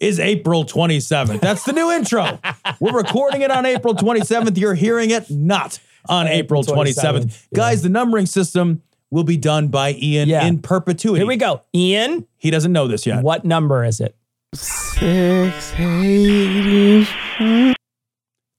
is 0.00 0.18
April 0.20 0.64
27th. 0.64 1.40
That's 1.40 1.64
the 1.64 1.72
new 1.72 1.90
intro. 1.90 2.38
We're 2.80 2.96
recording 2.96 3.42
it 3.42 3.50
on 3.50 3.64
April 3.66 3.94
27th. 3.94 4.58
You're 4.58 4.74
hearing 4.74 5.10
it 5.10 5.30
not 5.30 5.78
on 6.08 6.26
April 6.26 6.62
27th. 6.62 6.94
27th, 6.94 7.46
yeah. 7.52 7.56
Guys, 7.56 7.82
the 7.82 7.88
numbering 7.88 8.26
system 8.26 8.82
will 9.10 9.24
be 9.24 9.36
done 9.36 9.68
by 9.68 9.92
Ian 9.92 10.28
Yeah. 10.28 10.44
in 10.46 10.58
perpetuity. 10.60 11.20
Here 11.20 11.26
we 11.28 11.36
go. 11.36 11.62
Ian, 11.74 12.26
He 12.36 12.50
doesn't 12.50 12.72
know 12.72 12.88
this 12.88 13.06
yet. 13.06 13.22
what 13.22 13.44
number 13.44 13.84
is 13.84 14.00
it? 14.00 14.16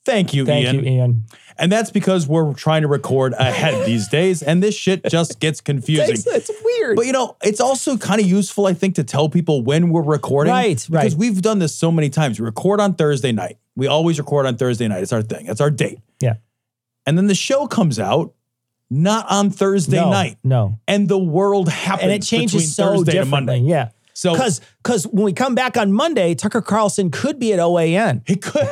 Thank 0.05 0.33
you, 0.33 0.43
Ian. 0.43 0.45
Thank 0.45 0.65
Ian. 0.65 0.75
you, 0.75 0.81
Ian. 0.91 1.23
And 1.57 1.71
that's 1.71 1.89
because 1.89 2.27
we're 2.27 2.53
trying 2.53 2.81
to 2.81 2.87
record 2.87 3.33
ahead 3.33 3.85
these 3.87 4.07
days, 4.07 4.41
and 4.41 4.61
this 4.61 4.75
shit 4.75 5.05
just 5.05 5.39
gets 5.39 5.61
confusing. 5.61 6.15
It's, 6.15 6.27
it's 6.27 6.51
weird. 6.63 6.95
But 6.95 7.05
you 7.05 7.13
know, 7.13 7.37
it's 7.43 7.61
also 7.61 7.97
kind 7.97 8.19
of 8.19 8.27
useful, 8.27 8.67
I 8.67 8.73
think, 8.73 8.95
to 8.95 9.03
tell 9.03 9.29
people 9.29 9.61
when 9.61 9.89
we're 9.89 10.01
recording. 10.01 10.51
Right, 10.51 10.85
right. 10.89 11.01
Because 11.01 11.15
we've 11.15 11.41
done 11.41 11.59
this 11.59 11.73
so 11.75 11.91
many 11.91 12.09
times. 12.09 12.39
We 12.39 12.45
record 12.45 12.79
on 12.79 12.93
Thursday 12.95 13.31
night. 13.31 13.57
We 13.75 13.87
always 13.87 14.19
record 14.19 14.45
on 14.45 14.57
Thursday 14.57 14.87
night. 14.87 15.03
It's 15.03 15.13
our 15.13 15.21
thing. 15.21 15.47
It's 15.47 15.61
our 15.61 15.71
date. 15.71 15.99
yeah. 16.21 16.35
And 17.05 17.17
then 17.17 17.27
the 17.27 17.35
show 17.35 17.67
comes 17.67 17.99
out 17.99 18.33
not 18.89 19.25
on 19.29 19.49
Thursday 19.49 19.97
no, 19.97 20.09
night. 20.09 20.37
No. 20.43 20.79
And 20.87 21.07
the 21.07 21.17
world 21.17 21.69
happens 21.69 22.03
And 22.03 22.11
it 22.11 22.23
changes 22.23 22.53
between 22.53 22.67
so 22.67 22.97
Thursday 22.97 23.19
to. 23.19 23.25
Monday. 23.25 23.59
Yeah. 23.59 23.89
So 24.15 24.31
Because 24.31 24.61
because 24.81 25.03
when 25.07 25.25
we 25.25 25.33
come 25.33 25.55
back 25.55 25.75
on 25.75 25.91
Monday, 25.91 26.35
Tucker 26.35 26.61
Carlson 26.61 27.11
could 27.11 27.37
be 27.37 27.51
at 27.51 27.59
OAN. 27.59 28.21
He 28.25 28.37
could. 28.37 28.65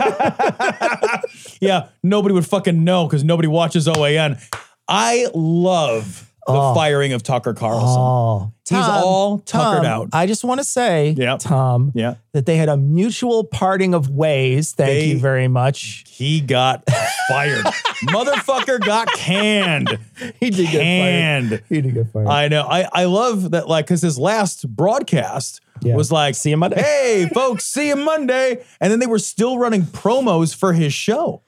yeah, 1.61 1.89
nobody 2.02 2.33
would 2.33 2.45
fucking 2.45 2.83
know 2.83 3.05
because 3.05 3.25
nobody 3.25 3.50
watches 3.50 3.85
OAN. 3.85 4.41
I 4.88 5.27
love 5.35 6.33
the 6.45 6.53
Oh. 6.53 6.73
firing 6.73 7.13
of 7.13 7.23
Tucker 7.23 7.53
Carlson. 7.53 7.88
Oh, 7.99 8.52
He's 8.69 8.77
all 8.80 9.39
tuckered 9.39 9.83
Tom, 9.83 9.86
out. 9.86 10.09
I 10.13 10.25
just 10.25 10.44
want 10.44 10.59
to 10.59 10.63
say, 10.63 11.11
Yep. 11.17 11.39
Tom, 11.39 11.91
Yeah. 11.95 12.16
that 12.33 12.45
they 12.45 12.58
had 12.58 12.69
a 12.69 12.77
mutual 12.77 13.44
parting 13.44 13.94
of 13.94 14.09
ways. 14.09 14.72
Thank 14.72 14.88
They- 14.89 15.05
you 15.09 15.19
very 15.19 15.47
much. 15.47 16.03
He 16.08 16.41
got 16.41 16.83
fired. 17.30 17.66
Motherfucker 18.09 18.79
got 18.79 19.07
canned. 19.13 19.97
He 20.40 20.50
did 20.50 20.68
Canned. 20.68 21.50
get 21.50 21.59
fired. 21.59 21.66
He 21.69 21.81
did 21.81 21.94
get 21.94 22.12
fired. 22.12 22.28
I 22.28 22.47
know. 22.47 22.63
I, 22.69 22.88
I 22.91 23.06
love 23.06 23.51
that, 23.51 23.68
like, 23.69 23.85
because 23.85 24.01
his 24.01 24.18
last 24.18 24.68
broadcast 24.75 25.62
Yeah. 25.81 25.95
was 25.95 26.12
like, 26.12 26.35
See 26.35 26.50
you 26.50 26.57
Monday. 26.57 26.81
Hey, 26.81 27.29
folks, 27.34 27.66
see 27.66 27.88
you 27.89 27.95
Monday. 27.95 28.63
And 28.81 28.91
then 28.91 29.00
they 29.00 29.07
were 29.07 29.19
still 29.19 29.57
running 29.57 29.84
promos 29.84 30.56
for 30.56 30.73
his 30.73 30.94
show. 30.94 31.41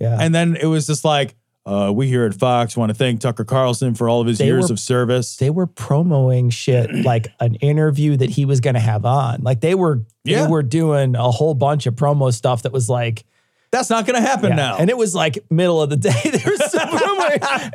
yeah. 0.00 0.16
And 0.20 0.34
then 0.34 0.56
it 0.60 0.66
was 0.66 0.86
just 0.86 1.04
like, 1.04 1.34
uh, 1.66 1.92
we 1.94 2.08
here 2.08 2.24
at 2.24 2.34
Fox 2.34 2.76
want 2.76 2.90
to 2.90 2.94
thank 2.94 3.20
Tucker 3.20 3.44
Carlson 3.44 3.94
for 3.94 4.08
all 4.08 4.20
of 4.20 4.26
his 4.26 4.38
They 4.38 4.46
years 4.46 4.68
were- 4.68 4.72
of 4.74 4.80
service. 4.80 5.36
they 5.36 5.50
were 5.50 5.66
promoting 5.66 6.50
shit 6.50 6.92
like 7.04 7.28
an 7.40 7.54
interview 7.56 8.16
that 8.16 8.30
he 8.30 8.44
was 8.44 8.60
going 8.60 8.74
to 8.74 8.80
have 8.80 9.04
on. 9.04 9.42
Like 9.42 9.60
they 9.60 9.74
were, 9.74 10.04
Yeah. 10.24 10.44
they 10.44 10.50
were 10.50 10.62
doing 10.62 11.14
a 11.16 11.30
whole 11.30 11.54
bunch 11.54 11.86
of 11.86 11.94
promo 11.94 12.32
stuff 12.32 12.62
that 12.62 12.72
was 12.72 12.88
like, 12.88 13.24
That's 13.72 13.90
not 13.90 14.06
going 14.06 14.20
to 14.20 14.26
happen 14.26 14.50
yeah. 14.50 14.56
now. 14.56 14.76
and 14.78 14.88
it 14.90 14.96
was 14.96 15.14
like 15.14 15.38
middle 15.50 15.80
of 15.82 15.90
the 15.90 15.96
day. 15.96 16.10
There 16.24 16.50
was 16.50 16.70
some 16.72 16.88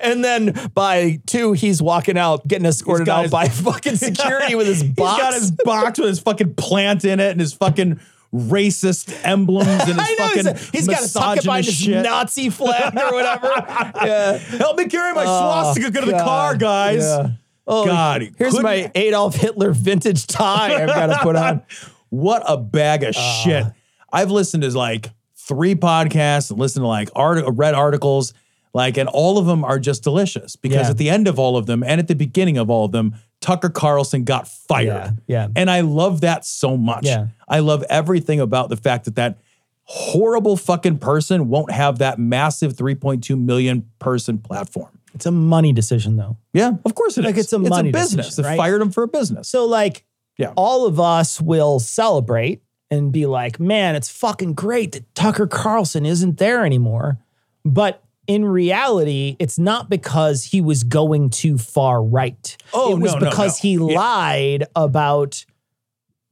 and 0.02 0.24
then 0.24 0.54
by 0.74 1.20
two, 1.26 1.54
he's 1.54 1.82
walking 1.82 2.18
out, 2.18 2.46
getting 2.48 2.66
escorted 2.66 3.08
out 3.08 3.24
his- 3.24 3.32
by 3.32 3.48
fucking 3.50 3.96
security 3.96 4.56
with 4.56 4.68
his 4.68 4.84
box. 4.84 5.12
He's 5.16 5.24
got 5.24 5.34
his 5.34 5.52
box 5.52 6.00
with 6.00 6.10
his 6.10 6.20
fucking 6.20 6.56
plant 6.56 7.06
in 7.06 7.20
it 7.20 7.32
and 7.32 7.40
his 7.40 7.54
fucking 7.54 8.00
racist 8.36 9.14
emblems 9.26 9.68
and 9.70 9.80
his 9.88 9.96
know 9.98 10.04
fucking 10.18 10.46
he's, 10.56 10.70
he's 10.70 10.88
got 10.88 11.04
to 11.04 11.14
tuck 11.14 11.38
it 11.38 11.44
behind 11.46 11.66
misogynist 11.66 11.86
his. 11.86 12.04
Nazi 12.04 12.50
flag 12.50 12.94
or 12.98 13.12
whatever. 13.14 13.48
yeah. 14.06 14.38
Help 14.38 14.78
me 14.78 14.88
carry 14.88 15.14
my 15.14 15.24
Oh, 15.26 15.72
swastika 15.74 16.02
to 16.02 16.06
the 16.06 16.18
car, 16.18 16.56
guys. 16.58 17.04
Yeah. 17.04 17.30
Oh, 17.68 17.86
God, 17.86 18.22
here's 18.38 18.52
couldn't- 18.52 18.64
my 18.64 18.92
Adolf 18.94 19.36
Hitler 19.36 19.72
vintage 19.72 20.28
tie 20.28 20.82
I've 20.84 20.88
got 20.90 21.08
to 21.08 21.18
put 21.24 21.36
on. 21.36 21.64
What 22.10 22.44
a 22.48 22.56
bag 22.56 23.04
of 23.04 23.16
Uh. 23.16 23.20
shit. 23.44 23.66
I've 24.14 24.32
listened 24.32 24.64
to 24.64 24.70
like 24.78 25.10
three 25.36 25.76
podcasts 25.76 26.50
and 26.50 26.60
listened 26.60 26.84
to 26.84 26.88
like 26.88 27.10
art- 27.16 27.44
read 27.48 27.74
articles, 27.74 28.34
like, 28.74 28.96
and 28.98 29.10
all 29.10 29.38
of 29.38 29.48
them 29.48 29.66
are 29.66 29.80
just 29.80 30.04
delicious 30.04 30.56
because 30.56 30.86
Yeah. 30.88 30.92
at 30.92 30.98
the 30.98 31.10
end 31.10 31.28
of 31.28 31.40
all 31.40 31.58
of 31.58 31.66
them 31.66 31.84
and 31.84 32.00
at 32.00 32.08
the 32.08 32.16
beginning 32.16 32.58
of 32.58 32.70
all 32.70 32.86
of 32.86 32.92
them, 32.94 33.16
Tucker 33.46 33.70
Carlson 33.70 34.24
got 34.24 34.48
fired. 34.48 34.88
Yeah, 34.88 35.12
yeah. 35.28 35.48
And 35.56 35.70
I 35.70 35.82
love 35.82 36.22
that 36.22 36.46
so 36.46 36.76
much. 36.76 37.06
Yeah. 37.06 37.28
I 37.48 37.60
love 37.60 37.84
everything 37.92 38.40
about 38.40 38.70
the 38.70 38.76
fact 38.76 39.06
that 39.06 39.16
that 39.18 39.38
horrible 39.84 40.58
fucking 40.58 40.98
person 40.98 41.48
won't 41.48 41.70
have 41.72 42.00
that 42.00 42.18
massive 42.18 42.74
3.2 42.74 43.40
million 43.40 43.88
person 44.00 44.40
platform. 44.40 44.98
It's 45.14 45.28
a 45.28 45.32
money 45.32 45.74
decision 45.74 46.16
though. 46.18 46.38
Yeah, 46.54 46.72
of 46.84 46.96
course 46.96 47.20
it 47.20 47.22
is. 47.22 47.26
Like, 47.28 47.38
it's 47.38 47.54
a 47.54 47.60
money 47.60 47.92
business. 47.92 48.30
decision, 48.30 48.50
They 48.52 48.58
fired 48.58 48.82
him 48.82 48.90
for 48.90 49.04
a 49.04 49.08
business. 49.08 49.48
So 49.48 49.66
like 49.68 50.04
Yeah. 50.40 50.52
all 50.56 50.88
of 50.88 51.00
us 51.00 51.40
will 51.40 51.80
celebrate 51.80 52.64
and 52.90 53.12
be 53.12 53.28
like, 53.28 53.60
man, 53.60 53.94
it's 53.96 54.10
fucking 54.10 54.54
great 54.56 54.94
that 54.94 55.14
Tucker 55.14 55.46
Carlson 55.46 56.04
isn't 56.04 56.38
there 56.40 56.66
anymore. 56.66 57.20
But 57.64 58.02
in 58.28 58.46
reality, 58.46 59.36
it's 59.40 59.60
not 59.60 59.90
because 59.90 60.44
he 60.46 60.62
was 60.62 60.84
going 60.84 61.30
too 61.30 61.58
far 61.58 62.04
right. 62.04 62.58
Oh, 62.74 62.94
it 62.94 63.00
was 63.00 63.14
no, 63.14 63.20
no, 63.20 63.30
because 63.30 63.64
no. 63.64 63.68
he 63.70 63.74
Yeah. 63.76 64.00
lied 64.00 64.64
about 64.76 65.46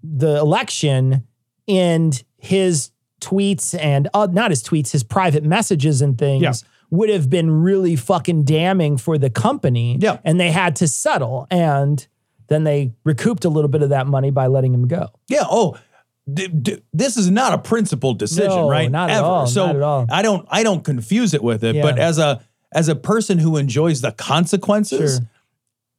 the 0.03 0.37
election 0.37 1.27
and 1.67 2.23
his 2.37 2.91
tweets 3.21 3.77
and 3.79 4.09
uh, 4.13 4.27
not 4.31 4.51
his 4.51 4.63
tweets, 4.63 4.91
his 4.91 5.03
private 5.03 5.43
messages 5.43 6.01
and 6.01 6.17
things 6.17 6.41
Yeah. 6.43 6.53
would 6.89 7.09
have 7.09 7.29
been 7.29 7.49
really 7.49 7.95
fucking 7.95 8.43
damning 8.43 8.97
for 8.97 9.17
the 9.17 9.29
company. 9.29 9.97
Yeah. 9.99 10.17
And 10.25 10.39
they 10.39 10.51
had 10.51 10.75
to 10.77 10.87
settle. 10.87 11.47
And 11.49 12.05
then 12.47 12.65
they 12.65 12.91
recouped 13.05 13.45
a 13.45 13.49
little 13.49 13.69
bit 13.69 13.81
of 13.81 13.89
that 13.89 14.07
money 14.07 14.29
by 14.29 14.47
letting 14.47 14.73
him 14.73 14.87
go. 14.87 15.07
Yeah. 15.29 15.43
Oh, 15.49 15.77
d- 16.31 16.47
d- 16.47 16.81
this 16.93 17.17
is 17.17 17.29
not 17.29 17.53
a 17.53 17.57
principled 17.57 18.19
decision, 18.19 18.49
No, 18.49 18.69
right? 18.69 18.89
not 18.91 19.09
at 19.09 19.17
Ever. 19.17 19.25
all, 19.25 19.47
So 19.47 19.67
not 19.67 19.75
at 19.75 19.81
all. 19.81 20.05
I 20.11 20.21
don't. 20.21 20.47
I 20.49 20.63
don't 20.63 20.83
confuse 20.83 21.33
it 21.33 21.43
with 21.43 21.63
it. 21.63 21.75
Yeah. 21.75 21.81
But 21.81 21.99
as 21.99 22.17
a 22.19 22.41
as 22.71 22.89
a 22.89 22.95
person 22.95 23.39
who 23.39 23.57
enjoys 23.57 24.01
the 24.01 24.11
consequences 24.11 25.17
Sure. 25.17 25.27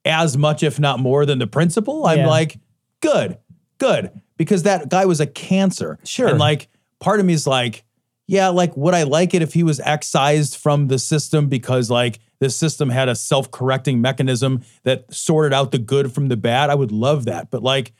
as 0.03 0.37
much, 0.37 0.61
if 0.63 0.79
not 0.79 0.99
more, 0.99 1.25
than 1.25 1.39
the 1.39 1.47
principle, 1.47 2.05
I'm 2.05 2.19
Yeah. 2.19 2.27
like, 2.27 2.57
good, 3.01 3.37
good, 3.77 4.11
because 4.37 4.63
that 4.63 4.89
guy 4.89 5.05
was 5.05 5.19
a 5.21 5.25
cancer. 5.27 5.99
Sure. 6.03 6.27
And 6.27 6.39
like, 6.39 6.67
part 6.99 7.19
of 7.19 7.25
me 7.25 7.33
is 7.33 7.47
like, 7.47 7.83
yeah, 8.27 8.49
like, 8.49 8.75
would 8.75 8.93
I 8.93 9.03
like 9.03 9.33
it 9.33 9.41
if 9.41 9.53
he 9.53 9.63
was 9.63 9.79
excised 9.81 10.55
from 10.57 10.87
the 10.87 10.99
system 10.99 11.47
because 11.47 11.89
like 11.89 12.19
the 12.39 12.49
system 12.49 12.89
had 12.89 13.07
a 13.07 13.15
self 13.15 13.51
correcting 13.51 14.01
mechanism 14.01 14.61
that 14.83 15.05
sorted 15.13 15.53
out 15.53 15.71
the 15.71 15.77
good 15.79 16.11
from 16.13 16.27
the 16.27 16.35
bad? 16.37 16.69
I 16.69 16.75
would 16.75 16.91
love 16.91 17.25
that, 17.25 17.51
but 17.51 17.61
like. 17.63 17.93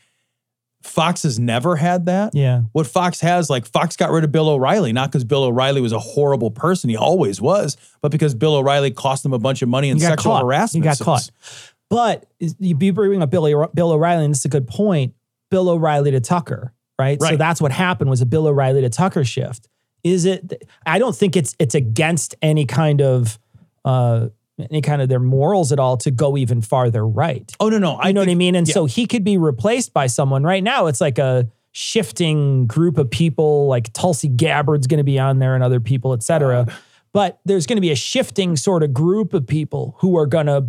Fox 0.85 1.23
has 1.23 1.39
never 1.39 1.75
had 1.75 2.05
that. 2.05 2.33
Yeah. 2.33 2.63
What 2.71 2.87
Fox 2.87 3.19
has, 3.21 3.49
like 3.49 3.65
Fox 3.65 3.95
got 3.97 4.11
rid 4.11 4.23
of 4.23 4.31
Bill 4.31 4.47
O'Reilly, 4.47 4.93
not 4.93 5.11
because 5.11 5.23
Bill 5.23 5.43
O'Reilly 5.43 5.81
was 5.81 5.91
a 5.91 5.99
horrible 5.99 6.51
person. 6.51 6.89
He 6.89 6.95
always 6.95 7.41
was, 7.41 7.75
but 8.01 8.11
because 8.11 8.35
Bill 8.35 8.55
O'Reilly 8.55 8.91
cost 8.91 9.23
them 9.23 9.33
a 9.33 9.39
bunch 9.39 9.61
of 9.61 9.69
money 9.69 9.89
in 9.89 9.99
sexual 9.99 10.33
caught. 10.33 10.43
harassment. 10.43 10.85
He 10.85 10.89
got 10.89 10.99
caught. 10.99 11.29
But 11.89 12.25
you 12.39 12.75
be 12.75 12.91
bringing 12.91 13.21
up 13.21 13.29
Billy, 13.29 13.53
Bill 13.73 13.91
O'Reilly, 13.91 14.25
and 14.25 14.31
this 14.31 14.39
is 14.39 14.45
a 14.45 14.49
good 14.49 14.67
point. 14.67 15.13
Bill 15.51 15.69
O'Reilly 15.69 16.11
to 16.11 16.19
Tucker, 16.19 16.73
right? 16.99 17.17
right? 17.19 17.31
So 17.31 17.38
that's 17.38 17.61
what 17.61 17.71
happened 17.71 18.09
was 18.09 18.21
a 18.21 18.25
Bill 18.25 18.47
O'Reilly 18.47 18.81
to 18.81 18.89
Tucker 18.89 19.23
shift. 19.23 19.67
Is 20.03 20.25
it? 20.25 20.63
I 20.85 20.99
don't 20.99 21.15
think 21.15 21.35
it's 21.35 21.55
it's 21.59 21.75
against 21.75 22.35
any 22.41 22.65
kind 22.65 23.01
of 23.01 23.39
uh, 23.83 24.29
any 24.59 24.81
kind 24.81 25.01
of 25.01 25.09
their 25.09 25.19
morals 25.19 25.71
at 25.71 25.79
all 25.79 25.97
to 25.97 26.11
go 26.11 26.37
even 26.37 26.61
farther 26.61 27.05
right. 27.05 27.51
Oh 27.59 27.69
no, 27.69 27.77
no, 27.77 27.97
I 27.99 28.11
know 28.11 28.21
what 28.21 28.29
I 28.29 28.35
mean? 28.35 28.55
And 28.55 28.67
yeah. 28.67 28.73
so 28.73 28.85
he 28.85 29.05
could 29.05 29.23
be 29.23 29.37
replaced 29.37 29.93
by 29.93 30.07
someone. 30.07 30.43
Right 30.43 30.63
now, 30.63 30.87
it's 30.87 31.01
like 31.01 31.17
a 31.17 31.49
shifting 31.71 32.67
group 32.67 32.97
of 32.97 33.11
people, 33.11 33.67
like 33.67 33.91
Tulsi 33.91 34.29
Gabbard's 34.29 34.87
going 34.87 34.99
to 34.99 35.03
be 35.03 35.19
on 35.19 35.39
there 35.39 35.55
and 35.55 35.63
other 35.63 35.79
people, 35.81 36.13
et 36.13 36.23
cetera. 36.23 36.67
But 37.11 37.39
there's 37.45 37.65
going 37.65 37.77
to 37.77 37.81
be 37.81 37.91
a 37.91 37.95
shifting 37.95 38.55
sort 38.55 38.83
of 38.83 38.93
group 38.93 39.33
of 39.33 39.47
people 39.47 39.95
who 39.99 40.17
are 40.17 40.25
going 40.25 40.47
to 40.47 40.67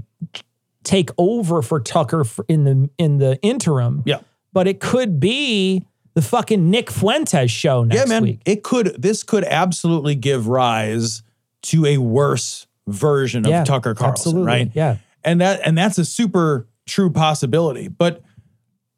take 0.84 1.10
over 1.18 1.62
for 1.62 1.80
Tucker 1.80 2.24
in 2.48 2.64
the 2.64 2.90
in 2.98 3.18
the 3.18 3.40
interim. 3.42 4.02
Yeah. 4.06 4.20
But 4.52 4.66
it 4.66 4.80
could 4.80 5.20
be 5.20 5.84
the 6.14 6.22
fucking 6.22 6.70
Nick 6.70 6.90
Fuentes 6.90 7.50
show 7.50 7.84
next 7.84 8.00
yeah, 8.00 8.06
man, 8.06 8.22
week. 8.22 8.40
it 8.44 8.62
could. 8.62 9.00
This 9.00 9.22
could 9.22 9.44
absolutely 9.44 10.14
give 10.14 10.48
rise 10.48 11.22
to 11.62 11.84
a 11.84 11.98
worse 11.98 12.65
version 12.86 13.44
of 13.44 13.50
Yeah, 13.50 13.64
Tucker 13.64 13.94
Carlson, 13.94 14.12
absolutely, 14.30 14.46
right? 14.46 14.70
yeah. 14.74 14.96
and 15.24 15.40
that 15.40 15.60
and 15.64 15.76
that's 15.76 15.98
a 15.98 16.04
super 16.04 16.68
true 16.86 17.10
possibility. 17.10 17.88
But 17.88 18.22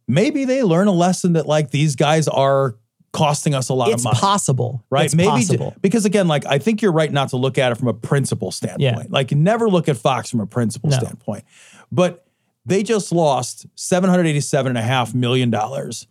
maybe 0.07 0.45
they 0.45 0.63
learn 0.63 0.89
a 0.89 0.93
lesson 0.93 1.35
that 1.35 1.47
like 1.47 1.71
these 1.71 1.97
guys 1.97 2.29
are 2.29 2.77
costing 3.13 3.55
us 3.55 3.69
a 3.71 3.75
lot 3.75 3.89
It's 3.89 4.03
of 4.03 4.05
money. 4.05 4.19
possible. 4.19 4.85
right? 4.91 5.07
It's 5.07 5.15
Maybe 5.15 5.29
possible. 5.29 5.75
because 5.81 6.05
again, 6.05 6.29
like 6.29 6.45
I 6.47 6.59
think 6.59 6.83
you're 6.83 6.93
right 6.93 7.11
not 7.11 7.31
to 7.31 7.37
look 7.37 7.57
at 7.59 7.73
it 7.73 7.77
from 7.77 7.89
a 7.89 7.95
principle 7.95 8.51
standpoint. 8.53 8.81
Yeah. 8.83 9.03
Like 9.09 9.33
never 9.33 9.69
look 9.69 9.89
at 9.89 9.97
Fox 9.97 10.31
from 10.31 10.41
a 10.41 10.47
principle 10.47 10.91
No. 10.91 10.99
standpoint. 10.99 11.45
But 11.91 12.27
they 12.67 12.83
just 12.83 13.11
lost 13.11 13.67
seven 13.77 14.11
hundred 14.11 14.27
eighty-seven 14.27 14.69
and 14.71 14.79
a 14.79 14.83
half 14.83 15.15
million 15.15 15.49
dollars, 15.51 16.07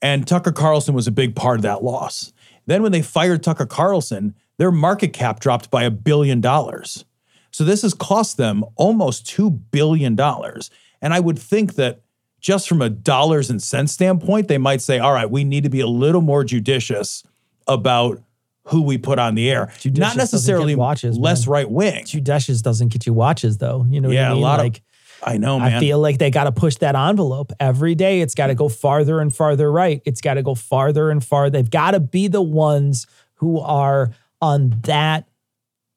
and 0.00 0.24
Tucker 0.24 0.52
Carlson 0.52 0.94
was 0.94 1.08
a 1.08 1.10
big 1.10 1.34
part 1.34 1.58
of 1.58 1.62
that 1.62 1.82
loss. 1.82 2.32
Then 2.66 2.84
when 2.84 2.92
they 2.92 3.02
fired 3.02 3.42
Tucker 3.42 3.66
Carlson, 3.66 4.36
their 4.60 4.70
market 4.70 5.14
cap 5.14 5.40
dropped 5.40 5.70
by 5.70 5.84
a 5.84 5.90
billion 5.90 6.38
dollars. 6.42 7.06
So 7.50 7.64
this 7.64 7.80
has 7.80 7.94
cost 7.94 8.36
them 8.36 8.62
almost 8.76 9.26
two 9.26 9.50
billion 9.50 10.14
dollars. 10.14 10.70
And 11.00 11.14
I 11.14 11.18
would 11.20 11.38
think 11.38 11.76
that 11.76 12.02
just 12.40 12.68
from 12.68 12.82
a 12.82 12.90
dollars 12.90 13.48
and 13.48 13.62
cents 13.62 13.92
standpoint, 13.92 14.48
they 14.48 14.58
might 14.58 14.82
say, 14.82 14.98
all 14.98 15.14
right, 15.14 15.30
we 15.30 15.44
need 15.44 15.64
to 15.64 15.70
be 15.70 15.80
a 15.80 15.86
little 15.86 16.20
more 16.20 16.44
judicious 16.44 17.22
about 17.66 18.22
who 18.64 18.82
we 18.82 18.98
put 18.98 19.18
on 19.18 19.34
the 19.34 19.50
air. 19.50 19.72
Judicious 19.80 19.98
Not 19.98 20.16
necessarily 20.18 20.74
watches, 20.74 21.18
less 21.18 21.46
right 21.46 21.68
wing. 21.68 22.04
Judicious 22.04 22.60
doesn't 22.60 22.88
get 22.88 23.06
you 23.06 23.14
watches 23.14 23.56
though. 23.56 23.86
You 23.88 24.02
know 24.02 24.08
what 24.08 24.14
Yeah, 24.14 24.28
I 24.28 24.32
a 24.32 24.34
mean? 24.34 24.42
lot 24.42 24.60
of- 24.60 24.64
like 24.66 24.82
I 25.22 25.38
know, 25.38 25.58
man. 25.58 25.74
I 25.74 25.80
feel 25.80 25.98
like 26.00 26.18
they 26.18 26.30
got 26.30 26.44
to 26.44 26.52
push 26.52 26.76
that 26.76 26.94
envelope 26.96 27.52
every 27.58 27.94
day. 27.94 28.20
It's 28.20 28.34
got 28.34 28.48
to 28.48 28.54
go 28.54 28.68
farther 28.68 29.20
and 29.20 29.34
farther 29.34 29.72
right. 29.72 30.02
It's 30.04 30.20
got 30.20 30.34
to 30.34 30.42
go 30.42 30.54
farther 30.54 31.10
and 31.10 31.24
farther. 31.24 31.50
They've 31.50 31.70
got 31.70 31.90
to 31.92 32.00
be 32.00 32.28
the 32.28 32.42
ones 32.42 33.06
who 33.36 33.58
are 33.58 34.12
on 34.40 34.70
that 34.82 35.28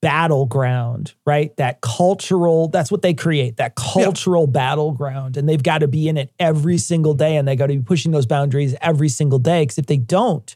battleground, 0.01 1.13
right? 1.25 1.55
That 1.55 1.79
cultural, 1.79 2.67
that's 2.67 2.91
what 2.91 3.01
they 3.01 3.13
create, 3.13 3.55
that 3.57 3.75
cultural 3.75 4.47
battleground. 4.47 5.37
And 5.37 5.47
they've 5.47 5.63
got 5.63 5.77
to 5.77 5.87
be 5.87 6.09
in 6.09 6.17
it 6.17 6.31
every 6.39 6.77
single 6.77 7.13
day 7.13 7.37
and 7.37 7.47
they 7.47 7.55
got 7.55 7.67
to 7.67 7.77
be 7.77 7.83
pushing 7.83 8.11
those 8.11 8.25
boundaries 8.25 8.75
every 8.81 9.07
single 9.07 9.39
day. 9.39 9.63
Because 9.63 9.77
if 9.77 9.85
they 9.85 9.95
don't, 9.95 10.55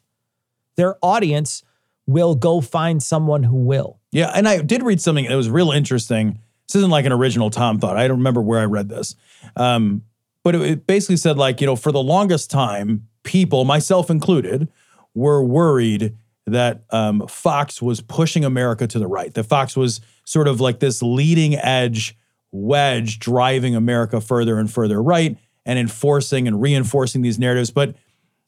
their 0.75 0.97
audience 1.01 1.63
will 2.07 2.35
go 2.35 2.59
find 2.59 3.01
someone 3.01 3.43
who 3.43 3.55
will. 3.55 3.99
Yeah, 4.11 4.31
and 4.35 4.47
I 4.47 4.61
did 4.61 4.83
read 4.83 5.01
something 5.01 5.25
that 5.25 5.35
was 5.35 5.49
real 5.49 5.71
interesting. 5.71 6.39
This 6.67 6.75
isn't 6.75 6.89
like 6.91 7.05
an 7.05 7.13
original 7.13 7.49
Tom 7.49 7.79
thought. 7.79 7.97
I 7.97 8.07
don't 8.07 8.17
remember 8.17 8.41
where 8.41 8.59
I 8.59 8.65
read 8.65 8.89
this, 8.89 9.15
um, 9.55 10.03
but 10.43 10.55
it, 10.55 10.61
it 10.61 10.87
basically 10.87 11.17
said 11.17 11.37
like 11.37 11.61
you 11.61 11.67
know 11.67 11.75
for 11.75 11.91
the 11.91 12.01
longest 12.01 12.49
time, 12.49 13.07
people, 13.23 13.65
myself 13.65 14.09
included, 14.09 14.69
were 15.13 15.43
worried 15.43 16.15
that 16.47 16.83
um, 16.91 17.27
Fox 17.27 17.81
was 17.81 18.01
pushing 18.01 18.45
America 18.45 18.87
to 18.87 18.99
the 18.99 19.07
right. 19.07 19.33
That 19.33 19.43
Fox 19.43 19.75
was 19.75 20.01
sort 20.23 20.47
of 20.47 20.61
like 20.61 20.79
this 20.79 21.03
leading 21.03 21.55
edge 21.55 22.17
wedge 22.51 23.19
driving 23.19 23.75
America 23.75 24.21
further 24.21 24.57
and 24.57 24.71
further 24.71 25.03
right 25.03 25.37
and 25.65 25.77
enforcing 25.77 26.47
and 26.47 26.61
reinforcing 26.61 27.21
these 27.21 27.37
narratives. 27.37 27.69
But 27.69 27.95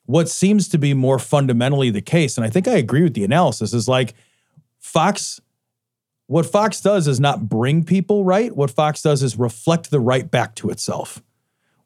what 0.06 0.30
seems 0.30 0.70
to 0.70 0.78
be 0.78 0.94
more 0.94 1.20
fundamentally 1.20 1.90
the 1.90 2.02
case, 2.02 2.38
and 2.38 2.46
I 2.46 2.50
think 2.50 2.68
I 2.68 2.78
agree 2.78 3.04
with 3.04 3.14
the 3.14 3.26
analysis, 3.26 3.74
is 3.74 3.88
like 3.88 4.14
Fox, 4.80 5.42
what 6.28 6.46
Fox 6.46 6.80
does 6.80 7.08
is 7.08 7.20
not 7.20 7.50
bring 7.50 7.84
people 7.84 8.24
right. 8.24 8.56
What 8.56 8.72
Fox 8.72 9.02
does 9.02 9.22
is 9.22 9.38
reflect 9.38 9.92
the 9.92 10.00
right 10.00 10.32
back 10.32 10.56
to 10.56 10.70
itself. 10.70 11.22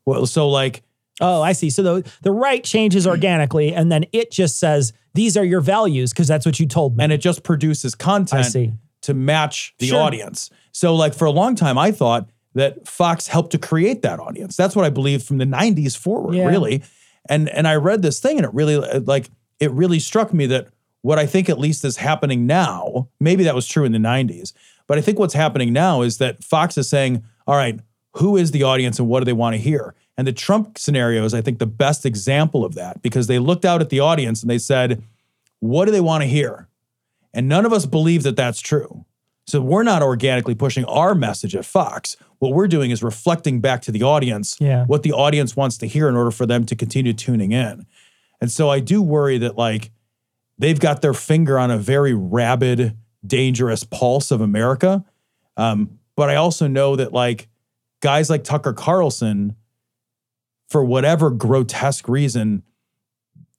Well, 0.06 0.28
so 0.28 0.48
like, 0.48 0.84
Oh, 1.24 1.42
I 1.42 1.54
see. 1.54 1.70
So 1.70 1.82
the 1.84 2.12
the 2.22 2.32
right 2.32 2.64
changes 2.64 3.08
organically, 3.08 3.74
and 3.74 3.92
then 3.92 4.06
it 4.12 4.32
just 4.32 4.60
says 4.60 4.94
these 5.14 5.38
are 5.38 5.44
your 5.46 5.62
values 5.62 6.12
because 6.12 6.28
that's 6.28 6.46
what 6.46 6.60
you 6.60 6.66
told 6.68 6.98
me. 6.98 7.04
and 7.04 7.12
it 7.14 7.20
just 7.20 7.44
produces 7.44 7.96
content 7.96 8.46
I 8.46 8.50
see. 8.50 8.72
to 9.04 9.14
match 9.14 9.74
the 9.80 9.88
Sure. 9.88 10.02
audience. 10.02 10.50
So 10.72 10.96
like 10.96 11.14
for 11.14 11.26
a 11.26 11.32
long 11.32 11.56
time, 11.56 11.78
I 11.78 11.92
thought 11.92 12.30
that 12.56 12.88
Fox 12.88 13.28
helped 13.28 13.52
to 13.52 13.58
create 13.58 14.02
that 14.04 14.20
audience. 14.20 14.56
That's 14.56 14.76
what 14.76 14.86
I 14.86 14.90
believed 14.90 15.26
from 15.26 15.38
the 15.40 15.46
90s 15.46 15.96
forward, 15.96 16.36
Yeah. 16.36 16.46
really. 16.46 16.84
And 17.30 17.48
and 17.50 17.68
I 17.68 17.76
read 17.76 18.02
this 18.02 18.20
thing 18.20 18.38
and 18.38 18.46
it 18.46 18.54
really 18.54 18.76
uh, 18.76 19.00
like 19.06 19.30
it 19.60 19.72
really 19.72 20.00
struck 20.00 20.34
me 20.34 20.46
that 20.48 20.68
what 21.02 21.20
I 21.20 21.26
think 21.26 21.50
at 21.50 21.58
least 21.60 21.84
is 21.86 21.98
happening 21.98 22.46
now, 22.48 23.08
maybe 23.20 23.44
that 23.44 23.56
was 23.56 23.68
true 23.68 23.84
in 23.86 23.92
the 23.92 23.98
90s, 24.00 24.54
but 24.88 24.98
I 24.98 25.02
think 25.02 25.20
what's 25.20 25.34
happening 25.34 25.74
now 25.74 26.02
is 26.02 26.18
that 26.18 26.44
Fox 26.44 26.78
is 26.78 26.88
saying, 26.90 27.24
all 27.46 27.56
right, 27.56 27.80
who 28.14 28.38
is 28.38 28.52
the 28.52 28.64
audience 28.64 29.00
and 29.00 29.08
what 29.08 29.20
do 29.20 29.26
they 29.26 29.34
want 29.34 29.54
to 29.56 29.62
hear? 29.62 29.96
And 30.18 30.28
the 30.28 30.34
Trump 30.34 30.78
scenario 30.78 31.24
is, 31.26 31.34
I 31.34 31.42
think, 31.42 31.60
the 31.60 31.66
best 31.66 32.06
example 32.06 32.64
of 32.64 32.76
that 32.76 33.02
because 33.02 33.28
they 33.28 33.40
looked 33.40 33.66
out 33.66 33.82
at 33.82 33.90
the 33.90 34.00
audience 34.00 34.42
and 34.42 34.50
they 34.50 34.60
said, 34.60 35.04
what 35.60 35.86
do 35.86 35.92
they 35.92 36.02
want 36.02 36.22
to 36.22 36.28
hear? 36.28 36.68
And 37.34 37.48
none 37.48 37.66
of 37.66 37.74
us 37.74 37.86
believe 37.86 38.24
that 38.24 38.36
that's 38.36 38.62
true. 38.62 39.06
So 39.48 39.60
we're 39.60 39.84
not 39.84 40.04
organically 40.04 40.56
pushing 40.56 40.86
our 40.86 41.16
message 41.16 41.56
at 41.56 41.66
Fox. 41.66 42.16
What 42.40 42.54
we're 42.54 42.68
doing 42.68 42.92
is 42.92 43.02
reflecting 43.04 43.60
back 43.60 43.82
to 43.84 43.92
the 43.92 44.04
audience 44.04 44.56
Yeah. 44.60 44.86
what 44.86 45.04
the 45.04 45.12
audience 45.14 45.56
wants 45.56 45.78
to 45.80 45.88
hear 45.88 46.08
in 46.08 46.16
order 46.16 46.32
for 46.32 46.46
them 46.46 46.66
to 46.68 46.76
continue 46.76 47.14
tuning 47.14 47.52
in. 47.52 47.86
And 48.40 48.52
so 48.52 48.70
I 48.70 48.80
do 48.80 49.02
worry 49.02 49.38
that 49.40 49.58
like 49.58 49.92
they've 50.60 50.80
got 50.80 51.02
their 51.02 51.14
finger 51.14 51.58
on 51.58 51.72
a 51.72 51.78
very 51.78 52.14
rabid, 52.14 52.96
dangerous 53.26 53.84
pulse 53.84 54.32
of 54.32 54.42
America. 54.42 55.04
Um, 55.58 56.00
but 56.16 56.30
I 56.30 56.36
also 56.36 56.68
know 56.68 56.96
that 56.96 57.12
like 57.14 57.48
guys 58.02 58.30
like 58.30 58.44
Tucker 58.44 58.74
Carlson, 58.74 59.56
for 60.74 60.84
whatever 60.84 61.30
grotesque 61.30 62.10
reason, 62.10 62.64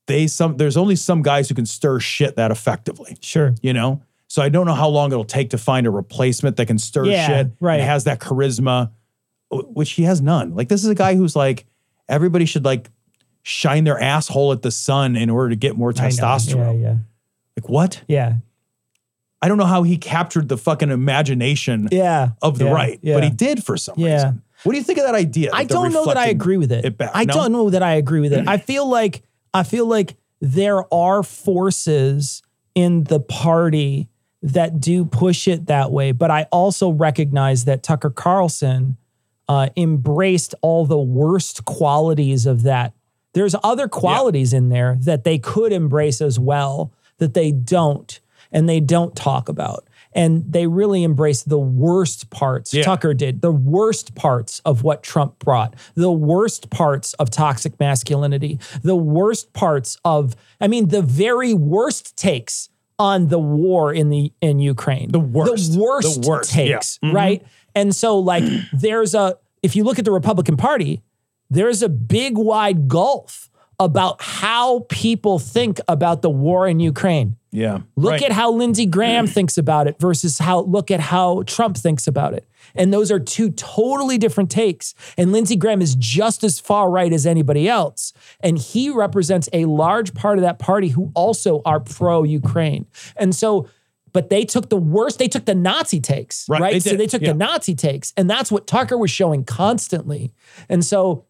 they 0.07 0.27
some 0.27 0.57
there's 0.57 0.77
only 0.77 0.97
some 0.97 1.23
guys 1.23 1.49
who 1.49 1.55
can 1.55 1.65
stir 1.65 2.01
shit 2.01 2.35
that 2.35 2.51
effectively 2.51 3.17
sure. 3.21 3.55
you 3.63 3.73
know? 3.73 4.03
So 4.27 4.43
I 4.43 4.49
don't 4.49 4.67
know 4.67 4.75
how 4.75 4.89
long 4.89 5.13
it'll 5.13 5.25
take 5.25 5.51
to 5.51 5.59
find 5.59 5.87
a 5.87 5.91
replacement 5.91 6.57
that 6.57 6.67
can 6.67 6.77
stir 6.79 7.05
Yeah, 7.07 7.27
shit 7.29 7.51
right. 7.61 7.77
and 7.79 7.85
has 7.89 8.03
that 8.05 8.19
charisma, 8.19 8.91
which 9.51 9.93
he 9.93 10.03
has 10.03 10.21
none. 10.21 10.57
Like 10.57 10.69
this 10.69 10.83
is 10.83 10.91
a 10.91 10.95
guy 10.97 11.15
who's 11.15 11.37
like 11.37 11.67
everybody 12.09 12.47
should 12.47 12.65
like 12.65 12.91
shine 13.43 13.85
their 13.85 14.01
asshole 14.01 14.51
at 14.53 14.63
the 14.63 14.73
sun 14.73 15.15
in 15.15 15.31
order 15.31 15.51
to 15.51 15.57
get 15.57 15.77
more 15.77 15.93
testosterone. 15.93 16.83
Yeah, 16.83 16.97
Like 17.57 17.69
what? 17.69 18.03
yeah, 18.09 18.39
I 19.41 19.47
don't 19.49 19.59
know 19.59 19.67
how 19.67 19.85
he 19.85 19.99
captured 19.99 20.49
the 20.49 20.57
fucking 20.59 20.91
imagination 20.91 21.89
yeah, 21.93 21.99
yeah. 22.03 22.29
of 22.43 22.59
the 22.59 22.65
yeah, 22.65 22.73
right, 22.73 22.99
yeah. 23.03 23.15
but 23.15 23.23
he 23.25 23.31
did 23.31 23.63
for 23.63 23.77
some 23.77 23.95
Yeah. 23.99 24.15
reason. 24.15 24.43
What 24.65 24.73
do 24.73 24.79
you 24.79 24.85
think 24.85 24.99
of 24.99 25.05
that 25.05 25.15
idea? 25.15 25.51
I 25.53 25.65
don't 25.65 25.93
know 25.93 26.07
that 26.07 26.17
I 26.17 26.27
agree 26.27 26.57
with 26.57 26.73
it. 26.73 26.85
it 26.85 26.99
back? 26.99 27.11
I 27.15 27.25
No? 27.25 27.35
don't 27.35 27.53
know 27.53 27.71
that 27.71 27.83
I 27.83 27.95
agree 27.95 28.21
with 28.21 28.33
it. 28.33 28.49
I 28.49 28.57
feel 28.59 28.89
like 28.89 29.23
I 29.53 29.63
feel 29.63 29.87
like 29.87 30.17
there 30.41 30.93
are 30.93 31.23
forces 31.23 32.43
in 32.75 33.05
the 33.05 33.21
party 33.21 34.09
that 34.43 34.81
do 34.81 35.05
push 35.05 35.47
it 35.49 35.67
that 35.67 35.91
way, 35.93 36.13
but 36.13 36.31
I 36.31 36.45
also 36.51 36.91
recognize 36.91 37.65
that 37.67 37.83
Tucker 37.83 38.11
Carlson 38.11 38.97
uh, 39.49 39.69
embraced 39.77 40.55
all 40.61 40.85
the 40.87 40.99
worst 40.99 41.65
qualities 41.65 42.45
of 42.47 42.63
that. 42.63 42.95
There's 43.35 43.55
other 43.63 43.89
qualities 43.89 44.53
in 44.53 44.69
there 44.71 44.97
that 45.01 45.25
they 45.25 45.39
could 45.39 45.73
embrace 45.73 46.21
as 46.21 46.39
well 46.39 46.93
that 47.19 47.35
they 47.35 47.53
don't 47.53 48.21
and 48.53 48.69
they 48.69 48.81
don't 48.81 49.15
talk 49.17 49.49
about. 49.49 49.85
And 50.15 50.45
they 50.51 50.67
really 50.67 51.03
embrace 51.03 51.43
the 51.43 51.59
worst 51.59 52.31
parts. 52.31 52.73
Yeah. 52.73 52.85
Tucker 52.85 53.15
did 53.15 53.41
the 53.41 53.51
worst 53.51 54.15
parts 54.15 54.61
of 54.65 54.83
what 54.83 55.03
Trump 55.03 55.39
brought, 55.39 55.75
the 55.95 56.13
worst 56.13 56.71
parts 56.71 57.15
of 57.15 57.31
toxic 57.31 57.79
masculinity, 57.81 58.61
the 58.83 58.97
worst 58.97 59.53
parts 59.53 59.99
of, 60.05 60.37
I 60.61 60.69
mean, 60.69 60.89
the 60.89 61.03
very 61.03 61.53
worst 61.53 62.17
takes 62.17 62.69
on 62.99 63.29
the 63.29 63.39
war 63.39 63.93
in 63.93 64.09
the 64.09 64.33
in 64.41 64.61
Ukraine. 64.61 65.11
The 65.11 65.19
worst. 65.21 65.73
The 65.73 65.81
worst, 65.81 66.23
The 66.23 66.29
worst, 66.29 66.55
yeah. 66.55 66.65
takes, 66.65 66.99
mm-hmm. 66.99 67.15
right? 67.15 67.47
And 67.75 67.95
so 67.95 68.19
like 68.19 68.45
there's 68.73 69.15
a 69.15 69.37
if 69.63 69.75
you 69.75 69.85
look 69.85 69.99
at 69.99 70.05
the 70.05 70.13
Republican 70.13 70.57
Party, 70.57 71.03
there's 71.51 71.83
a 71.83 71.89
big 71.89 72.37
wide 72.37 72.89
gulf 72.89 73.51
about 73.81 74.23
how 74.23 74.87
people 74.89 75.39
think 75.39 75.81
about 75.89 76.23
the 76.23 76.31
war 76.31 76.69
in 76.69 76.81
Ukraine. 76.81 77.37
Yeah. 77.55 77.79
Look 77.97 78.11
Right. 78.13 78.23
at 78.25 78.33
how 78.33 78.51
Lindsey 78.51 78.85
Graham 78.85 79.29
thinks 79.29 79.57
about 79.57 79.87
it 79.87 80.01
versus 80.01 80.39
how 80.41 80.63
look 80.63 80.91
at 80.91 80.99
how 80.99 81.43
Trump 81.47 81.77
thinks 81.77 82.09
about 82.09 82.35
it. 82.35 82.49
And 82.75 82.93
those 82.93 83.13
are 83.13 83.21
two 83.21 83.51
totally 83.51 84.19
different 84.19 84.51
takes. 84.51 84.93
And 85.17 85.31
Lindsey 85.31 85.55
Graham 85.55 85.81
is 85.81 85.95
just 85.95 86.43
as 86.43 86.59
far 86.59 86.91
right 86.91 87.13
as 87.13 87.27
anybody 87.27 87.69
else. 87.69 88.13
And 88.41 88.59
he 88.59 88.91
represents 88.91 89.49
a 89.53 89.67
large 89.67 90.15
part 90.15 90.37
of 90.39 90.43
that 90.43 90.59
party 90.59 90.89
who 90.89 91.13
also 91.15 91.63
are 91.65 91.79
pro 91.79 92.25
Ukraine. 92.25 92.87
And 93.17 93.35
so 93.35 93.69
but 94.13 94.31
they 94.31 94.45
took 94.45 94.69
the 94.69 94.77
worst. 94.77 95.19
They 95.19 95.27
took 95.29 95.45
the 95.45 95.57
Nazi 95.57 96.01
takes, 96.01 96.49
Right, 96.49 96.61
right? 96.61 96.73
they 96.75 96.91
so 96.91 96.97
they 96.97 97.09
took 97.09 97.23
yeah. 97.23 97.33
the 97.33 97.39
Nazi 97.39 97.75
takes, 97.75 98.13
and 98.17 98.31
that's 98.31 98.51
what 98.51 98.69
Tucker 98.69 98.97
was 98.97 99.11
showing 99.11 99.43
constantly. 99.45 100.33
And 100.69 100.85
so, 100.85 101.25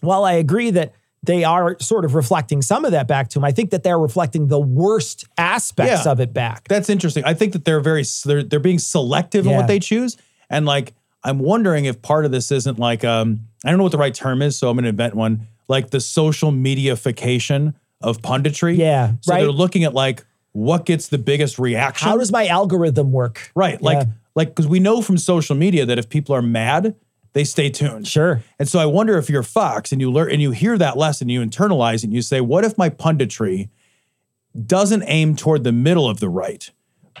while 0.00 0.24
I 0.24 0.32
agree 0.32 0.72
that 0.72 0.92
they 1.26 1.44
are 1.44 1.76
sort 1.80 2.04
of 2.04 2.14
reflecting 2.14 2.62
some 2.62 2.84
of 2.84 2.92
that 2.92 3.06
back 3.08 3.28
to 3.30 3.38
him, 3.38 3.44
I 3.44 3.52
think 3.52 3.70
that 3.70 3.82
they're 3.82 3.98
reflecting 3.98 4.48
the 4.48 4.58
worst 4.60 5.24
aspects 5.38 6.04
Yeah. 6.04 6.12
of 6.12 6.20
it 6.20 6.32
back. 6.32 6.66
That's 6.68 6.88
interesting. 6.90 7.24
I 7.24 7.34
think 7.34 7.52
that 7.52 7.64
they're 7.64 7.80
very 7.80 8.04
they're 8.24 8.42
they're 8.42 8.60
being 8.60 8.78
selective 8.78 9.46
in 9.46 9.52
what 9.54 9.66
they 9.66 9.78
choose, 9.78 10.16
and 10.50 10.66
like 10.66 10.94
I'm 11.22 11.38
wondering 11.38 11.86
if 11.86 12.02
part 12.02 12.24
of 12.24 12.30
this 12.32 12.50
isn't 12.52 12.78
like 12.78 13.04
um 13.04 13.40
I 13.64 13.70
don't 13.70 13.78
know 13.78 13.84
what 13.84 13.92
the 13.92 13.98
right 13.98 14.14
term 14.14 14.42
is, 14.42 14.58
so 14.58 14.68
I'm 14.68 14.76
going 14.76 14.82
to 14.84 14.90
invent 14.90 15.14
one 15.14 15.46
like 15.68 15.90
the 15.90 16.00
social 16.00 16.52
mediafication 16.52 17.74
of 18.00 18.18
punditry. 18.18 18.76
Yeah, 18.76 19.12
so 19.22 19.32
right. 19.32 19.40
they're 19.40 19.50
looking 19.50 19.84
at 19.84 19.94
like 19.94 20.24
what 20.52 20.86
gets 20.86 21.08
the 21.08 21.18
biggest 21.18 21.58
reaction. 21.58 22.08
How 22.08 22.16
does 22.16 22.30
my 22.30 22.46
algorithm 22.46 23.12
work? 23.12 23.50
right 23.54 23.80
like 23.82 23.98
Yeah. 24.06 24.12
like 24.34 24.48
because 24.48 24.66
we 24.68 24.78
know 24.80 25.00
from 25.02 25.18
social 25.18 25.56
media 25.56 25.86
that 25.86 25.98
if 25.98 26.08
people 26.08 26.34
are 26.34 26.42
mad, 26.42 26.94
they 27.34 27.44
stay 27.44 27.68
tuned. 27.68 28.08
Sure. 28.08 28.42
And 28.58 28.68
so 28.68 28.78
I 28.78 28.86
wonder 28.86 29.18
if 29.18 29.28
you're 29.28 29.42
Fox 29.42 29.92
and 29.92 30.00
you 30.00 30.10
learn 30.10 30.30
and 30.30 30.40
you 30.40 30.52
hear 30.52 30.78
that 30.78 30.96
lesson, 30.96 31.28
you 31.28 31.40
internalize 31.42 32.02
and 32.02 32.12
you 32.12 32.22
say, 32.22 32.40
what 32.40 32.64
if 32.64 32.78
my 32.78 32.88
punditry 32.88 33.68
doesn't 34.66 35.02
aim 35.06 35.36
toward 35.36 35.64
the 35.64 35.72
middle 35.72 36.08
of 36.08 36.20
the 36.20 36.28
right, 36.28 36.70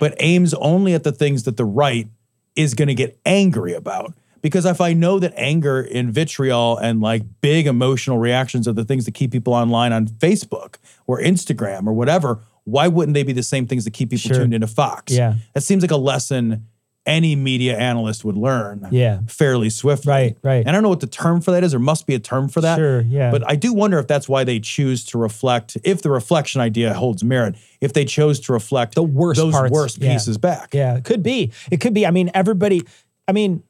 but 0.00 0.14
aims 0.20 0.54
only 0.54 0.94
at 0.94 1.02
the 1.04 1.12
things 1.12 1.42
that 1.42 1.56
the 1.56 1.64
right 1.64 2.08
is 2.56 2.74
going 2.74 2.88
to 2.88 2.94
get 2.94 3.18
angry 3.26 3.74
about? 3.74 4.14
Because 4.40 4.66
if 4.66 4.80
I 4.80 4.92
know 4.92 5.18
that 5.18 5.32
anger 5.36 5.80
and 5.80 6.12
vitriol 6.12 6.76
and 6.76 7.00
like 7.00 7.22
big 7.40 7.66
emotional 7.66 8.18
reactions 8.18 8.68
are 8.68 8.72
the 8.74 8.84
things 8.84 9.06
that 9.06 9.14
keep 9.14 9.32
people 9.32 9.54
online 9.54 9.92
on 9.92 10.06
Facebook 10.06 10.76
or 11.06 11.18
Instagram 11.18 11.86
or 11.86 11.92
whatever, 11.94 12.40
why 12.64 12.86
wouldn't 12.88 13.14
they 13.14 13.22
be 13.22 13.32
the 13.32 13.42
same 13.42 13.66
things 13.66 13.84
that 13.84 13.92
keep 13.92 14.10
people 14.10 14.28
Sure. 14.30 14.36
tuned 14.36 14.54
into 14.54 14.66
Fox? 14.66 15.12
Yeah. 15.12 15.36
That 15.54 15.62
seems 15.62 15.82
like 15.82 15.90
a 15.90 15.96
lesson 15.96 16.66
any 17.06 17.36
media 17.36 17.76
analyst 17.76 18.24
would 18.24 18.36
learn 18.36 18.88
Yeah. 18.90 19.20
fairly 19.26 19.68
swiftly. 19.68 20.10
Right, 20.10 20.36
right. 20.42 20.58
And 20.60 20.70
I 20.70 20.72
don't 20.72 20.82
know 20.82 20.88
what 20.88 21.00
the 21.00 21.06
term 21.06 21.40
for 21.42 21.50
that 21.50 21.62
is. 21.62 21.72
There 21.72 21.78
must 21.80 22.06
be 22.06 22.14
a 22.14 22.18
term 22.18 22.48
for 22.48 22.60
that. 22.62 22.76
Sure, 22.78 23.02
yeah. 23.02 23.30
But 23.30 23.42
I 23.46 23.56
do 23.56 23.72
wonder 23.74 23.98
if 23.98 24.06
that's 24.06 24.28
why 24.28 24.42
they 24.44 24.58
choose 24.58 25.04
to 25.06 25.18
reflect, 25.18 25.76
if 25.84 26.00
the 26.02 26.10
reflection 26.10 26.60
idea 26.62 26.94
holds 26.94 27.22
merit, 27.22 27.56
if 27.82 27.92
they 27.92 28.04
chose 28.06 28.40
to 28.40 28.52
reflect 28.54 28.94
The 28.94 29.02
worst 29.02 29.38
those 29.38 29.52
parts, 29.52 29.70
worst 29.72 29.98
yeah. 30.00 30.12
pieces 30.14 30.38
back. 30.38 30.72
Yeah, 30.72 30.96
it 30.96 31.04
could 31.04 31.22
be. 31.22 31.52
It 31.70 31.80
could 31.80 31.92
be. 31.92 32.06
I 32.06 32.10
mean, 32.10 32.30
everybody, 32.32 32.82
I 33.28 33.32
mean, 33.32 33.62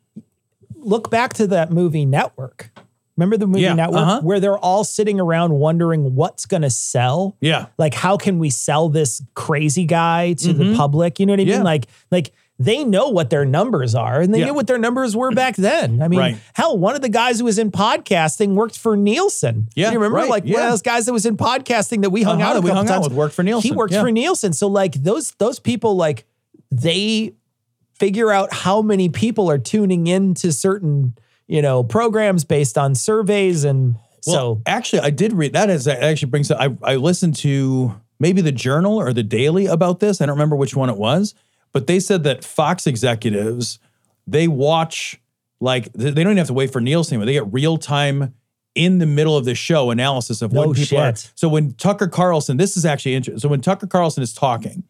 look 0.76 1.10
back 1.10 1.32
to 1.34 1.46
that 1.48 1.72
movie 1.72 2.04
Network. 2.04 2.70
Remember 3.16 3.36
the 3.36 3.46
movie 3.46 3.62
Yeah, 3.62 3.74
Network 3.74 4.00
uh-huh. 4.00 4.20
where 4.22 4.40
they're 4.40 4.58
all 4.58 4.82
sitting 4.82 5.20
around 5.20 5.52
wondering 5.54 6.14
what's 6.16 6.46
going 6.46 6.62
to 6.62 6.70
sell? 6.70 7.36
Yeah. 7.40 7.66
Like 7.78 7.94
how 7.94 8.16
can 8.16 8.38
we 8.40 8.50
sell 8.50 8.88
this 8.88 9.22
crazy 9.34 9.84
guy 9.86 10.32
to 10.34 10.52
the 10.52 10.74
public? 10.76 11.20
You 11.20 11.26
know 11.26 11.32
what 11.32 11.40
I 11.40 11.44
Mm-hmm. 11.44 11.52
Mean? 11.52 11.62
Like 11.64 11.86
like 12.10 12.32
they 12.58 12.84
know 12.84 13.08
what 13.08 13.30
their 13.30 13.44
numbers 13.44 13.94
are 13.96 14.20
and 14.20 14.32
they 14.32 14.38
Yeah. 14.38 14.46
knew 14.46 14.54
what 14.54 14.66
their 14.68 14.78
numbers 14.78 15.16
were 15.16 15.30
back 15.42 15.56
then. 15.56 16.00
I 16.00 16.08
mean, 16.08 16.20
Right. 16.20 16.36
hell, 16.54 16.78
one 16.78 16.94
of 16.94 17.02
the 17.02 17.08
guys 17.08 17.38
who 17.40 17.44
was 17.44 17.58
in 17.58 17.70
podcasting 17.72 18.54
worked 18.54 18.78
for 18.78 18.96
Nielsen. 18.96 19.68
Yeah, 19.74 19.90
you 19.90 19.98
remember 19.98 20.18
right, 20.18 20.30
like 20.30 20.44
one 20.44 20.62
of 20.62 20.70
those 20.70 20.82
guys 20.82 21.06
that 21.06 21.12
was 21.12 21.26
in 21.26 21.36
podcasting 21.36 22.02
that 22.02 22.10
we 22.10 22.22
hung 22.22 22.40
Uh-huh, 22.40 22.52
out 22.52 22.56
a 22.58 22.60
we 22.60 22.70
hung 22.70 22.88
out 22.88 23.02
with, 23.02 23.12
worked 23.12 23.34
for 23.34 23.42
Nielsen, 23.42 23.68
He 23.70 23.74
worked 23.76 23.92
yeah. 23.92 24.00
for 24.02 24.10
Nielsen. 24.12 24.52
So 24.52 24.68
like 24.68 24.94
those 25.02 25.32
those 25.38 25.58
people 25.58 25.96
like 25.96 26.26
they 26.70 27.34
figure 27.98 28.30
out 28.30 28.52
how 28.52 28.82
many 28.82 29.08
people 29.08 29.50
are 29.50 29.58
tuning 29.58 30.06
into 30.06 30.52
certain 30.52 31.14
you 31.46 31.60
know 31.62 31.82
programs 31.84 32.44
based 32.44 32.76
on 32.78 32.94
surveys 32.94 33.64
and 33.64 33.94
Well, 34.26 34.36
so 34.36 34.62
actually, 34.66 35.00
I 35.00 35.10
did 35.10 35.32
read 35.32 35.52
that. 35.54 35.70
Is 35.70 35.84
that 35.86 36.02
actually 36.02 36.30
brings. 36.30 36.50
up- 36.50 36.60
I 36.60 36.76
I 36.82 36.96
listened 36.96 37.34
to 37.36 37.94
maybe 38.20 38.40
the 38.40 38.52
Journal 38.52 38.96
or 38.96 39.12
the 39.12 39.22
Daily 39.24 39.66
about 39.66 40.00
this. 40.00 40.20
I 40.20 40.26
don't 40.26 40.34
remember 40.36 40.56
which 40.56 40.74
one 40.76 40.88
it 40.88 40.96
was, 40.96 41.34
but 41.74 41.86
they 41.86 42.00
said 42.00 42.22
that 42.24 42.42
Fox 42.42 42.86
executives 42.86 43.78
they 44.26 44.48
watch 44.48 45.20
like 45.60 45.92
they 45.92 46.10
don't 46.10 46.20
even 46.20 46.36
have 46.38 46.46
to 46.46 46.54
wait 46.54 46.72
for 46.72 46.80
Nielsen, 46.80 47.18
but 47.18 47.26
they 47.26 47.34
get 47.34 47.52
real 47.52 47.76
time 47.76 48.34
in 48.74 48.98
the 48.98 49.06
middle 49.06 49.36
of 49.36 49.44
the 49.44 49.54
show 49.54 49.90
analysis 49.90 50.42
of 50.42 50.52
No 50.52 50.72
people 50.72 50.98
are. 50.98 51.14
shit. 51.14 51.30
So 51.34 51.48
when 51.48 51.74
Tucker 51.74 52.08
Carlson, 52.08 52.56
this 52.56 52.76
is 52.76 52.84
actually 52.84 53.14
interesting. 53.14 53.40
So 53.40 53.48
when 53.48 53.60
Tucker 53.60 53.86
Carlson 53.86 54.22
is 54.22 54.32
talking, 54.32 54.84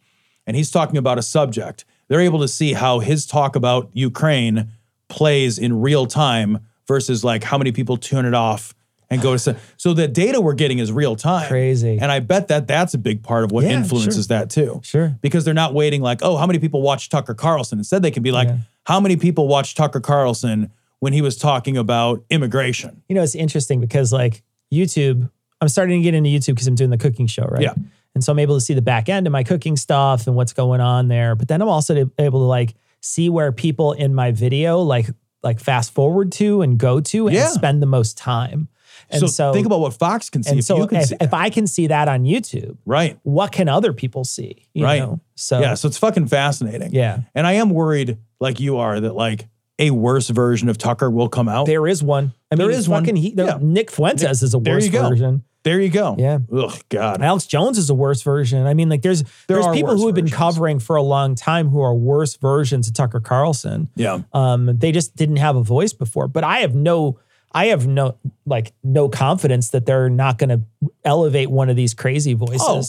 and 0.47 0.57
he's 0.57 0.71
talking 0.71 0.97
about 0.97 1.19
a 1.19 1.23
subject, 1.23 1.85
they're 2.09 2.21
able 2.21 2.41
to 2.41 2.49
see 2.49 2.73
how 2.75 3.00
his 3.00 3.26
talk 3.26 3.57
about 3.57 3.91
Ukraine 3.93 4.69
plays 5.09 5.59
in 5.59 5.81
real 5.81 6.07
time 6.07 6.61
versus 6.87 7.25
like 7.25 7.45
how 7.45 7.59
many 7.59 7.73
people 7.73 7.97
tune 7.97 8.25
it 8.25 8.35
off 8.35 8.75
and 9.14 9.23
go 9.23 9.37
to 9.37 9.56
so 9.76 9.94
the 9.94 10.06
data 10.06 10.40
we're 10.40 10.52
getting 10.54 10.78
is 10.78 10.92
real 10.92 11.16
time 11.16 11.49
Crazy. 11.49 11.99
and 12.00 12.12
i 12.12 12.21
bet 12.21 12.49
that 12.49 12.66
that's 12.66 12.92
a 12.94 12.99
big 12.99 13.23
part 13.23 13.44
of 13.44 13.50
what 13.52 13.64
Yeah, 13.64 13.71
influences 13.78 14.26
sure. 14.26 14.38
that 14.38 14.50
too 14.50 14.80
Sure. 14.85 15.16
because 15.23 15.44
they're 15.44 15.54
not 15.54 15.73
waiting 15.73 16.02
like 16.02 16.21
oh 16.23 16.37
how 16.37 16.47
many 16.47 16.59
people 16.59 16.83
watch 16.83 17.09
tucker 17.09 17.35
carlson 17.35 17.78
instead 17.78 18.02
they 18.02 18.11
can 18.11 18.23
be 18.23 18.30
like 18.33 18.49
how 18.85 19.00
many 19.00 19.16
people 19.16 19.49
watch 19.49 19.75
tucker 19.75 20.00
carlson 20.00 20.71
when 21.00 21.12
he 21.12 21.23
was 21.23 21.37
talking 21.38 21.76
about 21.76 22.23
immigration 22.30 23.02
you 23.09 23.14
know 23.14 23.23
it's 23.23 23.35
interesting 23.35 23.80
because 23.80 24.12
like 24.12 24.42
YouTube 24.73 25.30
I'm 25.61 25.68
starting 25.68 26.00
to 26.00 26.02
get 26.02 26.14
into 26.14 26.28
YouTube 26.30 26.54
because 26.56 26.66
I'm 26.66 26.75
doing 26.75 26.90
the 26.90 26.99
cooking 26.99 27.26
show 27.26 27.44
right 27.44 27.62
Yeah. 27.62 27.75
and 28.14 28.23
so 28.25 28.33
I'm 28.33 28.38
able 28.38 28.56
to 28.56 28.61
see 28.61 28.75
the 28.75 28.83
back 28.83 29.09
end 29.09 29.26
of 29.26 29.33
my 29.33 29.44
cooking 29.44 29.76
stuff 29.76 30.26
and 30.26 30.35
what's 30.37 30.52
going 30.52 30.80
on 30.80 31.09
there 31.09 31.35
but 31.35 31.49
then 31.49 31.62
I'm 31.62 31.68
also 31.68 32.11
able 32.18 32.40
to 32.40 32.44
like 32.47 32.75
see 33.00 33.28
where 33.28 33.52
people 33.52 33.92
in 33.92 34.14
my 34.14 34.33
video 34.33 34.78
like 34.80 35.06
like 35.42 35.61
fast 35.61 35.92
forward 35.92 36.33
to 36.33 36.62
and 36.62 36.78
go 36.78 37.00
to 37.00 37.26
and 37.28 37.37
Yeah. 37.37 37.49
spend 37.49 37.83
the 37.83 37.87
most 37.87 38.16
time 38.16 38.68
and 39.11 39.20
so, 39.20 39.26
so, 39.26 39.52
think 39.52 39.66
about 39.66 39.80
what 39.80 39.94
fox 39.94 40.30
can 40.30 40.42
see 40.42 40.50
and 40.50 40.58
if 40.61 40.64
so 40.64 40.78
you 40.78 40.87
can 40.87 40.99
if, 40.99 41.06
see 41.08 41.16
if. 41.20 41.32
I 41.34 41.50
can 41.50 41.66
see 41.66 41.87
that 41.88 42.08
on 42.08 42.25
YouTube 42.25 42.76
right 42.87 43.18
what 43.23 43.52
can 43.52 43.68
other 43.68 43.92
people 43.92 44.25
see 44.25 44.66
you 44.75 44.84
Right. 44.84 45.00
know 45.00 45.20
so 45.34 45.61
yeah 45.61 45.75
so 45.75 45.88
it's 45.88 45.99
fucking 45.99 46.26
fascinating 46.28 46.92
Yeah. 46.92 47.20
and 47.34 47.46
i 47.46 47.52
am 47.54 47.70
worried 47.70 48.18
like 48.40 48.61
you 48.61 48.76
are 48.78 49.00
that 49.00 49.14
like 49.14 49.46
a 49.78 49.90
worse 49.90 50.28
version 50.28 50.68
of 50.68 50.78
tucker 50.78 51.11
will 51.11 51.28
come 51.28 51.49
out 51.49 51.66
there 51.66 51.87
is 51.87 52.02
one 52.02 52.32
I 52.50 52.56
mean 52.56 52.68
There 52.68 52.76
is 52.78 52.88
one. 52.88 53.02
fucking 53.02 53.16
he, 53.16 53.30
the- 53.32 53.44
Yeah. 53.46 53.58
Nick 53.61 53.90
Fuentes 53.90 54.42
is 54.42 54.54
a 54.54 54.58
There 54.58 54.75
worse 54.75 54.84
you 54.87 54.90
go. 54.92 55.08
version 55.08 55.42
there 55.64 55.80
you 55.80 55.88
go 55.88 56.14
Yeah. 56.18 56.38
ugh 56.54 56.75
god 56.90 57.23
Alex 57.23 57.46
Jones 57.46 57.78
is 57.78 57.88
a 57.90 57.94
worse 57.94 58.20
version. 58.23 58.66
I 58.66 58.75
mean, 58.75 58.90
like 58.90 59.00
there's 59.02 59.23
There 59.49 59.61
there's 59.62 59.75
people 59.75 59.96
who 59.96 60.06
have 60.06 60.14
been 60.14 60.26
versions. 60.26 60.37
covering 60.38 60.78
for 60.78 60.94
a 60.96 61.02
long 61.02 61.34
time 61.34 61.68
who 61.70 61.80
are 61.80 61.94
worse 61.94 62.37
versions 62.37 62.87
of 62.87 62.92
Tucker 62.94 63.18
Carlson. 63.18 63.88
yeah 63.96 64.20
Um, 64.34 64.76
they 64.78 64.92
just 64.92 65.16
didn't 65.16 65.37
have 65.37 65.56
a 65.56 65.62
voice 65.62 65.94
before. 65.94 66.28
But 66.28 66.44
I 66.44 66.58
have 66.58 66.75
no, 66.75 67.18
I 67.54 67.66
have 67.66 67.87
no 67.87 68.18
like 68.44 68.73
no 68.82 69.08
confidence 69.08 69.70
that 69.70 69.87
they're 69.87 70.11
not 70.11 70.38
going 70.38 70.49
to 70.50 70.90
elevate 71.04 71.49
one 71.50 71.70
of 71.70 71.76
these 71.76 71.94
crazy 71.94 72.34
voices. 72.34 72.61
Oh, 72.61 72.82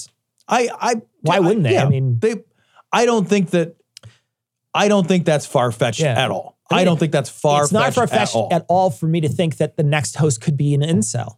I, 0.48 0.70
I 0.80 0.96
Why 1.22 1.40
wouldn't 1.40 1.64
they? 1.64 1.78
I 1.78 1.88
mean- 1.88 2.20
they. 2.20 2.44
I 2.92 3.06
don't 3.06 3.28
think 3.28 3.52
that. 3.52 3.76
I 4.74 4.88
don't 4.88 5.08
think 5.08 5.26
that's 5.26 5.46
far 5.46 5.72
fetched 5.72 6.00
Yeah. 6.02 6.22
at 6.22 6.32
all. 6.32 6.58
I 6.70 6.82
I, 6.82 6.84
don't 6.84 6.98
think 7.00 7.12
that's 7.12 7.30
far. 7.30 7.64
it's 7.64 7.72
not 7.72 7.94
far 7.94 8.08
fetched 8.08 8.36
at 8.36 8.40
all. 8.40 8.50
at 8.52 8.66
all 8.68 8.90
for 8.90 9.06
me 9.06 9.22
to 9.22 9.30
think 9.30 9.58
that 9.58 9.78
the 9.78 9.84
next 9.84 10.16
host 10.16 10.42
could 10.42 10.58
be 10.58 10.74
an 10.74 10.82
incel. 10.82 11.38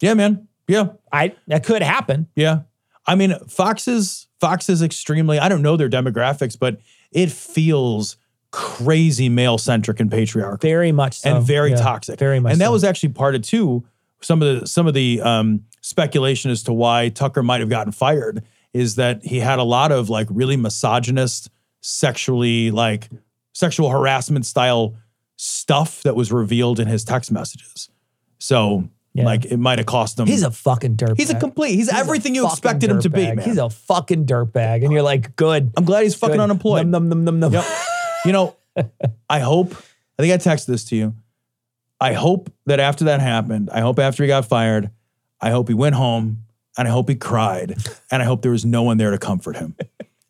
yeah, 0.00 0.14
man. 0.14 0.48
Yeah, 0.66 0.88
I 1.12 1.34
that 1.48 1.64
could 1.64 1.82
happen. 1.82 2.28
yeah. 2.34 2.62
I 3.06 3.16
mean, 3.16 3.34
Fox 3.48 3.86
is 3.86 4.26
Fox 4.40 4.70
is 4.70 4.80
extremely. 4.80 5.38
I 5.38 5.50
don't 5.50 5.60
know 5.60 5.76
their 5.76 5.90
demographics, 5.90 6.58
but 6.58 6.78
it 7.12 7.30
feels 7.30 8.16
crazy 8.54 9.28
male 9.28 9.58
centric 9.58 9.98
and 9.98 10.10
patriarchal. 10.10 10.58
Very 10.58 10.92
much 10.92 11.18
so. 11.18 11.34
and 11.36 11.44
very 11.44 11.70
Yeah, 11.70 11.76
toxic. 11.76 12.18
Very 12.20 12.38
much. 12.38 12.52
And 12.52 12.60
that 12.60 12.66
so. 12.66 12.72
was 12.72 12.84
actually 12.84 13.08
part 13.08 13.34
of 13.34 13.42
too. 13.42 13.84
Some 14.20 14.40
of 14.42 14.60
the 14.60 14.66
some 14.66 14.86
of 14.86 14.94
the 14.94 15.20
um, 15.22 15.64
speculation 15.80 16.50
as 16.52 16.62
to 16.64 16.72
why 16.72 17.08
Tucker 17.08 17.42
might 17.42 17.60
have 17.60 17.68
gotten 17.68 17.92
fired 17.92 18.44
is 18.72 18.94
that 18.94 19.24
he 19.24 19.40
had 19.40 19.58
a 19.58 19.64
lot 19.64 19.90
of 19.92 20.08
like 20.08 20.28
really 20.30 20.56
misogynist, 20.56 21.50
sexually 21.80 22.70
like 22.70 23.08
sexual 23.52 23.90
harassment 23.90 24.46
style 24.46 24.94
stuff 25.36 26.02
that 26.04 26.14
was 26.14 26.30
revealed 26.32 26.78
in 26.78 26.86
his 26.86 27.04
text 27.04 27.30
messages. 27.32 27.88
So 28.38 28.88
Yeah. 29.14 29.24
like 29.24 29.44
it 29.46 29.56
might 29.58 29.78
have 29.78 29.86
cost 29.86 30.18
him. 30.18 30.26
He's 30.26 30.42
a 30.44 30.50
fucking 30.50 30.96
dirtbag. 30.96 31.16
he's 31.18 31.30
a 31.30 31.38
complete. 31.38 31.70
He's, 31.74 31.90
He's 31.90 31.98
everything 32.00 32.34
you 32.36 32.46
expected 32.46 32.88
him 32.90 33.00
to 33.00 33.10
be, 33.10 33.26
man. 33.26 33.38
He's 33.40 33.58
a 33.58 33.68
fucking 33.68 34.26
dirtbag, 34.26 34.84
and 34.84 34.92
you're 34.92 35.02
like, 35.02 35.34
good. 35.36 35.72
I'm 35.76 35.84
glad 35.84 36.04
he's 36.04 36.14
fucking 36.14 36.36
good. 36.36 36.42
unemployed. 36.42 36.86
Num, 36.86 37.08
num, 37.08 37.24
num, 37.24 37.38
num, 37.40 37.52
num. 37.52 37.52
Yep. 37.52 37.64
you 38.24 38.32
know, 38.32 38.56
I 39.28 39.38
hope, 39.40 39.74
I 40.18 40.22
think 40.22 40.32
I 40.32 40.36
texted 40.38 40.66
this 40.66 40.84
to 40.86 40.96
you. 40.96 41.14
I 42.00 42.12
hope 42.12 42.52
that 42.66 42.80
after 42.80 43.04
that 43.04 43.20
happened, 43.20 43.70
I 43.70 43.80
hope 43.80 43.98
after 43.98 44.22
he 44.24 44.26
got 44.26 44.44
fired, 44.46 44.90
I 45.40 45.50
hope 45.50 45.68
he 45.68 45.74
went 45.74 45.94
home 45.94 46.44
and 46.76 46.88
I 46.88 46.90
hope 46.90 47.08
he 47.08 47.14
cried 47.14 47.76
and 48.10 48.22
I 48.22 48.24
hope 48.24 48.42
there 48.42 48.50
was 48.50 48.64
no 48.64 48.82
one 48.82 48.96
there 48.98 49.10
to 49.10 49.18
comfort 49.18 49.56
him. 49.56 49.76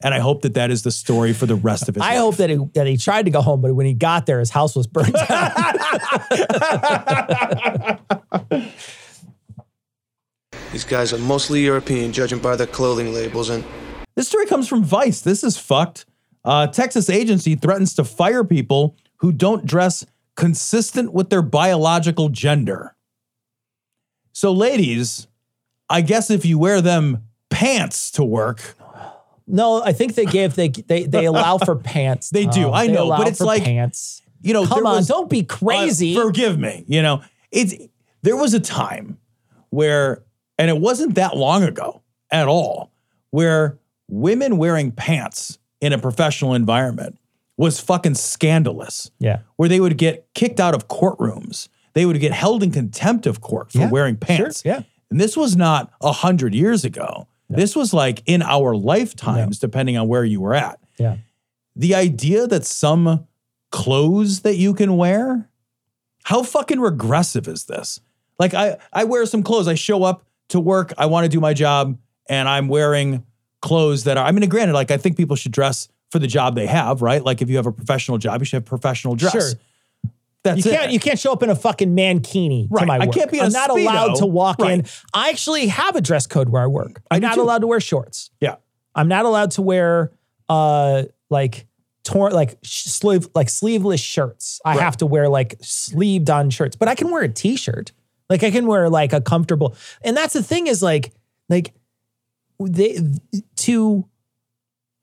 And 0.02 0.12
I 0.12 0.18
hope 0.18 0.42
that 0.42 0.52
that 0.54 0.70
is 0.70 0.82
the 0.82 0.90
story 0.90 1.32
for 1.32 1.46
the 1.46 1.54
rest 1.54 1.88
of 1.88 1.94
his 1.94 2.00
life. 2.02 2.10
I 2.10 2.14
life. 2.16 2.20
hope 2.22 2.36
that 2.36 2.50
he 2.50 2.58
that 2.74 2.86
he 2.86 2.98
tried 2.98 3.24
to 3.24 3.30
go 3.30 3.40
home, 3.40 3.62
but 3.62 3.74
when 3.74 3.86
he 3.86 3.94
got 3.94 4.26
there, 4.26 4.38
his 4.38 4.50
house 4.50 4.76
was 4.76 4.86
burned 4.86 5.14
down. 5.14 5.50
These 10.72 10.84
guys 10.84 11.12
are 11.12 11.18
mostly 11.18 11.64
European, 11.64 12.12
judging 12.12 12.38
by 12.40 12.56
their 12.56 12.66
clothing 12.66 13.14
labels, 13.14 13.48
and 13.48 13.64
This 14.16 14.28
story 14.28 14.46
comes 14.46 14.68
from 14.68 14.82
Vice. 14.84 15.20
This 15.22 15.42
is 15.44 15.56
fucked. 15.56 16.04
Uh, 16.44 16.66
Texas 16.66 17.08
agency 17.08 17.54
threatens 17.54 17.94
to 17.94 18.04
fire 18.04 18.44
people 18.44 18.96
who 19.16 19.32
don't 19.32 19.64
dress 19.64 20.04
consistent 20.36 21.12
with 21.12 21.30
their 21.30 21.42
biological 21.42 22.28
gender. 22.28 22.94
So, 24.32 24.52
ladies, 24.52 25.26
I 25.88 26.00
guess 26.00 26.30
if 26.30 26.44
you 26.44 26.58
wear 26.58 26.80
them 26.80 27.24
pants 27.50 28.10
to 28.12 28.24
work, 28.24 28.76
No, 29.46 29.82
I 29.82 29.92
think 29.92 30.14
they 30.14 30.24
give 30.24 30.54
they 30.54 30.68
they 30.68 31.04
they 31.04 31.26
allow 31.26 31.58
for 31.58 31.76
pants. 31.92 32.30
They 32.30 32.46
do, 32.46 32.64
Tom. 32.64 32.74
I 32.74 32.86
They 32.86 32.92
know, 32.94 33.08
but 33.10 33.28
it's 33.28 33.40
like- 33.40 33.62
pants. 33.64 34.20
You 34.42 34.52
know, 34.52 34.66
Come 34.66 34.86
on, 34.86 34.96
was- 34.96 35.06
don't 35.08 35.30
be 35.30 35.42
crazy. 35.42 36.14
Uh, 36.16 36.22
forgive 36.22 36.58
me. 36.58 36.84
You 36.86 37.00
know, 37.00 37.22
it's 37.50 37.74
there 38.22 38.36
was 38.36 38.52
a 38.52 38.60
time 38.60 39.16
where, 39.70 40.22
and 40.58 40.68
it 40.68 40.76
wasn't 40.78 41.14
that 41.14 41.34
long 41.36 41.62
ago 41.62 42.02
at 42.30 42.46
all, 42.46 42.90
where 43.30 43.78
women 44.08 44.58
wearing 44.58 44.92
pants 44.92 45.58
in 45.84 45.92
a 45.92 45.98
professional 45.98 46.54
environment 46.54 47.18
was 47.56 47.78
fucking 47.80 48.14
scandalous. 48.14 49.10
yeah. 49.18 49.40
Where 49.56 49.68
they 49.68 49.78
would 49.80 49.96
get 49.98 50.26
kicked 50.34 50.58
out 50.58 50.74
of 50.74 50.88
courtrooms. 50.88 51.68
They 51.92 52.06
would 52.06 52.18
get 52.18 52.32
held 52.32 52.62
in 52.62 52.70
contempt 52.72 53.26
of 53.26 53.40
court 53.40 53.70
for 53.70 53.78
Yeah, 53.78 53.90
wearing 53.90 54.14
sure, 54.16 54.36
pants. 54.36 54.62
yeah. 54.64 54.82
And 55.10 55.20
this 55.20 55.36
was 55.36 55.56
not 55.56 55.92
a 56.00 56.10
hundred 56.12 56.54
years 56.54 56.84
ago. 56.84 57.28
This 57.48 57.76
was 57.76 57.94
like 57.94 58.22
in 58.26 58.42
our 58.42 58.74
lifetimes, 58.74 59.60
depending 59.60 59.96
on 59.96 60.08
where 60.08 60.24
you 60.24 60.40
were 60.40 60.54
at 60.54 60.80
Yeah. 60.98 61.18
the 61.76 61.94
idea 61.94 62.46
that 62.48 62.64
some 62.64 63.26
clothes 63.70 64.40
that 64.40 64.56
you 64.56 64.72
can 64.74 64.96
wear 64.96 65.48
how 66.24 66.42
fucking 66.42 66.80
regressive 66.80 67.46
is 67.48 67.64
this 67.64 68.00
like 68.38 68.54
i 68.54 68.76
i 68.92 69.02
wear 69.04 69.26
some 69.26 69.42
clothes 69.42 69.66
i 69.66 69.74
show 69.74 70.04
up 70.04 70.24
to 70.48 70.60
work 70.60 70.92
i 70.96 71.06
want 71.06 71.24
to 71.24 71.28
do 71.28 71.40
my 71.40 71.52
job 71.52 71.98
and 72.28 72.48
i'm 72.48 72.68
wearing 72.68 73.24
clothes 73.64 74.04
that 74.04 74.16
are 74.18 74.26
i 74.26 74.30
mean 74.30 74.48
granted 74.48 74.74
like 74.74 74.90
i 74.90 74.96
think 74.96 75.16
people 75.16 75.34
should 75.36 75.52
dress 75.52 75.88
for 76.10 76.18
the 76.18 76.26
job 76.28 76.54
they 76.54 76.66
have 76.66 77.02
right 77.02 77.24
like 77.24 77.40
if 77.42 77.48
you 77.50 77.56
have 77.56 77.66
a 77.66 77.72
professional 77.72 78.18
job 78.18 78.40
you 78.40 78.44
should 78.44 78.56
have 78.58 78.64
professional 78.64 79.14
dress 79.16 79.32
Sure. 79.32 79.60
that's 80.44 80.64
You 80.66 80.70
it 80.72 80.74
can't 80.76 80.92
you 80.92 81.00
can't 81.00 81.18
show 81.18 81.32
up 81.32 81.42
in 81.42 81.50
a 81.50 81.56
fucking 81.56 81.96
mankini 81.96 82.68
to 82.68 82.74
Right. 82.74 82.86
my 82.86 82.98
I 82.98 83.06
can't 83.06 83.30
be 83.32 83.40
I'm 83.40 83.50
not 83.52 83.70
Speedo. 83.70 83.80
allowed 83.82 84.14
to 84.16 84.26
walk 84.26 84.60
in. 84.60 84.84
I 85.14 85.30
actually 85.30 85.66
have 85.68 85.96
a 85.96 86.00
dress 86.02 86.26
code 86.26 86.48
where 86.50 86.62
I 86.62 86.66
work. 86.66 87.00
I'm 87.10 87.20
do 87.20 87.26
not 87.26 87.34
too. 87.36 87.42
allowed 87.42 87.62
to 87.62 87.66
wear 87.66 87.80
shorts. 87.80 88.30
yeah 88.40 88.56
I'm 88.94 89.08
not 89.08 89.24
allowed 89.24 89.52
to 89.52 89.62
wear 89.62 90.12
uh 90.48 91.04
like 91.30 91.66
torn 92.04 92.32
like 92.34 92.58
sh- 92.62 92.84
sleeve 92.84 93.28
like 93.34 93.48
sleeveless 93.48 94.00
shirts. 94.00 94.60
I 94.64 94.72
Right. 94.74 94.82
have 94.84 94.98
to 94.98 95.06
wear 95.06 95.28
like 95.30 95.56
sleeved 95.62 96.28
on 96.28 96.50
shirts, 96.50 96.76
but 96.76 96.86
I 96.88 96.94
can 96.94 97.10
wear 97.10 97.22
a 97.22 97.28
t-shirt. 97.28 97.92
Like 98.28 98.42
I 98.44 98.50
can 98.50 98.66
wear 98.66 98.90
like 98.90 99.12
a 99.14 99.20
comfortable. 99.22 99.74
And 100.02 100.14
that's 100.16 100.34
the 100.34 100.42
thing 100.42 100.66
is 100.66 100.82
like 100.82 101.12
like 101.48 101.72
they 102.60 102.98
to 103.56 104.06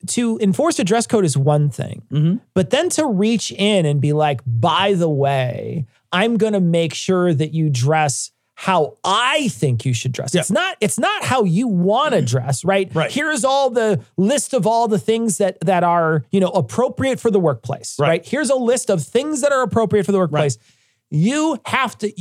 to 0.07 0.39
enforce 0.41 0.79
a 0.79 0.83
dress 0.83 1.05
code 1.05 1.25
is 1.25 1.37
one 1.37 1.69
thing. 1.69 2.01
Mhm. 2.11 2.41
But 2.55 2.71
then 2.71 2.89
to 2.91 3.05
reach 3.05 3.51
in 3.51 3.85
and 3.85 4.01
be 4.01 4.13
like, 4.13 4.41
by 4.47 4.93
the 4.93 5.09
way, 5.09 5.85
I'm 6.11 6.37
going 6.37 6.53
to 6.53 6.59
make 6.59 6.95
sure 6.95 7.33
that 7.35 7.53
you 7.53 7.69
dress 7.69 8.31
how 8.55 8.97
I 9.03 9.47
think 9.49 9.85
you 9.85 9.93
should 9.93 10.11
dress. 10.11 10.33
Yeah. 10.35 10.41
It's 10.41 10.51
not 10.51 10.77
it's 10.81 10.99
not 10.99 11.23
how 11.23 11.43
you 11.43 11.67
want 11.67 12.13
to 12.13 12.21
dress, 12.21 12.63
right? 12.65 12.93
Right. 12.93 13.11
Here's 13.11 13.43
all 13.43 13.69
the 13.69 14.01
list 14.17 14.53
of 14.53 14.65
all 14.67 14.87
the 14.87 14.99
things 14.99 15.37
that 15.37 15.57
that 15.61 15.83
are, 15.83 16.25
you 16.31 16.39
know, 16.39 16.49
appropriate 16.49 17.19
for 17.19 17.31
the 17.31 17.39
workplace, 17.39 17.95
Right. 17.99 18.07
right? 18.07 18.25
Here's 18.25 18.49
a 18.49 18.55
list 18.55 18.89
of 18.89 19.03
things 19.03 19.41
that 19.41 19.51
are 19.51 19.61
appropriate 19.63 20.05
for 20.05 20.11
the 20.11 20.19
workplace. 20.19 20.57
You 21.13 21.57
have 21.65 21.97
to, 21.97 22.13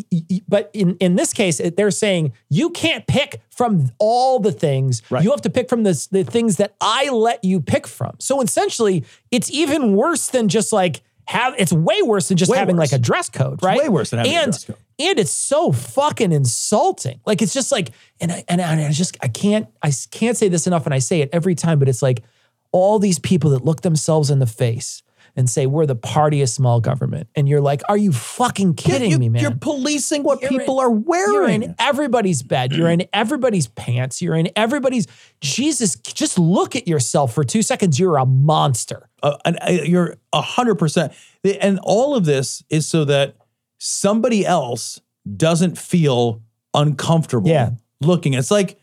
but 0.48 0.68
in, 0.72 0.96
in 0.96 1.14
this 1.14 1.32
case, 1.32 1.60
they're 1.76 1.92
saying 1.92 2.32
you 2.48 2.70
can't 2.70 3.06
pick 3.06 3.40
from 3.48 3.92
all 4.00 4.40
the 4.40 4.50
things. 4.50 5.00
Right. 5.10 5.22
You 5.22 5.30
have 5.30 5.42
to 5.42 5.50
pick 5.50 5.68
from 5.68 5.84
the, 5.84 6.08
the 6.10 6.24
things 6.24 6.56
that 6.56 6.74
I 6.80 7.08
let 7.10 7.44
you 7.44 7.60
pick 7.60 7.86
from. 7.86 8.16
So 8.18 8.40
essentially, 8.40 9.04
it's 9.30 9.48
even 9.52 9.94
worse 9.94 10.28
than 10.28 10.48
just 10.48 10.72
like 10.72 11.02
have. 11.26 11.54
It's 11.56 11.72
way 11.72 12.02
worse 12.02 12.28
than 12.28 12.36
just 12.36 12.50
Way 12.50 12.58
having 12.58 12.76
worse. 12.76 12.90
like 12.90 13.00
a 13.00 13.02
dress 13.02 13.28
code, 13.28 13.62
right? 13.62 13.78
way 13.78 13.88
worse 13.88 14.10
than 14.10 14.18
having 14.18 14.34
a 14.34 14.38
and, 14.38 14.52
dress 14.52 14.64
code. 14.64 14.76
And 14.98 15.18
it's 15.20 15.30
so 15.30 15.70
fucking 15.70 16.32
insulting. 16.32 17.20
Like 17.24 17.42
it's 17.42 17.54
just 17.54 17.70
like, 17.70 17.90
and 18.20 18.32
I 18.32 18.44
and 18.48 18.60
I, 18.60 18.72
and 18.72 18.80
I 18.80 18.90
just 18.90 19.16
I 19.22 19.28
can't 19.28 19.68
I 19.84 19.92
can't 20.10 20.36
say 20.36 20.48
this 20.48 20.66
enough, 20.66 20.84
and 20.84 20.92
I 20.92 20.98
say 20.98 21.20
it 21.20 21.30
every 21.32 21.54
time, 21.54 21.78
but 21.78 21.88
it's 21.88 22.02
like 22.02 22.24
all 22.72 22.98
these 22.98 23.20
people 23.20 23.50
that 23.50 23.64
look 23.64 23.82
themselves 23.82 24.30
in 24.30 24.40
the 24.40 24.46
face 24.46 25.02
and 25.36 25.48
say 25.48 25.66
we're 25.66 25.86
the 25.86 25.94
party 25.96 26.42
of 26.42 26.48
small 26.48 26.80
government, 26.80 27.28
and 27.34 27.48
you're 27.48 27.60
like, 27.60 27.82
are 27.88 27.96
you 27.96 28.12
fucking 28.12 28.74
kidding 28.74 29.10
you, 29.10 29.18
me, 29.18 29.28
man? 29.28 29.42
you're 29.42 29.54
policing 29.54 30.22
what 30.22 30.40
You're 30.42 30.50
people 30.50 30.80
in- 30.80 30.86
are 30.86 30.90
wearing 30.90 31.62
You're 31.62 31.70
in 31.70 31.74
everybody's 31.78 32.42
bed. 32.42 32.72
You're 32.72 32.90
in 32.90 33.04
everybody's 33.12 33.68
pants. 33.68 34.20
You're 34.22 34.36
in 34.36 34.48
everybody's. 34.56 35.06
Jesus, 35.40 35.96
just 35.96 36.38
look 36.38 36.76
at 36.76 36.86
yourself 36.88 37.34
for 37.34 37.44
two 37.44 37.62
seconds. 37.62 37.98
You're 37.98 38.16
a 38.18 38.26
monster. 38.26 39.08
uh, 39.22 39.36
and 39.44 39.58
uh, 39.60 39.70
you're 39.70 40.16
a 40.32 40.40
hundred 40.42 40.76
percent. 40.76 41.12
And 41.60 41.78
all 41.82 42.14
of 42.14 42.24
this 42.24 42.62
is 42.70 42.86
so 42.86 43.04
that 43.06 43.36
somebody 43.78 44.44
else 44.46 45.00
doesn't 45.36 45.78
feel 45.78 46.42
uncomfortable 46.74 47.48
Yeah. 47.48 47.70
looking. 48.00 48.34
It's 48.34 48.50
like, 48.50 48.78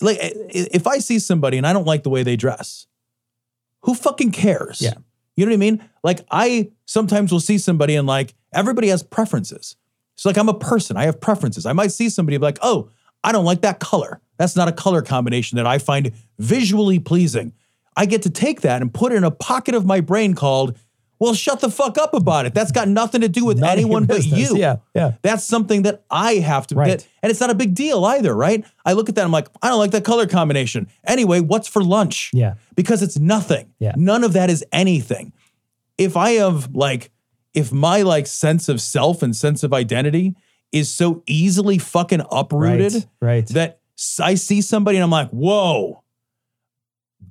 like 0.00 0.18
if 0.20 0.86
I 0.86 0.98
see 0.98 1.18
somebody 1.18 1.56
and 1.56 1.66
I 1.66 1.72
don't 1.72 1.86
like 1.86 2.02
the 2.02 2.10
way 2.10 2.22
they 2.22 2.36
dress, 2.36 2.86
who 3.82 3.94
fucking 3.94 4.32
cares? 4.32 4.80
Yeah. 4.80 4.94
You 5.36 5.44
know 5.44 5.50
what 5.50 5.56
I 5.56 5.58
mean? 5.58 5.84
Like 6.02 6.20
I 6.30 6.70
sometimes 6.86 7.30
will 7.30 7.40
see 7.40 7.58
somebody 7.58 7.94
and 7.94 8.06
like 8.06 8.34
everybody 8.52 8.88
has 8.88 9.02
preferences. 9.02 9.76
It's 10.14 10.24
like 10.24 10.38
I'm 10.38 10.48
a 10.48 10.58
person. 10.58 10.96
I 10.96 11.04
have 11.04 11.20
preferences. 11.20 11.66
I 11.66 11.74
might 11.74 11.92
see 11.92 12.08
somebody 12.08 12.38
like, 12.38 12.58
oh, 12.62 12.90
I 13.22 13.32
don't 13.32 13.44
like 13.44 13.60
that 13.62 13.80
color. 13.80 14.20
That's 14.38 14.56
not 14.56 14.68
a 14.68 14.72
color 14.72 15.02
combination 15.02 15.56
that 15.56 15.66
I 15.66 15.78
find 15.78 16.12
visually 16.38 16.98
pleasing. 16.98 17.52
I 17.96 18.06
get 18.06 18.22
to 18.22 18.30
take 18.30 18.62
that 18.62 18.82
and 18.82 18.92
put 18.92 19.12
it 19.12 19.16
in 19.16 19.24
a 19.24 19.30
pocket 19.30 19.74
of 19.74 19.86
my 19.86 20.00
brain 20.00 20.34
called, 20.34 20.78
well, 21.18 21.34
shut 21.34 21.60
the 21.60 21.70
fuck 21.70 21.96
up 21.98 22.12
about 22.14 22.46
it. 22.46 22.54
That's 22.54 22.72
got 22.72 22.88
nothing 22.88 23.22
to 23.22 23.28
do 23.28 23.44
with 23.44 23.58
None 23.58 23.70
anyone 23.70 24.04
but 24.04 24.16
business. 24.18 24.50
you. 24.50 24.56
Yeah, 24.58 24.76
yeah. 24.94 25.12
That's 25.22 25.44
something 25.44 25.82
that 25.82 26.04
I 26.10 26.34
have 26.34 26.66
to 26.68 26.74
Right. 26.74 26.98
that- 26.98 27.06
and 27.22 27.30
it's 27.30 27.40
not 27.40 27.50
a 27.50 27.54
big 27.54 27.74
deal 27.74 28.04
either, 28.04 28.34
right? 28.34 28.64
I 28.84 28.92
look 28.92 29.08
at 29.08 29.14
that, 29.14 29.24
I'm 29.24 29.32
like, 29.32 29.48
I 29.62 29.68
don't 29.68 29.78
like 29.78 29.92
that 29.92 30.04
color 30.04 30.26
combination. 30.26 30.88
Anyway, 31.06 31.40
what's 31.40 31.68
for 31.68 31.82
lunch? 31.82 32.30
Yeah. 32.34 32.54
Because 32.74 33.02
it's 33.02 33.18
nothing. 33.18 33.68
Yeah. 33.78 33.92
None 33.96 34.24
of 34.24 34.34
that 34.34 34.50
is 34.50 34.64
anything. 34.72 35.32
If 35.98 36.16
I 36.16 36.32
have 36.32 36.74
like, 36.74 37.10
if 37.54 37.72
my 37.72 38.02
like 38.02 38.26
sense 38.26 38.68
of 38.68 38.80
self 38.80 39.22
and 39.22 39.34
sense 39.34 39.62
of 39.62 39.72
identity 39.72 40.34
is 40.72 40.90
so 40.90 41.22
easily 41.26 41.78
fucking 41.78 42.22
uprooted 42.30 42.92
Right, 42.94 43.06
right. 43.20 43.46
that 43.48 43.80
I 44.20 44.34
see 44.34 44.60
somebody 44.60 44.98
and 44.98 45.04
I'm 45.04 45.10
like, 45.10 45.30
whoa, 45.30 46.02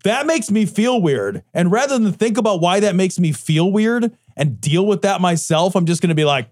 that 0.04 0.26
makes 0.26 0.52
me 0.52 0.66
feel 0.66 1.02
weird. 1.02 1.44
And 1.54 1.72
rather 1.72 1.98
than 1.98 2.12
think 2.12 2.38
about 2.38 2.62
why 2.62 2.80
that 2.80 2.96
makes 2.96 3.20
me 3.20 3.32
feel 3.32 3.72
weird 3.72 4.16
and 4.36 4.60
deal 4.62 4.86
with 4.86 5.02
that 5.04 5.22
myself, 5.22 5.76
I'm 5.76 5.86
just 5.86 6.02
going 6.02 6.10
to 6.10 6.16
be 6.16 6.26
like, 6.26 6.50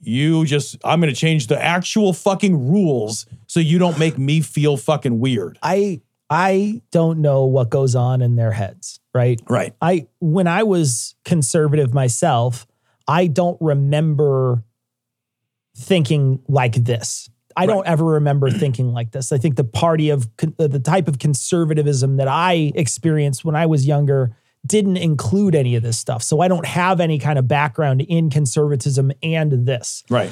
you 0.00 0.44
just, 0.44 0.76
I'm 0.84 1.00
going 1.00 1.12
to 1.12 1.18
change 1.18 1.46
the 1.46 1.62
actual 1.62 2.12
fucking 2.12 2.68
rules 2.68 3.26
so 3.46 3.60
you 3.60 3.78
don't 3.78 3.98
make 3.98 4.18
me 4.18 4.40
feel 4.40 4.76
fucking 4.76 5.20
weird. 5.20 5.58
I 5.62 6.00
I 6.34 6.80
don't 6.90 7.20
know 7.20 7.44
what 7.44 7.68
goes 7.68 7.94
on 7.94 8.22
in 8.22 8.36
their 8.36 8.52
heads, 8.52 9.00
right? 9.14 9.38
Right. 9.50 9.74
I 9.82 10.06
when 10.18 10.46
I 10.46 10.62
was 10.62 11.14
conservative 11.26 11.92
myself, 11.92 12.66
I 13.06 13.26
don't 13.26 13.58
remember 13.60 14.64
thinking 15.76 16.42
like 16.48 16.72
this. 16.72 17.28
I 17.56 17.66
don't 17.66 17.86
ever 17.86 18.04
remember 18.04 18.50
thinking 18.64 18.92
like 18.92 19.10
this. 19.12 19.32
I 19.32 19.38
think 19.38 19.56
the 19.56 19.64
party 19.64 20.10
of 20.10 20.28
con- 20.36 20.54
the 20.58 20.78
type 20.80 21.08
of 21.08 21.18
conservatism 21.18 22.16
that 22.16 22.28
I 22.28 22.72
experienced 22.74 23.44
when 23.44 23.54
I 23.56 23.66
was 23.66 23.86
younger 23.86 24.36
didn't 24.66 24.96
include 24.98 25.54
any 25.54 25.74
of 25.74 25.82
this 25.82 25.98
stuff. 25.98 26.22
So 26.22 26.40
I 26.40 26.48
don't 26.48 26.66
have 26.66 27.00
any 27.00 27.18
kind 27.18 27.38
of 27.38 27.48
background 27.48 28.00
in 28.02 28.30
conservatism 28.30 29.10
and 29.22 29.66
this. 29.66 30.04
Right. 30.08 30.30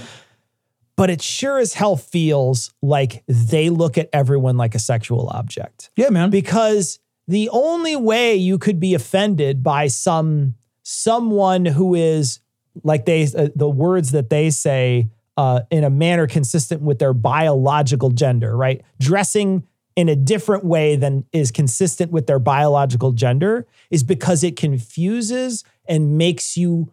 But 0.96 1.10
it 1.10 1.22
sure 1.22 1.58
as 1.58 1.74
hell 1.74 1.96
feels 1.96 2.72
like 2.82 3.24
they 3.26 3.70
look 3.70 3.96
at 3.98 4.08
everyone 4.12 4.56
like 4.56 4.74
a 4.74 4.78
sexual 4.78 5.28
object 5.30 5.90
Yeah, 5.96 6.10
man. 6.10 6.30
because 6.30 6.98
the 7.26 7.48
only 7.50 7.96
way 7.96 8.34
you 8.36 8.58
could 8.58 8.78
be 8.78 8.94
offended 8.94 9.62
by 9.62 9.86
some 9.88 10.54
someone 10.82 11.64
who 11.64 11.94
is 11.94 12.40
like 12.84 13.04
they 13.06 13.22
uh, 13.24 13.48
the 13.54 13.68
words 13.68 14.10
that 14.12 14.30
they 14.30 14.50
say 14.50 15.08
uh, 15.40 15.62
in 15.70 15.84
a 15.84 15.88
manner 15.90 16.26
consistent 16.26 16.82
with 16.82 16.98
their 16.98 17.14
biological 17.14 18.10
gender, 18.10 18.54
right? 18.54 18.82
Dressing 19.00 19.66
in 19.96 20.10
a 20.10 20.14
different 20.14 20.66
way 20.66 20.96
than 20.96 21.24
is 21.32 21.50
consistent 21.50 22.12
with 22.12 22.26
their 22.26 22.38
biological 22.38 23.12
gender 23.12 23.66
is 23.88 24.02
because 24.02 24.44
it 24.44 24.54
confuses 24.54 25.64
and 25.88 26.18
makes 26.18 26.58
you 26.58 26.92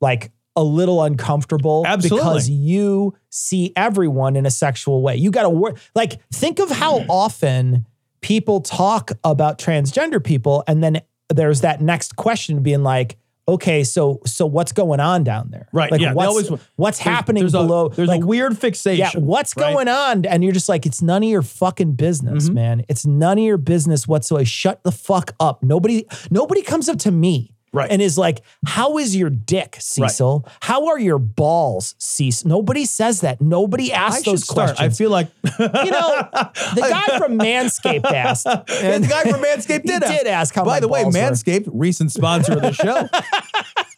like 0.00 0.30
a 0.54 0.62
little 0.62 1.02
uncomfortable 1.02 1.82
Absolutely. 1.84 2.28
because 2.28 2.48
you 2.48 3.16
see 3.28 3.72
everyone 3.74 4.36
in 4.36 4.46
a 4.46 4.52
sexual 4.52 5.02
way. 5.02 5.16
You 5.16 5.32
got 5.32 5.42
to 5.42 5.50
work 5.50 5.76
like 5.96 6.20
think 6.32 6.60
of 6.60 6.70
how 6.70 6.98
often 7.08 7.86
people 8.20 8.60
talk 8.60 9.10
about 9.24 9.58
transgender 9.58 10.22
people 10.22 10.62
and 10.68 10.80
then 10.80 11.00
there's 11.28 11.62
that 11.62 11.80
next 11.80 12.14
question 12.14 12.62
being 12.62 12.84
like 12.84 13.16
okay 13.54 13.84
so 13.84 14.20
so 14.26 14.46
what's 14.46 14.72
going 14.72 15.00
on 15.00 15.24
down 15.24 15.48
there 15.50 15.68
Right. 15.72 15.90
like 15.90 16.00
yeah. 16.00 16.12
what's, 16.12 16.28
always- 16.28 16.48
what's 16.76 16.98
there's- 16.98 17.16
happening 17.16 17.42
there's 17.42 17.52
below 17.52 17.86
A, 17.86 17.90
there's 17.94 18.08
like 18.08 18.22
a 18.22 18.26
weird 18.26 18.56
fixation. 18.58 18.98
yeah 18.98 19.10
what's 19.18 19.56
right? 19.56 19.72
going 19.72 19.88
on 19.88 20.24
and 20.26 20.42
you're 20.44 20.52
just 20.52 20.68
like 20.68 20.86
it's 20.86 21.02
none 21.02 21.22
of 21.22 21.28
your 21.28 21.42
fucking 21.42 21.92
business 21.94 22.44
Mm-hmm. 22.46 22.54
man 22.54 22.84
it's 22.88 23.04
none 23.06 23.38
of 23.38 23.44
your 23.44 23.56
business 23.58 24.06
whatsoever 24.08 24.44
shut 24.44 24.82
the 24.84 24.92
fuck 24.92 25.34
up 25.40 25.62
nobody 25.62 26.06
nobody 26.30 26.62
comes 26.62 26.88
up 26.88 26.98
to 27.00 27.10
me 27.10 27.52
Right. 27.72 27.90
And 27.90 28.02
is 28.02 28.18
like, 28.18 28.42
how 28.66 28.98
is 28.98 29.14
your 29.14 29.30
dick, 29.30 29.76
Cecil? 29.78 30.46
How 30.60 30.88
are 30.88 30.98
your 30.98 31.18
balls, 31.20 31.94
Cecil? 31.98 32.48
Nobody 32.48 32.84
says 32.84 33.20
that. 33.20 33.40
Nobody 33.40 33.92
asks 33.92 34.24
should 34.24 34.32
those 34.32 34.44
start. 34.44 34.76
questions. 34.76 34.80
I 34.80 34.88
feel 34.96 35.10
like 35.10 35.28
you 35.44 35.90
know, 35.90 36.28
the 36.74 36.86
guy 36.88 37.18
from 37.18 37.38
Manscaped 37.38 38.04
asked. 38.12 38.46
and 38.46 39.04
the 39.04 39.08
guy 39.08 39.22
from 39.22 39.40
Manscaped 39.40 39.82
did, 39.84 40.02
did 40.02 40.26
ask 40.26 40.52
how 40.54 40.64
By 40.64 40.80
the 40.80 40.88
way, 40.88 41.02
balls 41.04 41.14
were. 41.14 41.20
Manscaped, 41.20 41.68
recent 41.72 42.10
sponsor 42.10 42.54
of 42.54 42.62
the 42.62 42.72
show. 42.72 43.08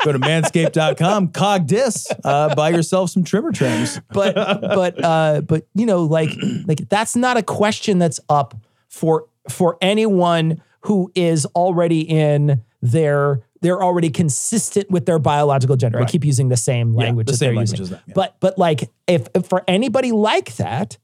Go 0.04 0.12
to 0.12 0.18
manscaped.com, 0.18 1.28
cog 1.28 1.66
dis, 1.66 2.08
uh, 2.24 2.54
buy 2.54 2.70
yourself 2.70 3.10
some 3.10 3.24
trimmer 3.24 3.52
trims. 3.52 4.00
but 4.12 4.34
but 4.34 5.02
uh 5.02 5.40
but 5.42 5.66
you 5.74 5.86
know 5.86 6.04
like 6.04 6.30
like 6.66 6.88
that's 6.88 7.14
not 7.16 7.36
a 7.36 7.42
question 7.42 7.98
that's 7.98 8.20
up 8.28 8.54
for 8.88 9.26
for 9.48 9.78
anyone 9.80 10.60
who 10.80 11.10
is 11.14 11.46
already 11.46 12.00
in 12.00 12.62
their 12.80 13.42
they're 13.62 13.82
already 13.82 14.10
consistent 14.10 14.90
with 14.90 15.06
their 15.06 15.18
biological 15.18 15.76
gender. 15.76 16.00
I 16.00 16.04
keep 16.04 16.24
using 16.24 16.48
the 16.48 16.56
same 16.56 16.94
language 16.94 17.26
the 17.26 17.32
that 17.32 17.38
same 17.38 17.48
they're 17.48 17.56
language 17.56 17.80
using. 17.80 17.96
as 17.96 18.02
yeah. 18.06 18.12
But 18.14 18.36
but 18.40 18.58
like 18.58 18.90
if, 19.06 19.28
if 19.34 19.46
for 19.46 19.64
anybody 19.66 20.12
like 20.12 20.56
that, 20.56 20.98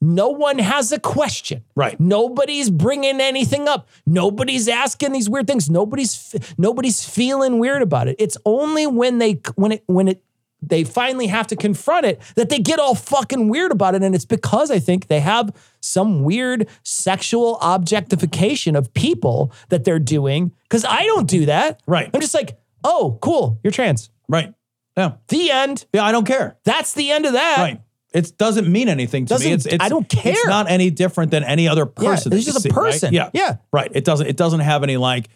no 0.00 0.30
one 0.30 0.58
has 0.58 0.92
a 0.92 0.98
question. 0.98 1.64
Right. 1.74 1.98
Nobody's 2.00 2.70
bringing 2.70 3.20
anything 3.20 3.68
up. 3.68 3.88
Nobody's 4.06 4.66
asking 4.66 5.12
these 5.12 5.28
weird 5.30 5.46
things. 5.46 5.70
Nobody's 5.70 6.34
nobody's 6.58 7.08
feeling 7.08 7.58
weird 7.58 7.82
about 7.82 8.08
it. 8.08 8.16
It's 8.18 8.36
only 8.44 8.86
when 8.86 9.18
they 9.18 9.40
when 9.54 9.72
it 9.72 9.84
when 9.86 10.08
it 10.08 10.22
they 10.62 10.84
finally 10.84 11.26
have 11.26 11.46
to 11.48 11.56
confront 11.56 12.04
it 12.06 12.20
that 12.36 12.48
they 12.50 12.58
get 12.58 12.78
all 12.78 12.94
fucking 12.94 13.48
weird 13.48 13.72
about 13.72 13.94
it 13.94 14.02
and 14.02 14.14
it's 14.14 14.24
because 14.26 14.70
I 14.70 14.78
think 14.78 15.06
they 15.08 15.20
have 15.20 15.50
some 15.80 16.22
weird 16.22 16.68
sexual 16.82 17.58
objectification 17.60 18.76
of 18.76 18.92
people 18.94 19.52
that 19.70 19.84
they're 19.84 19.98
doing 19.98 20.52
cuz 20.68 20.84
I 20.84 21.04
don't 21.04 21.28
do 21.28 21.46
that. 21.46 21.80
Right. 21.86 22.10
I'm 22.12 22.20
just 22.20 22.34
like, 22.34 22.58
"Oh, 22.84 23.18
cool, 23.22 23.58
you're 23.64 23.70
trans." 23.70 24.10
Right. 24.28 24.52
Yeah. 24.96 25.12
The 25.28 25.50
end. 25.50 25.86
Yeah, 25.94 26.04
I 26.04 26.12
don't 26.12 26.26
care. 26.26 26.58
That's 26.64 26.92
the 26.94 27.10
end 27.10 27.24
of 27.26 27.32
that. 27.32 27.56
Right. 27.58 27.80
It 28.12 28.36
doesn't 28.38 28.66
mean 28.70 28.88
anything 28.88 29.24
to 29.26 29.34
me. 29.34 29.38
Doesn't- 29.38 29.52
It's, 29.52 29.66
it's 29.66 29.84
I 29.84 29.88
don't 29.88 30.08
care. 30.08 30.32
It's 30.32 30.46
not 30.46 30.68
any 30.68 30.90
different 30.90 31.30
than 31.30 31.44
any 31.44 31.68
other 31.68 31.82
Yeah, 32.00 32.10
person. 32.10 32.32
it's 32.32 32.44
that 32.46 32.52
just 32.52 32.64
you 32.64 32.70
a 32.70 32.74
see, 32.74 32.80
right? 32.80 32.92
person. 32.92 33.14
Yeah. 33.14 33.30
Yeah. 33.32 33.56
Right. 33.72 33.90
It 33.94 34.04
doesn't 34.04 34.26
it 34.26 34.36
doesn't 34.36 34.60
have 34.60 34.82
any 34.82 34.96
like 34.96 35.28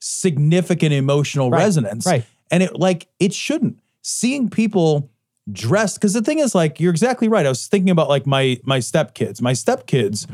significant 0.00 0.92
emotional 0.92 1.50
Right. 1.50 1.60
resonance. 1.60 2.06
Right. 2.06 2.24
And 2.50 2.62
it 2.62 2.78
like 2.78 3.08
it 3.20 3.32
shouldn't. 3.32 3.78
Seeing 4.06 4.50
people 4.50 5.10
dressed 5.50 5.96
because 5.98 6.12
the 6.12 6.22
thing 6.22 6.38
is 6.38 6.54
like 6.54 6.78
you're 6.78 6.90
exactly 6.90 7.26
right. 7.28 7.46
I 7.46 7.48
was 7.48 7.66
thinking 7.66 7.88
about 7.90 8.08
like 8.10 8.26
my 8.26 8.60
my 8.64 8.78
stepkids. 8.78 9.40
My 9.40 9.52
stepkids, 9.52 10.30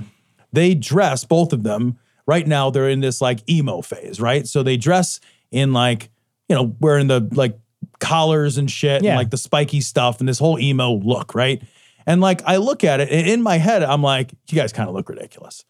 they 0.52 0.74
dress 0.74 1.24
both 1.24 1.52
of 1.52 1.62
them 1.62 1.96
right 2.26 2.46
now. 2.46 2.70
They're 2.70 2.88
in 2.88 2.98
this 3.00 3.20
like 3.20 3.48
emo 3.48 3.80
phase, 3.80 4.20
right? 4.20 4.46
So 4.46 4.62
they 4.64 4.76
dress 4.76 5.20
in 5.52 5.72
like 5.72 6.11
you 6.48 6.56
know 6.56 6.74
wearing 6.80 7.06
the 7.06 7.28
like 7.33 7.59
collars 8.00 8.59
and 8.59 8.68
shit 8.70 9.02
Yeah. 9.04 9.11
and 9.11 9.18
like 9.18 9.30
the 9.30 9.37
spiky 9.37 9.80
stuff 9.80 10.18
and 10.20 10.28
this 10.28 10.38
whole 10.40 10.59
emo 10.59 10.94
look, 10.94 11.35
right? 11.37 11.62
And 12.06 12.20
like 12.20 12.42
I 12.44 12.56
look 12.56 12.83
at 12.83 12.98
it 13.00 13.09
and 13.11 13.26
in 13.28 13.40
my 13.42 13.59
head, 13.59 13.83
I'm 13.85 14.02
like, 14.02 14.33
you 14.48 14.56
guys 14.56 14.72
kind 14.72 14.88
of 14.88 14.94
look 14.96 15.09
ridiculous. 15.09 15.64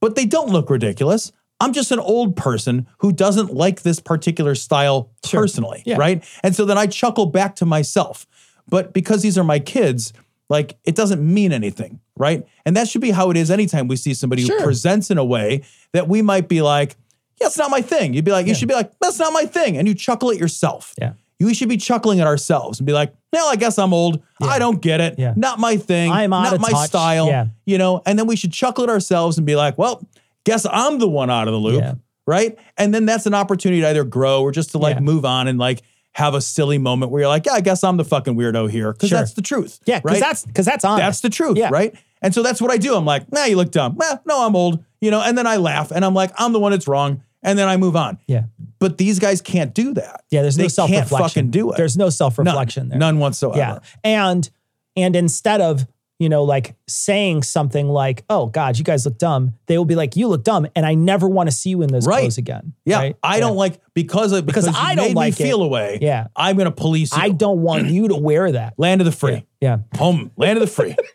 But 0.00 0.14
they 0.14 0.24
don't 0.24 0.50
look 0.50 0.70
ridiculous. 0.70 1.30
I'm 1.60 1.72
just 1.72 1.92
an 1.92 2.00
old 2.00 2.36
person 2.36 2.86
who 2.98 3.12
doesn't 3.12 3.54
like 3.54 3.82
this 3.82 4.00
particular 4.00 4.54
style 4.54 5.10
personally, 5.30 5.82
Yeah. 5.86 5.96
right? 5.96 6.22
And 6.42 6.54
so 6.54 6.64
then 6.64 6.76
I 6.78 6.86
chuckle 6.86 7.26
back 7.26 7.54
to 7.56 7.66
myself. 7.66 8.26
But 8.68 8.92
because 8.92 9.22
these 9.22 9.38
are 9.38 9.44
my 9.44 9.58
kids, 9.60 10.12
like 10.48 10.76
it 10.84 10.94
doesn't 10.94 11.22
mean 11.22 11.52
anything, 11.52 12.00
right? 12.16 12.44
And 12.66 12.76
that 12.76 12.88
should 12.88 13.00
be 13.00 13.10
how 13.12 13.30
it 13.30 13.36
is 13.36 13.50
anytime 13.50 13.88
we 13.88 13.96
see 13.96 14.14
somebody 14.14 14.42
Sure. 14.44 14.58
who 14.58 14.64
presents 14.64 15.10
in 15.10 15.18
a 15.18 15.24
way 15.24 15.62
that 15.92 16.08
we 16.08 16.22
might 16.22 16.48
be 16.48 16.60
like, 16.60 16.96
yeah, 17.40 17.46
it's 17.48 17.58
not 17.58 17.70
my 17.70 17.80
thing. 17.82 18.14
You'd 18.14 18.24
be 18.24 18.30
like, 18.32 18.46
you 18.46 18.54
should 18.54 18.68
be 18.68 18.74
like, 18.74 18.92
that's 19.00 19.18
not 19.18 19.32
my 19.32 19.44
thing. 19.44 19.76
And 19.76 19.86
you 19.88 19.94
chuckle 19.94 20.30
at 20.30 20.38
yourself. 20.38 20.94
Yeah. 21.00 21.12
We 21.40 21.52
should 21.52 21.68
be 21.68 21.76
chuckling 21.76 22.20
at 22.20 22.26
ourselves 22.26 22.78
and 22.78 22.86
be 22.86 22.92
like, 22.92 23.12
well, 23.32 23.48
I 23.50 23.56
guess 23.56 23.78
I'm 23.78 23.92
old. 23.92 24.22
I 24.40 24.58
don't 24.58 24.80
get 24.80 25.00
it. 25.00 25.16
Yeah. 25.18 25.34
Not 25.36 25.58
my 25.58 25.76
thing. 25.76 26.10
I'm 26.10 26.32
out 26.32 26.44
not 26.44 26.54
of 26.54 26.60
my 26.60 26.70
touch. 26.70 26.88
style. 26.88 27.26
Yeah. 27.26 27.46
You 27.66 27.76
know, 27.76 28.02
and 28.06 28.18
then 28.18 28.26
we 28.26 28.36
should 28.36 28.52
chuckle 28.52 28.84
at 28.84 28.90
ourselves 28.90 29.36
and 29.36 29.46
be 29.46 29.56
like, 29.56 29.76
well, 29.76 30.06
guess 30.44 30.66
I'm 30.70 30.98
the 30.98 31.08
one 31.08 31.30
out 31.30 31.48
of 31.48 31.52
the 31.52 31.58
loop. 31.60 31.80
Yeah. 31.82 31.94
Right. 32.26 32.58
And 32.78 32.94
then 32.94 33.04
that's 33.06 33.26
an 33.26 33.34
opportunity 33.34 33.82
to 33.82 33.88
either 33.88 34.04
grow 34.04 34.42
or 34.42 34.50
just 34.52 34.70
to 34.72 34.78
like 34.78 34.96
Yeah. 34.96 35.00
move 35.00 35.24
on 35.24 35.46
and 35.48 35.58
like 35.58 35.82
have 36.12 36.34
a 36.34 36.40
silly 36.40 36.78
moment 36.78 37.10
where 37.12 37.22
you're 37.22 37.28
like, 37.28 37.44
yeah, 37.46 37.52
I 37.54 37.60
guess 37.60 37.82
I'm 37.84 37.96
the 37.96 38.04
fucking 38.04 38.34
weirdo 38.36 38.70
here. 38.70 38.92
Cause 38.94 39.10
Sure. 39.10 39.18
that's 39.18 39.34
the 39.34 39.42
truth. 39.42 39.80
Yeah, 39.84 40.00
right? 40.04 40.20
that's 40.20 40.46
cuz 40.54 40.64
that's 40.64 40.84
honest. 40.84 41.02
That's 41.04 41.20
the 41.20 41.28
truth, 41.30 41.58
Yeah. 41.58 41.68
right? 41.72 41.94
And 42.22 42.32
so 42.32 42.42
that's 42.42 42.62
what 42.62 42.70
I 42.70 42.76
do. 42.78 42.94
I'm 42.96 43.04
like, 43.04 43.30
nah, 43.32 43.44
you 43.44 43.56
look 43.56 43.70
dumb. 43.70 43.96
Well, 43.96 44.22
no, 44.24 44.46
I'm 44.46 44.56
old, 44.56 44.82
you 45.00 45.10
know, 45.10 45.20
and 45.20 45.36
then 45.36 45.46
I 45.46 45.56
laugh 45.56 45.90
and 45.90 46.04
I'm 46.04 46.14
like, 46.14 46.30
I'm 46.38 46.52
the 46.52 46.60
one 46.60 46.70
that's 46.72 46.88
wrong. 46.88 47.20
And 47.42 47.58
then 47.58 47.68
I 47.68 47.76
move 47.76 47.94
on. 47.94 48.16
Yeah. 48.26 48.44
But 48.78 48.96
these 48.96 49.18
guys 49.18 49.42
can't 49.42 49.74
do 49.74 49.92
that. 49.94 50.22
Yeah, 50.30 50.40
there's 50.40 50.56
they 50.56 50.62
no 50.62 50.68
self-reflection. 50.68 51.08
Can't 51.18 51.30
fucking 51.30 51.50
do 51.50 51.72
it. 51.72 51.76
There's 51.76 51.96
no 51.98 52.08
self-reflection 52.08 52.84
None. 52.84 52.88
there. 52.88 52.98
None 53.00 53.18
whatsoever. 53.18 53.58
Yeah. 53.58 53.78
And 54.02 54.48
and 54.96 55.14
instead 55.16 55.60
of, 55.60 55.86
you 56.18 56.28
know, 56.28 56.44
like 56.44 56.76
saying 56.88 57.42
something 57.42 57.88
like, 57.88 58.24
"Oh 58.30 58.46
God, 58.46 58.78
you 58.78 58.84
guys 58.84 59.04
look 59.04 59.18
dumb," 59.18 59.54
they 59.66 59.76
will 59.78 59.84
be 59.84 59.96
like, 59.96 60.16
"You 60.16 60.28
look 60.28 60.44
dumb," 60.44 60.66
and 60.76 60.86
I 60.86 60.94
never 60.94 61.28
want 61.28 61.48
to 61.50 61.54
see 61.56 61.70
you 61.70 61.82
in 61.82 61.88
those 61.88 62.06
Right. 62.06 62.20
clothes 62.20 62.38
again. 62.38 62.72
Yeah, 62.84 62.98
right? 62.98 63.16
I 63.22 63.40
don't 63.40 63.56
like 63.56 63.80
because 63.94 64.32
of 64.32 64.46
because, 64.46 64.64
Because 64.66 64.78
you 64.80 64.86
I 64.86 64.94
don't 64.94 65.08
made 65.08 65.16
like 65.16 65.38
me 65.38 65.44
feel 65.46 65.62
away. 65.62 65.98
Yeah. 66.00 66.28
I'm 66.36 66.56
gonna 66.56 66.70
police 66.70 67.14
you. 67.16 67.22
I 67.22 67.30
don't 67.30 67.62
want 67.62 67.86
you 67.88 68.08
to 68.08 68.16
wear 68.16 68.50
that. 68.52 68.74
land 68.78 69.00
of 69.00 69.04
the 69.06 69.12
free. 69.12 69.44
Yeah. 69.60 69.78
Home, 69.98 70.30
land 70.36 70.58
of 70.58 70.60
the 70.60 70.66
free. 70.72 70.94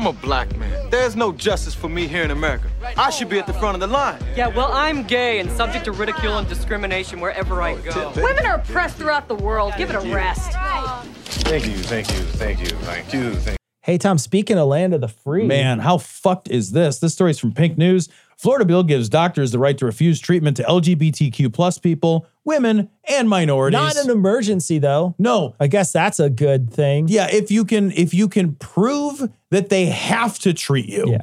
I'm 0.00 0.06
a 0.08 0.12
black 0.12 0.54
man. 0.56 0.90
There's 0.90 1.16
no 1.16 1.32
justice 1.32 1.74
for 1.74 1.88
me 1.88 2.06
here 2.06 2.22
in 2.22 2.30
America. 2.30 2.68
I 2.96 3.10
should 3.10 3.28
be 3.28 3.40
at 3.40 3.48
the 3.48 3.52
front 3.54 3.74
of 3.74 3.80
the 3.80 3.88
line. 3.88 4.20
Yeah, 4.36 4.46
well, 4.46 4.70
I'm 4.72 5.02
gay 5.02 5.40
and 5.40 5.50
subject 5.50 5.86
to 5.86 5.92
ridicule 5.92 6.38
and 6.38 6.46
discrimination 6.48 7.18
wherever 7.20 7.60
I 7.62 7.74
go. 7.80 8.12
Women 8.14 8.46
are 8.46 8.56
oppressed 8.56 8.96
throughout 8.96 9.26
the 9.26 9.34
world. 9.34 9.72
Give 9.76 9.90
it 9.90 9.96
a 9.96 10.00
rest. 10.14 10.52
Thank 11.48 11.66
you, 11.66 11.76
thank 11.78 12.08
you, 12.12 12.18
thank 12.18 12.60
you, 12.60 12.66
thank 12.78 13.12
you, 13.12 13.34
thank 13.34 13.58
Hey 13.80 13.96
Tom, 13.96 14.18
speaking 14.18 14.58
of 14.58 14.68
land 14.68 14.92
of 14.92 15.00
the 15.00 15.08
free, 15.08 15.44
Man, 15.46 15.78
how 15.78 15.98
fucked 15.98 16.48
is 16.50 16.72
this? 16.72 16.98
This 16.98 17.14
story's 17.14 17.38
from 17.38 17.52
Pink 17.52 17.78
News. 17.78 18.08
Florida 18.36 18.64
bill 18.64 18.82
gives 18.82 19.08
doctors 19.08 19.50
the 19.50 19.58
right 19.58 19.76
to 19.78 19.84
refuse 19.86 20.20
treatment 20.20 20.56
to 20.58 20.62
LGBTQ 20.64 21.52
plus 21.52 21.78
people, 21.78 22.26
women, 22.44 22.88
and 23.08 23.28
minorities. 23.28 23.78
not 23.78 23.96
an 23.96 24.10
emergency 24.10 24.78
though. 24.78 25.14
no. 25.18 25.54
I 25.58 25.68
guess 25.68 25.92
that's 25.92 26.20
a 26.20 26.28
good 26.28 26.72
thing. 26.72 27.06
Yeah, 27.08 27.28
if 27.32 27.50
you 27.50 27.64
can 27.64 27.92
if 27.92 28.12
you 28.12 28.28
can 28.28 28.54
prove 28.56 29.30
that 29.50 29.70
they 29.70 29.86
have 29.86 30.38
to 30.40 30.52
treat 30.52 30.86
you, 30.86 31.06
Yeah. 31.08 31.22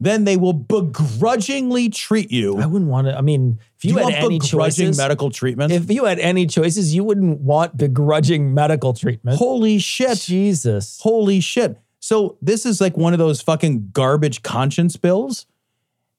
then 0.00 0.24
they 0.24 0.36
will 0.36 0.52
begrudgingly 0.54 1.88
treat 1.90 2.30
you. 2.30 2.58
I 2.58 2.66
wouldn't 2.66 2.90
want 2.90 3.08
to. 3.08 3.16
I 3.16 3.20
mean, 3.20 3.58
if 3.76 3.84
you, 3.84 3.90
you 3.90 3.96
had 3.98 4.02
want 4.04 4.14
any 4.14 4.38
begrudging 4.38 4.40
choices, 4.86 4.98
medical 4.98 5.30
treatment? 5.30 5.72
if 5.72 5.90
you 5.90 6.04
had 6.04 6.18
any 6.18 6.46
choices, 6.46 6.94
you 6.94 7.04
wouldn't 7.04 7.40
want 7.40 7.76
begrudging 7.76 8.54
medical 8.54 8.94
treatment. 8.94 9.38
Holy 9.38 9.78
shit. 9.78 10.18
Jesus. 10.20 10.98
Holy 11.02 11.40
shit. 11.40 11.78
So 12.06 12.38
this 12.40 12.64
is 12.64 12.80
like 12.80 12.96
one 12.96 13.14
of 13.14 13.18
those 13.18 13.40
fucking 13.40 13.90
garbage 13.92 14.44
conscience 14.44 14.96
bills. 14.96 15.44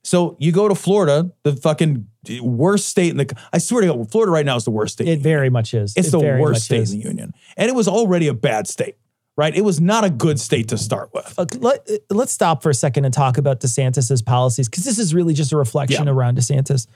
So 0.04 0.36
you 0.38 0.52
go 0.52 0.68
to 0.68 0.76
Florida, 0.76 1.32
the 1.44 1.56
fucking 1.56 2.06
worst 2.42 2.90
state 2.90 3.12
in 3.12 3.16
the 3.16 3.34
I 3.54 3.58
swear 3.60 3.84
to 3.84 3.88
God, 3.88 4.12
Florida 4.12 4.34
right 4.34 4.46
now 4.46 4.58
is 4.58 4.66
the 4.66 4.72
worst 4.72 4.96
state. 4.96 5.08
It 5.08 5.20
very 5.22 5.50
much 5.50 5.74
is. 5.74 5.94
it's 5.96 6.10
It 6.10 6.12
the 6.12 6.20
worst 6.20 6.66
state 6.66 6.82
is. 6.82 6.92
in 6.92 7.00
the 7.00 7.06
union. 7.06 7.34
And 7.56 7.70
it 7.70 7.74
was 7.74 7.88
already 7.88 8.28
a 8.28 8.34
bad 8.34 8.68
state, 8.68 8.98
right? 9.38 9.56
It 9.56 9.62
was 9.62 9.80
not 9.80 10.04
a 10.04 10.10
good 10.10 10.42
state 10.42 10.68
to 10.70 10.78
start 10.78 11.10
with. 11.14 11.34
Uh, 11.40 11.46
let, 11.60 11.88
let's 12.10 12.34
stop 12.34 12.64
for 12.64 12.70
a 12.70 12.74
second 12.74 13.06
and 13.06 13.14
talk 13.14 13.38
about 13.38 13.62
DeSantis's 13.62 14.22
policies 14.22 14.68
because 14.68 14.84
this 14.84 15.00
is 15.00 15.16
really 15.16 15.34
just 15.34 15.54
a 15.54 15.58
reflection 15.58 16.08
Yeah. 16.08 16.12
around 16.12 16.38
DeSantis. 16.38 16.88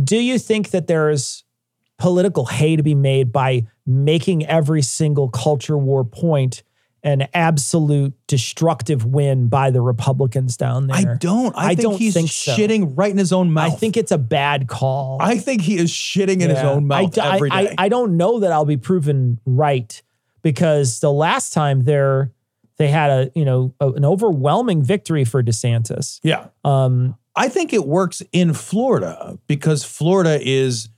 Do 0.00 0.18
you 0.18 0.38
think 0.38 0.70
that 0.70 0.86
there's 0.86 1.42
political 1.98 2.46
hay 2.46 2.76
to 2.76 2.82
be 2.84 2.94
made 2.94 3.32
by 3.32 3.66
making 3.84 4.46
every 4.46 4.82
single 4.82 5.28
culture 5.28 5.76
war 5.76 6.04
point 6.04 6.62
an 7.08 7.26
absolute 7.34 8.14
destructive 8.26 9.04
win 9.04 9.48
by 9.48 9.70
the 9.70 9.80
Republicans 9.80 10.56
down 10.56 10.86
there? 10.86 11.14
I 11.14 11.16
don't. 11.16 11.56
I, 11.56 11.66
I 11.66 11.68
think 11.68 11.80
don't 11.80 11.98
he's 11.98 12.14
think 12.14 12.30
so. 12.30 12.52
shitting 12.52 12.92
right 12.96 13.10
in 13.10 13.18
his 13.18 13.32
own 13.32 13.50
mouth. 13.52 13.72
I 13.72 13.76
think 13.76 13.96
it's 13.96 14.12
a 14.12 14.18
bad 14.18 14.68
call. 14.68 15.18
I 15.20 15.38
think 15.38 15.62
he 15.62 15.76
is 15.76 15.90
shitting 15.90 16.40
in 16.40 16.50
his 16.50 16.58
own 16.58 16.86
mouth 16.86 17.18
I, 17.18 17.34
every 17.34 17.50
I, 17.50 17.64
day. 17.64 17.74
I, 17.78 17.86
I 17.86 17.88
don't 17.88 18.16
know 18.16 18.40
that 18.40 18.52
I'll 18.52 18.64
be 18.64 18.76
proven 18.76 19.40
right 19.46 20.00
because 20.42 21.00
the 21.00 21.12
last 21.12 21.52
time 21.52 21.84
there 21.84 22.32
they 22.76 22.88
had 22.88 23.10
a 23.10 23.30
you 23.34 23.44
know 23.44 23.74
a- 23.80 23.92
an 23.92 24.04
overwhelming 24.04 24.82
victory 24.82 25.24
for 25.24 25.42
DeSantis. 25.42 26.20
yeah. 26.22 26.46
Um, 26.64 27.16
I 27.34 27.48
think 27.48 27.72
it 27.72 27.86
works 27.86 28.20
in 28.32 28.52
Florida 28.52 29.38
because 29.46 29.84
Florida 29.84 30.40
is, 30.42 30.88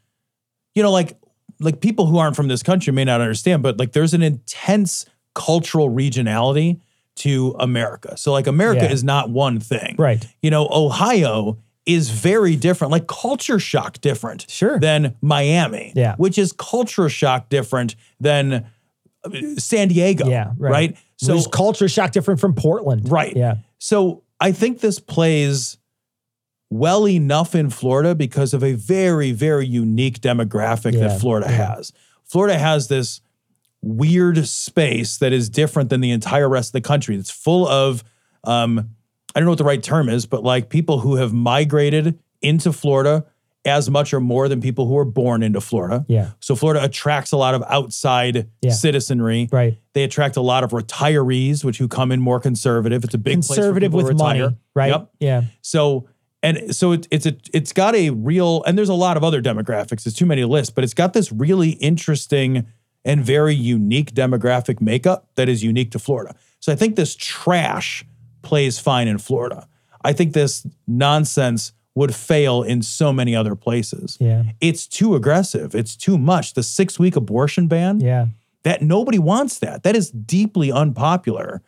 you 0.75 0.83
know, 0.83 0.91
like 0.91 1.19
like 1.59 1.81
people 1.81 2.07
who 2.07 2.19
aren't 2.19 2.37
from 2.37 2.49
this 2.49 2.63
country 2.63 2.93
may 2.93 3.05
not 3.05 3.21
understand, 3.21 3.63
but 3.63 3.79
like 3.79 3.93
there's 3.93 4.15
an 4.15 4.23
intense 4.23 5.05
cultural 5.35 5.89
regionality 5.91 6.81
to 7.17 7.55
America. 7.59 8.17
So 8.17 8.33
like 8.33 8.47
America 8.47 8.85
Yeah. 8.85 8.93
is 8.93 9.05
not 9.05 9.31
one 9.31 9.61
thing. 9.61 9.95
Right. 9.99 10.27
You 10.43 10.51
know, 10.51 10.69
Ohio 10.71 11.59
is 11.87 12.11
very 12.11 12.57
different, 12.57 12.91
like 12.93 13.07
culture 13.07 13.59
shock 13.59 14.01
different 14.01 14.47
Sure. 14.49 14.79
than 14.79 15.17
Miami. 15.21 15.93
Yeah. 15.97 16.15
Which 16.17 16.39
is 16.39 16.53
culture 16.53 17.09
shock 17.09 17.49
different 17.49 17.97
than 18.21 18.67
uh, 19.25 19.31
San 19.59 19.89
Diego. 19.89 20.29
yeah, 20.29 20.53
right. 20.57 20.71
Right. 20.73 20.97
So 21.19 21.43
culture 21.45 21.89
shock 21.89 22.13
different 22.13 22.41
from 22.41 22.55
Portland. 22.55 23.11
Right. 23.11 23.37
Yeah. 23.37 23.57
So 23.79 24.23
I 24.41 24.53
think 24.53 24.81
this 24.81 24.99
plays 24.99 25.77
well 26.71 27.07
enough 27.09 27.55
in 27.55 27.69
Florida 27.69 28.15
because 28.15 28.55
of 28.55 28.63
a 28.63 28.73
very, 28.75 29.33
very 29.33 29.67
unique 29.67 30.21
demographic 30.21 30.95
Yeah, 30.95 31.09
that 31.09 31.21
Florida 31.21 31.49
has. 31.49 31.93
Florida 32.25 32.57
has 32.59 32.89
this 32.89 33.21
weird 33.83 34.47
space 34.47 35.19
that 35.19 35.33
is 35.33 35.49
different 35.49 35.89
than 35.91 36.01
the 36.01 36.11
entire 36.11 36.49
rest 36.49 36.71
of 36.71 36.73
the 36.75 36.81
country. 36.81 37.17
It's 37.17 37.31
full 37.31 37.67
of, 37.67 38.05
um, 38.45 38.91
I 39.35 39.41
don't 39.41 39.45
know 39.47 39.53
what 39.53 39.59
the 39.59 39.65
right 39.65 39.83
term 39.83 40.09
is, 40.09 40.27
but 40.27 40.43
like 40.43 40.69
people 40.69 40.99
who 41.01 41.17
have 41.17 41.33
migrated 41.33 42.19
into 42.43 42.73
Florida 42.73 43.25
as 43.67 43.91
much 43.91 44.15
or 44.15 44.21
more 44.21 44.49
than 44.49 44.61
people 44.61 44.87
who 44.87 44.97
are 44.97 45.05
born 45.05 45.43
into 45.43 45.61
Florida. 45.61 46.05
Yeah. 46.09 46.31
So 46.41 46.57
Florida 46.57 46.83
attracts 46.83 47.33
a 47.33 47.37
lot 47.37 47.55
of 47.55 47.63
outside 47.69 48.49
Yeah. 48.63 48.71
citizenry. 48.73 49.49
Right. 49.53 49.77
They 49.93 50.03
attract 50.03 50.37
a 50.37 50.41
lot 50.41 50.65
of 50.65 50.71
retirees, 50.71 51.63
which 51.63 51.77
who 51.79 51.87
come 51.87 52.11
in 52.11 52.21
more 52.21 52.41
conservative. 52.41 53.05
It's 53.05 53.15
a 53.15 53.19
big 53.19 53.35
Conservative 53.35 53.93
with 53.93 54.17
money, 54.17 54.49
right? 54.75 54.89
Yep. 54.89 55.11
Yeah. 55.21 55.43
So 55.61 56.09
and 56.43 56.75
so 56.75 56.93
it, 56.93 57.07
it's 57.11 57.27
a 57.27 57.37
it's 57.53 57.75
got 57.75 57.95
a 57.95 58.09
real 58.11 58.63
and 58.65 58.79
there's 58.79 58.89
a 58.89 58.95
lot 58.95 59.19
of 59.19 59.25
other 59.25 59.43
demographics. 59.43 60.07
It's 60.07 60.17
too 60.17 60.25
many 60.25 60.41
to 60.41 60.49
list, 60.49 60.75
but 60.75 60.83
it's 60.83 60.95
got 60.95 61.13
this 61.13 61.31
really 61.31 61.71
interesting 61.73 62.67
and 63.05 63.25
very 63.25 63.55
unique 63.55 64.13
demographic 64.15 64.81
makeup 64.81 65.29
that 65.37 65.49
is 65.49 65.63
unique 65.65 65.91
to 65.93 65.99
Florida. 65.99 66.35
So 66.61 66.73
I 66.73 66.77
think 66.77 66.97
this 66.97 67.17
trash 67.17 68.05
plays 68.43 68.79
fine 68.79 69.09
in 69.09 69.19
Florida. 69.19 69.67
I 70.05 70.13
think 70.13 70.33
this 70.33 70.67
nonsense 70.87 71.73
would 71.95 72.15
fail 72.15 72.63
in 72.63 72.83
so 72.83 73.13
many 73.13 73.35
other 73.35 73.55
places. 73.57 74.17
Yeah. 74.21 74.45
It's 74.61 74.87
too 74.87 75.15
aggressive. 75.15 75.75
It's 75.75 75.97
too 75.97 76.17
much. 76.19 76.55
The 76.55 76.63
six 76.63 76.99
week 76.99 77.17
abortion 77.17 77.67
ban 77.67 78.01
Yeah. 78.01 78.27
that 78.63 78.81
nobody 78.83 79.19
wants 79.19 79.59
that. 79.59 79.83
That 79.83 79.97
is 79.97 80.11
deeply 80.11 80.71
unpopular. 80.71 81.63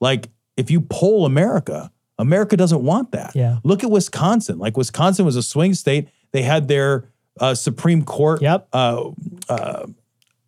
Like 0.00 0.30
if 0.56 0.70
you 0.70 0.80
poll 0.80 1.24
America, 1.26 1.90
America 2.18 2.56
doesn't 2.56 2.82
want 2.82 3.12
that. 3.12 3.32
Yeah. 3.34 3.58
Look 3.62 3.84
at 3.84 3.90
Wisconsin. 3.90 4.58
Like 4.58 4.76
Wisconsin 4.76 5.24
was 5.24 5.36
a 5.36 5.42
swing 5.42 5.74
state. 5.74 6.08
They 6.32 6.42
had 6.42 6.68
their 6.68 7.08
uh, 7.40 7.54
Supreme 7.54 8.04
Court. 8.04 8.42
Yep. 8.42 8.68
Uh, 8.72 9.10
uh, 9.48 9.86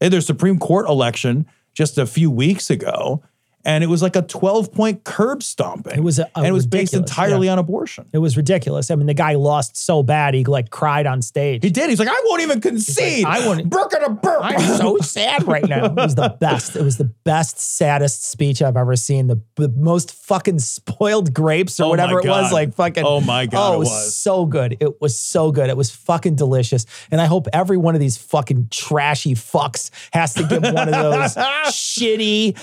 they 0.05 0.07
had 0.07 0.13
their 0.13 0.21
Supreme 0.21 0.59
Court 0.59 0.87
election 0.87 1.47
just 1.73 1.97
a 1.97 2.05
few 2.05 2.31
weeks 2.31 2.69
ago, 2.69 3.23
and 3.65 3.83
it 3.83 3.87
was 3.89 4.03
like 4.03 4.17
a 4.17 4.23
twelve 4.23 4.73
point 4.73 5.05
curb 5.05 5.43
stomping. 5.43 5.95
It 5.97 6.03
was 6.03 6.19
a- 6.19 6.25
a 6.35 6.39
and 6.39 6.47
it 6.47 6.53
was 6.53 6.67
based 6.67 6.95
entirely 6.95 7.47
yeah. 7.47 7.53
on 7.53 7.59
abortion. 7.59 8.07
It 8.13 8.19
was 8.19 8.37
ridiculous. 8.37 8.91
I 8.91 8.95
mean, 8.97 9.07
the 9.07 9.15
guy 9.15 9.35
lost 9.35 9.77
so 9.77 10.03
bad 10.03 10.35
he 10.35 10.45
like 10.45 10.71
cried 10.71 11.07
on 11.07 11.23
stage. 11.23 11.63
He 11.63 11.71
did. 11.71 11.91
He's 11.91 11.99
like, 11.99 12.09
I 12.09 12.23
won't 12.27 12.43
even 12.43 12.61
concede. 12.61 13.25
I 13.25 13.47
won't- 13.47 13.69
Burke 13.71 13.93
and 13.95 14.05
a 14.05 14.11
burp. 14.11 14.41
I'm 14.43 14.61
so 14.79 14.99
sad 15.03 15.47
right 15.47 15.69
now. 15.69 15.87
It 15.87 15.95
was 15.95 16.15
the 16.15 16.29
best. 16.41 16.77
It 16.77 16.83
was 16.83 16.97
the 16.99 17.05
best, 17.05 17.59
saddest 17.59 18.31
speech 18.31 18.63
I've 18.63 18.77
ever 18.77 18.97
seen. 18.97 19.27
The, 19.29 19.41
the 19.57 19.69
most 19.71 20.13
fucking 20.15 20.59
spoiled 20.59 21.33
grapes 21.35 21.81
or 21.81 21.85
Oh 21.85 21.89
whatever 21.89 22.19
it 22.21 22.27
was. 22.27 22.53
Like 22.53 22.75
fucking. 22.75 23.05
Oh 23.07 23.21
my 23.21 23.47
God, 23.47 23.71
Oh, 23.71 23.73
it 23.73 23.77
it 23.77 23.79
was, 23.81 23.89
was. 23.89 24.17
so 24.17 24.47
good. 24.47 24.77
It 24.81 25.01
was 25.01 25.19
so 25.19 25.51
good. 25.53 25.71
It 25.71 25.77
was 25.77 25.91
fucking 25.91 26.35
delicious. 26.37 26.87
And 27.11 27.21
I 27.21 27.27
hope 27.27 27.47
every 27.53 27.77
one 27.77 27.95
of 27.95 28.01
these 28.01 28.17
fucking 28.17 28.69
trashy 28.71 29.35
fucks 29.35 29.91
has 30.13 30.35
to 30.35 30.43
give 30.45 30.63
one 30.63 30.77
of 30.89 30.91
those 30.91 31.35
shitty. 31.69 32.59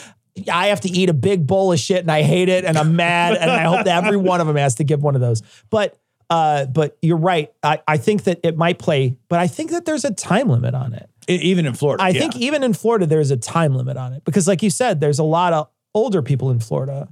I 0.49 0.67
have 0.67 0.82
to 0.82 0.89
eat 0.89 1.10
a 1.10 1.13
big 1.13 1.45
bowl 1.45 1.71
of 1.71 1.80
shit 1.80 1.99
and 1.99 2.12
I 2.12 2.21
hate 2.21 2.49
it 2.49 2.65
and 2.65 2.77
I'm 2.77 2.95
mad 2.95 3.36
and 3.36 3.49
I 3.49 3.63
hope 3.63 3.86
that 3.86 4.04
every 4.04 4.17
one 4.17 4.41
of 4.41 4.47
them 4.47 4.56
has 4.56 4.75
to 4.75 4.84
give 4.84 5.04
one 5.04 5.15
of 5.15 5.21
those. 5.21 5.41
But 5.69 5.97
uh, 6.30 6.65
but 6.65 6.97
you're 7.01 7.17
right. 7.17 7.51
I, 7.62 7.82
I 7.88 7.97
think 7.97 8.23
that 8.23 8.39
it 8.43 8.58
might 8.58 8.80
play, 8.80 9.17
but 9.27 9.39
I 9.39 9.47
think 9.47 9.71
that 9.71 9.84
there's 9.84 10.06
a 10.06 10.13
time 10.13 10.47
limit 10.47 10.73
on 10.73 10.93
it. 10.93 11.10
Even 11.27 11.65
in 11.65 11.73
Florida. 11.73 12.01
I 12.01 12.10
yeah. 12.10 12.19
think 12.19 12.38
even 12.38 12.63
in 12.63 12.73
Florida, 12.73 13.06
there's 13.06 13.32
a 13.32 13.38
time 13.38 13.75
limit 13.75 13.97
on 13.97 14.13
it 14.13 14.23
because, 14.23 14.47
like 14.47 14.63
you 14.63 14.69
said, 14.69 15.01
there's 15.01 15.19
a 15.19 15.23
lot 15.23 15.54
of 15.54 15.67
older 15.93 16.21
people 16.21 16.49
in 16.49 16.60
Florida. 16.60 17.10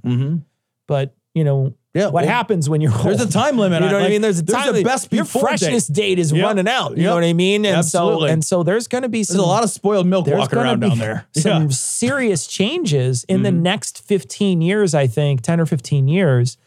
But 0.88 1.14
you 1.34 1.44
know, 1.44 1.64
Mm-hmm. 1.64 1.79
Yeah, 1.92 2.04
what 2.04 2.22
well, 2.22 2.26
happens 2.26 2.68
when 2.70 2.80
you're 2.80 2.92
there's 2.92 3.20
a 3.20 3.28
time 3.28 3.58
limit 3.58 3.82
You 3.82 3.88
know 3.88 3.94
what 3.94 4.04
I 4.06 4.08
mean? 4.10 4.22
There's 4.22 4.38
a 4.38 4.42
there's 4.44 4.64
time 4.64 4.76
a 4.76 4.82
best 4.84 5.12
Your 5.12 5.24
freshness 5.24 5.88
date 5.88 6.20
is 6.20 6.30
Yep. 6.30 6.44
running 6.46 6.68
out. 6.68 6.96
You 6.96 7.02
know 7.02 7.14
what 7.16 7.24
I 7.24 7.32
mean? 7.32 7.64
And 7.66 7.78
Absolutely. 7.78 8.28
so 8.28 8.32
and 8.32 8.44
so 8.44 8.62
there's 8.62 8.86
going 8.86 9.02
to 9.02 9.08
be 9.08 9.24
some 9.24 9.38
There's 9.38 9.44
a 9.44 9.48
lot 9.48 9.64
of 9.64 9.70
spoiled 9.70 10.06
milk 10.06 10.28
walking 10.28 10.54
gonna 10.54 10.68
around 10.68 10.80
be 10.80 10.88
down 10.88 10.98
there. 10.98 11.26
Some 11.34 11.50
Yeah. 11.50 11.58
Mm-hmm. 11.62 11.70
serious 11.70 12.46
changes 12.46 13.24
in 13.24 13.42
the 13.42 13.50
next 13.50 14.04
15 14.06 14.60
years, 14.60 14.94
I 14.94 15.08
think, 15.08 15.40
10 15.42 15.58
or 15.60 15.66
15 15.66 16.06
years, 16.06 16.58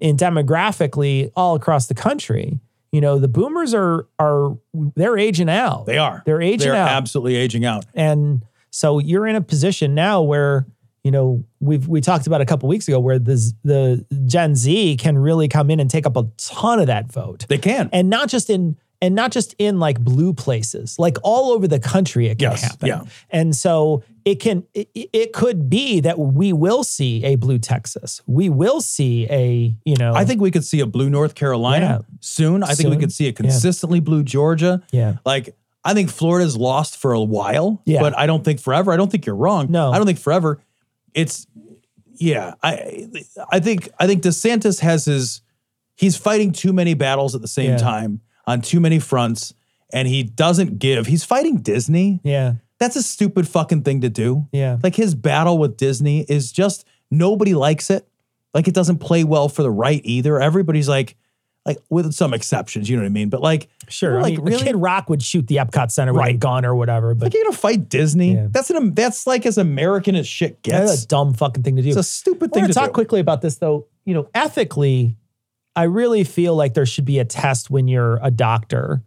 in 0.00 0.16
demographically 0.16 1.30
all 1.36 1.54
across 1.54 1.86
the 1.86 1.94
country. 1.94 2.58
You 2.92 3.00
know, 3.00 3.18
the 3.20 3.28
boomers 3.28 3.72
are 3.74 4.08
are 4.18 4.56
they're 4.96 5.16
aging 5.18 5.48
out. 5.48 5.86
They 5.86 5.98
are. 5.98 6.22
They're 6.26 6.42
aging 6.42 6.72
They're 6.72 6.76
out. 6.82 6.88
absolutely 6.90 7.36
aging 7.36 7.64
out. 7.64 7.84
And 7.94 8.44
so 8.70 8.98
you're 8.98 9.26
in 9.26 9.36
a 9.36 9.40
position 9.40 9.94
now 9.94 10.22
where, 10.22 10.66
you 11.06 11.12
know, 11.12 11.44
we've 11.60 11.86
we 11.86 12.00
talked 12.00 12.26
about 12.26 12.40
a 12.40 12.44
couple 12.44 12.68
weeks 12.68 12.88
ago 12.88 12.98
where 12.98 13.20
the 13.20 13.36
the 13.62 14.04
Gen 14.26 14.56
Z 14.56 14.96
can 14.96 15.16
really 15.16 15.46
come 15.46 15.70
in 15.70 15.78
and 15.78 15.88
take 15.88 16.04
up 16.04 16.16
a 16.16 16.24
ton 16.36 16.80
of 16.80 16.88
that 16.88 17.12
vote. 17.12 17.46
They 17.48 17.58
can. 17.58 17.88
And 17.92 18.10
not 18.10 18.28
just 18.28 18.50
in 18.50 18.76
and 19.00 19.14
not 19.14 19.30
just 19.30 19.54
in 19.58 19.78
like 19.78 20.00
blue 20.00 20.32
places, 20.32 20.98
like 20.98 21.16
all 21.22 21.52
over 21.52 21.68
the 21.68 21.78
country 21.78 22.26
it 22.26 22.38
can 22.40 22.50
Yes, 22.50 22.62
happen. 22.62 22.88
yeah. 22.88 23.02
And 23.30 23.54
so 23.54 24.02
it 24.24 24.40
can 24.40 24.64
it, 24.74 24.88
it 24.94 25.32
could 25.32 25.70
be 25.70 26.00
that 26.00 26.18
we 26.18 26.52
will 26.52 26.82
see 26.82 27.22
a 27.24 27.36
blue 27.36 27.58
Texas. 27.60 28.20
We 28.26 28.48
will 28.48 28.80
see 28.80 29.26
a, 29.30 29.76
you 29.84 29.96
know, 29.96 30.12
I 30.14 30.24
think 30.24 30.40
we 30.40 30.50
could 30.50 30.64
see 30.64 30.80
a 30.80 30.86
blue 30.86 31.08
North 31.08 31.34
Carolina 31.36 32.00
Yeah. 32.02 32.16
soon. 32.20 32.64
I 32.64 32.74
think 32.74 32.90
we 32.90 32.96
could 32.96 33.12
see 33.12 33.28
a 33.28 33.32
consistently 33.32 34.00
blue 34.00 34.24
Georgia. 34.24 34.82
Yeah. 34.90 35.18
Like 35.24 35.54
I 35.84 35.94
think 35.94 36.10
Florida's 36.10 36.56
lost 36.56 36.96
for 36.96 37.12
a 37.12 37.22
while, 37.22 37.80
Yeah. 37.84 38.00
but 38.00 38.18
I 38.18 38.26
don't 38.26 38.42
think 38.44 38.58
forever. 38.58 38.90
I 38.92 38.96
don't 38.96 39.08
think 39.12 39.24
you're 39.24 39.36
wrong. 39.36 39.68
No. 39.70 39.92
I 39.92 39.98
don't 39.98 40.06
think 40.06 40.18
forever. 40.18 40.58
It's 41.16 41.46
yeah. 42.14 42.54
I 42.62 43.08
I 43.50 43.58
think 43.58 43.88
I 43.98 44.06
think 44.06 44.22
DeSantis 44.22 44.78
has 44.80 45.06
his 45.06 45.40
he's 45.96 46.16
fighting 46.16 46.52
too 46.52 46.72
many 46.72 46.94
battles 46.94 47.34
at 47.34 47.40
the 47.40 47.48
same 47.48 47.70
Yeah. 47.72 47.76
time 47.78 48.20
on 48.46 48.60
too 48.60 48.78
many 48.78 49.00
fronts, 49.00 49.52
and 49.92 50.06
he 50.06 50.22
doesn't 50.22 50.78
give. 50.78 51.06
He's 51.06 51.24
fighting 51.24 51.56
Disney. 51.62 52.20
yeah. 52.22 52.54
That's 52.78 52.94
a 52.94 53.02
stupid 53.02 53.48
fucking 53.48 53.84
thing 53.84 54.02
to 54.02 54.10
do. 54.10 54.46
Yeah. 54.52 54.76
Like 54.82 54.94
his 54.94 55.14
battle 55.14 55.56
with 55.56 55.78
Disney 55.78 56.26
is 56.28 56.52
just 56.52 56.84
nobody 57.10 57.54
likes 57.54 57.88
it. 57.88 58.06
Like 58.52 58.68
it 58.68 58.74
doesn't 58.74 58.98
play 58.98 59.24
well 59.24 59.48
for 59.48 59.62
the 59.62 59.70
right 59.70 60.02
either. 60.04 60.38
Everybody's 60.42 60.86
like, 60.88 61.16
like 61.66 61.78
with 61.90 62.12
some 62.14 62.32
exceptions, 62.32 62.88
you 62.88 62.96
know 62.96 63.02
what 63.02 63.06
I 63.06 63.10
mean? 63.10 63.28
But 63.28 63.42
like, 63.42 63.68
Sure. 63.88 64.18
I 64.18 64.22
like 64.22 64.36
mean, 64.36 64.44
really, 64.44 64.64
Kid 64.64 64.76
Rock 64.76 65.10
would 65.10 65.22
shoot 65.22 65.46
the 65.48 65.56
Epcot 65.56 65.90
Center 65.90 66.12
with 66.12 66.20
a 66.20 66.24
Right. 66.24 66.38
gun 66.40 66.64
or 66.64 66.74
whatever, 66.74 67.14
but 67.14 67.26
like 67.26 67.34
you're 67.34 67.44
gonna 67.44 67.56
fight 67.56 67.88
Disney? 67.88 68.34
Yeah. 68.34 68.46
That's 68.50 68.70
an 68.70 68.94
that's 68.94 69.26
like 69.26 69.44
as 69.46 69.58
American 69.58 70.14
as 70.16 70.26
shit 70.26 70.62
gets. 70.62 70.90
That's 70.90 71.04
a 71.04 71.08
dumb 71.08 71.34
fucking 71.34 71.62
thing 71.64 71.76
to 71.76 71.82
do. 71.82 71.88
It's 71.88 71.96
a 71.98 72.02
stupid 72.02 72.50
We're 72.52 72.60
thing 72.60 72.62
to 72.64 72.68
to 72.68 72.74
talk 72.74 72.88
do. 72.88 72.92
quickly 72.92 73.20
about 73.20 73.42
this 73.42 73.56
though. 73.56 73.86
You 74.04 74.14
know, 74.14 74.28
ethically, 74.34 75.16
I 75.74 75.82
really 75.84 76.24
feel 76.24 76.54
like 76.56 76.74
there 76.74 76.86
should 76.86 77.04
be 77.04 77.18
a 77.18 77.24
test 77.24 77.68
when 77.68 77.88
you're 77.88 78.18
a 78.22 78.30
doctor 78.30 79.02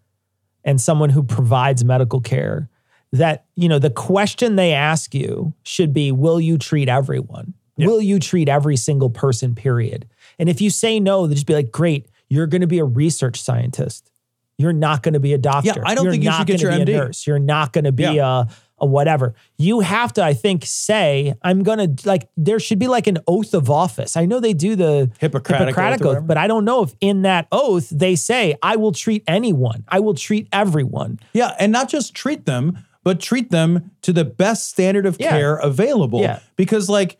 and 0.63 0.80
someone 0.80 1.10
who 1.10 1.24
provides 1.24 1.84
medical 1.86 2.19
care 2.22 2.69
that, 3.12 3.45
you 3.56 3.67
know, 3.69 3.80
the 3.80 3.89
question 3.89 4.56
they 4.56 4.74
ask 4.74 5.15
you 5.15 5.54
should 5.63 5.93
be 5.93 6.12
will 6.12 6.39
you 6.39 6.58
treat 6.58 6.89
everyone? 6.89 7.54
Will 7.78 8.02
you 8.02 8.19
treat 8.19 8.50
every 8.50 8.76
single 8.76 9.10
person, 9.10 9.56
period? 9.56 10.06
And 10.38 10.50
if 10.50 10.60
you 10.60 10.69
say 10.69 11.00
no, 11.00 11.26
they 11.28 11.34
just 11.36 11.48
be 11.48 11.54
like, 11.54 11.72
great, 11.72 12.08
you're 12.30 12.48
going 12.48 12.62
to 12.62 12.68
be 12.68 12.80
a 12.80 12.86
research 12.86 13.42
scientist. 13.42 14.10
You're 14.58 14.74
not 14.74 15.04
going 15.04 15.13
to 15.13 15.20
be 15.20 15.34
a 15.34 15.38
doctor. 15.38 15.68
Yeah, 15.76 15.84
I 15.86 15.96
don't 15.96 16.04
You're 16.06 16.12
think 16.13 16.24
you 16.24 16.30
not 16.30 16.38
should 16.39 16.48
get 16.48 16.62
your 16.62 16.72
be 16.72 16.82
a 16.82 16.86
MD. 16.86 16.94
nurse. 16.98 17.26
You're 17.26 17.39
not 17.39 17.72
going 17.74 17.86
to 17.86 17.92
be 17.92 18.04
Yeah. 18.04 18.42
a 18.42 18.46
a 18.82 18.86
whatever. 18.86 19.36
You 19.58 19.82
have 19.82 20.13
to, 20.13 20.24
I 20.24 20.34
think, 20.34 20.63
say, 20.65 21.34
I'm 21.42 21.63
gonna 21.63 21.89
like 22.06 22.30
there 22.38 22.62
should 22.62 22.80
be 22.80 22.88
like 22.88 23.08
an 23.08 23.18
oath 23.28 23.54
of 23.54 23.70
office. 23.70 24.15
I 24.15 24.26
know 24.26 24.39
they 24.39 24.54
do 24.54 24.78
the 24.78 25.12
Hippocratic 25.20 25.78
oath 25.78 26.02
oath, 26.02 26.26
but 26.26 26.38
I 26.38 26.48
don't 26.48 26.63
know 26.63 26.84
if 26.84 26.96
in 27.02 27.24
that 27.24 27.48
oath 27.52 27.89
they 27.89 28.15
say, 28.15 28.56
I 28.63 28.78
will 28.78 28.94
treat 28.94 29.26
anyone, 29.28 29.84
I 29.89 30.00
will 30.00 30.13
treat 30.13 30.48
everyone. 30.54 31.20
yeah, 31.34 31.56
and 31.60 31.74
not 31.74 31.89
just 31.89 32.15
treat 32.15 32.46
them, 32.46 32.78
but 33.04 33.20
treat 33.20 33.52
them 33.52 33.92
to 34.04 34.13
the 34.13 34.24
best 34.24 34.70
standard 34.70 35.06
of 35.06 35.18
Yeah. 35.20 35.32
care 35.32 35.56
available. 35.58 36.22
Yeah. 36.22 36.39
Because 36.56 36.88
like, 36.89 37.18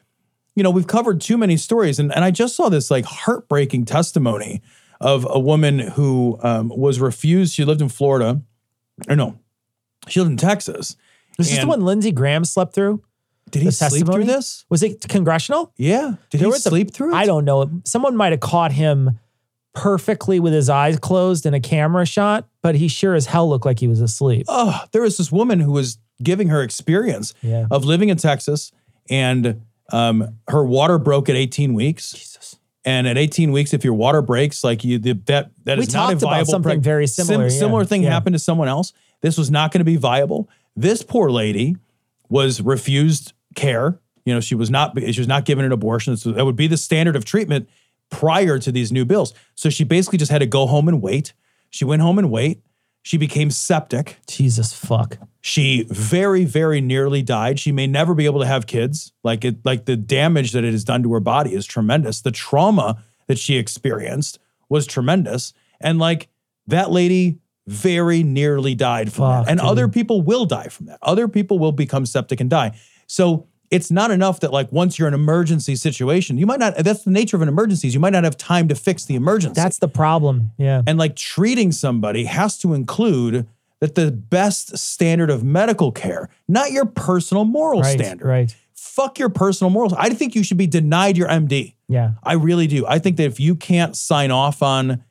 you 0.56 0.64
know, 0.64 0.70
we've 0.72 0.88
covered 0.88 1.20
too 1.20 1.38
many 1.38 1.58
stories, 1.58 2.00
and, 2.00 2.14
and 2.16 2.24
I 2.24 2.32
just 2.32 2.56
saw 2.56 2.70
this 2.70 2.90
like 2.90 3.04
heartbreaking 3.04 3.84
testimony 3.84 4.62
of 5.02 5.26
a 5.30 5.40
woman 5.40 5.80
who 5.80 6.38
um, 6.44 6.70
was 6.70 7.00
refused. 7.00 7.54
She 7.54 7.66
lived 7.66 7.82
in 7.82 7.90
Florida, 7.90 8.42
or 9.08 9.16
no, 9.16 9.38
she 10.08 10.20
lived 10.20 10.32
in 10.32 10.38
Texas. 10.38 10.96
This 11.38 11.48
Is 11.48 11.54
this 11.56 11.62
the 11.64 11.68
one 11.68 11.82
Lindsey 11.82 12.12
Graham 12.12 12.44
slept 12.46 12.74
through? 12.74 13.02
Did 13.50 13.64
he 13.64 13.72
sleep 13.72 14.06
through 14.06 14.26
this? 14.26 14.66
Was 14.70 14.84
it 14.84 15.08
congressional? 15.08 15.74
Yeah. 15.78 16.16
Did 16.30 16.40
There 16.42 16.48
he 16.48 16.52
was 16.52 16.66
a- 16.66 16.70
sleep 16.70 16.92
through 16.94 17.12
it? 17.12 17.16
I 17.16 17.26
don't 17.26 17.46
know. 17.46 17.70
Someone 17.86 18.16
might 18.16 18.32
have 18.32 18.42
caught 18.42 18.72
him 18.72 19.18
perfectly 19.74 20.40
with 20.40 20.52
his 20.54 20.70
eyes 20.70 21.00
closed 21.00 21.46
in 21.46 21.54
a 21.54 21.60
camera 21.60 22.06
shot, 22.06 22.48
but 22.62 22.76
he 22.76 22.88
sure 22.88 23.16
as 23.16 23.26
hell 23.28 23.48
looked 23.50 23.66
like 23.66 23.80
he 23.80 23.88
was 23.88 24.02
asleep. 24.02 24.46
oh, 24.50 24.84
there 24.92 25.02
was 25.02 25.18
this 25.18 25.32
woman 25.32 25.60
who 25.60 25.72
was 25.72 25.98
giving 26.22 26.50
her 26.50 26.62
experience 26.62 27.34
Yeah. 27.42 27.66
of 27.72 27.86
living 27.86 28.10
in 28.10 28.18
Texas, 28.18 28.72
and 29.10 29.62
um, 29.92 30.36
her 30.50 30.64
water 30.66 30.98
broke 31.00 31.30
at 31.30 31.36
18 31.36 31.74
weeks. 31.74 32.12
Jesus. 32.12 32.59
And 32.90 33.08
at 33.08 33.18
18 33.18 33.52
weeks, 33.52 33.74
if 33.74 33.84
your 33.84 33.94
water 33.94 34.22
breaks, 34.22 34.64
like 34.64 34.84
you, 34.84 34.98
the, 35.00 35.14
that 35.26 35.52
that 35.66 35.78
We 35.78 35.84
is 35.86 35.94
not 35.94 36.14
a 36.14 36.16
viable. 36.16 36.52
something 36.52 36.82
very 36.82 37.08
similar, 37.08 37.44
yeah. 37.48 37.60
similar 37.64 37.86
thing 37.86 38.04
Yeah. 38.04 38.10
happened 38.12 38.34
to 38.34 38.40
someone 38.40 38.68
else. 38.68 38.94
This 39.22 39.38
was 39.38 39.50
not 39.52 39.72
going 39.72 39.82
to 39.82 39.86
be 39.86 39.98
viable. 39.98 40.50
This 40.76 41.04
poor 41.04 41.30
lady 41.30 41.76
was 42.30 42.62
refused 42.62 43.34
care. 43.56 44.00
You 44.26 44.34
know, 44.34 44.40
she 44.42 44.56
was 44.56 44.70
not 44.70 44.98
she 45.14 45.20
was 45.20 45.28
not 45.28 45.46
given 45.46 45.66
an 45.66 45.72
abortion. 45.72 46.18
So 46.18 46.32
that 46.32 46.46
would 46.46 46.56
be 46.56 46.68
the 46.68 46.78
standard 46.78 47.16
of 47.16 47.26
treatment. 47.26 47.68
prior 48.12 48.58
to 48.58 48.72
these 48.72 48.92
new 48.92 49.06
bills. 49.06 49.36
So 49.54 49.70
she 49.70 49.84
basically 49.84 50.18
just 50.18 50.32
had 50.32 50.40
to 50.40 50.48
go 50.48 50.66
home 50.66 50.88
and 50.88 51.00
wait. 51.00 51.34
She 51.70 51.86
went 51.86 52.02
home 52.02 52.18
and 52.18 52.32
wait. 52.32 52.64
She 53.02 53.18
became 53.18 53.50
septic. 53.50 54.18
Jesus 54.28 54.74
fuck. 54.74 55.18
She 55.42 55.86
very, 55.90 56.46
very 56.46 56.82
nearly 56.82 57.22
died. 57.22 57.60
She 57.60 57.72
may 57.72 57.88
never 57.88 58.14
be 58.14 58.26
able 58.26 58.42
to 58.42 58.46
have 58.46 58.68
kids. 58.68 59.14
Like 59.24 59.46
it, 59.46 59.66
like 59.66 59.86
the 59.86 59.96
damage 59.96 60.52
that 60.52 60.64
it 60.64 60.72
has 60.72 60.84
done 60.84 61.04
to 61.04 61.14
her 61.14 61.20
body 61.20 61.54
is 61.54 61.66
tremendous. 61.66 62.22
The 62.22 62.32
trauma 62.32 63.04
that 63.28 63.40
she 63.40 63.58
experienced 63.58 64.40
was 64.68 64.86
tremendous. 64.86 65.54
And 65.80 65.98
like 65.98 66.28
that 66.68 66.92
lady 66.92 67.40
very 67.68 68.24
nearly 68.24 68.76
died 68.76 69.14
from 69.14 69.24
Fuck, 69.24 69.46
that. 69.46 69.52
And 69.52 69.60
dude. 69.60 69.70
other 69.70 69.88
people 69.88 70.22
will 70.22 70.46
die 70.46 70.68
from 70.68 70.88
that. 70.88 71.00
Other 71.02 71.28
people 71.28 71.58
will 71.60 71.72
become 71.72 72.06
septic 72.06 72.42
and 72.42 72.50
die. 72.50 72.78
So 73.08 73.48
it's 73.72 73.92
not 73.92 74.10
enough 74.12 74.40
that 74.40 74.52
like 74.52 74.72
once 74.72 74.98
you're 74.98 75.08
in 75.08 75.14
an 75.14 75.20
emergency 75.20 75.76
situation, 75.76 76.38
you 76.38 76.46
might 76.46 76.60
not, 76.60 76.76
that's 76.78 77.04
the 77.04 77.12
nature 77.12 77.36
of 77.36 77.42
an 77.42 77.48
emergency, 77.48 77.88
is 77.88 77.94
you 77.94 78.00
might 78.00 78.14
not 78.14 78.24
have 78.24 78.36
time 78.38 78.68
to 78.68 78.76
fix 78.76 79.06
the 79.06 79.16
emergency. 79.16 79.60
That's 79.62 79.78
the 79.78 79.88
problem. 79.88 80.52
Yeah. 80.58 80.82
And 80.88 80.98
like 80.98 81.16
treating 81.16 81.72
somebody 81.72 82.26
has 82.26 82.58
to 82.60 82.74
include 82.74 83.48
that 83.80 83.96
the 83.96 84.12
best 84.12 84.78
standard 84.78 85.30
of 85.30 85.44
medical 85.44 85.92
care, 85.92 86.30
not 86.48 86.72
your 86.72 86.86
personal 86.86 87.46
moral 87.46 87.82
right. 87.82 87.98
standard. 88.00 88.28
Right. 88.28 88.56
Fuck 88.74 89.20
your 89.20 89.30
personal 89.30 89.70
morals. 89.70 89.94
I 89.98 90.10
think 90.10 90.36
you 90.36 90.44
should 90.44 90.58
be 90.58 90.68
denied 90.68 91.16
your 91.16 91.28
MD. 91.28 91.76
Yeah. 91.88 92.12
I 92.24 92.34
really 92.34 92.68
do. 92.68 92.86
I 92.88 93.00
think 93.00 93.18
that 93.18 93.24
if 93.24 93.40
you 93.40 93.56
can't 93.56 93.96
sign 93.96 94.32
off 94.32 94.62
on 94.64 95.04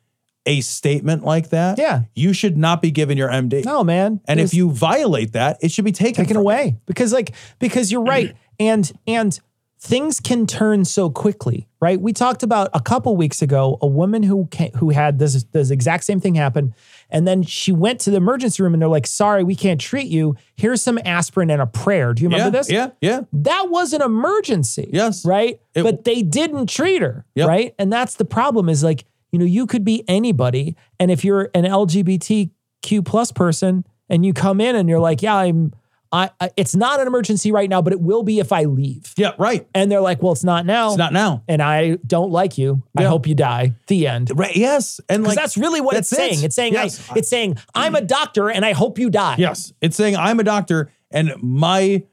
a 0.45 0.61
statement 0.61 1.23
like 1.23 1.49
that, 1.49 1.77
Yeah. 1.77 2.01
you 2.15 2.33
should 2.33 2.57
not 2.57 2.81
be 2.81 2.91
given 2.91 3.17
your 3.17 3.29
MD. 3.29 3.63
No, 3.65 3.83
man. 3.83 4.21
And 4.25 4.39
if 4.39 4.53
you 4.53 4.71
violate 4.71 5.33
that, 5.33 5.57
it 5.61 5.71
should 5.71 5.85
be 5.85 5.91
taken, 5.91 6.25
taken 6.25 6.35
from 6.35 6.41
you. 6.41 6.41
away 6.41 6.77
because 6.85 7.13
like 7.13 7.33
because 7.59 7.91
you're 7.91 8.03
right 8.03 8.35
and 8.59 8.91
and 9.07 9.39
things 9.81 10.19
can 10.19 10.45
turn 10.45 10.83
so 10.83 11.09
quickly 11.09 11.65
right 11.79 12.01
we 12.01 12.11
talked 12.11 12.43
about 12.43 12.69
a 12.73 12.81
couple 12.81 13.15
weeks 13.15 13.41
ago 13.41 13.77
a 13.81 13.87
woman 13.87 14.23
who 14.23 14.45
ca 14.51 14.69
who 14.75 14.89
had 14.89 15.19
this 15.19 15.41
this 15.53 15.71
exact 15.71 16.03
same 16.03 16.19
thing 16.19 16.35
happen 16.35 16.73
and 17.09 17.25
then 17.25 17.41
she 17.41 17.71
went 17.71 17.97
to 18.01 18.11
the 18.11 18.17
emergency 18.17 18.61
room 18.61 18.73
and 18.73 18.81
they're 18.81 18.89
like 18.89 19.07
sorry 19.07 19.41
we 19.41 19.55
can't 19.55 19.79
treat 19.79 20.07
you 20.07 20.35
here's 20.57 20.81
some 20.81 20.99
aspirin 21.05 21.49
and 21.49 21.61
a 21.61 21.65
prayer 21.65 22.13
do 22.13 22.21
you 22.23 22.27
remember 22.27 22.47
Yeah, 22.47 22.59
this 22.59 22.69
yeah, 22.69 22.89
yeah. 22.99 23.21
that 23.31 23.67
was 23.69 23.93
an 23.93 24.01
emergency 24.01 24.89
Yes. 24.91 25.23
right 25.25 25.61
It- 25.73 25.83
but 25.83 26.03
they 26.03 26.23
didn't 26.23 26.67
treat 26.67 27.01
her 27.01 27.25
Yep. 27.35 27.47
right 27.47 27.73
and 27.79 27.91
that's 27.93 28.15
the 28.15 28.25
problem 28.25 28.67
is 28.67 28.83
like 28.83 29.05
you 29.31 29.39
know 29.39 29.45
you 29.45 29.65
could 29.65 29.85
be 29.85 30.03
anybody 30.09 30.75
and 30.99 31.09
if 31.09 31.23
you're 31.23 31.49
an 31.53 31.63
lgbtq 31.63 33.05
plus 33.05 33.31
person 33.31 33.85
and 34.09 34.25
you 34.25 34.33
come 34.33 34.59
in 34.59 34.75
and 34.75 34.89
you're 34.89 34.99
like 34.99 35.21
yeah 35.21 35.35
i'm 35.35 35.71
I, 36.11 36.31
I 36.41 36.49
it's 36.57 36.75
not 36.75 36.99
an 36.99 37.07
emergency 37.07 37.51
right 37.51 37.69
now 37.69 37.81
but 37.81 37.93
it 37.93 38.01
will 38.01 38.23
be 38.23 38.39
if 38.39 38.51
i 38.51 38.63
leave 38.63 39.13
Yeah, 39.15 39.33
right. 39.37 39.67
and 39.75 39.91
they're 39.91 40.01
like 40.01 40.23
well 40.23 40.31
it's 40.31 40.43
not 40.43 40.65
now 40.65 40.89
It's 40.89 40.97
not 40.97 41.13
now. 41.13 41.43
and 41.47 41.61
i 41.61 41.97
don't 42.07 42.31
like 42.31 42.57
you 42.57 42.81
i 42.97 43.03
hope 43.03 43.27
you 43.27 43.35
die 43.35 43.73
the 43.87 44.07
end 44.07 44.31
Right. 44.33 44.55
Yes. 44.55 44.99
And 45.07 45.23
like 45.23 45.35
that's 45.35 45.55
really 45.57 45.81
what 45.81 45.95
it's 45.97 46.11
it. 46.11 46.15
saying 46.15 46.43
it's 46.43 46.55
saying 46.55 46.73
Yes. 46.73 47.07
I, 47.11 47.19
it's 47.19 47.29
saying 47.29 47.57
i'm 47.75 47.93
a 47.95 48.01
doctor 48.01 48.49
and 48.49 48.65
i 48.65 48.71
hope 48.73 48.97
you 48.97 49.09
die 49.09 49.35
Yes. 49.37 49.71
It's 49.81 49.95
saying 49.95 50.15
I'm 50.17 50.39
a 50.39 50.43
doctor 50.43 50.91
and 51.11 51.33
my 51.41 52.03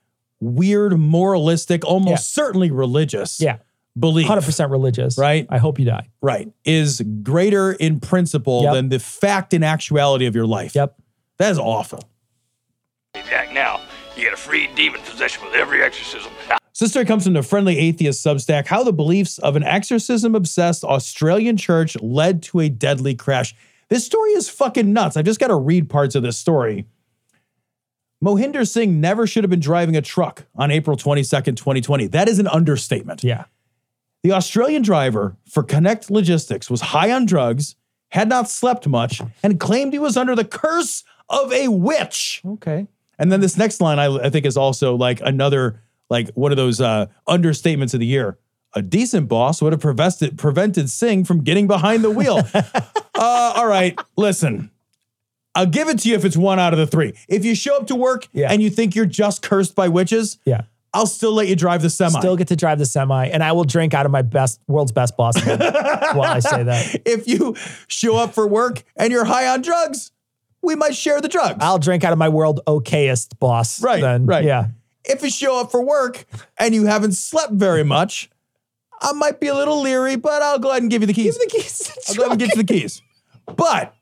weird, 0.41 0.99
moralistic, 0.99 1.85
almost 1.85 2.11
Yeah. 2.11 2.17
certainly 2.17 2.71
religious 2.71 3.41
yeah 3.41 3.59
belief 3.99 4.27
100% 4.29 4.71
religious 4.71 5.17
Right. 5.17 5.47
i 5.49 5.57
hope 5.57 5.79
you 5.79 5.87
die 5.87 6.09
right, 6.21 6.53
is 6.67 7.01
greater 7.23 7.73
in 7.73 7.99
principle 8.01 8.63
Yep. 8.65 8.75
than 8.75 8.89
the 8.91 8.99
fact 8.99 9.55
and 9.55 9.65
actuality 9.65 10.27
of 10.27 10.35
your 10.35 10.47
life. 10.47 10.75
yep 10.75 10.97
That 11.39 11.51
is 11.53 11.59
awful. 11.59 12.01
Jack, 13.23 13.53
now 13.53 13.81
you 14.17 14.23
get 14.23 14.33
a 14.33 14.37
free 14.37 14.69
demon 14.75 15.01
possession 15.03 15.45
with 15.45 15.55
every 15.55 15.83
exorcism. 15.83 16.33
So 16.73 16.85
this 16.85 16.91
story 16.91 17.07
comes 17.07 17.25
from 17.25 17.33
the 17.33 17.43
Friendly 17.43 17.79
Atheist 17.79 18.25
Substack 18.25 18.67
How 18.67 18.85
the 18.85 18.93
Beliefs 18.93 19.39
of 19.39 19.57
an 19.57 19.63
Exorcism 19.63 20.35
Obsessed 20.35 20.85
Australian 20.85 21.57
Church 21.57 21.97
Led 22.03 22.43
to 22.45 22.61
a 22.61 22.69
Deadly 22.69 23.15
Crash. 23.15 23.55
This 23.89 24.05
story 24.05 24.31
is 24.33 24.49
fucking 24.49 24.93
nuts. 24.93 25.17
I've 25.17 25.25
just 25.25 25.41
got 25.41 25.49
to 25.49 25.57
read 25.57 25.89
parts 25.89 26.15
of 26.15 26.23
this 26.23 26.37
story. 26.37 26.87
Mohinder 28.23 28.69
Singh 28.69 29.01
never 29.01 29.27
should 29.27 29.45
have 29.45 29.51
been 29.51 29.61
driving 29.61 29.97
a 29.97 30.03
truck 30.03 30.47
on 30.55 30.71
April 30.71 30.97
22nd, 30.97 31.57
2020. 31.57 32.09
That 32.09 32.29
is 32.29 32.39
an 32.39 32.49
understatement. 32.49 33.23
yeah 33.23 33.45
The 34.23 34.33
Australian 34.33 34.83
driver 34.83 35.37
for 35.49 35.63
Connect 35.63 36.11
Logistics 36.11 36.71
was 36.71 36.81
high 36.81 37.11
on 37.11 37.27
drugs, 37.27 37.77
had 38.11 38.29
not 38.29 38.51
slept 38.51 38.87
much, 38.87 39.23
and 39.43 39.61
claimed 39.61 39.93
he 39.93 39.99
was 39.99 40.17
under 40.17 40.35
the 40.35 40.45
curse 40.45 41.05
of 41.29 41.53
a 41.53 41.69
witch. 41.69 42.43
okay 42.45 42.87
And 43.19 43.31
then 43.33 43.41
this 43.41 43.57
next 43.57 43.81
line 43.81 43.99
I, 43.99 44.07
I 44.27 44.31
think 44.31 44.47
is 44.47 44.57
also 44.57 44.95
like 44.97 45.21
another 45.23 45.83
like 46.09 46.31
one 46.35 46.53
of 46.53 46.57
those 46.57 46.81
uh, 46.81 47.07
understatements 47.29 47.95
of 47.95 48.01
the 48.01 48.07
year. 48.07 48.39
A 48.75 48.83
decent 48.83 49.29
boss 49.29 49.63
would 49.63 49.73
have 49.73 49.81
prevented 49.81 50.37
prevented 50.39 50.91
Singh 50.91 51.25
from 51.25 51.43
getting 51.43 51.67
behind 51.67 52.05
the 52.05 52.11
wheel. 52.11 52.41
uh, 52.55 52.83
all 53.15 53.67
right, 53.67 53.99
listen. 54.17 54.71
I'll 55.55 55.65
give 55.67 55.89
it 55.89 56.01
to 56.01 56.09
you 56.11 56.15
if 56.17 56.25
it's 56.27 56.37
one 56.37 56.59
out 56.59 56.75
of 56.75 56.79
the 56.79 56.87
three. 56.87 57.15
If 57.29 57.45
you 57.47 57.55
show 57.55 57.77
up 57.77 57.87
to 57.87 57.95
work 57.95 58.29
Yeah. 58.35 58.53
and 58.53 58.61
you 58.63 58.69
think 58.69 58.95
you're 58.95 59.07
just 59.07 59.41
cursed 59.41 59.75
by 59.75 59.89
witches, 59.89 60.39
yeah 60.45 60.63
I'll 60.97 61.07
still 61.07 61.33
let 61.33 61.47
you 61.47 61.57
drive 61.57 61.83
the 61.83 61.91
semi. 61.91 62.19
Still 62.19 62.37
get 62.37 62.49
to 62.49 62.57
drive 62.57 62.79
the 62.79 62.87
semi, 62.87 63.27
and 63.27 63.43
I 63.45 63.53
will 63.53 63.65
drink 63.65 63.93
out 63.93 64.07
of 64.07 64.13
my 64.13 64.23
best 64.23 64.61
world's 64.67 64.93
best 64.93 65.15
boss 65.15 65.37
while 65.47 66.23
I 66.23 66.39
say 66.39 66.63
that. 66.63 67.03
if 67.05 67.29
you 67.29 67.55
show 67.87 68.17
up 68.17 68.33
for 68.33 68.47
work 68.47 68.83
and 68.97 69.13
you're 69.13 69.27
high 69.27 69.47
on 69.49 69.61
drugs, 69.61 70.11
we 70.63 70.75
might 70.75 70.95
share 70.97 71.21
the 71.21 71.29
drugs. 71.29 71.59
I'll 71.61 71.79
drink 71.79 72.05
out 72.05 72.13
of 72.13 72.19
my 72.19 72.29
world 72.29 72.61
okayest 72.67 73.39
boss. 73.39 73.81
Right, 73.83 74.01
Then. 74.01 74.27
right. 74.27 74.45
Yeah. 74.45 74.69
if 75.05 75.23
you 75.23 75.31
show 75.31 75.61
up 75.61 75.71
for 75.71 75.83
work 75.85 76.25
and 76.59 76.75
you 76.75 76.87
haven't 76.87 77.13
slept 77.13 77.53
very 77.53 77.85
much, 77.85 78.29
I 79.01 79.13
might 79.13 79.41
be 79.41 79.47
a 79.49 79.55
little 79.55 79.81
leery, 79.83 80.17
but 80.17 80.43
I'll 80.43 80.59
go 80.59 80.71
ahead 80.71 80.83
and 80.83 80.91
give 80.91 81.03
you 81.03 81.07
the 81.07 81.13
keys. 81.13 81.37
Give 81.39 81.49
the 81.51 81.57
keys 81.59 81.93
I'll 82.09 82.15
go 82.15 82.23
ahead 82.23 82.33
and 82.33 82.41
get 82.41 82.57
you 82.57 82.63
the 82.63 82.73
keys. 82.73 83.03
But 83.57 83.95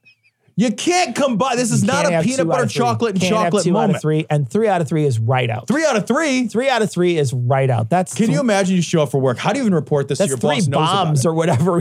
you 0.57 0.71
can't 0.73 1.17
combine. 1.17 1.57
This 1.57 1.73
is 1.73 1.83
not 1.83 2.07
a 2.07 2.23
peanut 2.23 2.47
butter 2.47 2.67
chocolate 2.67 3.15
and 3.15 3.23
chocolate 3.23 3.65
two 3.65 3.77
out 3.77 3.91
of 3.91 4.01
three, 4.01 4.25
and 4.31 4.49
three 4.49 4.69
out 4.69 4.81
of 4.81 4.89
three 4.89 5.05
is 5.05 5.19
right 5.19 5.51
out. 5.51 5.67
Three 5.67 5.85
out 5.85 5.97
of 5.97 6.07
three. 6.07 6.47
Three 6.47 6.69
out 6.69 6.81
of 6.83 6.91
three 6.93 7.19
is 7.19 7.33
right 7.33 7.69
out. 7.69 7.91
That's 7.91 8.15
Can 8.15 8.31
you 8.31 8.39
imagine 8.41 8.77
you 8.77 8.83
show 8.83 9.03
up 9.03 9.11
for 9.11 9.21
work? 9.21 9.37
How 9.39 9.53
do 9.53 9.59
you 9.59 9.65
even 9.65 9.75
report 9.75 10.07
this 10.09 10.19
That's 10.19 10.29
to 10.29 10.33
your 10.33 10.39
three 10.39 10.71
boss? 10.71 10.93
bombs 10.93 11.27
or 11.27 11.35
whatever. 11.35 11.79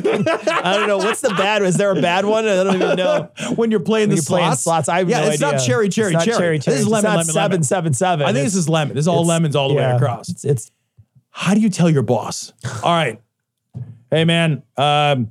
don't 0.00 0.86
know. 0.86 0.98
What's 0.98 1.20
the 1.22 1.30
bad? 1.30 1.62
Is 1.62 1.76
there 1.76 1.90
a 1.92 2.00
bad 2.00 2.26
one? 2.26 2.46
I 2.46 2.62
don't 2.62 2.74
even 2.76 2.96
know. 2.96 3.30
when 3.56 3.70
you're 3.70 3.80
playing 3.80 4.08
When 4.08 4.16
the 4.16 4.22
you're 4.22 4.22
playing 4.24 4.46
slots. 4.48 4.62
slots, 4.62 4.88
I 4.88 4.98
have 4.98 5.08
yeah, 5.08 5.20
no 5.22 5.26
it's 5.28 5.42
idea. 5.42 5.56
not 5.58 5.64
cherry, 5.66 5.88
cherry, 5.88 6.08
It's 6.14 6.14
not 6.14 6.24
cherry. 6.24 6.58
cherry. 6.58 6.58
This 6.58 6.80
is 6.80 6.88
lemon, 6.88 7.10
lemon, 7.10 7.24
seven, 7.24 7.40
lemon. 7.50 7.62
seven, 7.62 7.94
seven. 7.94 8.24
I 8.26 8.28
think 8.28 8.38
It's- 8.38 8.52
this 8.52 8.56
is 8.60 8.68
lemon. 8.68 8.94
This 8.96 9.04
is 9.04 9.08
all 9.08 9.24
lemons 9.24 9.56
all 9.56 9.68
the 9.68 9.74
way 9.74 9.84
across. 9.84 10.28
It's, 10.28 10.44
it's 10.44 10.70
How 11.30 11.54
do 11.54 11.60
you 11.60 11.70
tell 11.70 11.88
your 11.88 12.02
boss? 12.02 12.52
All 12.82 12.92
right. 12.92 13.20
Hey, 14.10 14.24
man. 14.24 14.62
Um, 14.76 15.30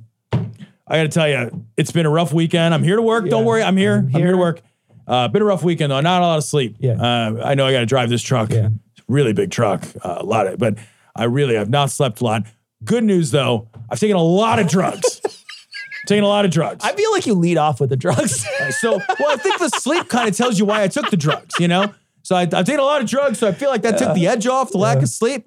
I 0.86 0.96
got 0.98 1.02
to 1.04 1.08
tell 1.08 1.28
you, 1.28 1.64
it's 1.76 1.92
been 1.92 2.06
a 2.06 2.10
rough 2.10 2.32
weekend. 2.32 2.74
I'm 2.74 2.82
here 2.82 2.96
to 2.96 3.02
work. 3.02 3.28
Don't 3.28 3.44
worry. 3.44 3.62
I'm 3.62 3.76
here. 3.76 3.96
I'm 3.96 4.06
I'm 4.06 4.10
here, 4.10 4.32
to 4.32 4.36
work. 4.36 4.60
Uh, 5.06 5.28
been 5.28 5.42
a 5.42 5.46
rough 5.46 5.62
weekend, 5.62 5.90
though. 5.92 6.00
Not 6.00 6.20
a 6.22 6.24
lot 6.26 6.38
of 6.38 6.44
sleep. 6.44 6.76
Yeah. 6.78 6.92
Uh, 6.92 7.40
I 7.44 7.54
know 7.54 7.66
I 7.66 7.72
got 7.72 7.80
to 7.80 7.86
drive 7.86 8.10
this 8.10 8.22
truck. 8.22 8.50
Yeah. 8.50 8.68
It's 8.92 9.00
a 9.00 9.04
really 9.08 9.32
big 9.32 9.50
truck. 9.50 9.82
Uh, 10.02 10.16
a 10.18 10.24
lot 10.24 10.46
of 10.46 10.58
but 10.58 10.76
I 11.16 11.24
really 11.24 11.54
have 11.54 11.70
not 11.70 11.90
slept 11.90 12.20
a 12.20 12.24
lot. 12.24 12.46
Good 12.84 13.04
news, 13.04 13.30
though. 13.30 13.68
I've 13.90 13.98
taken 13.98 14.16
a 14.16 14.22
lot 14.22 14.58
of 14.58 14.68
drugs. 14.68 15.20
taking 16.06 16.22
a 16.24 16.28
lot 16.28 16.44
of 16.44 16.50
drugs. 16.50 16.84
I 16.84 16.92
feel 16.92 17.10
like 17.12 17.24
you 17.26 17.32
lead 17.34 17.56
off 17.56 17.80
with 17.80 17.90
the 17.90 17.96
drugs. 17.96 18.46
So, 18.80 18.92
well, 19.20 19.30
I 19.30 19.36
think 19.36 19.58
the 19.58 19.68
sleep 19.68 20.08
kind 20.08 20.28
of 20.28 20.36
tells 20.36 20.58
you 20.58 20.64
why 20.64 20.82
I 20.82 20.88
took 20.88 21.10
the 21.10 21.16
drugs, 21.18 21.54
you 21.60 21.68
know? 21.68 21.94
So 22.22 22.34
I, 22.34 22.42
I've 22.42 22.50
taken 22.64 22.80
a 22.80 22.82
lot 22.84 23.02
of 23.02 23.08
drugs, 23.08 23.38
so 23.38 23.46
I 23.48 23.52
feel 23.52 23.68
like 23.68 23.82
that 23.82 23.98
took 23.98 24.14
the 24.14 24.26
edge 24.26 24.46
off, 24.46 24.70
the 24.70 24.78
lack 24.78 24.98
of 25.02 25.08
sleep. 25.10 25.46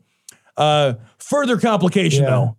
Uh, 0.56 0.94
further 1.18 1.58
complication, 1.58 2.24
Yeah. 2.24 2.30
though. 2.30 2.58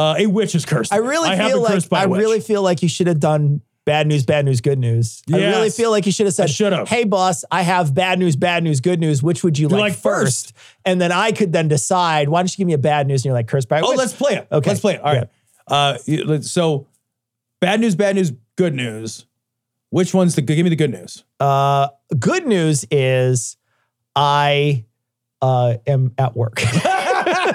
Uh, 0.00 0.14
a 0.18 0.26
witch 0.26 0.54
is 0.54 0.64
cursed. 0.64 0.92
I 0.94 0.96
really 0.96 1.28
I 1.28 1.36
feel 1.36 1.60
like 1.60 1.84
I 1.92 2.04
really 2.04 2.40
feel 2.40 2.62
like 2.62 2.80
you 2.82 2.88
should 2.88 3.06
have 3.06 3.20
done 3.20 3.60
bad 3.84 4.06
news, 4.06 4.24
bad 4.24 4.46
news, 4.46 4.62
good 4.62 4.78
news. 4.78 5.22
I 5.30 5.36
really 5.36 5.68
feel 5.68 5.90
like 5.90 6.06
you 6.06 6.12
should 6.12 6.24
have 6.26 6.34
said, 6.34 6.48
should 6.48 6.72
have. 6.72 6.88
"Hey, 6.88 7.04
boss, 7.04 7.44
I 7.50 7.60
have 7.60 7.94
bad 7.94 8.18
news, 8.18 8.34
bad 8.34 8.64
news, 8.64 8.80
good 8.80 8.98
news. 8.98 9.22
Which 9.22 9.44
would 9.44 9.58
you 9.58 9.68
like, 9.68 9.80
like 9.80 9.92
first? 9.94 10.54
And 10.86 11.00
then 11.02 11.12
I 11.12 11.32
could 11.32 11.52
then 11.52 11.68
decide. 11.68 12.30
Why 12.30 12.40
don't 12.40 12.50
you 12.50 12.56
give 12.56 12.66
me 12.66 12.72
a 12.72 12.78
bad 12.78 13.08
news? 13.08 13.20
And 13.20 13.26
you're 13.26 13.34
like, 13.34 13.46
cursed 13.46 13.68
by 13.68 13.80
a 13.80 13.84
Oh, 13.84 13.90
witch. 13.90 13.98
let's 13.98 14.12
play 14.14 14.36
it. 14.36 14.48
Okay. 14.50 14.70
Let's 14.70 14.80
play 14.80 14.94
it. 14.94 15.00
All 15.02 15.12
right. 15.14 15.28
Uh, 15.66 15.98
you- 16.06 16.24
let's- 16.24 16.50
so, 16.50 16.86
bad 17.60 17.78
news, 17.80 17.94
bad 17.94 18.14
news, 18.16 18.32
good 18.56 18.74
news. 18.74 19.26
Which 19.90 20.14
one's 20.14 20.34
the? 20.34 20.40
Give 20.40 20.64
me 20.64 20.70
the 20.70 20.76
good 20.76 20.92
news. 20.92 21.24
Uh, 21.40 21.88
good 22.18 22.46
news 22.46 22.86
is 22.90 23.58
I 24.16 24.84
uh, 25.42 25.74
am 25.86 26.14
at 26.16 26.34
work. 26.36 26.62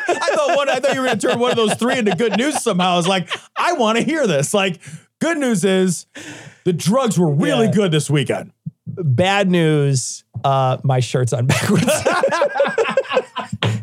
I 0.07 0.35
thought 0.35 0.55
one. 0.57 0.69
I 0.69 0.79
thought 0.79 0.93
you 0.93 1.01
were 1.01 1.07
going 1.07 1.19
to 1.19 1.27
turn 1.27 1.39
one 1.39 1.51
of 1.51 1.57
those 1.57 1.73
three 1.75 1.97
into 1.97 2.15
good 2.15 2.37
news 2.37 2.61
somehow. 2.61 2.93
I 2.93 2.97
was 2.97 3.07
like, 3.07 3.29
I 3.55 3.73
want 3.73 3.97
to 3.97 4.03
hear 4.03 4.27
this. 4.27 4.53
Like, 4.53 4.79
good 5.19 5.37
news 5.37 5.63
is 5.63 6.05
the 6.63 6.73
drugs 6.73 7.17
were 7.19 7.31
really 7.31 7.65
Yeah. 7.67 7.71
good 7.73 7.91
this 7.91 8.09
weekend. 8.09 8.51
bad 8.87 9.49
news. 9.49 10.23
Uh, 10.43 10.77
my 10.83 10.99
shirt's 10.99 11.33
on 11.33 11.47
backwards. 11.47 11.85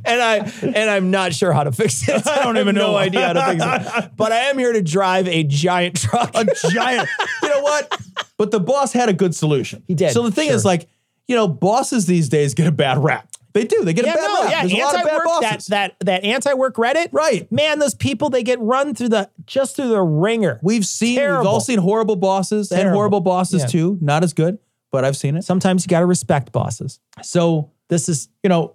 and 0.05 0.21
I 0.23 0.37
and 0.63 0.91
I'm 0.91 1.11
not 1.11 1.33
sure 1.33 1.53
how 1.53 1.65
to 1.65 1.73
fix 1.73 2.07
it. 2.09 2.27
I 2.27 2.43
don't 2.45 2.57
even 2.57 2.77
have 2.77 2.85
know. 2.85 2.93
No 2.93 2.97
idea 2.97 3.27
how 3.27 3.33
to 3.33 3.45
fix 3.53 3.97
it. 4.07 4.11
But 4.17 4.33
I 4.33 4.37
am 4.51 4.59
here 4.59 4.73
to 4.73 4.83
drive 4.83 5.27
a 5.29 5.43
giant 5.45 5.97
truck. 6.01 6.31
a 6.35 6.47
giant. 6.71 7.09
you 7.43 7.49
know 7.49 7.61
what? 7.63 8.01
But 8.39 8.51
the 8.51 8.61
boss 8.61 8.93
had 8.93 9.09
a 9.09 9.13
good 9.13 9.35
solution. 9.35 9.83
He 9.87 9.95
did, 9.95 10.13
So 10.13 10.23
the 10.23 10.31
thing 10.33 10.49
sure. 10.49 10.57
is, 10.57 10.65
like, 10.65 10.89
you 11.29 11.37
know, 11.37 11.47
bosses 11.49 12.07
these 12.07 12.29
days 12.29 12.55
get 12.55 12.67
a 12.67 12.73
bad 12.73 12.99
rap. 13.03 13.29
They 13.55 13.65
do. 13.65 13.85
They 13.85 13.93
get 13.93 14.05
Yeah, 14.07 14.13
a 14.15 14.17
bad 14.17 14.27
no, 14.27 14.43
rap. 14.43 14.51
yeah, 14.51 14.61
There's 14.63 14.73
a 14.73 14.77
lot 14.79 14.95
of 14.95 15.03
bad 15.05 15.13
anti-work 15.13 15.41
that 15.43 15.65
that 15.69 15.97
that 16.01 16.25
anti-work 16.25 16.77
Reddit, 16.77 17.09
Right. 17.13 17.51
Man, 17.53 17.79
those 17.79 17.95
people 17.95 18.31
they 18.31 18.43
get 18.43 18.59
run 18.61 18.95
through 18.95 19.11
the 19.11 19.29
just 19.47 19.77
through 19.77 19.89
the 19.89 20.01
ringer. 20.03 20.59
We've 20.63 20.87
seen, 20.87 21.17
we've 21.21 21.47
all 21.47 21.61
seen 21.61 21.79
horrible 21.79 22.17
bosses 22.17 22.73
and 22.73 22.89
horrible 22.91 23.21
bosses 23.21 23.63
Yeah. 23.63 23.67
too. 23.67 23.99
Not 24.01 24.25
as 24.25 24.33
good, 24.33 24.59
but 24.91 25.05
I've 25.05 25.17
seen 25.17 25.37
it. 25.37 25.43
Sometimes 25.45 25.85
you 25.85 25.89
got 25.89 26.01
to 26.01 26.07
respect 26.07 26.53
bosses. 26.53 26.99
So, 27.23 27.71
This 27.89 28.09
is 28.09 28.29
you 28.43 28.49
know, 28.49 28.75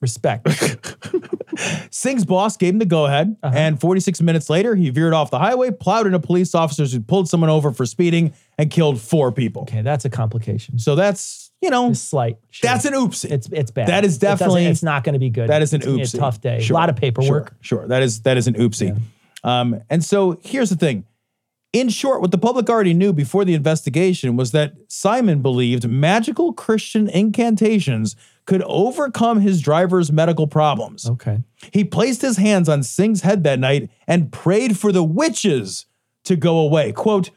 respect. 0.00 0.48
Singh's 1.90 2.24
boss 2.24 2.56
gave 2.56 2.74
him 2.74 2.78
the 2.78 2.86
go 2.86 3.06
ahead, 3.06 3.36
Uh-huh. 3.42 3.54
and 3.56 3.80
46 3.80 4.20
minutes 4.22 4.48
later, 4.48 4.74
he 4.76 4.90
veered 4.90 5.12
off 5.12 5.30
the 5.30 5.38
highway, 5.38 5.70
plowed 5.70 6.06
into 6.06 6.18
police 6.20 6.54
officers 6.54 6.92
who 6.92 7.00
pulled 7.00 7.28
someone 7.28 7.50
over 7.50 7.72
for 7.72 7.84
speeding, 7.84 8.32
and 8.56 8.70
killed 8.70 9.00
four 9.00 9.32
people. 9.32 9.62
okay, 9.62 9.82
that's 9.82 10.04
a 10.04 10.10
complication. 10.10 10.78
So 10.78 10.94
that's, 10.94 11.47
you 11.60 11.70
know, 11.70 11.92
slight. 11.92 12.38
Sure. 12.50 12.70
that's 12.70 12.84
an 12.84 12.94
oopsie. 12.94 13.30
it's 13.30 13.48
it's 13.50 13.70
bad. 13.70 13.88
That 13.88 14.04
is 14.04 14.16
It 14.16 14.20
definitely- 14.20 14.66
it's 14.66 14.82
not 14.82 15.04
going 15.04 15.14
to 15.14 15.18
be 15.18 15.30
good. 15.30 15.48
That 15.48 15.62
is 15.62 15.72
an 15.72 15.82
It's 15.82 15.88
oopsie. 15.90 16.14
A 16.14 16.18
tough 16.18 16.40
day. 16.40 16.60
Sure. 16.60 16.76
A 16.76 16.80
lot 16.80 16.88
of 16.88 16.96
paperwork. 16.96 17.54
Sure, 17.60 17.80
sure. 17.80 17.88
That 17.88 18.02
is 18.02 18.20
that 18.22 18.36
is 18.36 18.46
an 18.46 18.54
oopsie. 18.54 18.98
Um, 19.44 19.80
and 19.90 20.04
so 20.04 20.38
here's 20.42 20.70
the 20.70 20.76
thing. 20.76 21.04
In 21.72 21.90
short, 21.90 22.22
what 22.22 22.30
the 22.30 22.38
public 22.38 22.70
already 22.70 22.94
knew 22.94 23.12
before 23.12 23.44
the 23.44 23.52
investigation 23.54 24.36
was 24.36 24.52
that 24.52 24.72
Simon 24.88 25.42
believed 25.42 25.86
magical 25.86 26.54
Christian 26.54 27.08
incantations 27.10 28.16
could 28.46 28.62
overcome 28.62 29.40
his 29.40 29.60
driver's 29.60 30.10
medical 30.10 30.46
problems. 30.46 31.06
Okay. 31.06 31.40
He 31.70 31.84
placed 31.84 32.22
his 32.22 32.38
hands 32.38 32.70
on 32.70 32.82
Singh's 32.82 33.20
head 33.20 33.44
that 33.44 33.58
night 33.58 33.90
and 34.06 34.32
prayed 34.32 34.78
for 34.78 34.92
the 34.92 35.04
witches 35.04 35.84
to 36.24 36.36
go 36.36 36.58
away. 36.58 36.90
Quote, 36.92 37.30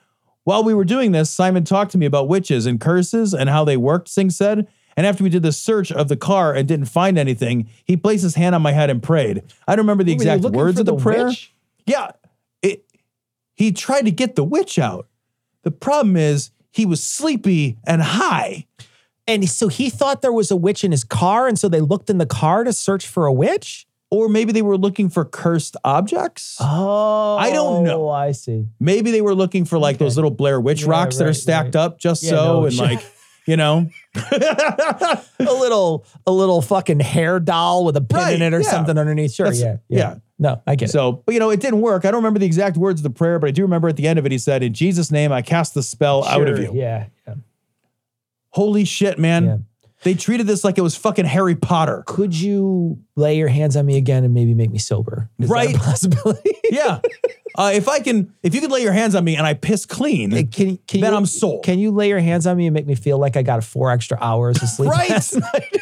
while 0.44 0.64
we 0.64 0.74
were 0.74 0.86
doing 0.86 1.12
this, 1.12 1.30
Simon 1.30 1.64
talked 1.64 1.92
to 1.92 1.98
me 1.98 2.06
about 2.06 2.28
witches 2.28 2.66
and 2.66 2.80
curses 2.80 3.34
and 3.34 3.50
how 3.50 3.64
they 3.64 3.78
worked, 3.78 4.10
Singh 4.10 4.30
said. 4.30 4.68
And 4.98 5.08
after 5.08 5.24
we 5.24 5.30
did 5.30 5.44
the 5.44 5.52
search 5.52 5.92
of 5.92 6.10
the 6.10 6.18
car 6.18 6.54
and 6.54 6.68
didn't 6.68 6.88
find 6.88 7.18
anything, 7.18 7.70
he 7.86 7.96
placed 7.96 8.24
his 8.24 8.36
hand 8.36 8.56
on 8.56 8.62
my 8.62 8.72
head 8.74 8.90
and 8.90 9.02
prayed. 9.02 9.44
I 9.68 9.76
don't 9.76 9.86
remember 9.86 10.04
the 10.04 10.16
Were 10.16 10.24
you 10.24 10.32
exact 10.32 10.54
words 10.56 10.76
for 10.76 10.82
of 10.82 10.86
the, 10.86 10.98
prayer. 10.98 11.28
witch? 11.28 11.54
Yeah. 11.86 12.12
It, 12.62 12.86
he 13.56 13.72
tried 13.72 14.06
to 14.06 14.12
get 14.12 14.36
the 14.36 14.44
witch 14.44 14.78
out. 14.78 15.08
The 15.64 15.72
problem 15.72 16.18
is 16.18 16.52
he 16.72 16.86
was 16.86 17.04
sleepy 17.04 17.78
and 17.86 18.02
high. 18.02 18.66
And 19.28 19.48
so 19.48 19.68
he 19.68 19.90
thought 19.90 20.22
there 20.22 20.34
was 20.34 20.52
a 20.52 20.56
witch 20.56 20.84
in 20.84 20.92
his 20.92 21.04
car, 21.04 21.48
and 21.48 21.58
so 21.58 21.70
they 21.70 21.80
looked 21.80 22.10
in 22.10 22.18
the 22.18 22.26
car 22.26 22.64
to 22.64 22.74
search 22.74 23.08
for 23.08 23.26
a 23.26 23.34
witch. 23.34 23.88
Or 24.14 24.28
maybe 24.28 24.52
they 24.52 24.62
were 24.62 24.78
looking 24.78 25.10
for 25.10 25.24
cursed 25.24 25.78
objects. 25.86 26.58
Oh, 26.60 27.38
I 27.38 27.52
don't 27.52 27.86
know. 27.86 28.08
Oh, 28.08 28.10
I 28.10 28.34
see. 28.34 28.68
Maybe 28.78 29.10
they 29.12 29.22
were 29.22 29.34
looking 29.34 29.64
for 29.64 29.80
like 29.80 30.00
those 30.00 30.18
little 30.18 30.32
Blair 30.32 30.60
Witch 30.60 30.82
Yeah, 30.84 30.90
rocks 30.90 31.18
that 31.18 31.28
are 31.28 31.34
stacked 31.34 31.76
right. 31.76 31.82
up 31.82 31.98
just 31.98 32.22
Yeah, 32.24 32.32
so, 32.32 32.36
no, 32.60 32.66
and 32.66 32.74
sure. 32.76 32.86
like, 32.88 33.06
you 33.48 33.56
know, 33.56 33.90
a 34.16 35.24
little, 35.40 36.06
a 36.28 36.32
little 36.32 36.62
fucking 36.62 37.00
hair 37.00 37.40
doll 37.40 37.86
with 37.86 37.96
a 37.96 38.02
pin 38.02 38.18
Right, 38.18 38.36
in 38.36 38.42
it 38.42 38.54
or 38.54 38.60
yeah. 38.62 38.70
something 38.70 38.98
underneath. 38.98 39.32
Sure, 39.32 39.52
yeah, 39.54 39.78
yeah, 39.88 39.98
yeah. 39.98 40.16
No, 40.38 40.62
I 40.68 40.76
get 40.76 40.90
it. 40.90 40.92
so, 40.92 41.14
but 41.26 41.34
you 41.34 41.40
know, 41.40 41.50
it 41.50 41.62
didn't 41.62 41.80
work. 41.82 42.04
I 42.04 42.12
don't 42.12 42.20
remember 42.20 42.40
the 42.40 42.46
exact 42.46 42.76
words 42.76 43.00
of 43.00 43.04
the 43.04 43.10
prayer, 43.12 43.40
but 43.40 43.48
I 43.48 43.52
do 43.52 43.62
remember 43.62 43.88
at 43.88 43.96
the 43.96 44.08
end 44.08 44.20
of 44.20 44.26
it, 44.26 44.32
he 44.34 44.38
said, 44.40 44.62
In 44.62 44.74
Jesus' 44.74 45.10
name, 45.10 45.32
I 45.32 45.42
cast 45.42 45.74
the 45.74 45.84
spell 45.84 46.26
out 46.26 46.50
of 46.50 46.60
you. 46.60 46.72
Yeah, 46.74 47.06
yeah. 47.28 47.36
Holy 48.50 48.84
shit, 48.84 49.18
man. 49.18 49.68
They 50.04 50.16
treated 50.16 50.48
this 50.48 50.64
like 50.64 50.78
it 50.78 50.82
was 50.82 50.96
fucking 50.96 51.26
Harry 51.26 51.56
Potter. 51.56 52.04
Could 52.08 52.34
you 52.34 52.98
lay 53.16 53.38
your 53.38 53.48
hands 53.50 53.76
on 53.78 53.86
me 53.86 53.98
again 53.98 54.24
and 54.24 54.34
maybe 54.34 54.56
make 54.56 54.72
me 54.72 54.80
sober? 54.80 55.30
Is 55.38 55.48
that 55.48 55.54
a 55.54 55.54
Right. 55.54 55.76
possibility. 55.76 56.52
Yeah. 56.72 57.02
uh, 57.58 57.72
if 57.74 57.90
I 57.90 58.00
can, 58.00 58.34
if 58.44 58.56
you 58.56 58.62
could 58.62 58.72
lay 58.72 58.82
your 58.82 58.94
hands 58.94 59.14
on 59.14 59.24
me 59.26 59.36
and 59.36 59.46
I 59.46 59.54
piss 59.56 59.86
clean, 59.86 60.32
Hey, 60.32 60.46
Can, 60.46 60.78
can 60.88 61.02
then 61.02 61.12
you, 61.12 61.18
I'm 61.18 61.26
sold. 61.26 61.64
Can 61.66 61.80
you 61.80 61.92
lay 61.92 62.08
your 62.08 62.20
hands 62.22 62.48
on 62.48 62.56
me 62.56 62.66
and 62.68 62.74
make 62.74 62.88
me 62.88 62.96
feel 62.96 63.18
like 63.20 63.36
I 63.36 63.42
got 63.44 63.62
four 63.64 63.92
extra 63.92 64.18
hours 64.22 64.62
of 64.64 64.70
sleep? 64.70 64.90
Right. 64.90 65.10
last 65.10 65.36
night? 65.36 65.76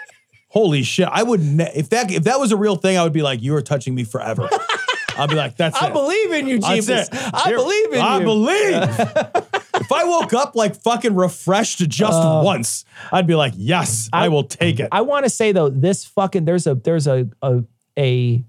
Holy 0.48 0.82
shit. 0.84 1.08
I 1.10 1.22
would, 1.22 1.40
ne- 1.42 1.72
if 1.74 1.90
that, 1.90 2.10
if 2.12 2.24
that 2.24 2.38
was 2.40 2.52
a 2.52 2.56
real 2.56 2.76
thing, 2.76 2.96
I 2.96 3.02
would 3.02 3.12
be 3.12 3.22
like, 3.22 3.42
you 3.42 3.54
are 3.56 3.60
touching 3.62 3.94
me 3.94 4.04
forever. 4.04 4.48
I'd 5.18 5.28
be 5.28 5.34
like, 5.34 5.56
that's 5.56 5.76
I 5.82 5.88
it. 5.88 5.92
believe 5.92 6.32
in 6.32 6.46
you, 6.46 6.58
Jesus. 6.60 7.08
I 7.12 7.52
believe 7.52 7.92
in 7.92 8.00
I 8.00 8.18
you. 8.18 8.22
I 8.22 8.24
believe. 8.24 9.55
If 9.86 9.92
I 9.92 10.04
woke 10.04 10.32
up 10.34 10.54
like 10.56 10.74
fucking 10.82 11.14
refreshed 11.14 11.78
just 11.88 12.18
once, 12.44 12.84
I'd 13.12 13.26
be 13.26 13.34
like, 13.34 13.52
yes, 13.56 14.08
I, 14.12 14.22
Uh, 14.22 14.24
I- 14.24 14.28
will 14.28 14.44
take 14.44 14.80
it. 14.80 14.88
I 14.92 15.00
want 15.02 15.24
to 15.24 15.30
say 15.30 15.52
though, 15.52 15.68
this 15.68 16.04
fucking 16.04 16.44
there's 16.44 16.66
a 16.66 16.74
there's 16.74 17.06
a 17.06 17.28
a 17.42 17.62
a 17.98 18.44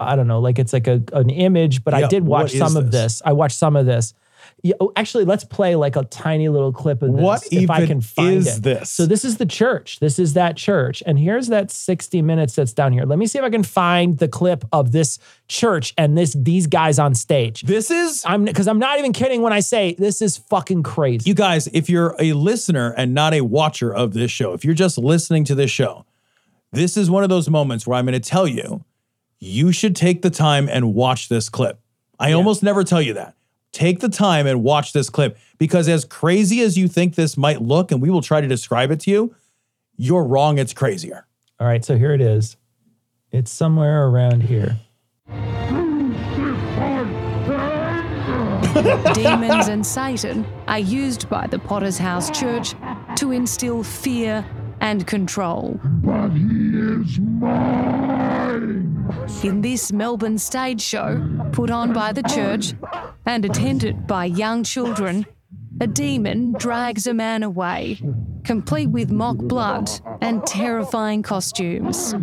I 0.00 0.16
don't 0.16 0.26
know, 0.26 0.40
like 0.40 0.58
it's 0.58 0.72
like 0.72 0.86
a 0.86 1.02
an 1.12 1.30
image, 1.30 1.84
but 1.84 1.94
Yeah, 1.94 2.06
I 2.06 2.08
did 2.08 2.24
watch 2.24 2.52
some 2.52 2.76
of 2.76 2.90
this? 2.90 3.18
this. 3.18 3.22
I 3.24 3.32
watched 3.32 3.56
some 3.56 3.76
of 3.76 3.86
this. 3.86 4.14
Yeah, 4.62 4.74
oh, 4.80 4.92
actually, 4.96 5.24
let's 5.24 5.44
play 5.44 5.76
like 5.76 5.96
a 5.96 6.04
tiny 6.04 6.48
little 6.48 6.72
clip 6.72 7.02
of 7.02 7.12
this 7.12 7.22
What 7.22 7.42
if 7.50 7.70
I 7.70 7.82
even 7.82 7.86
can 7.86 8.00
find 8.00 8.36
is 8.36 8.58
it. 8.58 8.62
this? 8.62 8.90
So 8.90 9.06
this 9.06 9.24
is 9.24 9.36
the 9.36 9.46
church. 9.46 10.00
This 10.00 10.18
is 10.18 10.34
that 10.34 10.56
church, 10.56 11.02
and 11.06 11.18
here's 11.18 11.48
that 11.48 11.70
60 11.70 12.22
minutes 12.22 12.54
that's 12.54 12.72
down 12.72 12.92
here. 12.92 13.04
Let 13.04 13.18
me 13.18 13.26
see 13.26 13.38
if 13.38 13.44
I 13.44 13.50
can 13.50 13.62
find 13.62 14.18
the 14.18 14.28
clip 14.28 14.64
of 14.72 14.92
this 14.92 15.18
church 15.48 15.94
and 15.98 16.16
this 16.16 16.34
these 16.38 16.66
guys 16.66 16.98
on 16.98 17.14
stage. 17.14 17.62
this 17.62 17.90
is 17.90 18.24
I'm 18.26 18.44
because 18.44 18.68
I'm 18.68 18.78
not 18.78 18.98
even 18.98 19.12
kidding 19.12 19.42
when 19.42 19.52
I 19.52 19.60
say 19.60 19.94
this 19.98 20.22
is 20.22 20.36
fucking 20.36 20.82
crazy. 20.82 21.28
you 21.28 21.34
guys, 21.34 21.66
if 21.68 21.90
you're 21.90 22.16
a 22.18 22.32
listener 22.32 22.94
and 22.96 23.14
not 23.14 23.34
a 23.34 23.42
watcher 23.42 23.94
of 23.94 24.14
this 24.14 24.30
show, 24.30 24.52
if 24.52 24.64
you're 24.64 24.74
just 24.74 24.96
listening 24.98 25.44
to 25.44 25.54
this 25.54 25.70
show, 25.70 26.06
this 26.72 26.96
is 26.96 27.10
one 27.10 27.22
of 27.22 27.28
those 27.28 27.48
moments 27.48 27.86
where 27.86 27.98
I'm 27.98 28.06
going 28.06 28.20
to 28.20 28.28
tell 28.28 28.48
you, 28.48 28.84
you 29.38 29.72
should 29.72 29.94
take 29.94 30.22
the 30.22 30.30
time 30.30 30.68
and 30.68 30.94
watch 30.94 31.28
this 31.28 31.48
clip. 31.48 31.78
I 32.18 32.32
almost 32.32 32.62
never 32.62 32.84
tell 32.84 33.02
you 33.02 33.14
that. 33.14 33.34
Take 33.74 33.98
the 33.98 34.08
time 34.08 34.46
and 34.46 34.62
watch 34.62 34.92
this 34.92 35.10
clip 35.10 35.36
because, 35.58 35.88
as 35.88 36.04
crazy 36.04 36.60
as 36.60 36.78
you 36.78 36.86
think 36.86 37.16
this 37.16 37.36
might 37.36 37.60
look, 37.60 37.90
and 37.90 38.00
we 38.00 38.08
will 38.08 38.22
try 38.22 38.40
to 38.40 38.46
describe 38.46 38.92
it 38.92 39.00
to 39.00 39.10
you, 39.10 39.34
you're 39.96 40.22
wrong. 40.22 40.58
It's 40.58 40.72
crazier. 40.72 41.26
All 41.58 41.66
right, 41.66 41.84
so 41.84 41.98
here 41.98 42.12
it 42.12 42.20
is. 42.20 42.56
It's 43.32 43.50
somewhere 43.50 44.06
around 44.06 44.44
here. 44.44 44.76
Demons 49.12 49.66
and 49.66 49.84
Satan 49.84 50.46
are 50.68 50.78
used 50.78 51.28
by 51.28 51.48
the 51.48 51.58
Potter's 51.58 51.98
House 51.98 52.30
Church 52.30 52.74
to 53.16 53.32
instill 53.32 53.82
fear 53.82 54.44
and 54.80 55.06
control. 55.06 55.80
In 59.42 59.60
this 59.60 59.92
Melbourne 59.92 60.38
stage 60.38 60.80
show, 60.80 61.22
put 61.52 61.70
on 61.70 61.92
by 61.92 62.12
the 62.12 62.22
church 62.22 62.74
and 63.26 63.44
attended 63.44 64.06
by 64.06 64.26
young 64.26 64.64
children, 64.64 65.26
a 65.80 65.86
demon 65.86 66.52
drags 66.52 67.06
a 67.06 67.14
man 67.14 67.42
away, 67.42 67.98
complete 68.44 68.88
with 68.88 69.10
mock 69.10 69.36
blood 69.36 69.90
and 70.20 70.46
terrifying 70.46 71.22
costumes. 71.22 72.14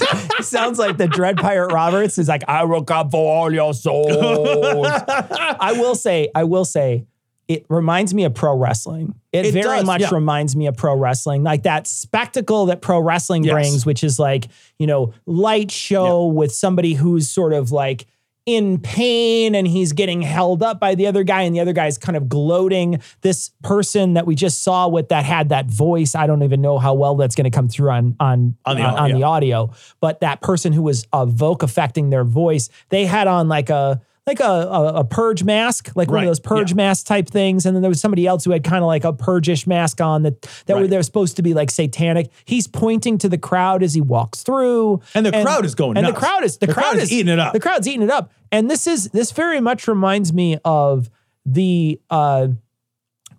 It 0.00 0.44
sounds 0.44 0.78
like 0.78 0.96
the 0.96 1.06
Dread 1.08 1.36
Pirate 1.36 1.72
Roberts 1.72 2.18
is 2.18 2.28
like, 2.28 2.42
I 2.48 2.64
will 2.64 2.84
come 2.84 3.10
for 3.10 3.32
all 3.34 3.52
your 3.52 3.74
souls. 3.74 4.08
I 4.16 5.74
will 5.76 5.94
say, 5.94 6.28
I 6.34 6.44
will 6.44 6.64
say, 6.64 7.06
it 7.46 7.66
reminds 7.68 8.14
me 8.14 8.24
of 8.24 8.32
pro 8.34 8.56
wrestling. 8.56 9.14
It, 9.32 9.46
It 9.46 9.52
very 9.52 9.78
does, 9.78 9.86
much 9.86 10.00
yeah. 10.00 10.10
reminds 10.14 10.56
me 10.56 10.66
of 10.66 10.76
pro 10.76 10.96
wrestling, 10.96 11.42
like 11.42 11.64
that 11.64 11.86
spectacle 11.86 12.66
that 12.66 12.80
pro 12.80 13.00
wrestling 13.00 13.44
Yes. 13.44 13.52
brings, 13.52 13.86
which 13.86 14.02
is 14.02 14.18
like, 14.18 14.46
you 14.78 14.86
know, 14.86 15.12
light 15.26 15.70
show 15.70 16.24
with 16.26 16.52
somebody 16.52 16.94
who's 16.94 17.28
sort 17.28 17.52
of 17.52 17.70
like 17.70 18.06
in 18.46 18.78
pain 18.78 19.54
and 19.54 19.66
he's 19.66 19.92
getting 19.92 20.20
held 20.20 20.62
up 20.62 20.78
by 20.78 20.94
the 20.94 21.06
other 21.06 21.24
guy 21.24 21.42
and 21.42 21.56
the 21.56 21.60
other 21.60 21.72
guy's 21.72 21.96
kind 21.96 22.14
of 22.14 22.28
gloating 22.28 23.00
this 23.22 23.50
person 23.62 24.14
that 24.14 24.26
we 24.26 24.34
just 24.34 24.62
saw 24.62 24.86
with 24.86 25.08
that 25.08 25.24
had 25.24 25.48
that 25.48 25.64
voice 25.66 26.14
i 26.14 26.26
don't 26.26 26.42
even 26.42 26.60
know 26.60 26.78
how 26.78 26.92
well 26.92 27.16
that's 27.16 27.34
going 27.34 27.50
to 27.50 27.50
come 27.50 27.68
through 27.68 27.90
on 27.90 28.14
on 28.20 28.54
On 28.66 28.76
the 28.76 28.82
on, 28.82 28.94
on 28.98 29.10
yeah. 29.10 29.16
the 29.16 29.22
audio 29.22 29.72
but 30.00 30.20
that 30.20 30.42
person 30.42 30.74
who 30.74 30.82
was 30.82 31.06
uh, 31.14 31.24
voke 31.24 31.62
affecting 31.62 32.10
their 32.10 32.24
voice 32.24 32.68
they 32.90 33.06
had 33.06 33.28
on 33.28 33.48
like 33.48 33.70
a 33.70 34.02
like 34.26 34.40
a, 34.40 34.44
a, 34.44 34.94
a 35.00 35.04
purge 35.04 35.44
mask 35.44 35.90
like 35.94 36.10
one 36.10 36.22
of 36.22 36.26
those 36.26 36.40
purge 36.40 36.70
yeah. 36.70 36.76
mask 36.76 37.06
type 37.06 37.28
things 37.28 37.66
and 37.66 37.76
then 37.76 37.82
there 37.82 37.90
was 37.90 38.00
somebody 38.00 38.26
else 38.26 38.44
who 38.44 38.52
had 38.52 38.64
kind 38.64 38.82
of 38.82 38.86
like 38.86 39.04
a 39.04 39.12
purgish 39.12 39.66
mask 39.66 40.00
on 40.00 40.22
that 40.22 40.40
that 40.66 40.76
were 40.76 40.86
they're 40.86 41.02
supposed 41.02 41.36
to 41.36 41.42
be 41.42 41.52
like 41.52 41.70
satanic 41.70 42.30
he's 42.44 42.66
pointing 42.66 43.18
to 43.18 43.28
the 43.28 43.38
crowd 43.38 43.82
as 43.82 43.94
he 43.94 44.00
walks 44.00 44.42
through 44.42 45.00
And 45.14 45.26
the 45.26 45.32
crowd 45.32 45.64
is 45.64 45.74
going 45.74 45.96
and 45.96 46.06
the 46.06 46.12
crowd 46.12 46.42
is 46.44 46.58
the, 46.58 46.66
The 46.66 46.72
crowd, 46.72 46.92
crowd 46.92 46.98
is 46.98 47.12
eating 47.12 47.32
it 47.32 47.38
up. 47.38 47.52
the 47.52 47.60
crowd's 47.60 47.86
eating 47.86 48.02
it 48.02 48.10
up. 48.10 48.32
And 48.50 48.70
this 48.70 48.86
is 48.86 49.08
this 49.08 49.32
very 49.32 49.60
much 49.60 49.88
reminds 49.88 50.32
me 50.32 50.58
of 50.64 51.10
the 51.44 52.00
uh 52.08 52.48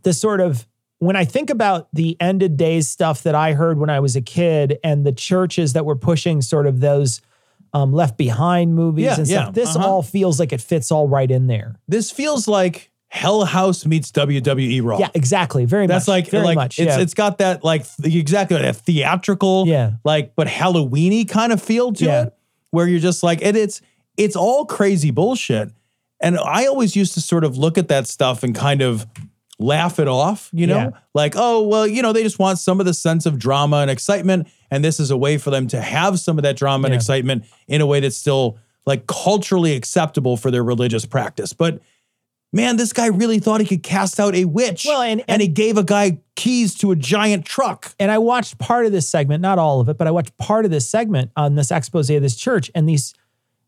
the 0.03 0.13
sort 0.13 0.41
of 0.41 0.67
when 0.99 1.15
I 1.15 1.25
think 1.25 1.49
about 1.49 1.87
the 1.93 2.15
ended 2.19 2.57
days 2.57 2.87
stuff 2.87 3.23
that 3.23 3.35
I 3.35 3.53
heard 3.53 3.79
when 3.79 3.89
I 3.89 3.99
was 3.99 4.15
a 4.15 4.21
kid 4.21 4.77
and 4.83 5.05
the 5.05 5.11
churches 5.11 5.73
that 5.73 5.85
were 5.85 5.95
pushing 5.95 6.41
sort 6.41 6.67
of 6.67 6.79
those 6.79 7.21
um, 7.75 7.91
left 7.91 8.17
behind 8.17 8.73
movies 8.73 9.03
Yeah, 9.05 9.15
and 9.17 9.27
yeah, 9.27 9.41
stuff, 9.43 9.53
this 9.53 9.75
uh-huh. 9.75 9.85
all 9.85 10.01
feels 10.01 10.39
like 10.39 10.53
it 10.53 10.61
fits 10.61 10.91
all 10.91 11.09
right 11.09 11.29
in 11.29 11.47
there. 11.47 11.75
This 11.89 12.09
feels 12.09 12.47
like 12.47 12.89
Hell 13.09 13.43
House 13.43 13.85
meets 13.85 14.11
WWE 14.13 14.81
Raw. 14.81 14.97
Yeah, 14.97 15.09
exactly. 15.13 15.65
Very 15.65 15.85
That's 15.85 16.07
much. 16.07 16.23
like 16.25 16.27
very 16.29 16.45
like 16.45 16.55
much. 16.55 16.79
it's 16.79 16.95
yeah. 16.95 17.01
it's 17.01 17.13
got 17.13 17.39
that 17.39 17.65
like 17.65 17.85
th- 18.01 18.15
exactly 18.15 18.57
a 18.57 18.71
theatrical 18.73 19.65
Yeah. 19.67 19.93
like 20.05 20.35
but 20.35 20.47
Halloweeny 20.47 21.27
kind 21.27 21.51
of 21.51 21.61
feel 21.61 21.91
to 21.93 22.05
Yeah. 22.05 22.23
it 22.23 22.33
where 22.71 22.87
you're 22.87 22.99
just 23.01 23.23
like 23.23 23.41
it, 23.41 23.55
it's 23.57 23.81
it's 24.15 24.37
all 24.37 24.65
crazy 24.65 25.11
bullshit 25.11 25.69
and 26.21 26.37
I 26.39 26.67
always 26.67 26.95
used 26.95 27.13
to 27.15 27.21
sort 27.21 27.43
of 27.43 27.57
look 27.57 27.77
at 27.77 27.89
that 27.89 28.07
stuff 28.07 28.41
and 28.41 28.55
kind 28.55 28.81
of 28.81 29.05
laugh 29.59 29.99
it 29.99 30.07
off, 30.07 30.49
you 30.53 30.67
know? 30.67 30.75
Yeah. 30.75 30.89
Like, 31.13 31.33
oh, 31.37 31.63
well, 31.67 31.87
you 31.87 32.01
know, 32.01 32.11
they 32.13 32.23
just 32.23 32.39
want 32.39 32.59
some 32.59 32.79
of 32.79 32.85
the 32.85 32.93
sense 32.93 33.25
of 33.25 33.39
drama 33.39 33.77
and 33.77 33.89
excitement. 33.89 34.47
And 34.69 34.83
this 34.83 34.99
is 34.99 35.11
a 35.11 35.17
way 35.17 35.37
for 35.37 35.49
them 35.49 35.67
to 35.67 35.81
have 35.81 36.19
some 36.19 36.37
of 36.37 36.43
that 36.43 36.57
drama 36.57 36.87
and 36.87 36.95
excitement 36.95 37.45
in 37.67 37.79
a 37.81 37.85
way 37.85 37.99
that's 38.01 38.17
still 38.17 38.57
like 38.85 39.07
culturally 39.07 39.73
acceptable 39.75 40.35
for 40.37 40.51
their 40.51 40.63
religious 40.63 41.05
practice. 41.05 41.53
But 41.53 41.81
man, 42.53 42.77
this 42.77 42.93
guy 42.93 43.07
really 43.07 43.39
thought 43.39 43.61
he 43.61 43.67
could 43.67 43.83
cast 43.83 44.19
out 44.19 44.35
a 44.35 44.45
witch. 44.45 44.85
Well, 44.87 45.01
and- 45.01 45.23
and 45.27 45.41
he 45.41 45.47
gave 45.47 45.77
a 45.77 45.83
guy 45.83 46.19
keys 46.35 46.75
to 46.75 46.91
a 46.91 46.95
giant 46.95 47.45
truck. 47.45 47.93
and 47.99 48.11
I 48.11 48.17
watched 48.17 48.57
part 48.59 48.85
of 48.85 48.91
this 48.91 49.07
segment, 49.09 49.41
not 49.41 49.57
all 49.57 49.79
of 49.79 49.87
it, 49.89 49.97
but 49.97 50.05
I 50.07 50.11
watched 50.11 50.37
part 50.37 50.65
of 50.65 50.71
this 50.71 50.89
segment 50.89 51.31
on 51.37 51.55
this 51.55 51.71
expose 51.71 52.09
of 52.09 52.21
this 52.21 52.35
church, 52.35 52.69
and 52.75 52.87
these 52.89 53.13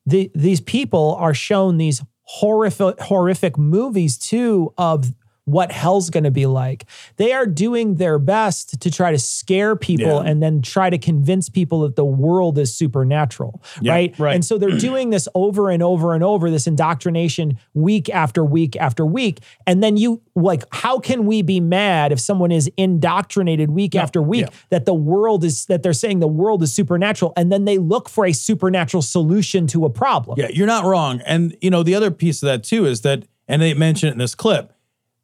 the, 0.05 0.31
these 0.33 0.61
people 0.61 1.15
are 1.19 1.33
shown 1.33 1.77
these 1.77 2.01
horrific 2.23 2.99
horrific 3.01 3.57
movies 3.57 4.17
too 4.17 4.73
of 4.77 5.13
what 5.47 5.71
hell's 5.71 6.09
going 6.09 6.25
to 6.25 6.31
be 6.31 6.45
like. 6.45 6.83
They 7.15 7.31
are 7.31 7.45
doing 7.45 7.95
their 7.95 8.19
best 8.19 8.81
to 8.81 8.91
try 8.91 9.11
to 9.11 9.17
scare 9.17 9.77
people 9.77 10.21
Yeah. 10.21 10.29
and 10.29 10.43
then 10.43 10.61
try 10.61 10.89
to 10.89 10.97
convince 10.97 11.47
people 11.47 11.81
that 11.81 11.95
the 11.95 12.03
world 12.03 12.57
is 12.57 12.75
supernatural, 12.75 13.63
Yeah, 13.79 13.93
right? 13.93 14.19
right. 14.19 14.35
And 14.35 14.43
so 14.43 14.57
they're 14.57 14.77
doing 14.77 15.09
this 15.09 15.25
over 15.33 15.69
and 15.69 15.81
over 15.81 16.13
and 16.13 16.21
over 16.21 16.51
this 16.51 16.67
indoctrination 16.67 17.57
week 17.73 18.09
after 18.09 18.43
week 18.43 18.75
after 18.75 19.05
week. 19.05 19.39
And 19.65 19.81
then 19.81 19.95
you 19.95 20.21
like 20.35 20.63
how 20.73 20.99
can 20.99 21.25
we 21.25 21.41
be 21.41 21.61
mad 21.61 22.11
if 22.11 22.19
someone 22.19 22.51
is 22.51 22.69
indoctrinated 22.75 23.71
week 23.71 23.95
after 23.95 24.21
week 24.21 24.41
yeah. 24.41 24.57
that 24.69 24.85
the 24.85 24.93
world 24.93 25.45
is 25.45 25.65
that 25.67 25.81
they're 25.81 25.93
saying 25.93 26.19
the 26.19 26.27
world 26.27 26.61
is 26.61 26.73
supernatural 26.73 27.31
and 27.37 27.53
then 27.53 27.63
they 27.63 27.77
look 27.77 28.09
for 28.09 28.25
a 28.25 28.33
supernatural 28.33 29.01
solution 29.01 29.65
to 29.67 29.85
a 29.85 29.89
problem. 29.89 30.37
Yeah, 30.37 30.49
you're 30.49 30.67
not 30.67 30.83
wrong. 30.83 31.21
And 31.25 31.55
you 31.61 31.69
know, 31.69 31.83
the 31.83 31.95
other 31.95 32.11
piece 32.11 32.43
of 32.43 32.47
that 32.47 32.65
too 32.65 32.85
is 32.85 32.99
that, 33.01 33.23
and 33.47 33.61
they 33.61 33.73
mention 33.73 34.09
it 34.09 34.11
in 34.11 34.17
this 34.17 34.35
clip, 34.35 34.73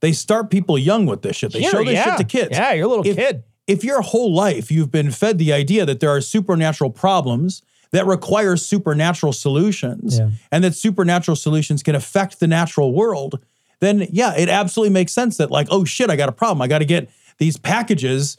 they 0.03 0.11
start 0.11 0.49
people 0.49 0.77
young 0.77 1.05
with 1.05 1.21
this 1.21 1.37
shit. 1.37 1.53
They 1.53 1.61
Sure, 1.61 1.71
show 1.71 1.83
this 1.85 1.93
yeah. 1.93 2.03
shit 2.03 2.17
to 2.17 2.23
kids. 2.25 2.49
Yeah, 2.51 2.73
you're 2.73 2.85
a 2.85 2.89
little 2.89 3.07
if, 3.07 3.15
kid. 3.15 3.43
If 3.67 3.85
your 3.85 4.01
whole 4.01 4.33
life 4.35 4.69
you've 4.69 4.91
been 4.91 5.11
fed 5.11 5.37
the 5.37 5.53
idea 5.53 5.85
that 5.85 6.01
there 6.01 6.09
are 6.09 6.19
supernatural 6.19 6.89
problems 6.89 7.61
that 7.91 8.05
require 8.05 8.57
supernatural 8.57 9.31
solutions 9.31 10.19
Yeah. 10.19 10.31
and 10.51 10.61
that 10.65 10.75
supernatural 10.75 11.37
solutions 11.37 11.81
can 11.81 11.95
affect 11.95 12.41
the 12.41 12.47
natural 12.47 12.91
world, 12.91 13.39
then 13.79 14.05
yeah, 14.11 14.35
it 14.35 14.49
absolutely 14.49 14.91
makes 14.93 15.13
sense 15.13 15.37
that 15.37 15.49
like, 15.49 15.67
oh 15.71 15.85
shit, 15.85 16.09
I 16.09 16.17
got 16.17 16.27
a 16.27 16.33
problem. 16.33 16.61
I 16.61 16.67
got 16.67 16.79
to 16.79 16.85
get 16.85 17.09
these 17.37 17.55
packages 17.55 18.35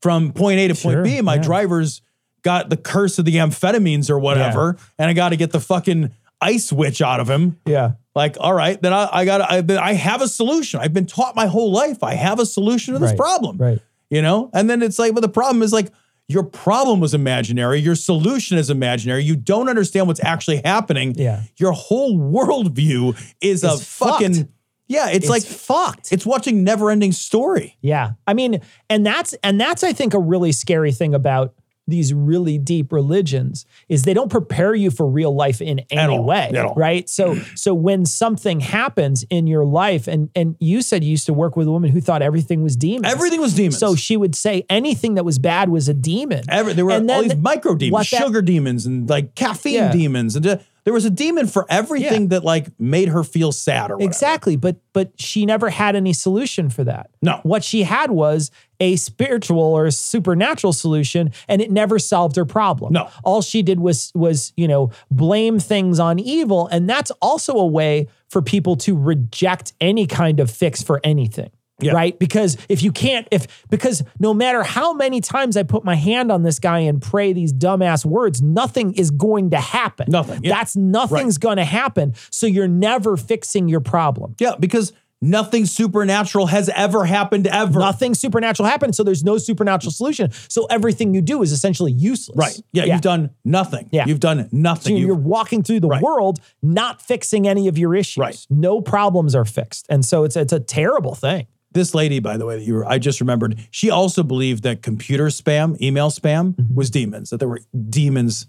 from 0.00 0.32
point 0.32 0.60
A 0.60 0.68
to 0.68 0.74
Sure, 0.74 0.92
point 0.94 1.04
B. 1.04 1.20
My 1.20 1.34
yeah. 1.34 1.42
driver's 1.42 2.00
got 2.40 2.70
the 2.70 2.78
curse 2.78 3.18
of 3.18 3.26
the 3.26 3.36
amphetamines 3.36 4.08
or 4.08 4.18
whatever, 4.18 4.78
and 4.98 5.10
I 5.10 5.12
got 5.12 5.28
to 5.28 5.36
get 5.36 5.52
the 5.52 5.60
fucking 5.60 6.10
ice 6.42 6.72
witch 6.72 7.00
out 7.00 7.20
of 7.20 7.30
him. 7.30 7.58
Yeah. 7.66 7.92
Like, 8.14 8.36
all 8.38 8.52
right, 8.52 8.80
then 8.82 8.92
I, 8.92 9.08
I 9.10 9.24
got 9.24 9.40
I, 9.40 9.64
I 9.80 9.94
have 9.94 10.20
a 10.20 10.28
solution. 10.28 10.80
I've 10.80 10.92
been 10.92 11.06
taught 11.06 11.34
my 11.34 11.46
whole 11.46 11.72
life. 11.72 12.02
I 12.02 12.14
have 12.14 12.38
a 12.40 12.44
solution 12.46 12.92
to 12.94 13.00
this 13.00 13.10
Right, 13.12 13.16
problem. 13.18 13.56
right. 13.56 13.78
You 14.10 14.20
know? 14.20 14.50
And 14.52 14.68
then 14.68 14.82
it's 14.82 14.98
like, 14.98 15.14
but 15.14 15.20
the 15.22 15.28
problem 15.30 15.62
is 15.62 15.72
like 15.72 15.88
your 16.28 16.42
problem 16.42 17.00
was 17.00 17.14
imaginary, 17.14 17.80
your 17.80 17.94
solution 17.94 18.58
is 18.58 18.68
imaginary. 18.68 19.24
You 19.24 19.34
don't 19.36 19.68
understand 19.68 20.08
what's 20.08 20.22
actually 20.22 20.60
happening. 20.62 21.14
Yeah. 21.16 21.42
Your 21.56 21.72
whole 21.72 22.18
worldview 22.18 23.16
is 23.40 23.64
a 23.64 23.72
It's 23.74 23.84
fucking 23.84 24.34
fucked. 24.34 24.48
Yeah, 24.88 25.06
it's, 25.08 25.16
It's 25.24 25.28
like 25.30 25.42
fucked. 25.44 26.12
It's 26.12 26.26
watching 26.26 26.64
never-ending 26.64 27.12
story. 27.12 27.78
Yeah. 27.80 28.12
I 28.26 28.34
mean, 28.34 28.60
and 28.90 29.06
that's 29.06 29.32
and 29.42 29.58
that's 29.58 29.82
I 29.82 29.94
think 29.94 30.12
a 30.12 30.18
really 30.18 30.52
scary 30.52 30.92
thing 30.92 31.14
about 31.14 31.54
these 31.92 32.12
really 32.14 32.58
deep 32.58 32.90
religions 32.92 33.66
is 33.88 34.02
they 34.02 34.14
don't 34.14 34.30
prepare 34.30 34.74
you 34.74 34.90
for 34.90 35.06
real 35.06 35.34
life 35.34 35.60
in 35.60 35.80
any 35.90 36.14
all. 36.16 36.24
way, 36.24 36.50
right? 36.74 37.08
So 37.08 37.36
so 37.54 37.74
when 37.74 38.06
something 38.06 38.60
happens 38.60 39.24
in 39.30 39.46
your 39.46 39.64
life 39.64 40.08
and 40.08 40.30
and 40.34 40.56
you 40.58 40.82
said 40.82 41.04
you 41.04 41.10
used 41.10 41.26
to 41.26 41.34
work 41.34 41.54
with 41.56 41.68
a 41.68 41.70
woman 41.70 41.90
who 41.90 42.00
thought 42.00 42.22
everything 42.22 42.62
was 42.62 42.74
demons. 42.76 43.12
Everything 43.12 43.40
was 43.40 43.54
demons. 43.54 43.78
So 43.78 43.94
she 43.94 44.16
would 44.16 44.34
say 44.34 44.64
anything 44.70 45.14
that 45.14 45.24
was 45.24 45.38
bad 45.38 45.68
was 45.68 45.88
a 45.88 45.94
demon. 45.94 46.42
Every, 46.48 46.72
there 46.72 46.84
were 46.86 46.92
And 46.92 47.10
all 47.10 47.22
these 47.22 47.36
micro 47.36 47.74
demons, 47.74 47.92
what 47.92 48.10
that- 48.10 48.22
sugar 48.26 48.42
demons, 48.42 48.86
and 48.86 49.08
like 49.08 49.34
caffeine 49.34 49.74
Yeah. 49.74 49.92
demons, 49.92 50.34
and 50.36 50.46
uh, 50.46 50.56
there 50.84 50.92
was 50.94 51.04
a 51.04 51.10
demon 51.10 51.46
for 51.46 51.64
everything 51.68 52.22
Yeah. 52.22 52.28
that 52.28 52.44
like 52.44 52.66
made 52.80 53.08
her 53.08 53.22
feel 53.22 53.52
sad 53.52 53.90
or 53.90 53.96
whatever. 53.96 54.08
Exactly, 54.10 54.56
but 54.56 54.76
but 54.92 55.12
she 55.16 55.46
never 55.46 55.70
had 55.70 55.94
any 55.94 56.12
solution 56.12 56.70
for 56.70 56.84
that. 56.84 57.10
No. 57.20 57.38
What 57.44 57.62
she 57.62 57.82
had 57.84 58.10
was 58.10 58.50
a 58.82 58.96
spiritual 58.96 59.60
or 59.60 59.86
a 59.86 59.92
supernatural 59.92 60.72
solution 60.72 61.30
and 61.46 61.62
it 61.62 61.70
never 61.70 62.00
solved 62.00 62.34
her 62.34 62.44
problem. 62.44 62.92
No. 62.92 63.08
All 63.22 63.40
she 63.40 63.62
did 63.62 63.78
was 63.78 64.10
was, 64.12 64.52
you 64.56 64.66
know, 64.66 64.90
blame 65.08 65.60
things 65.60 66.00
on 66.00 66.18
evil 66.18 66.66
and 66.66 66.90
that's 66.90 67.12
also 67.22 67.54
a 67.54 67.66
way 67.66 68.08
for 68.28 68.42
people 68.42 68.74
to 68.76 68.98
reject 68.98 69.72
any 69.80 70.06
kind 70.06 70.40
of 70.40 70.50
fix 70.50 70.82
for 70.82 71.00
anything. 71.04 71.50
Yeah. 71.80 71.92
Right? 71.92 72.18
Because 72.18 72.56
if 72.68 72.82
you 72.82 72.92
can't, 72.92 73.26
if 73.30 73.64
because 73.68 74.02
no 74.18 74.34
matter 74.34 74.62
how 74.62 74.92
many 74.92 75.20
times 75.20 75.56
I 75.56 75.62
put 75.62 75.84
my 75.84 75.96
hand 75.96 76.30
on 76.30 76.42
this 76.42 76.58
guy 76.58 76.80
and 76.80 77.00
pray 77.00 77.32
these 77.32 77.52
dumbass 77.52 78.04
words, 78.04 78.40
nothing 78.40 78.94
is 78.94 79.10
going 79.10 79.50
to 79.50 79.58
happen. 79.58 80.06
Nothing, 80.08 80.44
yeah. 80.44 80.54
That's 80.54 80.76
nothing's 80.76 81.38
going 81.38 81.56
to 81.56 81.64
happen. 81.64 82.14
So 82.30 82.46
you're 82.46 82.68
never 82.68 83.16
fixing 83.16 83.68
your 83.68 83.80
problem. 83.80 84.36
Yeah, 84.38 84.54
because 84.58 84.92
nothing 85.22 85.64
supernatural 85.64 86.48
has 86.48 86.68
ever 86.68 87.06
happened 87.06 87.46
ever. 87.46 87.78
Nothing 87.78 88.14
supernatural 88.14 88.68
happened. 88.68 88.94
So 88.94 89.02
there's 89.04 89.24
no 89.24 89.38
supernatural 89.38 89.92
solution. 89.92 90.30
So 90.48 90.66
everything 90.66 91.14
you 91.14 91.22
do 91.22 91.40
is 91.42 91.52
essentially 91.52 91.92
useless. 91.92 92.36
Right. 92.36 92.60
Yeah, 92.72 92.84
you've 92.84 93.00
done 93.00 93.30
nothing. 93.44 93.88
Yeah. 93.92 94.04
You've 94.06 94.20
done 94.20 94.42
So 94.42 94.48
nothing. 94.52 94.96
you're 94.98 95.10
You've- 95.16 95.22
walking 95.22 95.62
through 95.62 95.80
the 95.80 95.88
Right. 95.88 96.02
world 96.02 96.40
not 96.62 97.00
fixing 97.00 97.48
any 97.48 97.68
of 97.68 97.78
your 97.78 97.94
issues. 97.94 98.20
Right. 98.20 98.46
No 98.50 98.82
problems 98.82 99.34
are 99.34 99.44
fixed. 99.46 99.86
And 99.88 100.04
so 100.04 100.24
it's 100.24 100.36
it's 100.36 100.52
a 100.52 100.60
terrible 100.60 101.14
thing. 101.14 101.46
this 101.74 101.94
lady, 101.94 102.18
by 102.18 102.36
the 102.36 102.44
way, 102.44 102.56
that 102.56 102.64
you 102.64 102.74
were, 102.74 102.84
I 102.84 102.98
just 102.98 103.18
remembered, 103.18 103.58
she 103.70 103.88
also 103.88 104.22
believed 104.22 104.62
that 104.64 104.82
computer 104.82 105.28
spam, 105.28 105.80
email 105.80 106.10
spam, 106.10 106.54
Mm-hmm. 106.54 106.74
was 106.74 106.90
demons, 106.90 107.30
that 107.30 107.38
there 107.38 107.48
were 107.48 107.62
demons 107.88 108.46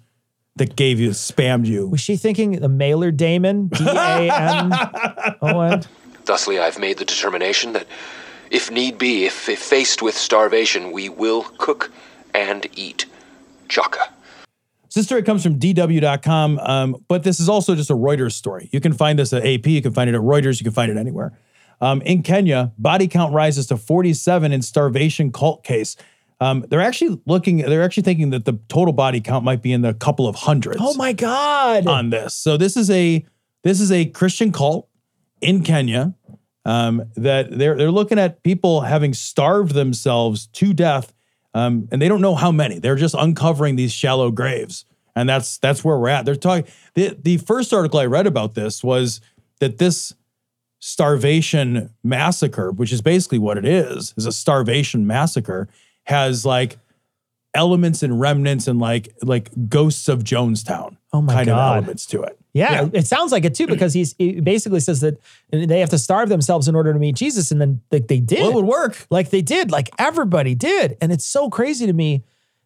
that 0.57 0.76
gave 0.76 0.99
you, 0.99 1.11
spammed 1.11 1.65
you. 1.65 1.88
Was 1.88 2.01
she 2.01 2.17
thinking 2.17 2.51
the 2.59 2.67
mailer 2.67 3.11
Damon? 3.11 3.69
D 3.69 3.86
A 3.88 4.30
M 4.30 4.71
O 5.41 5.61
N? 5.61 5.84
Thusly, 6.26 6.59
I've 6.59 6.80
made 6.80 6.97
the 6.97 7.05
determination 7.05 7.74
that, 7.74 7.88
if 8.49 8.71
need 8.71 8.97
be, 8.97 9.26
if, 9.26 9.49
if 9.49 9.59
faced 9.59 10.01
with 10.01 10.15
starvation, 10.15 10.91
we 10.91 11.09
will 11.09 11.43
cook 11.57 11.91
and 12.34 12.67
eat 12.76 13.05
chaka. 13.67 14.09
This 14.93 15.05
story 15.05 15.24
comes 15.24 15.41
from 15.41 15.59
DW.com, 15.59 16.59
um, 16.59 17.03
but 17.07 17.24
this 17.24 17.39
is 17.39 17.49
also 17.49 17.74
just 17.74 17.89
a 17.89 17.95
Reuters 17.95 18.34
story. 18.34 18.69
You 18.71 18.80
can 18.80 18.93
find 18.93 19.17
this 19.17 19.34
at 19.34 19.43
AP, 19.43 19.65
you 19.65 19.82
can 19.82 19.91
find 19.91 20.07
it 20.07 20.15
at 20.15 20.21
Reuters, 20.21 20.59
you 20.59 20.63
can 20.63 20.74
find 20.74 20.91
it 20.91 20.97
anywhere. 20.97 21.34
Um, 21.82 22.01
in 22.03 22.21
Kenya, 22.21 22.71
body 22.78 23.07
count 23.07 23.34
rises 23.34 23.65
to 23.67 23.78
47 23.78 24.51
in 24.51 24.61
starvation 24.61 25.32
cult 25.32 25.63
case. 25.63 25.95
Um, 26.39 26.63
they're 26.69 26.82
actually 26.82 27.19
looking, 27.26 27.57
they're 27.57 27.84
actually 27.84 28.03
thinking 28.03 28.30
that 28.30 28.45
the 28.45 28.59
total 28.67 28.93
body 28.93 29.19
count 29.19 29.43
might 29.43 29.61
be 29.61 29.74
in 29.74 29.82
the 29.82 29.93
couple 29.93 30.28
of 30.28 30.36
hundreds. 30.36 30.78
Oh 30.80 30.93
my 30.93 31.11
God. 31.11 31.88
on 31.88 32.11
this. 32.11 32.36
So 32.36 32.57
this 32.57 32.78
is 32.78 32.89
a 32.91 33.26
this 33.63 33.80
is 33.80 33.91
a 33.91 34.05
Christian 34.05 34.51
cult 34.51 34.89
in 35.44 35.64
Kenya 35.64 36.16
um, 36.66 37.10
that 37.16 37.58
they're 37.58 37.76
they're 37.76 37.91
looking 37.91 38.20
at 38.20 38.44
people 38.44 38.82
having 38.82 39.14
starved 39.14 39.74
themselves 39.74 40.48
to 40.48 40.74
death, 40.74 41.14
um, 41.54 41.88
and 41.91 42.02
they 42.02 42.08
don't 42.08 42.22
know 42.22 42.36
how 42.36 42.52
many. 42.52 42.80
They're 42.80 42.96
just 42.96 43.16
uncovering 43.18 43.76
these 43.76 43.91
shallow 43.91 44.32
graves, 44.32 44.86
and 45.16 45.28
that's 45.28 45.58
that's 45.58 45.84
where 45.84 45.98
we're 45.98 46.10
at. 46.10 46.26
They're 46.26 46.36
talking. 46.36 46.72
The 46.96 47.18
the 47.22 47.38
first 47.38 47.74
article 47.74 48.00
I 48.00 48.06
read 48.06 48.28
about 48.28 48.54
this 48.54 48.84
was 48.84 49.22
that 49.60 49.78
this 49.78 50.14
starvation 50.80 51.89
massacre, 52.04 52.72
which 52.72 52.91
is 52.91 53.02
basically 53.02 53.39
what 53.39 53.58
it 53.58 53.66
is, 53.66 54.14
is 54.18 54.26
a 54.26 54.32
starvation 54.32 55.08
massacre, 55.08 55.68
has 56.04 56.46
like 56.46 56.78
elements 57.54 58.04
and 58.04 58.20
remnants 58.20 58.68
and 58.68 58.80
like 58.80 59.14
like 59.22 59.52
ghosts 59.70 60.08
of 60.08 60.24
Jonestown 60.24 60.98
Oh 61.12 61.22
my 61.22 61.34
kind 61.34 61.50
of 61.50 61.58
elements 61.58 62.06
to 62.08 62.24
it. 62.24 62.39
Yeah, 62.54 62.88
it 62.93 63.08
sounds 63.08 63.32
like 63.32 63.45
it 63.45 63.56
too 63.56 63.66
because 63.66 63.95
he's 63.95 64.14
he 64.20 64.39
basically 64.39 64.80
says 64.80 65.01
that 65.01 65.20
they 65.51 65.80
have 65.80 65.89
to 65.89 65.97
starve 65.97 66.30
themselves 66.30 66.68
in 66.68 66.76
order 66.76 66.93
to 66.93 66.99
meet 66.99 67.16
Jesus, 67.16 67.49
and 67.49 67.60
then 67.60 67.82
like 67.91 68.08
they 68.08 68.20
did. 68.20 68.39
Well, 68.41 68.49
it 68.49 68.56
would 68.56 68.66
work. 68.66 69.08
Like 69.10 69.32
they 69.32 69.41
did, 69.41 69.72
like 69.72 69.89
everybody 69.97 70.54
did, 70.54 70.95
and 71.01 71.12
it's 71.12 71.26
so 71.26 71.49
crazy 71.49 71.88
to 71.88 71.93
me 71.93 72.24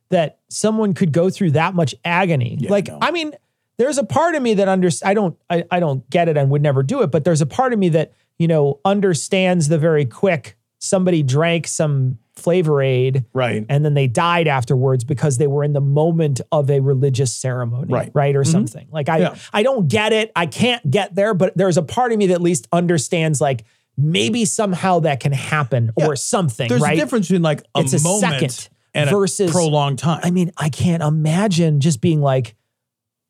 that 0.10 0.40
someone 0.50 0.94
could 0.94 1.14
go 1.14 1.30
through 1.30 1.52
that 1.52 1.74
much 1.74 1.96
agony. 2.04 2.58
Yeah, 2.60 2.70
like 2.70 2.90
no. 2.90 3.00
I 3.02 3.12
mean, 3.12 3.32
there's 3.78 3.98
a 3.98 4.04
part 4.04 4.36
of 4.36 4.42
me 4.42 4.56
that 4.56 4.68
under 4.68 4.90
I 5.06 5.14
don't 5.14 5.38
I, 5.50 5.64
I 5.72 5.80
don't 5.80 6.08
get 6.10 6.28
it 6.28 6.36
and 6.36 6.50
would 6.50 6.62
never 6.62 6.84
do 6.84 7.02
it, 7.02 7.08
but 7.12 7.24
there's 7.24 7.42
a 7.42 7.46
part 7.46 7.72
of 7.72 7.80
me 7.80 7.88
that 7.90 8.12
you 8.38 8.48
know 8.48 8.82
understands 8.84 9.70
the 9.70 9.78
very 9.78 10.06
quick. 10.06 10.58
Somebody 10.80 11.24
drank 11.24 11.66
some 11.66 12.20
flavor 12.38 12.82
aid, 12.82 13.26
Right. 13.34 13.66
and 13.70 13.84
then 13.84 13.94
they 13.94 14.08
died 14.08 14.48
afterwards 14.48 15.04
because 15.04 15.38
they 15.38 15.48
were 15.48 15.64
in 15.64 15.74
the 15.74 15.82
moment 15.82 16.42
of 16.52 16.70
a 16.70 16.80
religious 16.80 17.34
ceremony, 17.36 17.92
Right. 17.92 18.12
right, 18.14 18.36
or 18.36 18.42
mm-hmm. 18.44 18.52
something. 18.52 18.88
Like 18.92 19.10
I, 19.10 19.18
Yeah. 19.20 19.36
I 19.52 19.64
don't 19.64 19.88
get 19.88 20.14
it. 20.14 20.32
I 20.36 20.46
can't 20.46 20.90
get 20.90 21.16
there, 21.16 21.34
but 21.34 21.58
there's 21.58 21.78
a 21.78 21.84
part 21.84 22.12
of 22.12 22.18
me 22.18 22.28
that 22.28 22.36
at 22.36 22.42
least 22.42 22.68
understands 22.72 23.42
like 23.42 23.66
maybe 23.98 24.46
somehow 24.46 25.00
that 25.00 25.20
can 25.20 25.32
happen 25.32 25.92
Yeah. 25.98 26.08
or 26.08 26.16
something. 26.16 26.68
There's 26.70 26.82
right? 26.82 26.98
a 26.98 27.00
difference 27.02 27.28
between 27.28 27.42
like 27.42 27.62
a 27.76 27.82
It's 27.82 27.94
a 27.94 28.00
second 28.00 28.70
and 28.94 29.10
versus- 29.10 29.50
a 29.50 29.54
prolonged 29.54 30.00
time. 30.00 30.22
I 30.24 30.32
mean, 30.32 30.52
I 30.58 30.70
can't 30.70 31.02
imagine 31.04 31.80
just 31.80 32.00
being 32.02 32.22
like, 32.22 32.56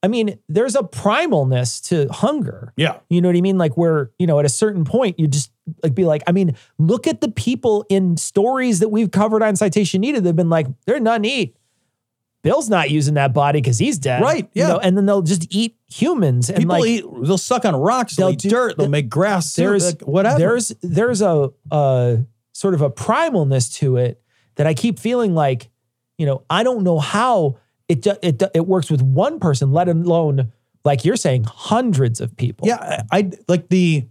I 0.04 0.08
mean, 0.08 0.38
there's 0.48 0.76
a 0.76 0.84
primalness 0.84 1.84
to 1.90 2.08
hunger. 2.14 2.72
Yeah. 2.78 3.00
You 3.10 3.20
know 3.22 3.30
what 3.30 3.36
I 3.36 3.42
mean? 3.42 3.58
Like 3.58 3.76
where, 3.78 4.12
you 4.20 4.28
know, 4.28 4.40
at 4.40 4.46
a 4.46 4.50
certain 4.50 4.86
point, 4.86 5.20
you 5.20 5.28
just 5.28 5.52
like 5.84 5.96
be 5.96 6.06
like, 6.06 6.22
I 6.28 6.32
mean, 6.32 6.56
look 6.78 7.08
at 7.08 7.20
the 7.22 7.30
people 7.32 7.86
in 7.90 8.16
stories 8.16 8.80
that 8.80 8.90
we've 8.90 9.10
covered 9.12 9.42
on 9.42 9.56
Citation 9.56 10.02
Needed. 10.02 10.24
They've 10.24 10.36
been 10.36 10.50
like, 10.52 10.68
they're 10.86 11.00
to 11.00 11.28
eat. 11.28 11.58
Bill's 12.44 12.70
not 12.70 12.92
using 12.92 13.16
that 13.16 13.34
body 13.34 13.60
because 13.60 13.80
he's 13.80 13.98
dead. 13.98 14.22
Right, 14.22 14.48
You 14.54 14.62
yeah. 14.62 14.68
know, 14.70 14.78
and 14.78 14.96
then 14.96 15.06
they'll 15.06 15.24
just 15.24 15.48
eat 15.54 15.76
humans. 15.88 16.50
And 16.50 16.60
People 16.60 16.80
like, 16.80 16.88
eat. 16.88 17.04
They'll 17.24 17.38
suck 17.38 17.66
on 17.66 17.76
rocks. 17.76 18.16
They'll, 18.16 18.28
They'll 18.28 18.34
eat 18.36 18.40
do- 18.40 18.50
dirt. 18.50 18.78
They'll 18.78 18.86
th- 18.86 18.90
make 18.92 19.10
grass. 19.10 19.52
soup, 19.52 19.64
there's 19.66 19.86
like, 19.94 20.02
whatever. 20.04 20.38
There's 20.38 20.68
there's 20.82 21.22
a 21.22 21.50
uh 21.72 22.18
sort 22.54 22.74
of 22.76 22.82
a 22.82 22.90
primalness 22.90 23.74
to 23.80 23.98
it 23.98 24.22
that 24.56 24.66
I 24.68 24.74
keep 24.76 25.00
feeling 25.00 25.34
like, 25.36 25.70
you 26.18 26.26
know, 26.26 26.44
I 26.50 26.64
don't 26.64 26.84
know 26.84 27.00
how 27.00 27.58
it 27.90 28.06
it 28.22 28.42
it 28.54 28.68
works 28.68 28.90
with 28.92 29.02
one 29.02 29.40
person, 29.40 29.72
let 29.72 29.88
alone 29.88 30.52
like 30.84 31.04
you're 31.06 31.16
saying 31.16 31.44
hundreds 31.46 32.22
of 32.22 32.36
people. 32.38 32.68
Yeah, 32.68 33.04
I, 33.12 33.18
I 33.20 33.32
like 33.48 33.70
the. 33.70 34.08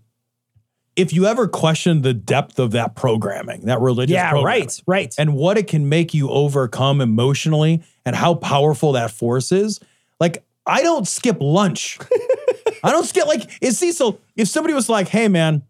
If 0.95 1.13
you 1.13 1.27
ever 1.27 1.47
question 1.47 2.01
the 2.01 2.15
depth 2.15 2.59
of 2.59 2.71
that 2.73 2.95
programming, 2.97 3.67
that 3.67 3.83
religious 3.83 4.15
Yeah, 4.15 4.31
programming, 4.31 4.63
right, 4.63 4.83
right. 4.87 5.15
and 5.19 5.35
what 5.35 5.59
it 5.59 5.67
can 5.69 5.91
make 5.91 6.15
you 6.15 6.31
overcome 6.31 7.03
emotionally, 7.03 7.83
and 8.07 8.17
how 8.17 8.35
powerful 8.35 8.93
that 8.93 9.11
force 9.11 9.53
is, 9.53 9.79
like 10.21 10.43
I 10.67 10.83
don't 10.83 11.07
skip 11.07 11.37
lunch. 11.41 11.99
I 12.83 12.93
don't 12.93 13.05
skip 13.05 13.27
like 13.27 13.51
is 13.61 13.79
Cecil. 13.79 14.19
If 14.37 14.49
somebody 14.49 14.73
was 14.73 14.89
like, 14.89 15.09
"Hey, 15.09 15.29
man, 15.29 15.63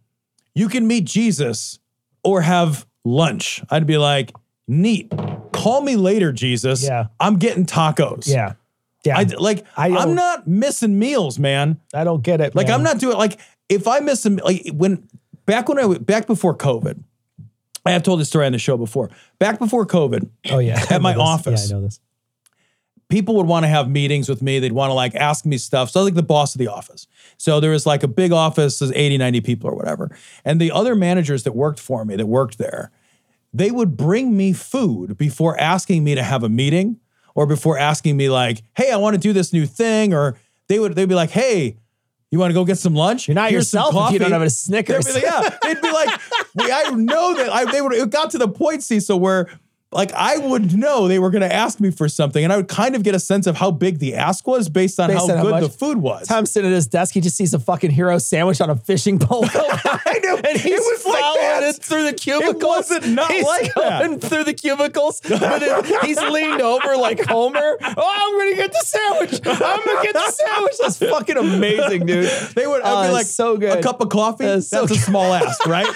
you 0.55 0.69
can 0.69 0.87
meet 0.87 1.05
Jesus 1.07 1.81
or 2.23 2.43
have 2.43 2.87
lunch," 3.05 3.63
I'd 3.69 3.87
be 3.87 3.99
like, 3.99 4.33
"Neat. 4.69 5.13
Call 5.53 5.81
me 5.81 5.97
later, 5.97 6.33
Jesus. 6.33 6.85
Yeah. 6.85 7.07
I'm 7.21 7.37
getting 7.39 7.65
tacos. 7.67 8.29
Yeah. 8.29 8.55
Yeah. 9.05 9.19
I 9.19 9.23
like. 9.23 9.65
I 9.77 9.89
I'm 9.97 10.15
don't- 10.15 10.47
missing 10.47 10.99
meals, 10.99 11.39
man. 11.39 11.81
I 11.95 12.05
don't 12.05 12.23
get 12.23 12.41
it. 12.41 12.55
Like 12.55 12.69
man. 12.69 12.77
I'm 12.79 12.83
not 12.83 12.99
doing 12.99 13.17
like 13.17 13.39
if 13.69 13.87
I 13.89 14.01
miss 14.01 14.23
some 14.23 14.37
like 14.37 14.67
when 14.73 15.09
back 15.47 15.69
when 15.69 15.79
I 15.79 15.99
back 15.99 16.27
before 16.27 16.57
COVID, 16.57 17.03
I 17.85 17.91
have 17.93 18.03
told 18.03 18.21
this 18.21 18.29
story 18.29 18.47
on 18.47 18.53
the 18.53 18.59
show 18.59 18.77
before. 18.77 19.11
Back 19.39 19.59
before 19.59 19.87
COVID, 19.87 20.29
Oh 20.51 20.59
yeah. 20.59 20.85
at 20.91 21.01
my 21.01 21.13
this. 21.13 21.21
office. 21.21 21.71
Yeah, 21.71 21.77
I 21.77 21.79
know 21.81 21.85
this. 21.87 22.01
people 23.09 23.37
would 23.37 23.47
want 23.47 23.63
to 23.65 23.69
have 23.69 23.89
meetings 23.89 24.29
with 24.29 24.43
me. 24.43 24.59
They'd 24.59 24.73
want 24.73 24.91
to 24.91 24.95
like 24.95 25.15
ask 25.15 25.47
me 25.47 25.57
stuff. 25.59 25.91
So 25.91 26.01
I 26.01 26.03
was 26.03 26.07
like 26.09 26.17
the 26.17 26.23
boss 26.25 26.55
of 26.55 26.59
the 26.59 26.67
office. 26.69 27.07
So 27.39 27.61
there 27.61 27.71
was 27.71 27.87
like 27.87 28.03
a 28.03 28.09
big 28.09 28.33
office, 28.33 28.81
there's 28.81 28.91
80, 28.93 29.19
90 29.19 29.41
people 29.43 29.71
or 29.71 29.77
whatever. 29.77 30.11
And 30.45 30.61
the 30.61 30.73
other 30.73 30.97
managers 30.97 31.45
that 31.45 31.53
worked 31.53 31.79
for 31.79 32.05
me, 32.05 32.17
that 32.17 32.27
worked 32.27 32.59
there, 32.59 32.91
they 33.59 33.71
would 33.71 33.97
bring 33.97 34.37
me 34.37 34.53
food 34.53 35.17
before 35.17 35.59
asking 35.59 36.05
me 36.05 36.15
to 36.15 36.23
have 36.23 36.43
a 36.43 36.49
meeting 36.49 37.01
or 37.35 37.47
before 37.47 37.79
asking 37.79 38.17
me 38.17 38.29
like, 38.29 38.63
hey, 38.77 38.91
I 38.91 38.97
want 38.97 39.15
to 39.15 39.21
do 39.21 39.33
this 39.33 39.53
new 39.53 39.67
thing. 39.67 40.15
Or 40.15 40.37
they 40.69 40.79
would 40.79 40.95
they'd 40.95 41.09
be 41.09 41.15
like, 41.15 41.31
hey, 41.31 41.77
you 42.31 42.39
want 42.39 42.51
to 42.51 42.55
go 42.55 42.65
get 42.65 42.79
some 42.79 42.95
lunch? 42.95 43.29
You're 43.29 43.35
not 43.35 43.51
Here's 43.51 43.73
yourself 43.73 43.95
if 43.95 44.13
you 44.13 44.19
don't 44.19 44.33
have 44.33 44.43
a 44.43 44.51
Snickers. 44.51 45.07
They'd 45.07 45.21
be 45.21 45.27
like, 45.27 45.43
yeah, 45.43 45.59
they'd 45.63 45.81
be 45.81 45.91
like, 45.91 46.21
we, 46.55 46.73
I 46.73 46.91
know 46.91 47.35
that 47.35 47.51
I, 47.51 47.71
they 47.71 47.81
would. 47.81 47.93
It 47.93 48.11
got 48.11 48.31
to 48.31 48.39
the 48.39 48.49
point, 48.49 48.83
Cecil, 48.83 49.21
where 49.21 49.49
like 49.97 50.13
I 50.13 50.37
would 50.37 50.77
know 50.77 51.09
they 51.09 51.19
were 51.19 51.31
going 51.31 51.43
to 51.43 51.53
ask 51.53 51.81
me 51.81 51.91
for 51.91 52.09
something, 52.09 52.45
and 52.45 52.53
I 52.53 52.57
would 52.57 52.69
kind 52.69 52.95
of 52.95 53.03
get 53.03 53.15
a 53.15 53.19
sense 53.21 53.47
of 53.47 53.57
how 53.57 53.71
big 53.73 53.99
the 53.99 54.15
ask 54.15 54.47
was 54.47 54.69
based 54.69 55.01
on 55.01 55.09
Based 55.09 55.27
how 55.29 55.37
on 55.37 55.43
good 55.43 55.51
much- 55.51 55.63
the 55.65 55.69
food 55.71 55.99
was. 55.99 56.29
Tom's 56.29 56.51
sitting 56.53 56.71
at 56.71 56.75
his 56.75 56.87
desk. 56.87 57.15
He 57.15 57.21
just 57.21 57.37
sees 57.37 57.53
a 57.55 57.59
fucking 57.59 57.91
hero 57.91 58.19
sandwich 58.19 58.61
on 58.61 58.71
a 58.71 58.77
fishing 58.77 59.19
pole. 59.19 59.45
I 59.55 60.21
know. 60.23 60.37
And 60.47 60.59
he's 60.61 60.75
it 60.75 60.79
was 60.81 61.05
like 61.07 61.21
following 61.21 61.41
that. 61.41 61.63
it 61.65 61.83
through 61.83 62.05
the 62.05 62.13
cubicles. 62.13 62.91
It 62.91 62.95
wasn't 63.03 63.15
not 63.15 63.33
he's 63.33 63.45
like 63.45 63.75
that. 63.75 64.21
through 64.21 64.45
the 64.45 64.53
cubicles. 64.55 65.21
And 65.25 65.41
then 65.41 65.85
he's 66.05 66.21
leaned 66.21 66.61
over 66.61 66.95
like 66.97 67.25
Homer. 67.27 67.59
Oh, 67.81 67.81
I'm 67.97 68.39
gonna 68.39 68.55
get 68.55 68.71
the 68.73 68.85
sandwich. 68.85 69.41
I'm 69.47 69.85
gonna 69.85 70.03
get 70.03 70.13
the 70.13 70.31
sandwich. 70.31 70.75
That's 70.79 70.99
fucking 70.99 71.37
amazing, 71.39 72.07
dude. 72.07 72.29
They 72.55 72.67
would. 72.67 72.83
I'd 72.83 73.07
Oh, 73.07 73.09
be 73.09 73.13
like, 73.15 73.27
so 73.27 73.57
good. 73.57 73.79
A 73.79 73.83
cup 73.83 74.01
of 74.03 74.11
coffee. 74.11 74.45
That's 74.45 74.69
That's, 74.69 74.89
so 74.89 74.95
a 74.95 74.99
small 74.99 75.33
ask, 75.33 75.65
right? 75.67 75.89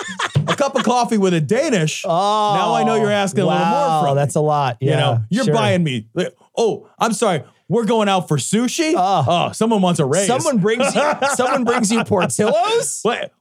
a 0.46 0.54
cup 0.56 0.76
of 0.76 0.84
coffee 0.84 1.18
with 1.18 1.34
a 1.34 1.40
Danish. 1.40 2.04
Oh, 2.06 2.08
now 2.08 2.74
I 2.74 2.84
know 2.84 2.94
you're 2.94 3.10
asking 3.10 3.44
a 3.48 3.58
little 3.58 3.66
more 3.66 3.74
wow, 3.88 4.00
from. 4.02 4.10
me. 4.10 4.14
That's 4.22 4.34
a 4.36 4.40
lot. 4.40 4.76
Yeah, 4.80 4.90
you 4.90 4.96
know, 4.96 5.24
you're 5.30 5.44
sure. 5.44 5.54
buying 5.54 5.82
me. 5.84 6.06
like, 6.14 6.34
Oh, 6.56 6.88
I'm 6.98 7.12
sorry. 7.12 7.44
We're 7.68 7.84
going 7.84 8.08
out 8.08 8.28
for 8.28 8.36
sushi. 8.38 8.94
Oh. 8.96 9.24
oh, 9.28 9.52
someone 9.52 9.82
wants 9.82 10.00
a 10.00 10.06
raise. 10.06 10.26
Someone 10.26 10.58
brings 10.58 10.94
you. 10.94 11.12
someone 11.34 11.64
brings 11.64 11.92
you 11.92 12.02
Portillo's. 12.04 13.00
What? 13.04 13.32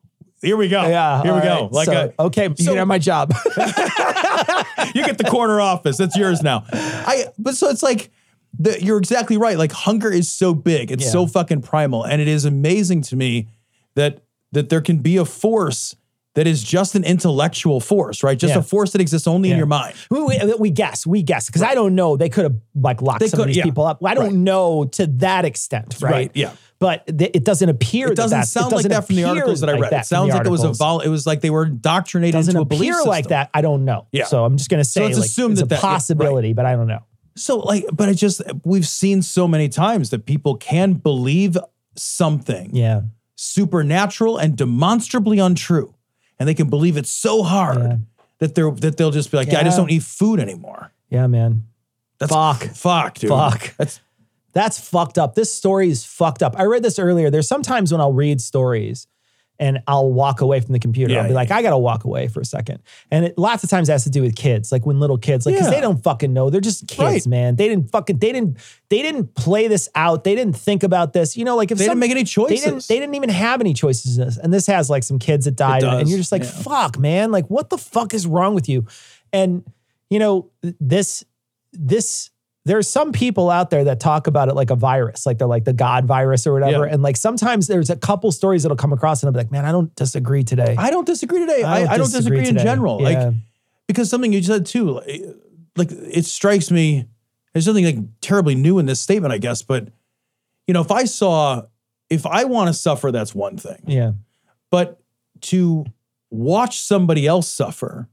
Here 0.41 0.55
we 0.55 0.67
go. 0.67 0.83
Yeah. 0.87 1.23
Here 1.23 1.33
we 1.33 1.39
all 1.47 1.69
go. 1.69 1.75
Like 1.75 1.85
So, 1.87 2.13
a, 2.19 2.23
okay, 2.25 2.47
you 2.47 2.55
so- 2.57 2.71
can 2.71 2.77
have 2.77 2.87
my 2.87 2.99
job. 2.99 3.33
you 4.93 5.03
get 5.03 5.17
the 5.17 5.27
corner 5.29 5.59
office. 5.59 5.97
That's 5.97 6.15
yours 6.15 6.41
now. 6.43 6.63
I 6.71 7.25
but 7.39 7.55
so 7.55 7.69
it's 7.69 7.81
like 7.83 8.11
the, 8.59 8.81
you're 8.83 8.97
exactly 8.97 9.37
right. 9.37 9.57
Like 9.57 9.71
hunger 9.71 10.11
is 10.11 10.31
so 10.31 10.53
big. 10.53 10.91
It's 10.91 11.05
Yeah. 11.05 11.11
so 11.11 11.27
fucking 11.27 11.61
primal. 11.63 12.03
And 12.05 12.21
it 12.21 12.27
is 12.27 12.45
amazing 12.45 13.01
to 13.03 13.15
me 13.15 13.47
that 13.95 14.19
that 14.51 14.69
there 14.69 14.81
can 14.81 14.99
be 14.99 15.17
a 15.17 15.25
force 15.25 15.95
that 16.37 16.45
is 16.45 16.61
just 16.63 16.93
an 16.93 17.03
intellectual 17.03 17.79
force, 17.79 18.21
right? 18.21 18.37
Just 18.37 18.53
Yeah. 18.53 18.59
a 18.59 18.63
force 18.63 18.91
that 18.91 19.01
exists 19.01 19.27
only 19.27 19.49
in 19.49 19.57
your 19.57 19.65
mind. 19.65 19.95
we, 20.11 20.21
we, 20.21 20.39
we 20.59 20.69
guess, 20.69 21.05
we 21.05 21.23
guess, 21.23 21.47
because 21.47 21.63
I 21.63 21.73
don't 21.73 21.95
know. 21.95 22.15
They 22.15 22.29
could 22.29 22.43
have 22.43 22.55
like 22.75 23.01
locked 23.01 23.21
They 23.21 23.27
some 23.27 23.39
of 23.41 23.47
these 23.47 23.57
yeah. 23.57 23.63
people 23.63 23.85
up. 23.85 23.97
I 24.05 24.13
don't 24.13 24.23
Right. 24.25 24.33
know 24.33 24.85
to 24.85 25.07
that 25.17 25.45
extent, 25.45 25.95
right? 25.99 26.11
Right, 26.11 26.31
yeah. 26.35 26.51
But 26.79 27.07
th- 27.07 27.31
it 27.33 27.43
doesn't 27.43 27.67
appear. 27.69 28.05
It 28.05 28.09
that 28.11 28.15
doesn't 28.17 28.35
that's- 28.37 28.51
sound 28.51 28.65
like 28.67 28.83
doesn't 28.85 28.91
that 28.91 29.07
from 29.07 29.15
the 29.15 29.23
articles 29.23 29.61
that 29.61 29.69
I 29.69 29.73
like 29.73 29.81
read. 29.81 29.91
that 29.93 30.01
It 30.01 30.07
sounds 30.07 30.31
like 30.31 30.45
it 30.45 30.49
was 30.51 30.63
a 30.63 30.73
vol- 30.73 30.99
it 30.99 31.09
was 31.09 31.25
like 31.25 31.41
they 31.41 31.49
were 31.49 31.65
indoctrinated 31.65 32.33
doesn't 32.33 32.51
into 32.51 32.61
a 32.61 32.65
belief 32.65 32.93
appear 32.93 33.03
like 33.05 33.27
that. 33.29 33.49
I 33.55 33.61
don't 33.61 33.83
know. 33.83 34.05
Yeah. 34.11 34.25
So 34.25 34.45
I'm 34.45 34.57
just 34.57 34.69
gonna 34.69 34.83
say, 34.85 35.05
let's 35.05 35.17
like, 35.17 35.25
assume 35.25 35.53
it's 35.53 35.61
that 35.61 35.65
a 35.65 35.69
that- 35.69 35.75
yeah, 35.81 35.87
right. 35.87 35.93
possibility, 35.93 36.53
but 36.53 36.67
I 36.67 36.73
don't 36.75 36.87
know. 36.87 36.99
So 37.35 37.57
like, 37.57 37.85
but 37.91 38.09
I 38.09 38.13
just 38.13 38.43
we've 38.63 38.87
seen 38.87 39.23
so 39.23 39.47
many 39.47 39.69
times 39.69 40.11
that 40.11 40.27
people 40.27 40.55
can 40.55 40.93
believe 40.93 41.57
something 41.95 42.75
Yeah. 42.75 43.01
supernatural 43.35 44.37
and 44.37 44.55
demonstrably 44.55 45.39
untrue, 45.39 45.93
and 46.39 46.47
they 46.47 46.53
can 46.53 46.69
believe 46.69 46.97
it 46.97 47.05
so 47.07 47.43
hard 47.43 47.77
Yeah. 47.79 47.97
that 48.39 48.55
they're 48.55 48.71
that 48.71 48.97
they'll 48.97 49.11
just 49.11 49.31
be 49.31 49.37
like, 49.37 49.51
yeah, 49.51 49.59
I 49.59 49.63
just 49.63 49.77
don't 49.77 49.91
eat 49.91 50.03
food 50.03 50.39
anymore. 50.39 50.91
Yeah, 51.09 51.27
man. 51.27 51.63
That's 52.19 52.31
Fuck. 52.33 52.63
fuck, 52.73 53.13
dude. 53.15 53.29
Fuck. 53.29 53.75
That's 53.77 54.01
That's 54.53 54.79
fucked 54.79 55.17
up. 55.19 55.35
This 55.35 55.53
story 55.53 55.89
is 55.89 56.03
fucked 56.03 56.41
up. 56.41 56.55
I 56.57 56.63
read 56.63 56.81
this 56.83 56.97
earlier. 56.97 57.29
There's 57.29 57.47
sometimes 57.47 57.91
when 57.91 58.01
I'll 58.01 58.13
read 58.13 58.41
stories 58.41 59.07
and 59.59 59.79
I'll 59.87 60.11
walk 60.11 60.41
away 60.41 60.59
from 60.59 60.73
the 60.73 60.79
computer. 60.79 61.13
Yeah, 61.13 61.21
I'll 61.21 61.27
be 61.27 61.33
like, 61.33 61.49
I 61.51 61.61
gotta 61.61 61.77
walk 61.77 62.03
away 62.03 62.27
for 62.27 62.39
a 62.41 62.45
second. 62.45 62.79
And 63.09 63.25
it 63.25 63.37
lots 63.37 63.63
of 63.63 63.69
times 63.69 63.89
it 63.89 63.93
has 63.93 64.03
to 64.03 64.09
do 64.09 64.21
with 64.21 64.35
kids, 64.35 64.71
like 64.71 64.85
when 64.85 64.99
little 64.99 65.17
kids, 65.17 65.45
like 65.45 65.55
because 65.55 65.67
Yeah. 65.69 65.75
they 65.75 65.81
don't 65.81 66.01
fucking 66.03 66.31
know. 66.33 66.49
They're 66.49 66.61
just 66.61 66.87
kids, 66.87 66.99
Right. 67.01 67.27
man. 67.27 67.55
They 67.55 67.67
didn't 67.67 67.89
fucking 67.91 68.19
they 68.19 68.31
didn't 68.31 68.57
they 68.89 69.01
didn't 69.01 69.33
play 69.35 69.67
this 69.67 69.89
out. 69.95 70.23
They 70.23 70.35
didn't 70.35 70.55
think 70.57 70.83
about 70.83 71.13
this. 71.13 71.35
You 71.35 71.43
know, 71.45 71.55
like 71.55 71.71
if 71.71 71.77
They 71.77 71.85
didn't 71.85 71.99
make 71.99 72.11
any 72.11 72.21
They 72.21 72.23
didn't, 72.25 72.49
choices. 72.49 72.87
they 72.87 72.99
didn't 72.99 73.15
even 73.15 73.29
have 73.29 73.59
any 73.61 73.73
choices 73.73 74.17
in 74.17 74.25
this. 74.25 74.37
And 74.37 74.53
this 74.53 74.67
has 74.67 74.89
like 74.89 75.03
some 75.03 75.19
kids 75.19 75.45
that 75.45 75.55
died, 75.55 75.83
and- 75.83 76.07
you're 76.07 76.19
just 76.19 76.31
like, 76.31 76.43
yeah. 76.43 76.49
fuck, 76.49 76.97
man. 76.99 77.31
Like, 77.31 77.47
what 77.49 77.69
the 77.69 77.77
fuck 77.77 78.13
is 78.13 78.27
wrong 78.27 78.53
with 78.55 78.69
you? 78.69 78.85
And 79.33 79.63
you 80.09 80.19
know, 80.19 80.49
this 80.79 81.23
this 81.73 82.29
there's 82.67 82.87
some 82.87 83.11
people 83.11 83.49
out 83.49 83.69
there 83.69 83.85
that 83.85 83.99
talk 83.99 84.27
about 84.27 84.49
it 84.49 84.55
like 84.55 84.69
a 84.69 84.75
virus, 84.75 85.25
like 85.25 85.37
they're 85.37 85.47
like 85.47 85.63
the 85.63 85.73
God 85.73 86.05
virus 86.05 86.45
or 86.45 86.53
whatever. 86.53 86.85
Yeah. 86.85 86.93
And 86.93 87.01
like 87.01 87.17
sometimes 87.17 87.67
there's 87.67 87.89
a 87.89 87.95
couple 87.95 88.31
stories 88.31 88.63
that'll 88.63 88.77
come 88.77 88.93
across 88.93 89.23
and 89.23 89.27
I'll 89.27 89.33
be 89.33 89.39
like, 89.39 89.51
man, 89.51 89.65
I 89.65 89.71
don't 89.71 89.95
disagree 89.95 90.43
today. 90.43 90.75
I 90.77 90.89
don't 90.89 91.05
disagree 91.05 91.39
today. 91.39 91.63
I, 91.63 91.93
I 91.93 91.97
don't 91.97 92.11
disagree, 92.11 92.47
in 92.47 92.57
general. 92.57 93.01
Yeah. 93.01 93.07
Like 93.07 93.33
because 93.87 94.09
something 94.09 94.33
you 94.33 94.43
said 94.43 94.65
too, 94.65 94.91
like, 94.91 95.21
like 95.77 95.91
it 95.91 96.25
strikes 96.25 96.69
me. 96.69 97.07
There's 97.53 97.65
something 97.65 97.85
like 97.85 97.97
terribly 98.21 98.55
new 98.55 98.79
in 98.79 98.85
this 98.85 98.99
statement, 98.99 99.33
I 99.33 99.37
guess. 99.37 99.61
But 99.61 99.87
you 100.67 100.73
know, 100.73 100.81
if 100.81 100.91
I 100.91 101.05
saw, 101.05 101.63
if 102.09 102.25
I 102.25 102.43
want 102.43 102.67
to 102.67 102.73
suffer, 102.73 103.11
that's 103.11 103.33
one 103.33 103.57
thing. 103.57 103.81
yeah. 103.87 104.11
But 104.69 104.99
to 105.41 105.85
watch 106.29 106.81
somebody 106.81 107.25
else 107.25 107.47
suffer 107.47 108.09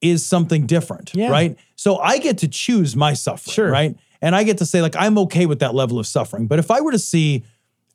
is 0.00 0.24
something 0.24 0.66
different, 0.66 1.12
Yeah. 1.14 1.28
right? 1.30 1.56
So 1.74 1.98
I 1.98 2.18
get 2.18 2.38
to 2.38 2.48
choose 2.48 2.94
my 2.96 3.14
suffering, 3.14 3.52
Sure. 3.52 3.70
right? 3.70 3.96
And 4.22 4.34
I 4.34 4.44
get 4.44 4.58
to 4.58 4.66
say, 4.66 4.82
like, 4.82 4.96
I'm 4.96 5.18
okay 5.18 5.46
with 5.46 5.58
that 5.60 5.74
level 5.74 5.98
of 5.98 6.06
suffering. 6.06 6.46
But 6.46 6.58
if 6.58 6.70
I 6.70 6.80
were 6.80 6.92
to 6.92 6.98
see 6.98 7.44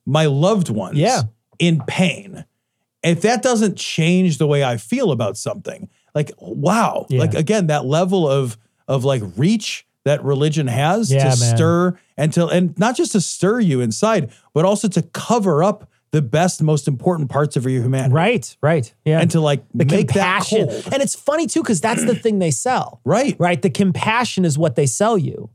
my 0.05 0.25
loved 0.25 0.69
ones 0.69 0.97
Yeah. 0.97 1.23
in 1.59 1.81
pain, 1.87 2.45
if 3.03 3.21
that 3.21 3.41
doesn't 3.41 3.77
change 3.77 4.37
the 4.37 4.47
way 4.47 4.63
I 4.63 4.77
feel 4.77 5.11
about 5.11 5.37
something, 5.37 5.89
like, 6.13 6.31
wow, 6.39 7.05
Yeah. 7.09 7.19
like 7.21 7.33
again, 7.33 7.67
that 7.67 7.85
level 7.85 8.27
of 8.27 8.57
of 8.87 9.05
like 9.05 9.21
reach 9.37 9.85
that 10.03 10.23
religion 10.23 10.67
has 10.67 11.11
Yeah, 11.11 11.19
to 11.33 11.39
man. 11.39 11.55
stir 11.55 11.97
and 12.17 12.33
to 12.33 12.47
and 12.47 12.77
not 12.77 12.97
just 12.97 13.11
to 13.13 13.21
stir 13.21 13.59
you 13.59 13.79
inside, 13.79 14.31
but 14.53 14.65
also 14.65 14.87
to 14.89 15.01
cover 15.03 15.63
up 15.63 15.87
the 16.11 16.21
best, 16.21 16.61
most 16.61 16.87
important 16.87 17.29
parts 17.29 17.55
of 17.55 17.63
your 17.65 17.81
humanity. 17.81 18.13
Right. 18.13 18.57
Right. 18.61 18.93
Yeah. 19.05 19.19
And 19.21 19.31
to 19.31 19.39
like 19.41 19.63
the 19.73 19.85
make 19.85 20.09
compassion. 20.09 20.67
that 20.67 20.83
cold. 20.83 20.93
And 20.93 21.01
it's 21.03 21.15
funny 21.15 21.47
too, 21.47 21.61
because 21.61 21.79
that's 21.81 22.03
the 22.05 22.15
thing 22.15 22.39
they 22.39 22.51
sell. 22.51 22.99
Right. 23.05 23.35
Right. 23.39 23.61
The 23.61 23.69
compassion 23.69 24.43
is 24.45 24.57
what 24.57 24.75
they 24.75 24.85
sell 24.85 25.17
you. 25.17 25.49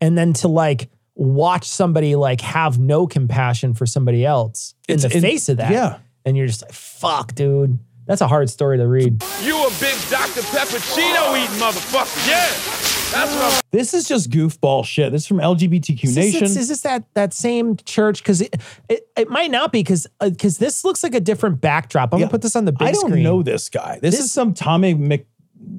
And 0.00 0.16
then 0.18 0.32
to 0.34 0.48
like 0.48 0.90
watch 1.14 1.66
somebody 1.68 2.14
like 2.16 2.40
have 2.42 2.78
no 2.78 3.06
compassion 3.06 3.74
for 3.74 3.86
somebody 3.86 4.24
else 4.24 4.74
It's- 4.88 5.04
in 5.04 5.10
the 5.10 5.16
it- 5.18 5.20
face 5.20 5.48
of 5.48 5.56
that. 5.58 5.70
yeah. 5.72 5.98
And 6.24 6.36
you're 6.36 6.46
just 6.46 6.62
like, 6.62 6.72
fuck, 6.72 7.34
dude. 7.34 7.78
That's 8.06 8.20
a 8.20 8.28
hard 8.28 8.50
story 8.50 8.78
to 8.78 8.86
read. 8.86 9.22
You 9.42 9.56
a 9.66 9.70
big 9.80 9.94
Dr. 10.10 10.40
Peppuccino 10.42 11.36
eating 11.42 11.56
motherfucker. 11.56 12.28
Yeah. 12.28 12.91
That's 13.12 13.32
what 13.34 13.54
I'm 13.54 13.60
This 13.70 13.94
is 13.94 14.08
just 14.08 14.30
goofball 14.30 14.84
shit. 14.84 15.12
This 15.12 15.22
is 15.22 15.26
from 15.28 15.38
LGBTQ 15.38 16.04
Is 16.04 16.14
this, 16.14 16.32
Nation. 16.32 16.44
is 16.44 16.68
this 16.68 16.80
that 16.82 17.04
that 17.14 17.34
same 17.34 17.76
church? 17.76 18.18
Because 18.18 18.40
it, 18.40 18.56
it 18.88 19.06
it 19.16 19.28
might 19.28 19.50
not 19.50 19.70
be 19.72 19.80
because 19.80 20.06
because 20.20 20.58
this 20.58 20.84
looks 20.84 21.02
like 21.02 21.14
a 21.14 21.20
different 21.20 21.60
backdrop. 21.60 22.12
I'm 22.12 22.18
Yeah. 22.20 22.24
gonna 22.24 22.30
put 22.30 22.42
this 22.42 22.56
on 22.56 22.64
the 22.64 22.72
big 22.72 22.88
I 22.88 22.92
don't 22.92 23.08
screen. 23.10 23.22
know 23.22 23.42
this 23.42 23.68
guy. 23.68 23.98
This, 24.00 24.16
This- 24.16 24.24
is 24.26 24.32
some 24.32 24.54
Tommy 24.54 24.94
Mc 24.94 25.26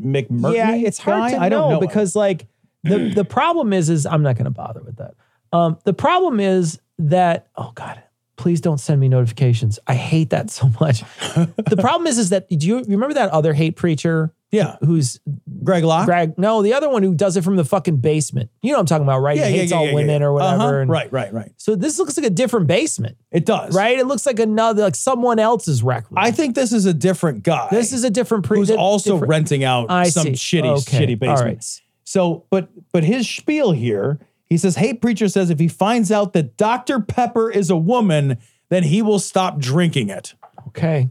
McMurtney. 0.01 0.55
yeah, 0.55 0.75
it's 0.75 0.97
hard 0.99 1.31
guy? 1.31 1.31
to 1.31 1.41
I 1.41 1.49
don't 1.49 1.69
know, 1.69 1.79
him. 1.79 1.87
because 1.87 2.15
like 2.15 2.47
the 2.83 3.11
the 3.15 3.25
problem 3.25 3.73
is 3.73 3.89
is 3.89 4.05
I'm 4.05 4.21
not 4.23 4.35
going 4.35 4.45
to 4.45 4.51
bother 4.51 4.81
with 4.81 4.97
that. 4.97 5.15
Um, 5.51 5.77
the 5.83 5.93
problem 5.93 6.39
is 6.39 6.79
that 6.99 7.47
oh 7.57 7.71
god, 7.75 8.01
please 8.37 8.61
don't 8.61 8.79
send 8.79 9.01
me 9.01 9.09
notifications. 9.09 9.79
I 9.87 9.95
hate 9.95 10.29
that 10.29 10.49
so 10.51 10.69
much. 10.79 11.01
the 11.35 11.77
problem 11.79 12.07
is 12.07 12.17
is 12.17 12.29
that 12.29 12.47
do 12.49 12.65
you 12.67 12.83
remember 12.83 13.15
that 13.15 13.31
other 13.31 13.53
hate 13.53 13.75
preacher? 13.75 14.33
Yeah. 14.53 14.77
who's 14.79 15.19
Greg 15.63 15.83
Locke. 15.83 16.05
Greg? 16.05 16.37
No, 16.37 16.61
the 16.61 16.73
other 16.73 16.89
one 16.89 17.03
who 17.03 17.13
does 17.15 17.35
it 17.35 17.43
from 17.43 17.57
the 17.57 17.65
fucking 17.65 17.97
basement. 17.97 18.49
You 18.61 18.71
know 18.71 18.77
what 18.77 18.81
I'm 18.81 18.85
talking 18.85 19.03
about, 19.03 19.19
right? 19.19 19.35
Yeah, 19.35 19.47
he 19.47 19.55
yeah, 19.55 19.59
hates 19.61 19.71
yeah, 19.71 19.77
all 19.79 19.87
yeah, 19.87 19.93
women 19.93 20.21
yeah. 20.21 20.27
or 20.27 20.33
whatever. 20.33 20.61
Uh-huh. 20.63 20.75
and- 20.77 20.89
Right, 20.89 21.11
right, 21.11 21.33
right. 21.33 21.51
So 21.57 21.75
this 21.75 21.99
looks 21.99 22.15
like 22.17 22.25
a 22.25 22.29
different 22.29 22.67
basement, 22.67 23.17
It 23.31 23.45
does. 23.45 23.75
right? 23.75 23.97
It 23.99 24.05
looks 24.07 24.25
like 24.25 24.39
another 24.39 24.83
like 24.83 24.95
someone 24.95 25.39
else's 25.39 25.83
rec 25.83 26.09
room. 26.09 26.17
I 26.17 26.31
think 26.31 26.55
this 26.55 26.71
is 26.71 26.85
a 26.85 26.93
different 26.93 27.43
guy. 27.43 27.67
this 27.71 27.91
is 27.91 28.03
a 28.05 28.09
different 28.09 28.45
pre- 28.45 28.59
who's 28.59 28.69
di- 28.69 28.75
also 28.75 29.13
different- 29.15 29.29
renting 29.29 29.63
out 29.65 29.89
I 29.91 30.07
some 30.09 30.33
see. 30.35 30.59
shitty, 30.61 30.81
Okay. 30.87 31.05
shitty 31.05 31.19
basement. 31.19 31.39
All 31.39 31.45
right. 31.45 31.65
So, 32.05 32.45
but 32.49 32.69
but 32.91 33.03
his 33.03 33.27
spiel 33.27 33.71
here, 33.71 34.19
he 34.45 34.57
says, 34.57 34.75
"Hate 34.75 35.01
preacher 35.01 35.27
says 35.29 35.49
if 35.49 35.57
he 35.59 35.67
finds 35.67 36.11
out 36.11 36.33
that 36.33 36.57
Dr. 36.57 36.99
Pepper 36.99 37.49
is 37.49 37.69
a 37.71 37.77
woman, 37.77 38.37
then 38.69 38.83
he 38.83 39.01
will 39.01 39.19
stop 39.19 39.57
drinking 39.57 40.09
it." 40.09 40.35
Okay. 40.67 41.09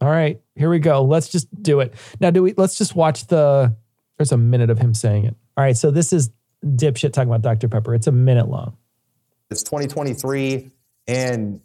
All 0.00 0.08
right. 0.08 0.40
Here 0.54 0.70
we 0.70 0.78
go. 0.78 1.02
Let's 1.04 1.28
just 1.28 1.48
do 1.62 1.80
it. 1.80 1.94
Now 2.20 2.30
do 2.30 2.42
we 2.42 2.54
let's 2.56 2.76
just 2.78 2.94
watch 2.96 3.26
the 3.26 3.74
there's 4.18 4.32
a 4.32 4.36
minute 4.36 4.70
of 4.70 4.78
him 4.78 4.94
saying 4.94 5.24
it. 5.26 5.34
All 5.56 5.64
right. 5.64 5.76
So 5.76 5.90
this 5.90 6.12
is 6.12 6.30
dipshit 6.64 7.12
talking 7.12 7.28
about 7.30 7.42
Dr. 7.42 7.68
Pepper. 7.68 7.94
It's 7.94 8.06
a 8.06 8.12
minute 8.12 8.48
long. 8.48 8.76
It's 9.50 9.62
2023, 9.64 10.70
and 11.08 11.60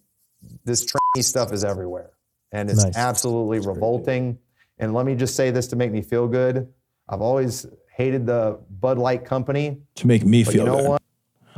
this 0.63 0.83
tranny 0.86 1.23
stuff 1.23 1.53
is 1.53 1.63
everywhere, 1.63 2.11
and 2.51 2.69
it's 2.69 2.83
Nice. 2.83 2.97
absolutely 2.97 3.59
revolting. 3.59 4.39
And 4.79 4.93
let 4.93 5.05
me 5.05 5.15
just 5.15 5.36
say 5.36 5.51
this 5.51 5.67
to 5.67 5.75
make 5.75 5.91
me 5.91 6.01
feel 6.01 6.27
good. 6.27 6.67
I've 7.07 7.21
always 7.21 7.65
hated 7.95 8.25
the 8.25 8.59
Bud 8.81 8.97
Light 8.97 9.23
company, 9.23 9.81
To 9.95 10.07
make 10.07 10.25
me 10.25 10.43
feel 10.43 10.53
you 10.55 10.63
know 10.63 10.77
good. 10.77 10.89
what? 10.89 11.01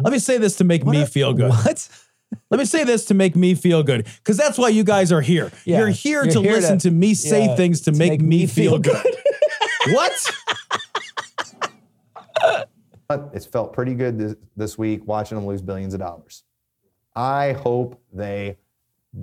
Let 0.03 0.11
me 0.11 0.19
say 0.19 0.38
this 0.38 0.57
to 0.57 0.63
make 0.63 0.86
me 0.86 1.05
feel 1.05 1.34
good. 1.34 1.49
What? 1.49 1.88
Let 2.49 2.57
me 2.59 2.65
say 2.65 2.84
this 2.84 3.05
to 3.05 3.13
make 3.13 3.36
me 3.36 3.55
feel 3.55 3.84
good, 3.84 4.05
because 4.17 4.38
that's 4.38 4.57
why 4.57 4.69
you 4.69 4.84
guys 4.84 5.11
are 5.11 5.21
here. 5.21 5.51
Yeah, 5.65 5.80
You're 5.80 5.88
here 5.89 6.23
you're 6.23 6.34
to 6.34 6.41
here 6.41 6.51
listen 6.53 6.78
to- 6.80 6.89
to, 6.89 6.95
me 6.95 7.13
say 7.13 7.45
yeah, 7.45 7.55
things 7.55 7.82
to, 7.82 7.91
make, 7.91 8.21
me 8.21 8.45
feel, 8.47 8.80
good. 8.80 9.05
what? 9.89 10.32
But 13.07 13.30
It's 13.34 13.45
felt 13.45 13.71
pretty 13.73 13.93
good 13.93 14.17
this, 14.17 14.36
this 14.57 14.78
week 14.78 15.07
watching 15.07 15.38
them 15.38 15.45
lose 15.47 15.61
billions 15.61 15.93
of 15.93 16.01
dollars. 16.01 16.43
I 17.15 17.53
hope 17.53 18.01
they 18.13 18.57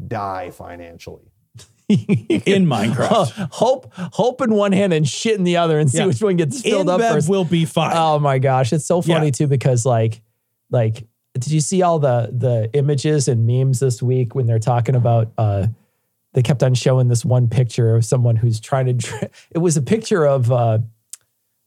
die 0.09 0.50
financially. 0.50 1.30
In 1.88 2.64
Minecraft. 2.66 3.48
hope 3.52 3.92
hope 3.94 4.40
in 4.40 4.55
one 4.55 4.72
hand 4.72 4.94
and 4.94 5.07
shit 5.07 5.36
in 5.36 5.44
the 5.44 5.59
other 5.59 5.78
and 5.78 5.90
see 5.90 5.98
Yeah. 5.98 6.07
which 6.07 6.22
one 6.22 6.36
gets 6.36 6.62
filled 6.62 6.88
up 6.88 6.98
first. 7.02 7.28
will 7.28 7.44
be 7.44 7.66
fine. 7.66 7.92
Oh 7.94 8.18
my 8.18 8.38
gosh, 8.38 8.72
it's 8.72 8.86
so 8.86 9.02
funny 9.02 9.26
Yeah. 9.26 9.32
too 9.32 9.46
because 9.48 9.84
like 9.84 10.22
like 10.70 11.07
did 11.35 11.51
you 11.51 11.61
see 11.61 11.82
all 11.82 11.99
the 11.99 12.30
the 12.32 12.70
images 12.74 13.28
and 13.28 13.47
memes 13.47 13.80
this 13.80 14.03
week 14.03 14.35
when 14.35 14.47
they're 14.47 14.59
talking 14.59 14.95
about 14.95 15.32
uh 15.39 15.66
they 16.32 16.43
kept 16.43 16.62
on 16.62 16.74
showing 16.74 17.09
this 17.09 17.24
one 17.24 17.49
picture 17.49 17.97
of 17.97 18.05
someone 18.05 18.37
who's 18.37 18.61
trying 18.61 18.87
to 18.87 18.93
dr- 18.93 19.30
it 19.51 19.59
was 19.59 19.76
a 19.76 19.82
picture 19.82 20.24
of 20.24 20.51
uh 20.51 20.78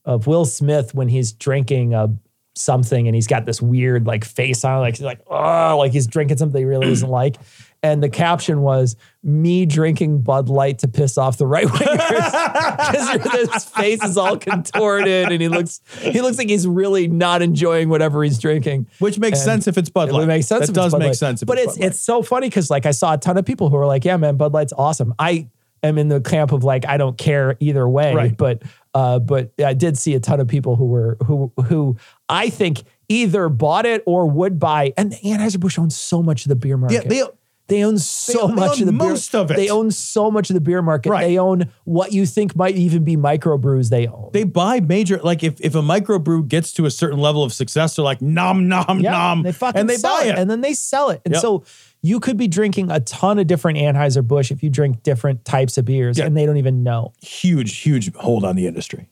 of 0.06 0.26
Will 0.26 0.46
Smith 0.46 0.94
when 0.94 1.10
he's 1.10 1.34
drinking 1.34 1.94
uh 1.94 2.08
something 2.56 3.08
and 3.08 3.14
he's 3.14 3.28
got 3.28 3.46
this 3.46 3.62
weird 3.62 4.08
like 4.08 4.26
face 4.26 4.66
on 4.66 4.80
like 4.80 4.96
he's 4.96 5.06
like 5.06 5.22
oh 5.28 5.78
like 5.78 5.92
he's 5.92 6.08
drinking 6.08 6.38
something 6.38 6.60
he 6.60 6.66
really 6.66 6.88
doesn't 6.88 7.10
like 7.10 7.36
and 7.84 8.02
the 8.02 8.10
caption 8.10 8.62
was 8.62 8.96
me 9.24 9.66
drinking 9.66 10.22
Bud 10.22 10.50
Light 10.50 10.80
to 10.80 10.88
piss 10.88 11.18
off 11.18 11.38
the 11.38 11.46
right 11.48 11.68
wingers 11.68 13.14
because 13.14 13.54
his 13.54 13.66
face 13.66 14.04
is 14.04 14.18
all 14.18 14.38
contorted 14.38 15.32
and 15.32 15.42
he 15.42 15.48
looks 15.48 15.82
he 16.02 16.22
looks 16.22 16.38
like 16.38 16.50
he's 16.50 16.68
really 16.68 17.08
not 17.08 17.42
enjoying 17.42 17.90
whatever 17.90 18.24
he's 18.24 18.40
drinking. 18.40 18.88
Which 19.00 19.20
makes 19.20 19.40
And 19.40 19.46
sense 19.46 19.68
if 19.68 19.78
it's 19.78 19.90
Bud 19.90 20.12
Light. 20.12 20.20
would 20.20 20.28
make 20.28 20.44
sense. 20.44 20.62
That 20.68 20.70
if 20.70 20.76
does 20.76 20.86
it's 20.88 20.92
Bud 20.94 21.00
make 21.00 21.08
Light. 21.10 21.16
sense 21.18 21.42
if 21.42 21.48
But 21.48 21.58
it's 21.58 21.68
it's 21.68 21.78
Bud 21.78 21.82
Light. 21.84 21.88
it's 21.92 22.00
so 22.00 22.22
funny 22.24 22.48
because 22.50 22.70
like 22.70 22.86
I 22.86 22.92
saw 22.92 23.14
a 23.14 23.18
ton 23.18 23.38
of 23.38 23.46
people 23.46 23.70
who 23.70 23.76
were 23.78 23.86
like, 23.86 24.06
"Yeah, 24.06 24.18
man, 24.18 24.38
Bud 24.38 24.54
Light's 24.54 24.74
awesome." 24.74 25.14
I 25.20 25.50
am 25.84 25.98
in 25.98 26.08
the 26.08 26.20
camp 26.22 26.52
of 26.52 26.64
like 26.64 26.86
I 26.88 26.98
don't 26.98 27.18
care 27.18 27.56
either 27.60 27.88
way. 27.88 28.14
Right. 28.16 28.36
But 28.36 28.64
uh, 28.94 29.20
but 29.20 29.52
I 29.64 29.74
did 29.74 29.98
see 29.98 30.16
a 30.16 30.20
ton 30.20 30.40
of 30.40 30.48
people 30.48 30.76
who 30.76 30.86
were 30.86 31.18
who 31.26 31.52
who 31.66 31.98
I 32.30 32.50
think 32.50 32.84
either 33.10 33.48
bought 33.50 33.86
it 33.86 34.04
or 34.06 34.26
would 34.30 34.60
buy. 34.60 34.94
And 34.98 35.12
Anheuser 35.14 35.60
Busch 35.60 35.78
owns 35.78 35.96
so 35.96 36.22
much 36.24 36.46
of 36.46 36.50
the 36.50 36.56
beer 36.56 36.78
market. 36.78 37.04
Yeah, 37.10 37.26
they 37.68 37.78
They 37.78 37.84
own 37.84 37.98
so 37.98 38.48
they 38.48 38.54
much 38.54 38.72
own 38.78 38.80
of 38.82 38.86
the 38.86 38.92
most 38.94 39.32
beer, 39.32 39.42
of 39.42 39.52
it. 39.52 39.58
They 39.58 39.70
own 39.70 39.92
so 39.92 40.32
much 40.32 40.50
of 40.50 40.54
the 40.54 40.62
beer 40.62 40.82
market. 40.82 41.10
Right. 41.10 41.28
They 41.28 41.38
own 41.38 41.70
what 41.84 42.14
you 42.14 42.26
think 42.26 42.56
might 42.56 42.76
even 42.76 43.04
be 43.04 43.18
microbrews. 43.18 43.90
They 43.90 44.08
own. 44.08 44.30
they 44.34 44.44
buy 44.46 44.80
major 44.80 45.18
like 45.20 45.44
if, 45.44 45.60
if 45.62 45.76
a 45.76 45.82
microbrew 45.82 46.48
gets 46.48 46.72
to 46.74 46.86
a 46.86 46.92
certain 46.92 47.20
level 47.20 47.44
of 47.44 47.52
success, 47.54 47.96
they're 47.96 48.06
like 48.06 48.22
nom 48.22 48.68
nom 48.68 49.00
Yeah, 49.02 49.12
nom, 49.12 49.44
They 49.44 49.52
fucking 49.52 49.80
and 49.82 49.90
they 49.90 49.98
sell 49.98 50.18
buy 50.18 50.26
it. 50.28 50.38
and 50.38 50.50
then 50.50 50.62
they 50.62 50.74
sell 50.74 51.10
it. 51.10 51.22
And 51.26 51.34
Yep. 51.34 51.42
so 51.42 51.64
you 52.02 52.20
could 52.20 52.38
be 52.38 52.48
drinking 52.48 52.90
a 52.92 53.00
ton 53.02 53.38
of 53.40 53.48
different 53.48 53.78
Anheuser 53.80 54.26
Busch 54.26 54.50
if 54.52 54.64
you 54.64 54.70
drink 54.70 55.04
different 55.04 55.44
types 55.44 55.78
of 55.78 55.84
beers, 55.86 56.18
Yeah. 56.18 56.26
and 56.26 56.38
they 56.38 56.46
don't 56.46 56.58
even 56.58 56.84
know. 56.84 57.12
huge, 57.22 57.78
huge 57.80 58.14
hold 58.16 58.46
on 58.46 58.56
the 58.56 58.66
industry. 58.68 59.10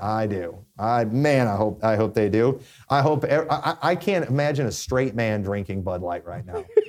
I 0.00 0.26
do. 0.28 0.56
I 0.78 1.04
man, 1.06 1.48
I 1.48 1.56
hope 1.56 1.82
I 1.82 1.96
hope 1.96 2.14
they 2.14 2.28
do. 2.28 2.60
I 2.88 3.02
hope 3.02 3.24
I, 3.24 3.76
I 3.82 3.96
can't 3.96 4.28
imagine 4.28 4.66
a 4.66 4.70
straight 4.72 5.16
man 5.16 5.42
drinking 5.42 5.82
Bud 5.82 6.02
Light 6.02 6.24
right 6.24 6.46
now. 6.46 6.64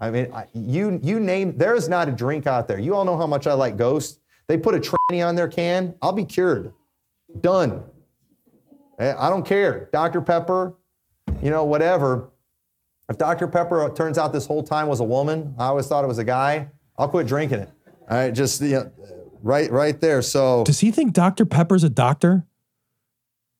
I 0.00 0.10
mean, 0.10 0.32
I, 0.32 0.46
you 0.54 0.98
you 1.02 1.20
name 1.20 1.56
there 1.56 1.74
is 1.74 1.88
not 1.88 2.08
a 2.08 2.12
drink 2.12 2.46
out 2.46 2.66
there. 2.66 2.78
You 2.78 2.94
all 2.94 3.04
know 3.04 3.16
how 3.16 3.26
much 3.26 3.46
I 3.46 3.52
like 3.52 3.76
Ghost. 3.76 4.20
They 4.46 4.56
put 4.56 4.74
a 4.74 4.80
tranny 4.80 5.24
on 5.24 5.34
their 5.36 5.48
can, 5.48 5.94
I'll 6.02 6.12
be 6.12 6.24
cured. 6.24 6.72
Done. 7.40 7.84
Eh, 8.98 9.14
I 9.16 9.30
don't 9.30 9.46
care. 9.46 9.88
Dr. 9.92 10.20
Pepper, 10.20 10.74
you 11.40 11.50
know, 11.50 11.64
whatever. 11.64 12.30
If 13.08 13.18
Dr. 13.18 13.46
Pepper 13.46 13.92
turns 13.94 14.18
out 14.18 14.32
this 14.32 14.46
whole 14.46 14.62
time 14.62 14.88
was 14.88 15.00
a 15.00 15.04
woman, 15.04 15.54
I 15.58 15.66
always 15.66 15.86
thought 15.86 16.04
it 16.04 16.08
was 16.08 16.18
a 16.18 16.24
guy. 16.24 16.68
I'll 16.98 17.08
quit 17.08 17.26
drinking 17.26 17.60
it. 17.60 17.70
All 18.08 18.16
right, 18.16 18.30
just 18.32 18.60
you 18.60 18.70
know, 18.70 18.92
right 19.42 19.70
right 19.70 20.00
there. 20.00 20.22
So 20.22 20.64
Does 20.64 20.80
he 20.80 20.90
think 20.90 21.12
Dr. 21.12 21.44
Pepper's 21.46 21.84
a 21.84 21.90
doctor? 21.90 22.46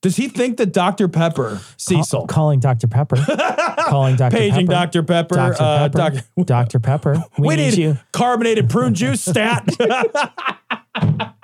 Does 0.01 0.15
he 0.15 0.27
think 0.29 0.57
that 0.57 0.73
Dr. 0.73 1.07
Pepper, 1.07 1.61
Cecil, 1.77 2.21
Call- 2.21 2.27
calling 2.27 2.59
Dr. 2.59 2.87
Pepper. 2.87 3.17
calling 3.87 4.15
Dr. 4.15 4.35
paging 4.35 4.65
Pepper. 4.65 5.01
Dr. 5.01 5.03
Pepper, 5.03 5.35
Dr. 5.35 5.61
uh, 5.61 5.89
Pepper. 5.89 5.97
Doc- 5.97 6.25
Dr. 6.47 6.79
Pepper. 6.79 7.23
We, 7.37 7.49
we, 7.49 7.55
need, 7.55 7.69
need 7.71 7.77
you. 7.77 7.97
carbonated 8.11 8.69
prune 8.69 8.95
juice 8.95 9.21
stat. 9.21 9.67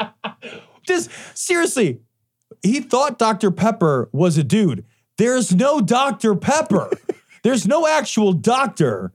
Just 0.88 1.12
seriously, 1.36 2.00
he 2.64 2.80
thought 2.80 3.20
Dr. 3.20 3.52
Pepper 3.52 4.10
was 4.12 4.38
a 4.38 4.44
dude. 4.44 4.86
There's 5.18 5.54
no 5.54 5.80
Dr. 5.80 6.34
Pepper. 6.36 6.90
There's 7.44 7.68
no 7.68 7.86
actual 7.88 8.34
doctor, 8.34 9.14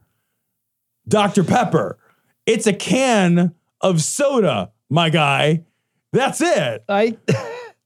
Dr. 1.09 1.43
Pepper. 1.43 1.99
It's 2.47 2.67
a 2.67 2.73
can 2.73 3.55
of 3.81 4.03
soda, 4.03 4.71
my 4.89 5.11
guy. 5.11 5.65
That's 6.13 6.41
it. 6.41 6.85
I 6.89 7.17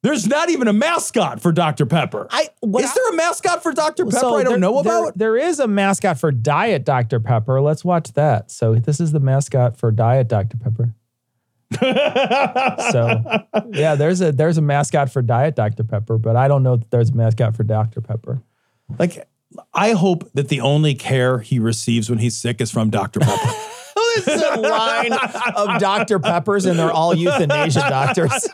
There's 0.03 0.27
not 0.27 0.51
even 0.51 0.69
a 0.69 0.73
mascot 0.73 1.41
for 1.41 1.51
Dr. 1.53 1.85
Pepper. 1.87 2.29
I 2.31 2.49
what 2.61 2.85
Is 2.85 2.95
there 2.95 3.09
a 3.11 3.17
mascot 3.17 3.63
for 3.63 3.73
Dr. 3.73 4.05
Pepper 4.05 4.19
So 4.19 4.37
I 4.37 4.43
don't 4.45 4.53
there- 4.53 4.59
know 4.61 4.83
there- 4.83 4.99
about? 5.05 5.19
there 5.19 5.37
is 5.37 5.59
a 5.59 5.67
mascot 5.67 6.19
for 6.19 6.31
Diet 6.31 6.85
Dr. 6.85 7.19
Pepper. 7.19 7.61
Let's 7.61 7.85
watch 7.85 8.13
that. 8.13 8.51
So 8.51 8.75
this 8.77 9.01
is 9.01 9.13
the 9.13 9.21
mascot 9.21 9.77
for 9.77 9.91
Diet 9.91 10.29
Dr. 10.29 10.57
Pepper. 10.59 10.95
so 12.93 13.23
yeah, 13.73 13.97
there's 13.97 14.21
a 14.21 14.31
there's 14.31 14.57
a 14.59 14.63
mascot 14.63 15.11
for 15.11 15.23
Diet 15.23 15.57
Dr. 15.57 15.83
Pepper, 15.83 16.17
but 16.19 16.37
I 16.37 16.47
don't 16.47 16.63
know 16.63 16.77
that 16.77 16.91
there's 16.93 17.11
a 17.11 17.15
mascot 17.17 17.57
for 17.57 17.65
Dr. 17.65 18.01
Pepper. 18.01 18.41
Like, 19.01 19.27
I 19.75 19.93
hope 19.93 20.31
that 20.35 20.49
the 20.49 20.61
only 20.61 20.95
care 20.95 21.39
he 21.41 21.59
receives 21.59 22.09
when 22.09 22.21
he's 22.21 22.37
sick 22.37 22.61
is 22.61 22.71
from 22.71 22.91
Dr. 22.91 23.19
Pepper. 23.21 23.53
This 24.17 24.29
is 24.29 24.43
a 24.43 24.61
line 24.61 25.13
of 25.57 25.79
Dr. 25.79 26.19
Peppers, 26.19 26.65
and 26.65 26.79
they're 26.79 26.91
all 26.91 27.15
euthanasia 27.19 27.81
doctors. 27.81 28.49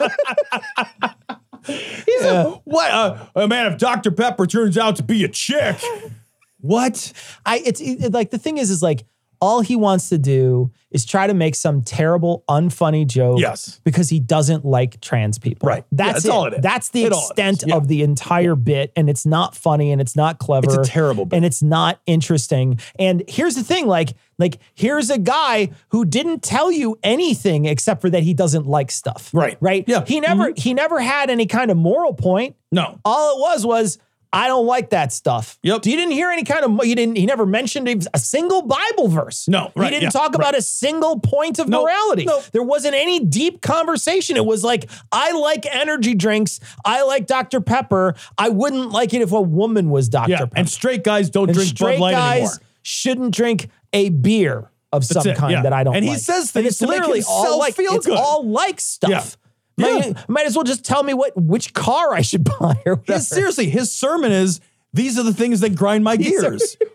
He's 1.66 2.22
a, 2.22 2.60
what? 2.64 2.90
Uh, 2.90 3.26
uh, 3.34 3.46
man, 3.46 3.72
if 3.72 3.78
Dr. 3.78 4.10
Pepper 4.10 4.46
turns 4.46 4.76
out 4.76 4.96
to 4.96 5.02
be 5.02 5.24
a 5.24 5.28
chick, 5.28 5.76
what? 6.60 7.12
I 7.46 7.58
it's 7.64 7.80
it, 7.80 8.12
like 8.12 8.30
the 8.30 8.38
thing 8.38 8.58
is 8.58 8.70
is 8.70 8.82
like 8.82 9.04
all 9.42 9.60
he 9.60 9.74
wants 9.74 10.08
to 10.08 10.18
do 10.18 10.70
is 10.92 11.04
try 11.04 11.26
to 11.26 11.34
make 11.34 11.56
some 11.56 11.82
terrible, 11.82 12.44
unfunny 12.48 13.04
joke. 13.04 13.40
Yes. 13.40 13.80
Because 13.82 14.08
he 14.08 14.20
doesn't 14.20 14.64
like 14.64 15.00
trans 15.00 15.36
people. 15.36 15.68
Right. 15.68 15.84
That's 15.90 16.12
that's 16.12 16.24
it. 16.26 16.30
all 16.30 16.44
it 16.44 16.54
is. 16.54 16.60
That's 16.60 16.90
the 16.90 17.04
It 17.06 17.12
extent 17.12 17.64
Yeah. 17.66 17.74
of 17.74 17.88
the 17.88 18.02
entire 18.02 18.54
bit. 18.54 18.92
And 18.94 19.10
it's 19.10 19.26
not 19.26 19.56
funny 19.56 19.90
and 19.90 20.00
it's 20.00 20.14
not 20.14 20.38
clever. 20.38 20.66
It's 20.66 20.88
a 20.88 20.90
terrible 20.90 21.26
bit. 21.26 21.36
And 21.36 21.44
it's 21.44 21.60
not 21.60 22.00
interesting. 22.06 22.78
And 23.00 23.24
here's 23.26 23.56
the 23.56 23.64
thing, 23.64 23.88
like, 23.88 24.14
like 24.38 24.58
here's 24.74 25.10
a 25.10 25.18
guy 25.18 25.70
who 25.88 26.04
didn't 26.04 26.44
tell 26.44 26.70
you 26.70 26.96
anything 27.02 27.64
except 27.64 28.00
for 28.00 28.10
that 28.10 28.22
he 28.22 28.34
doesn't 28.34 28.66
like 28.68 28.92
stuff. 28.92 29.30
Right. 29.32 29.58
Right. 29.60 29.84
Yeah. 29.88 30.04
He 30.06 30.20
never 30.20 30.50
mm-hmm. 30.50 30.60
he 30.60 30.72
never 30.72 31.00
had 31.00 31.30
any 31.30 31.46
kind 31.46 31.72
of 31.72 31.76
moral 31.76 32.14
point. 32.14 32.54
No. 32.70 33.00
All 33.04 33.36
it 33.36 33.40
was 33.40 33.66
was 33.66 33.98
I 34.34 34.46
don't 34.48 34.64
like 34.66 34.90
that 34.90 35.12
stuff. 35.12 35.58
Yep. 35.62 35.84
You 35.84 35.94
didn't 35.96 36.12
hear 36.12 36.30
any 36.30 36.44
kind 36.44 36.64
of 36.64 36.86
you 36.86 36.94
didn't 36.94 37.16
he 37.16 37.26
never 37.26 37.44
mentioned 37.44 38.06
a 38.14 38.18
single 38.18 38.62
Bible 38.62 39.08
verse. 39.08 39.46
No, 39.46 39.70
right, 39.76 39.84
He 39.86 39.90
didn't 39.90 40.02
yeah, 40.04 40.08
talk 40.10 40.34
about 40.34 40.52
right. 40.52 40.58
a 40.58 40.62
single 40.62 41.20
point 41.20 41.58
of 41.58 41.68
Nope, 41.68 41.82
morality. 41.82 42.24
nope. 42.24 42.42
There 42.52 42.62
wasn't 42.62 42.94
any 42.94 43.20
deep 43.20 43.60
conversation. 43.60 44.36
It 44.38 44.46
was 44.46 44.64
like 44.64 44.88
I 45.12 45.32
like 45.32 45.66
energy 45.66 46.14
drinks. 46.14 46.60
I 46.84 47.02
like 47.02 47.26
Dr. 47.26 47.60
Pepper. 47.60 48.14
I 48.38 48.48
wouldn't 48.48 48.90
like 48.90 49.12
it 49.12 49.20
if 49.20 49.32
a 49.32 49.40
woman 49.40 49.90
was 49.90 50.08
Dr. 50.08 50.30
Yeah. 50.30 50.38
Pepper. 50.38 50.52
And 50.56 50.68
straight 50.70 51.04
guys 51.04 51.28
don't 51.28 51.48
And 51.50 51.54
drink 51.54 51.68
straight 51.70 51.96
Bud 51.98 52.02
Light 52.02 52.12
guys 52.12 52.36
anymore. 52.38 52.54
shouldn't 52.82 53.34
drink 53.34 53.68
a 53.92 54.08
beer 54.08 54.70
of 54.92 55.06
That's 55.08 55.24
some 55.24 55.32
it, 55.32 55.36
kind 55.36 55.52
yeah. 55.52 55.62
that 55.62 55.72
I 55.74 55.84
don't 55.84 55.94
And 55.96 56.04
he 56.04 56.16
says 56.16 56.50
things 56.52 56.68
it's 56.68 56.78
to 56.78 56.86
make 56.86 57.00
literally 57.00 57.22
all 57.28 57.58
like 57.58 57.74
feel 57.74 57.92
it's 57.96 58.06
good. 58.06 58.16
all 58.16 58.48
like 58.48 58.80
stuff. 58.80 59.36
Yeah. 59.76 59.86
Might, 59.86 60.06
Yeah. 60.06 60.22
might 60.28 60.46
as 60.46 60.54
well 60.56 60.64
just 60.64 60.84
tell 60.84 61.02
me 61.02 61.14
what 61.14 61.32
which 61.36 61.72
car 61.74 62.14
I 62.14 62.20
should 62.22 62.44
buy 62.58 62.76
or 62.86 62.96
whatever. 62.96 63.02
His, 63.14 63.28
seriously, 63.28 63.70
his 63.70 63.92
sermon 63.92 64.32
is 64.32 64.60
these 64.92 65.18
are 65.18 65.22
the 65.22 65.32
things 65.34 65.60
that 65.60 65.74
grind 65.74 66.04
my 66.04 66.16
These 66.16 66.38
are- 66.42 66.50
gears. 66.50 66.76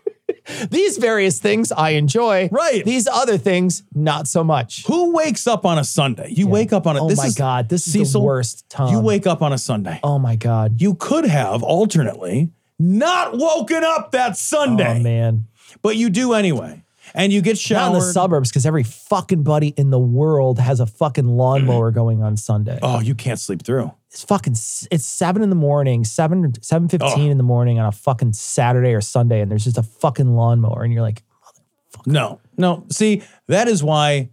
These 0.70 0.96
various 0.96 1.38
things 1.40 1.70
I 1.72 1.90
enjoy. 1.90 2.48
Right. 2.50 2.82
These 2.82 3.06
other 3.06 3.36
things, 3.36 3.82
not 3.94 4.26
so 4.26 4.42
much. 4.42 4.86
Who 4.86 5.12
wakes 5.14 5.46
up 5.46 5.66
on 5.66 5.78
a 5.78 5.84
Sunday? 5.84 6.30
You 6.30 6.46
wake 6.48 6.72
up 6.72 6.86
on 6.86 6.96
a 6.96 7.02
Oh 7.04 7.14
my 7.14 7.26
is, 7.26 7.34
God, 7.34 7.68
this 7.68 7.94
is 7.94 8.12
the 8.14 8.20
worst, 8.20 8.64
Tom. 8.70 8.90
You 8.92 9.00
wake 9.00 9.26
up 9.26 9.42
on 9.42 9.52
a 9.52 9.58
Sunday. 9.58 10.00
Oh 10.02 10.18
my 10.18 10.36
God. 10.36 10.80
You 10.80 10.94
could 10.94 11.26
have 11.26 11.62
alternately 11.62 12.50
not 12.78 13.36
woken 13.36 13.84
up 13.84 14.12
that 14.12 14.38
Sunday, 14.38 15.00
Oh 15.00 15.02
man. 15.02 15.46
but 15.82 15.96
you 15.96 16.08
do 16.08 16.32
anyway. 16.32 16.82
And 17.18 17.32
you 17.32 17.42
get 17.42 17.52
Not 17.52 17.58
showered. 17.58 17.86
in 17.88 17.92
the 17.94 18.00
suburbs 18.12 18.48
because 18.48 18.64
every 18.64 18.84
fucking 18.84 19.42
buddy 19.42 19.68
in 19.76 19.90
the 19.90 19.98
world 19.98 20.58
has 20.60 20.78
a 20.80 20.86
fucking 20.86 21.26
lawnmower 21.26 21.90
going 21.90 22.22
on 22.22 22.36
Sunday. 22.36 22.78
oh, 22.80 23.00
you 23.00 23.14
can't 23.14 23.40
sleep 23.40 23.62
through. 23.64 23.92
It's 24.10 24.22
fucking 24.22 24.52
it's 24.52 25.04
seven 25.04 25.42
in 25.42 25.50
the 25.50 25.56
morning, 25.56 26.04
seven 26.04 26.54
seven 26.62 26.88
fifteen 26.88 27.28
Oh. 27.28 27.30
in 27.32 27.36
the 27.36 27.42
morning 27.44 27.78
on 27.80 27.86
a 27.86 27.92
fucking 27.92 28.32
Saturday 28.34 28.94
or 28.94 29.00
Sunday, 29.00 29.40
and 29.40 29.50
there's 29.50 29.64
just 29.64 29.76
a 29.78 29.82
fucking 29.82 30.34
lawnmower, 30.34 30.82
and 30.84 30.92
you're 30.92 31.02
like, 31.02 31.22
motherfucker. 31.44 32.06
No, 32.06 32.40
no. 32.56 32.86
See, 32.90 33.22
that 33.48 33.66
is 33.68 33.82
why 33.82 34.30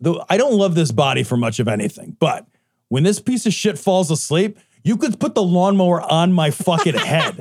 the 0.00 0.24
I 0.30 0.36
don't 0.36 0.54
love 0.54 0.74
this 0.76 0.92
body 0.92 1.22
for 1.24 1.36
much 1.36 1.58
of 1.58 1.66
anything. 1.68 2.16
But 2.20 2.46
when 2.88 3.02
this 3.02 3.18
piece 3.20 3.44
of 3.44 3.52
shit 3.52 3.78
falls 3.78 4.10
asleep, 4.10 4.56
you 4.84 4.96
could 4.96 5.18
put 5.18 5.34
the 5.34 5.42
lawnmower 5.42 6.00
on 6.00 6.32
my 6.32 6.50
fucking 6.50 6.94
head. 6.94 7.40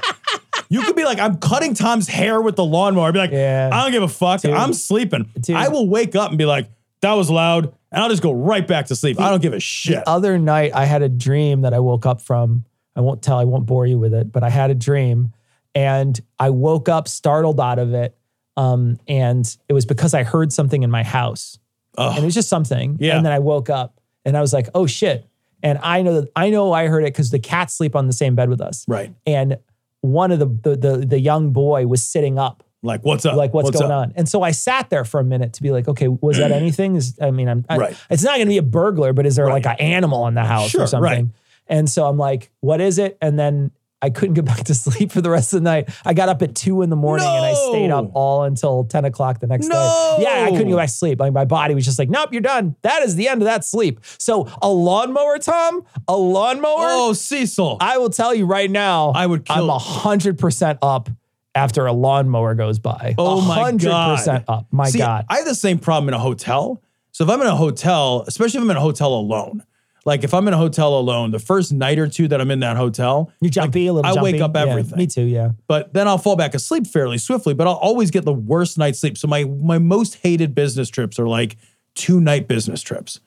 You 0.69 0.81
could 0.83 0.95
be 0.95 1.03
like, 1.03 1.19
I'm 1.19 1.37
cutting 1.37 1.75
Tom's 1.75 2.07
hair 2.07 2.41
with 2.41 2.55
the 2.55 2.65
lawnmower. 2.65 3.09
I'd 3.09 3.13
be 3.13 3.19
like, 3.19 3.31
Yeah. 3.31 3.69
I 3.71 3.83
don't 3.83 3.91
give 3.91 4.01
a 4.01 4.07
fuck. 4.07 4.41
Dude. 4.41 4.53
I'm 4.53 4.73
sleeping. 4.73 5.29
Dude. 5.39 5.55
I 5.55 5.67
will 5.67 5.87
wake 5.87 6.15
up 6.15 6.29
and 6.29 6.37
be 6.37 6.45
like, 6.45 6.67
that 7.01 7.13
was 7.13 7.29
loud. 7.29 7.65
And 7.91 8.01
I'll 8.01 8.09
just 8.09 8.23
go 8.23 8.31
right 8.31 8.65
back 8.65 8.87
to 8.87 8.95
sleep. 8.95 9.19
I 9.19 9.29
don't 9.29 9.41
give 9.41 9.53
a 9.53 9.59
shit. 9.59 9.95
The 9.95 10.09
other 10.09 10.39
night, 10.39 10.71
I 10.73 10.85
had 10.85 11.03
a 11.03 11.09
dream 11.09 11.61
that 11.61 11.73
I 11.73 11.79
woke 11.79 12.07
up 12.07 12.21
from. 12.21 12.65
I 12.95 13.01
won't 13.01 13.21
tell, 13.21 13.37
I 13.37 13.43
won't 13.43 13.65
bore 13.67 13.85
you 13.85 13.99
with 13.99 14.13
it, 14.13 14.31
but 14.31 14.43
I 14.43 14.49
had 14.49 14.71
a 14.71 14.75
dream 14.75 15.33
and 15.75 16.19
I 16.39 16.49
woke 16.49 16.89
up 16.89 17.07
startled 17.07 17.59
out 17.59 17.77
of 17.77 17.93
it. 17.93 18.17
Um, 18.55 18.99
and 19.07 19.45
it 19.67 19.73
was 19.73 19.85
because 19.85 20.13
I 20.13 20.23
heard 20.23 20.53
something 20.53 20.81
in 20.81 20.89
my 20.89 21.03
house. 21.03 21.59
Ugh. 21.97 22.13
And 22.15 22.23
it 22.23 22.25
was 22.25 22.33
just 22.33 22.49
something. 22.49 22.97
Yeah. 22.99 23.17
And 23.17 23.25
then 23.25 23.33
I 23.33 23.39
woke 23.39 23.69
up 23.69 23.99
and 24.25 24.37
I 24.37 24.41
was 24.41 24.53
like, 24.53 24.69
oh 24.73 24.87
shit. 24.87 25.27
And 25.63 25.79
I 25.81 26.01
know 26.01 26.21
that 26.21 26.29
I 26.35 26.49
know 26.49 26.73
I 26.73 26.87
heard 26.87 27.03
it 27.03 27.13
because 27.13 27.31
the 27.31 27.39
cats 27.39 27.73
sleep 27.73 27.95
on 27.95 28.05
the 28.07 28.13
same 28.13 28.35
bed 28.35 28.49
with 28.49 28.61
us. 28.61 28.85
right. 28.87 29.13
And 29.25 29.57
one 30.01 30.31
of 30.33 30.39
the 30.39 30.45
the 30.47 30.75
the, 30.75 30.97
the 31.05 31.19
young 31.19 31.51
boy 31.53 31.87
was 31.87 32.03
sitting 32.03 32.37
up 32.37 32.61
Like, 32.81 33.05
what's 33.05 33.25
up? 33.25 33.37
like 33.37 33.53
what's, 33.53 33.71
going 33.71 33.85
up? 33.89 33.91
on 34.09 34.13
and 34.17 34.27
so 34.27 34.41
i 34.43 34.51
sat 34.51 34.89
there 34.89 35.05
for 35.05 35.21
a 35.21 35.23
minute 35.23 35.53
to 35.53 35.61
be 35.63 35.71
like 35.71 35.87
okay 35.87 36.09
was 36.09 36.37
that 36.39 36.51
anything 36.63 36.97
is 36.97 37.17
i 37.21 37.31
mean 37.31 37.47
i'm 37.47 37.63
I- 37.69 37.77
Right. 37.77 37.97
it's 38.09 38.21
not 38.21 38.31
going 38.35 38.47
to 38.47 38.49
be 38.49 38.57
a 38.57 38.61
burglar 38.63 39.13
but 39.13 39.25
is 39.25 39.37
there 39.37 39.45
Right. 39.45 39.63
like 39.63 39.79
an 39.79 39.79
animal 39.79 40.27
in 40.27 40.33
the 40.33 40.43
house 40.43 40.71
Sure, 40.71 40.81
or 40.83 40.87
something 40.87 41.09
right. 41.09 41.25
and 41.67 41.89
so 41.89 42.05
i'm 42.05 42.17
like 42.17 42.51
what 42.59 42.81
is 42.81 42.97
it 42.99 43.17
and 43.21 43.39
then 43.39 43.71
i 44.03 44.09
couldn't 44.11 44.35
get 44.35 44.45
back 44.53 44.63
to 44.65 44.75
sleep 44.75 45.11
for 45.11 45.21
the 45.21 45.29
rest 45.29 45.53
of 45.53 45.61
the 45.61 45.63
night 45.63 45.89
i 46.05 46.13
got 46.13 46.29
up 46.29 46.41
at 46.43 46.53
two 46.53 46.81
in 46.83 46.89
the 46.91 46.95
morning 46.95 47.25
and 47.25 47.45
i 47.45 47.53
stayed 47.53 47.89
up 47.89 48.11
all 48.13 48.43
until 48.43 48.83
10 48.83 49.05
o'clock 49.05 49.39
the 49.39 49.47
next 49.47 49.67
No. 49.67 50.15
day 50.19 50.23
yeah 50.23 50.45
i 50.45 50.51
couldn't 50.51 50.69
go 50.69 50.75
back 50.77 50.89
to 50.89 50.93
sleep 50.93 51.19
like 51.19 51.33
my 51.33 51.45
body 51.45 51.73
was 51.73 51.85
just 51.85 51.97
like 51.97 52.09
nope 52.09 52.29
you're 52.31 52.41
done 52.41 52.75
that 52.83 53.01
is 53.01 53.15
the 53.15 53.27
end 53.27 53.41
of 53.41 53.45
that 53.45 53.65
sleep 53.65 53.99
so 54.19 54.47
a 54.61 54.69
lawnmower 54.69 55.39
tom 55.39 55.83
a 56.07 56.15
lawnmower 56.15 56.75
Oh, 56.79 57.13
Cecil. 57.13 57.77
i 57.79 57.97
will 57.97 58.09
tell 58.11 58.35
you 58.35 58.45
right 58.45 58.69
now 58.69 59.11
I 59.15 59.25
would 59.25 59.45
kill- 59.45 59.71
i'm 59.71 59.79
kill- 59.79 60.33
100% 60.35 60.77
up 60.81 61.09
after 61.55 61.85
a 61.85 61.93
lawnmower 61.93 62.55
goes 62.55 62.79
by 62.79 63.15
Oh 63.17 63.39
my 63.41 63.71
100% 63.71 63.81
god! 63.83 64.43
up. 64.47 64.67
My 64.71 64.89
See, 64.89 64.97
God. 64.99 65.25
I 65.29 65.37
have 65.37 65.45
the 65.45 65.53
same 65.55 65.77
problem 65.79 66.07
in 66.09 66.15
a 66.15 66.19
hotel. 66.19 66.81
So 67.11 67.23
if 67.23 67.29
I'm 67.29 67.39
in 67.41 67.45
a 67.47 67.55
hotel, 67.55 68.23
especially 68.27 68.57
if 68.57 68.63
I'm 68.63 68.71
in 68.71 68.77
a 68.77 68.81
hotel 68.81 69.13
alone, 69.13 69.63
like 70.05 70.23
if 70.23 70.33
I'm 70.33 70.47
in 70.47 70.53
a 70.53 70.57
hotel 70.57 70.97
alone, 70.97 71.31
the 71.31 71.39
first 71.39 71.71
night 71.71 71.97
or 71.99 72.07
two 72.07 72.27
that 72.27 72.41
I'm 72.41 72.51
in 72.51 72.59
that 72.59 72.75
hotel, 72.77 73.31
you 73.41 73.49
jumpy, 73.49 73.87
a 73.87 73.93
little 73.93 74.09
I 74.09 74.13
jumpy. 74.13 74.33
wake 74.33 74.41
up 74.41 74.51
Yeah, 74.55 74.65
everything. 74.65 74.97
me 74.97 75.07
too, 75.07 75.23
yeah. 75.23 75.51
but 75.67 75.93
then 75.93 76.07
I'll 76.07 76.17
fall 76.17 76.35
back 76.35 76.53
asleep 76.53 76.87
fairly 76.87 77.17
swiftly. 77.17 77.53
But 77.53 77.67
I'll 77.67 77.73
always 77.75 78.11
get 78.11 78.25
the 78.25 78.33
worst 78.33 78.77
night's 78.77 78.99
sleep. 78.99 79.17
So 79.17 79.27
my 79.27 79.45
my 79.45 79.77
most 79.79 80.15
hated 80.15 80.53
business 80.53 80.89
trips 80.89 81.19
are 81.19 81.27
like 81.27 81.57
two 81.95 82.19
night 82.19 82.47
business 82.47 82.81
trips. 82.81 83.19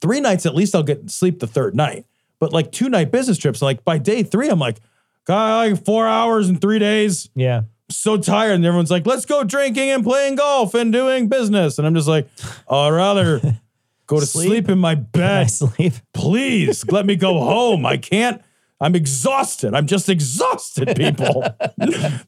Three 0.00 0.20
nights 0.20 0.46
at 0.46 0.54
least 0.54 0.74
I'll 0.74 0.82
get 0.82 1.10
sleep 1.10 1.40
the 1.40 1.46
third 1.46 1.74
night. 1.74 2.06
But 2.40 2.52
like 2.52 2.72
two 2.72 2.88
night 2.88 3.10
business 3.10 3.38
trips, 3.38 3.62
like 3.62 3.84
by 3.84 3.98
day 3.98 4.22
three, 4.22 4.48
I'm 4.48 4.58
like, 4.58 4.78
God, 5.24 5.70
like 5.72 5.84
four 5.84 6.06
hours 6.06 6.48
in 6.48 6.56
three 6.58 6.78
days 6.78 7.30
Yeah. 7.34 7.62
so 7.90 8.16
tired 8.18 8.54
and 8.54 8.64
everyone's 8.66 8.90
like 8.90 9.06
let's 9.06 9.24
go 9.24 9.44
drinking 9.44 9.90
and 9.90 10.02
playing 10.04 10.36
golf 10.36 10.74
and 10.74 10.92
doing 10.92 11.28
business 11.28 11.78
and 11.78 11.86
i'm 11.86 11.94
just 11.94 12.08
like 12.08 12.26
i'd 12.68 12.88
rather 12.90 13.40
go 14.06 14.20
to 14.20 14.26
sleep, 14.26 14.48
Sleep? 14.48 14.68
in 14.68 14.78
my 14.78 14.94
bed 14.94 15.50
sleep. 15.50 15.92
please 16.14 16.84
let 16.90 17.06
me 17.06 17.16
go 17.16 17.40
home 17.40 17.86
i 17.86 17.96
can't 17.96 18.42
i'm 18.80 18.94
exhausted 18.94 19.74
i'm 19.74 19.86
just 19.86 20.08
exhausted 20.08 20.94
people 20.96 21.42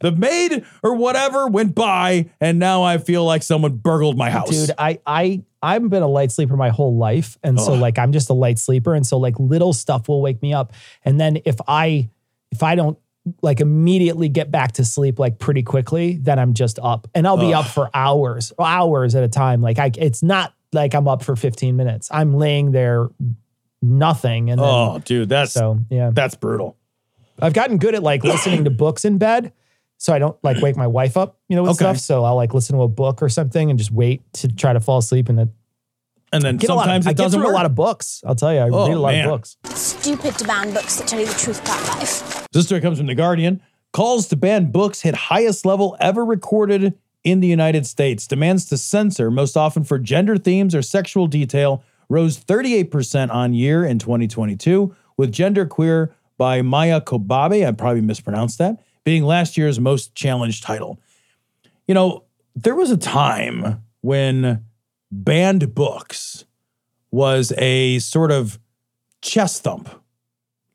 the 0.00 0.14
maid 0.16 0.64
or 0.82 0.94
whatever 0.94 1.48
went 1.48 1.74
by 1.74 2.30
and 2.40 2.58
now 2.58 2.82
i 2.82 2.98
feel 2.98 3.24
like 3.24 3.42
someone 3.42 3.76
burgled 3.76 4.16
my 4.16 4.30
house 4.30 4.50
Dude, 4.50 4.70
I 4.78 5.00
I 5.06 5.42
I've 5.62 5.88
been 5.90 6.02
a 6.04 6.08
light 6.08 6.30
sleeper 6.30 6.56
my 6.56 6.68
whole 6.68 6.96
life. 6.96 7.38
And 7.42 7.58
so 7.60 7.72
Ugh. 7.74 7.80
like 7.80 7.98
I'm 7.98 8.12
just 8.12 8.30
a 8.30 8.34
light 8.34 8.56
sleeper. 8.56 8.94
And 8.94 9.04
so 9.04 9.18
like 9.18 9.34
little 9.40 9.72
stuff 9.72 10.06
will 10.06 10.22
wake 10.22 10.40
me 10.40 10.54
up. 10.54 10.72
And 11.04 11.18
then 11.18 11.38
if 11.44 11.56
I 11.66 12.08
if 12.52 12.62
I 12.62 12.76
don't 12.76 12.96
like 13.42 13.60
immediately 13.60 14.28
get 14.28 14.52
back 14.52 14.72
to 14.72 14.84
sleep 14.84 15.18
like 15.18 15.40
pretty 15.40 15.64
quickly, 15.64 16.18
then 16.18 16.38
I'm 16.38 16.54
just 16.54 16.78
up. 16.80 17.08
And 17.16 17.26
I'll 17.26 17.36
be 17.36 17.52
Ugh. 17.52 17.64
up 17.64 17.70
for 17.70 17.90
hours, 17.94 18.52
hours 18.60 19.16
at 19.16 19.24
a 19.24 19.28
time. 19.28 19.60
Like 19.60 19.80
I 19.80 19.90
it's 19.96 20.22
not 20.22 20.54
like 20.76 20.94
I'm 20.94 21.08
up 21.08 21.24
for 21.24 21.34
15 21.34 21.74
minutes. 21.74 22.08
I'm 22.12 22.34
laying 22.34 22.70
there 22.70 23.08
nothing. 23.82 24.50
And 24.50 24.60
then 24.60 24.66
oh 24.68 24.98
dude 25.04 25.28
that's 25.28 25.52
so 25.52 25.80
yeah. 25.90 26.10
that's 26.12 26.34
brutal 26.34 26.76
I've 27.40 27.52
gotten 27.52 27.76
good 27.78 27.94
at 27.94 28.02
like 28.02 28.24
listening 28.24 28.64
to 28.64 28.70
books 28.70 29.04
in 29.04 29.18
bed. 29.18 29.52
So 29.98 30.12
I 30.14 30.18
don't 30.18 30.36
like 30.42 30.62
wake 30.62 30.76
my 30.76 30.86
wife 30.86 31.16
up, 31.18 31.38
you 31.48 31.56
know, 31.56 31.62
with 31.62 31.72
Okay. 31.72 31.76
stuff. 31.84 31.98
So 31.98 32.24
I'll 32.24 32.34
like 32.36 32.54
listen 32.54 32.76
to 32.76 32.82
a 32.82 32.88
book 32.88 33.22
or 33.22 33.28
something 33.28 33.68
and 33.70 33.78
just 33.78 33.90
wait 33.90 34.22
to 34.34 34.48
try 34.48 34.72
to 34.72 34.80
fall 34.80 34.98
asleep. 34.98 35.28
And 35.28 35.38
then 35.38 35.52
and 36.32 36.42
then 36.42 36.56
get 36.56 36.70
a 36.70 36.74
lot 36.74 36.82
of- 36.82 36.84
sometimes 36.86 37.06
I 37.06 37.10
it 37.10 37.16
get 37.16 37.22
doesn't 37.24 37.40
through 37.40 37.46
work 37.48 37.52
a 37.54 37.56
lot 37.56 37.66
of 37.66 37.74
books. 37.74 38.22
I'll 38.26 38.34
tell 38.34 38.52
you, 38.54 38.60
I 38.60 38.68
Oh, 38.70 38.88
read 38.88 38.96
a 38.96 39.00
lot 39.00 39.12
man. 39.12 39.24
of 39.26 39.30
books. 39.32 39.56
Stupid 39.74 40.36
to 40.38 40.44
ban 40.46 40.72
books 40.72 40.96
that 40.96 41.08
tell 41.08 41.20
you 41.20 41.26
the 41.26 41.34
truth 41.34 41.60
about 41.62 41.98
life. 41.98 42.46
This 42.52 42.64
story 42.66 42.80
comes 42.80 42.98
from 42.98 43.06
The 43.06 43.14
Guardian. 43.14 43.60
Calls 43.92 44.28
to 44.28 44.36
ban 44.36 44.70
books 44.72 45.00
hit 45.02 45.14
highest 45.14 45.64
level 45.64 45.96
ever 46.00 46.24
recorded 46.24 46.94
in 47.26 47.40
the 47.40 47.48
United 47.48 47.84
States. 47.84 48.24
Demands 48.28 48.64
to 48.66 48.78
censor, 48.78 49.32
most 49.32 49.56
often 49.56 49.82
for 49.82 49.98
gender 49.98 50.38
themes 50.38 50.76
or 50.76 50.80
sexual 50.80 51.26
detail, 51.26 51.82
rose 52.08 52.38
38% 52.38 53.34
on 53.34 53.52
year 53.52 53.84
in 53.84 53.98
2022, 53.98 54.94
with 55.16 55.32
Genderqueer 55.32 56.12
by 56.38 56.62
Maia 56.62 57.00
Kobabe, 57.00 57.66
I 57.66 57.72
probably 57.72 58.00
mispronounced 58.00 58.58
that, 58.58 58.80
being 59.02 59.24
last 59.24 59.56
year's 59.56 59.80
most 59.80 60.14
challenged 60.14 60.62
title. 60.62 61.00
You 61.88 61.94
know, 61.94 62.22
there 62.54 62.76
was 62.76 62.92
a 62.92 62.96
time 62.96 63.82
when 64.02 64.64
banned 65.10 65.74
books 65.74 66.44
was 67.10 67.52
a 67.58 67.98
sort 67.98 68.30
of 68.30 68.60
chest 69.20 69.64
thump. 69.64 69.88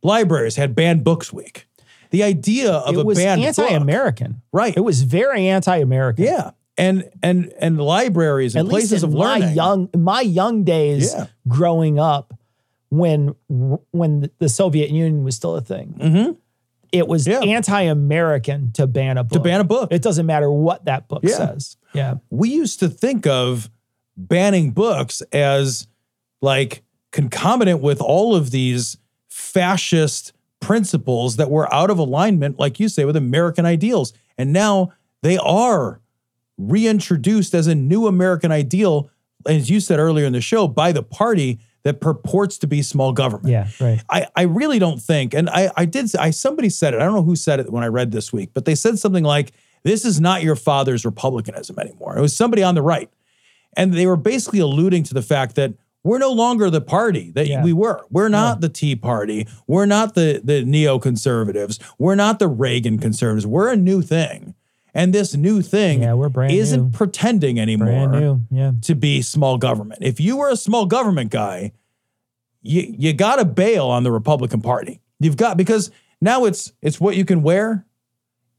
Libraries 0.04 0.58
had 0.58 0.76
banned 0.76 1.06
books 1.06 1.32
week. 1.32 1.68
The 2.12 2.24
idea 2.24 2.72
of 2.72 2.94
it 2.96 3.00
a 3.02 3.04
was 3.04 3.18
banned 3.18 3.42
anti-American. 3.42 4.42
right? 4.52 4.76
It 4.76 4.82
was 4.82 5.02
very 5.04 5.48
anti-American. 5.48 6.24
yeah, 6.26 6.52
and 6.78 7.10
and 7.24 7.52
and 7.60 7.80
libraries 7.82 8.56
and 8.56 8.68
At 8.68 8.70
places 8.70 9.04
of 9.04 9.14
my 9.14 9.40
learning. 9.40 9.56
young 9.56 9.90
my 9.98 10.22
young 10.22 10.64
days 10.64 11.14
Yeah. 11.14 11.28
growing 11.48 12.00
up 12.00 12.34
when 12.90 13.34
when 13.92 14.30
the 14.40 14.50
Soviet 14.50 14.90
Union 14.90 15.24
was 15.24 15.36
still 15.36 15.56
a 15.56 15.62
thing. 15.62 15.96
Mhm. 16.00 16.38
it 16.92 17.08
was 17.08 17.26
anti-American 17.26 18.72
to 18.74 18.86
ban 18.86 19.18
a 19.18 19.24
book. 19.24 19.32
To 19.38 19.40
ban 19.40 19.62
a 19.62 19.64
book. 19.64 19.94
It 19.94 20.02
doesn't 20.02 20.26
matter 20.26 20.52
what 20.52 20.84
that 20.86 21.08
book 21.08 21.24
Yeah. 21.24 21.38
says. 21.38 21.78
Yeah. 21.94 22.16
we 22.30 22.50
used 22.50 22.80
to 22.82 22.90
think 22.90 23.26
of 23.26 23.70
banning 24.18 24.72
books 24.72 25.22
as 25.32 25.88
like 26.42 26.84
concomitant 27.12 27.82
with 27.82 28.02
all 28.02 28.36
of 28.36 28.52
these 28.52 28.98
fascist 29.30 30.34
principles 30.62 31.36
that 31.36 31.52
were 31.52 31.72
out 31.74 31.90
of 31.90 32.00
alignment, 32.00 32.58
like 32.58 32.80
you 32.80 32.88
say, 32.88 33.04
with 33.04 33.18
American 33.18 33.66
ideals. 33.66 34.14
And 34.38 34.54
now 34.54 34.94
they 35.22 35.38
are 35.38 36.00
reintroduced 36.58 37.54
as 37.54 37.68
a 37.68 37.76
new 37.76 38.08
American 38.08 38.52
ideal, 38.52 39.10
as 39.46 39.70
you 39.70 39.82
said 39.82 40.00
earlier 40.00 40.26
in 40.26 40.34
the 40.34 40.42
show, 40.42 40.68
by 40.68 40.94
the 40.94 41.04
party 41.04 41.60
that 41.84 42.00
purports 42.00 42.60
to 42.60 42.68
be 42.68 42.82
small 42.82 43.12
government. 43.12 43.50
Yeah, 43.50 43.68
right. 43.80 44.02
I, 44.10 44.28
I 44.36 44.44
really 44.44 44.78
don't 44.78 45.02
think, 45.02 45.34
and 45.34 45.50
I, 45.50 45.72
I 45.76 45.86
did, 45.86 46.16
I 46.16 46.30
somebody 46.30 46.70
said 46.70 46.94
it. 46.94 47.02
I 47.02 47.06
don't 47.06 47.16
know 47.16 47.24
who 47.24 47.36
said 47.36 47.60
it 47.60 47.72
when 47.72 47.84
I 47.84 47.88
read 47.88 48.12
this 48.12 48.32
week, 48.32 48.52
but 48.54 48.66
they 48.66 48.76
said 48.76 49.00
something 49.00 49.24
like, 49.24 49.52
"This 49.82 50.06
is 50.06 50.22
not 50.22 50.44
your 50.44 50.56
father's 50.56 51.06
republicanism 51.06 51.80
anymore." 51.80 52.16
It 52.16 52.22
was 52.22 52.36
somebody 52.36 52.62
on 52.62 52.76
the 52.76 52.84
right, 52.84 53.10
and 53.76 53.94
they 53.94 54.06
were 54.06 54.16
basically 54.16 54.60
alluding 54.60 55.04
to 55.06 55.16
the 55.16 55.24
fact 55.24 55.56
that 55.56 55.74
we're 56.04 56.18
no 56.18 56.32
longer 56.32 56.70
the 56.70 56.82
party 56.82 57.32
that 57.36 57.48
Yeah. 57.48 57.64
we 57.64 57.74
were. 57.74 58.06
We're 58.10 58.30
not 58.30 58.62
the 58.62 58.70
Tea 58.70 58.96
Party. 58.96 59.48
We're 59.68 59.86
not 59.86 60.16
the 60.16 60.42
the 60.44 60.64
neoconservatives. 60.64 61.80
We're 61.98 62.16
not 62.16 62.40
the 62.40 62.48
Reagan 62.48 62.98
conservatives. 63.00 63.46
We're 63.48 63.72
a 63.72 63.76
new 63.78 64.02
thing, 64.02 64.56
and 64.94 65.14
this 65.14 65.36
new 65.36 65.62
thing 65.62 66.02
Yeah, 66.02 66.14
we're 66.14 66.30
brand 66.30 66.54
isn't 66.54 66.84
new. 66.86 66.90
pretending 66.92 67.60
anymore 67.60 67.88
Brand 68.08 68.12
new. 68.12 68.42
Yeah. 68.52 68.72
to 68.82 68.96
be 68.96 69.22
small 69.22 69.58
government. 69.58 70.00
If 70.04 70.20
you 70.20 70.38
were 70.38 70.50
a 70.50 70.56
small 70.58 70.86
government 70.86 71.30
guy, 71.32 71.72
you 72.62 72.94
you 72.98 73.14
got 73.14 73.38
to 73.38 73.46
bail 73.46 73.88
on 73.88 74.04
the 74.04 74.12
Republican 74.12 74.62
Party. 74.62 75.02
You've 75.20 75.38
got 75.38 75.58
because 75.58 75.92
now 76.20 76.46
it's 76.46 76.72
it's 76.82 77.00
what 77.00 77.16
you 77.16 77.26
can 77.26 77.42
wear, 77.44 77.86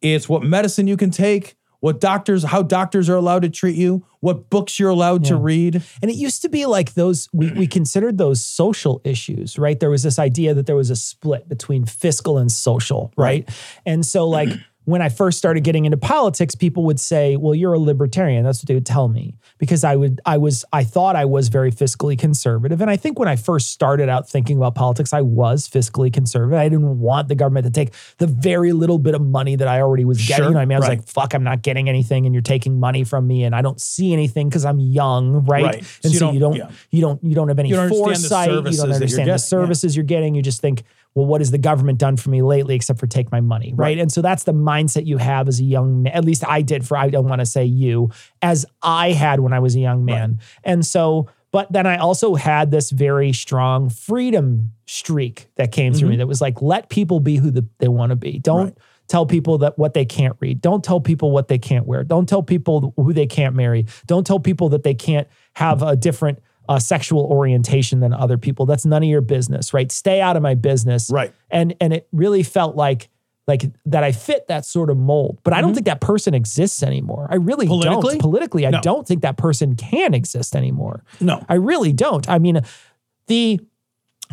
it's 0.01 0.29
what 0.29 0.43
medicine 0.43 0.87
you 0.87 0.97
can 0.97 1.11
take, 1.11 1.57
what 1.83 2.01
doctors 2.01 2.45
how 2.45 2.63
doctors 2.63 3.09
are 3.09 3.17
allowed 3.17 3.43
to 3.43 3.51
treat 3.51 3.75
you, 3.75 4.07
what 4.21 4.49
books 4.51 4.79
you're 4.79 4.89
allowed 4.89 5.25
to 5.25 5.35
read. 5.35 5.83
And 6.01 6.13
it 6.13 6.15
used 6.15 6.41
to 6.43 6.49
be 6.49 6.65
like 6.65 6.95
those, 6.95 7.29
we, 7.33 7.51
we 7.51 7.67
considered 7.67 8.19
those 8.19 8.43
social 8.43 9.01
issues, 9.03 9.59
right? 9.59 9.79
There 9.81 9.91
was 9.91 10.05
this 10.05 10.17
idea 10.17 10.55
that 10.55 10.67
there 10.67 10.77
was 10.77 10.91
a 10.91 10.97
split 10.97 11.49
between 11.49 11.85
fiscal 11.85 12.39
and 12.39 12.53
social, 12.53 13.13
right? 13.17 13.49
And 13.85 14.07
so, 14.07 14.29
like, 14.29 14.49
when 14.85 15.03
I 15.03 15.09
first 15.09 15.39
started 15.39 15.65
getting 15.65 15.85
into 15.85 15.97
politics, 15.97 16.55
people 16.55 16.85
would 16.85 17.01
say, 17.01 17.37
well, 17.37 17.55
you're 17.55 17.73
a 17.73 17.81
libertarian. 17.81 18.45
That's 18.45 18.61
what 18.61 18.69
they 18.69 18.75
would 18.75 18.87
tell 18.87 19.09
me 19.09 19.35
because 19.63 19.85
I 19.85 19.95
would, 19.95 20.21
I 20.27 20.39
was, 20.39 20.65
I 20.73 20.83
thought 20.83 21.15
I 21.15 21.25
was 21.25 21.47
very 21.47 21.71
fiscally 21.71 22.19
conservative. 22.19 22.81
And 22.81 22.91
I 22.91 22.97
think 22.97 23.17
when 23.21 23.29
I 23.29 23.37
first 23.37 23.71
started 23.71 24.09
out 24.09 24.29
thinking 24.29 24.57
about 24.57 24.75
politics, 24.75 25.13
I 25.13 25.21
was 25.21 25.69
fiscally 25.69 26.13
conservative. 26.13 26.59
I 26.59 26.69
didn't 26.69 26.99
want 26.99 27.29
the 27.29 27.37
government 27.37 27.67
to 27.67 27.71
take 27.71 27.95
the 28.19 28.27
very 28.27 28.73
little 28.73 28.99
bit 28.99 29.15
of 29.15 29.21
money 29.23 29.55
that 29.55 29.69
I 29.69 29.81
already 29.81 30.05
was 30.05 30.19
getting. 30.19 30.37
Sure, 30.39 30.49
You 30.49 30.55
know 30.55 30.59
I 30.61 30.65
mean? 30.65 30.75
I 30.75 30.81
was 30.81 30.89
right. 30.89 30.99
like, 30.99 31.07
fuck, 31.07 31.33
I'm 31.33 31.45
not 31.45 31.63
getting 31.63 31.89
anything 31.89 32.27
and 32.27 32.35
you're 32.35 32.43
taking 32.43 32.81
money 32.81 33.05
from 33.05 33.25
me 33.29 33.45
and 33.45 33.55
I 33.55 33.63
don't 33.63 33.81
see 33.81 34.13
anything 34.13 34.49
because 34.49 34.65
I'm 34.65 34.81
young, 34.81 35.47
right? 35.47 35.65
Right. 35.65 35.85
So 35.85 35.99
And 36.03 36.13
you 36.13 36.19
so 36.19 36.27
don't- 36.27 36.35
you 36.35 36.41
don't, 36.41 36.57
yeah. 36.57 36.71
you 36.91 37.01
don't, 37.01 37.23
you 37.23 37.35
don't 37.37 37.47
have 37.47 37.61
any 37.61 37.69
You 37.69 37.77
don't 37.77 37.85
understand 37.85 38.17
the 38.17 38.19
foresight. 38.19 38.49
You 38.49 38.55
services 38.57 38.79
you're 38.83 38.95
understand 38.95 39.17
getting, 39.19 39.33
the 39.33 39.39
services 39.39 39.97
you're 39.97 40.05
getting. 40.05 40.35
You 40.35 40.43
just 40.43 40.61
think, 40.61 40.83
well, 41.15 41.27
what 41.27 41.41
has 41.41 41.51
the 41.51 41.59
government 41.59 41.99
done 41.99 42.17
for 42.17 42.31
me 42.31 42.43
lately 42.43 42.75
except 42.75 42.99
for 42.99 43.07
take 43.07 43.31
my 43.31 43.41
money, 43.41 43.73
right? 43.75 43.89
Right. 43.89 43.99
And 43.99 44.11
so 44.11 44.23
that's 44.23 44.45
the 44.45 44.55
mindset 44.55 45.07
you 45.07 45.19
have 45.19 45.49
as 45.49 45.61
a 45.61 45.65
young 45.65 46.03
man. 46.05 46.13
At 46.13 46.25
least 46.25 46.47
I 46.47 46.63
did 46.63 46.87
for, 46.87 46.97
I 46.97 47.11
don't 47.11 47.29
want 47.29 47.41
to 47.41 47.47
say 47.47 47.65
you, 47.65 48.11
as 48.41 48.65
I 48.83 49.13
had 49.13 49.41
when 49.41 49.53
I 49.53 49.59
was 49.59 49.75
a 49.75 49.81
young 49.81 50.05
man. 50.05 50.41
And 50.65 50.87
so, 50.87 51.29
but 51.51 51.71
then 51.71 51.87
I 51.87 51.99
also 51.99 52.35
had 52.35 52.71
this 52.71 52.91
very 52.91 53.35
strong 53.35 53.91
freedom 53.91 54.73
streak 54.87 55.49
that 55.57 55.71
came 55.71 55.93
through 55.93 56.09
me 56.09 56.15
mm-hmm. 56.15 56.21
that 56.21 56.27
was 56.27 56.41
like, 56.41 56.63
let 56.63 56.89
people 56.89 57.21
be 57.21 57.37
who 57.37 57.51
the, 57.51 57.67
they 57.79 57.89
want 57.89 58.11
to 58.11 58.17
be. 58.17 58.39
Don't 58.39 58.65
Right. 58.65 58.79
tell 59.09 59.27
people 59.27 59.59
that 59.59 59.79
what 59.79 59.93
they 59.93 60.07
can't 60.07 60.35
read. 60.41 60.63
Don't 60.63 60.83
tell 60.83 60.99
people 60.99 61.31
what 61.31 61.49
they 61.49 61.59
can't 61.59 61.87
wear. 61.87 62.05
Don't 62.05 62.27
tell 62.27 62.43
people 62.43 62.95
who 62.97 63.13
they 63.13 63.27
can't 63.27 63.55
marry. 63.55 63.85
Don't 64.07 64.27
tell 64.27 64.41
people 64.41 64.71
that 64.71 64.83
they 64.83 64.95
can't 64.95 65.29
have 65.55 65.83
a 65.83 65.95
different 65.95 66.39
uh, 66.69 66.79
sexual 66.79 67.25
orientation 67.25 68.01
than 68.01 68.13
other 68.13 68.39
people. 68.39 68.67
That's 68.67 68.85
none 68.87 69.03
of 69.03 69.09
your 69.09 69.21
business, 69.21 69.75
right? 69.75 69.91
Stay 69.91 70.21
out 70.21 70.37
of 70.37 70.43
my 70.43 70.55
business. 70.55 71.11
Right. 71.11 71.33
And 71.51 71.75
and 71.81 71.93
it 71.93 72.09
really 72.13 72.43
felt 72.43 72.77
like 72.77 73.09
like 73.49 73.65
that 73.87 74.05
I 74.05 74.13
fit 74.13 74.47
that 74.47 74.65
sort 74.65 74.89
of 74.89 74.97
mold. 74.97 75.39
But 75.43 75.53
I 75.53 75.61
don't 75.61 75.75
think 75.75 75.87
that 75.87 76.01
person 76.01 76.33
exists 76.33 76.83
anymore. 76.83 77.27
I 77.31 77.35
really 77.37 77.67
Mm-hmm. 77.67 77.81
Politically? 77.83 78.13
don't. 78.15 78.21
Politically, 78.21 78.67
I 78.67 78.71
No. 78.71 78.81
don't 78.81 79.07
think 79.07 79.23
that 79.23 79.37
person 79.37 79.75
can 79.75 80.15
exist 80.15 80.55
anymore. 80.55 81.03
No. 81.21 81.45
I 81.49 81.55
really 81.55 81.93
don't. 81.93 82.29
I 82.31 82.39
mean, 82.39 82.61
the 83.27 83.61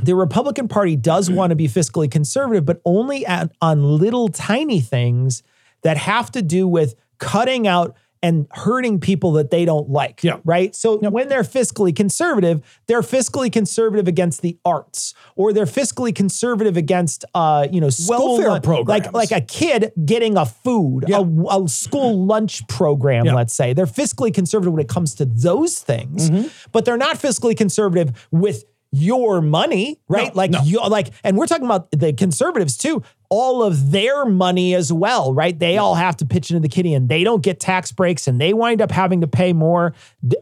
the 0.02 0.16
Republican 0.16 0.68
Party 0.68 0.96
does 0.96 1.30
want 1.32 1.50
to 1.50 1.56
be 1.56 1.68
fiscally 1.68 2.10
conservative, 2.10 2.66
but 2.66 2.80
only 2.86 3.26
at, 3.26 3.52
on 3.62 3.98
little 3.98 4.28
tiny 4.30 4.80
things 4.80 5.42
that 5.82 5.98
have 5.98 6.30
to 6.32 6.42
do 6.44 6.68
with 6.68 6.94
cutting 7.18 7.68
out 7.68 7.96
and 8.22 8.48
hurting 8.52 9.00
people 9.00 9.32
that 9.34 9.50
they 9.50 9.64
don't 9.64 9.90
like. 9.90 10.24
Yeah. 10.24 10.40
Right. 10.44 10.76
So 10.76 10.98
when 10.98 11.30
they're 11.30 11.44
fiscally 11.44 11.96
conservative, 11.96 12.62
they're 12.88 13.02
fiscally 13.02 13.52
conservative 13.52 14.08
against 14.08 14.42
the 14.42 14.58
arts, 14.66 15.14
or 15.36 15.54
they're 15.54 15.66
fiscally 15.66 16.14
conservative 16.14 16.76
against, 16.76 17.24
uh, 17.34 17.68
you 17.72 17.80
know, 17.80 17.90
school 17.90 18.30
Welfare 18.38 18.50
lun- 18.50 18.62
programs. 18.62 19.06
like 19.14 19.14
like 19.14 19.32
a 19.32 19.40
kid 19.46 19.92
getting 20.06 20.36
a 20.38 20.46
food, 20.46 21.06
Yeah. 21.08 21.20
a, 21.20 21.62
a 21.64 21.68
school 21.70 22.26
lunch 22.26 22.68
program. 22.68 23.26
Yeah. 23.26 23.36
Let's 23.36 23.54
say 23.54 23.74
they're 23.74 23.86
fiscally 23.86 24.34
conservative 24.34 24.74
when 24.74 24.82
it 24.82 24.90
comes 24.90 25.16
to 25.16 25.26
those 25.26 25.80
things, 25.80 26.30
Mm-hmm. 26.30 26.48
but 26.72 26.84
they're 26.86 26.98
not 26.98 27.18
fiscally 27.18 27.56
conservative 27.56 28.28
with 28.32 28.66
your 28.92 29.40
money, 29.40 30.02
right? 30.08 30.34
No, 30.34 30.38
like 30.38 30.52
no. 30.52 30.62
you 30.64 30.80
like, 30.88 31.10
and 31.24 31.38
we're 31.38 31.46
talking 31.46 31.66
about 31.66 31.92
the 31.92 32.12
conservatives 32.12 32.76
too. 32.76 33.04
All 33.30 33.64
of 33.64 33.92
their 33.92 34.26
money 34.26 34.74
as 34.74 34.92
well, 34.92 35.34
right? 35.34 35.58
They 35.58 35.78
all 35.78 35.96
have 35.96 36.18
to 36.18 36.26
pitch 36.26 36.50
into 36.50 36.62
the 36.62 36.70
kitty, 36.70 36.94
and 36.94 37.10
they 37.10 37.24
don't 37.24 37.44
get 37.44 37.60
tax 37.60 37.92
breaks, 37.92 38.28
and 38.28 38.42
they 38.42 38.54
wind 38.54 38.82
up 38.82 38.92
having 38.92 39.22
to 39.22 39.28
pay 39.28 39.54
more 39.54 39.94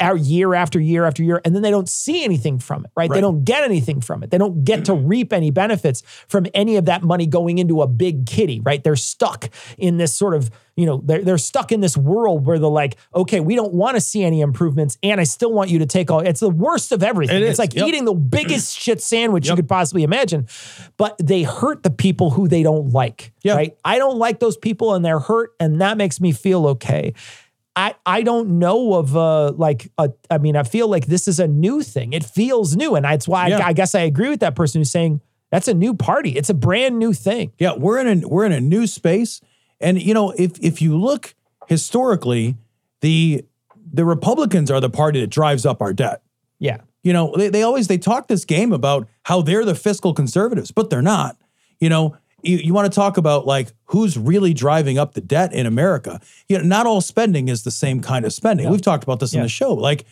uh, 0.01 0.13
year 0.13 0.53
after 0.53 0.79
year 0.79 1.05
after 1.05 1.23
year, 1.23 1.41
and 1.43 1.53
then 1.53 1.61
they 1.61 1.71
don't 1.71 1.89
see 1.89 2.23
anything 2.23 2.59
from 2.59 2.85
it, 2.85 2.91
right? 2.95 3.09
They 3.09 3.21
don't 3.21 3.43
get 3.43 3.63
anything 3.63 4.01
from 4.01 4.23
it. 4.23 4.31
They 4.31 4.37
don't 4.37 4.63
get 4.63 4.85
to 4.85 4.93
mm-hmm. 4.93 5.07
reap 5.07 5.33
any 5.33 5.51
benefits 5.51 6.01
from 6.27 6.47
any 6.53 6.77
of 6.77 6.85
that 6.85 7.03
money 7.03 7.27
going 7.27 7.57
into 7.57 7.81
a 7.81 7.87
big 7.87 8.25
kitty, 8.25 8.59
right? 8.61 8.83
They're 8.83 8.95
stuck 8.95 9.49
in 9.77 9.97
this 9.97 10.15
sort 10.15 10.33
of 10.33 10.49
you 10.77 10.85
know 10.85 11.01
they're, 11.03 11.23
they're 11.23 11.37
stuck 11.37 11.73
in 11.73 11.81
this 11.81 11.97
world 11.97 12.45
where 12.45 12.57
they're 12.57 12.69
like 12.69 12.95
okay 13.13 13.41
we 13.41 13.55
don't 13.55 13.73
want 13.73 13.95
to 13.95 14.01
see 14.01 14.23
any 14.23 14.39
improvements 14.39 14.97
and 15.03 15.19
i 15.19 15.23
still 15.25 15.51
want 15.51 15.69
you 15.69 15.79
to 15.79 15.85
take 15.85 16.09
all 16.09 16.19
it's 16.19 16.39
the 16.39 16.49
worst 16.49 16.93
of 16.93 17.03
everything 17.03 17.35
It 17.35 17.43
it's 17.43 17.59
like 17.59 17.73
yep. 17.73 17.87
eating 17.87 18.05
the 18.05 18.13
biggest 18.13 18.77
shit 18.77 19.01
sandwich 19.01 19.49
you 19.49 19.55
could 19.55 19.67
possibly 19.67 20.03
imagine 20.03 20.47
but 20.95 21.17
they 21.17 21.43
hurt 21.43 21.83
the 21.83 21.89
people 21.89 22.29
who 22.29 22.47
they 22.47 22.63
don't 22.63 22.76
like 22.77 23.31
Yeah. 23.43 23.55
right 23.55 23.77
i 23.85 23.97
don't 23.97 24.17
like 24.17 24.39
those 24.39 24.57
people 24.57 24.93
and 24.93 25.03
they're 25.05 25.19
hurt 25.19 25.51
and 25.59 25.81
that 25.81 25.97
makes 25.97 26.19
me 26.21 26.31
feel 26.31 26.67
okay 26.67 27.13
I, 27.79 27.93
I 28.07 28.23
don't 28.23 28.57
know 28.57 28.95
of 28.95 29.15
uh 29.15 29.51
like 29.51 29.91
a, 29.99 30.09
I 30.31 30.39
mean 30.39 30.55
I 30.55 30.63
feel 30.63 30.87
like 30.87 31.05
this 31.05 31.27
is 31.27 31.39
a 31.39 31.47
new 31.47 31.83
thing. 31.83 32.11
It 32.13 32.23
feels 32.25 32.75
new, 32.75 32.95
and 32.95 33.05
that's 33.05 33.27
why 33.27 33.49
Yeah. 33.49 33.59
I, 33.59 33.67
I 33.67 33.73
guess 33.73 33.93
I 33.93 33.99
agree 33.99 34.29
with 34.29 34.39
that 34.39 34.55
person 34.55 34.81
who's 34.81 34.89
saying 34.89 35.21
that's 35.51 35.67
a 35.67 35.75
new 35.75 35.93
party. 35.93 36.31
It's 36.31 36.49
a 36.49 36.55
brand 36.55 36.97
new 36.97 37.13
thing. 37.13 37.51
Yeah, 37.59 37.75
we're 37.77 37.99
in 37.99 38.23
a 38.23 38.27
we're 38.27 38.45
in 38.45 38.51
a 38.51 38.59
new 38.59 38.87
space, 38.87 39.41
and 39.79 40.01
you 40.01 40.15
know 40.15 40.31
if 40.31 40.53
if 40.59 40.81
you 40.81 40.97
look 40.97 41.35
historically, 41.67 42.55
the 43.01 43.45
the 43.93 44.03
Republicans 44.05 44.71
are 44.71 44.79
the 44.81 44.89
party 44.89 45.21
that 45.21 45.27
drives 45.27 45.63
up 45.63 45.79
our 45.79 45.93
debt. 45.93 46.21
Yeah, 46.57 46.79
You 47.03 47.13
know, 47.13 47.35
they, 47.37 47.49
they 47.49 47.61
always 47.61 47.87
they 47.87 47.99
talk 47.99 48.27
this 48.27 48.43
game 48.43 48.73
about 48.73 49.07
how 49.23 49.43
they're 49.43 49.63
the 49.65 49.75
fiscal 49.75 50.15
conservatives, 50.15 50.71
but 50.71 50.89
they're 50.89 51.03
not. 51.03 51.37
You 51.79 51.89
know, 51.89 52.17
you, 52.43 52.57
you 52.57 52.73
want 52.73 52.91
to 52.91 52.95
talk 52.95 53.17
about 53.17 53.45
like 53.45 53.73
who's 53.85 54.17
really 54.17 54.53
driving 54.53 54.97
up 54.97 55.13
the 55.13 55.21
debt 55.21 55.53
in 55.53 55.65
America. 55.65 56.19
You 56.47 56.57
know, 56.57 56.63
not 56.63 56.85
all 56.85 57.01
spending 57.01 57.49
is 57.49 57.63
the 57.63 57.71
same 57.71 58.01
kind 58.01 58.25
of 58.25 58.33
spending. 58.33 58.69
We've 58.69 58.81
talked 58.81 59.03
about 59.03 59.19
this 59.19 59.33
in 59.33 59.41
the 59.41 59.49
show. 59.49 59.73
Like 59.73 60.05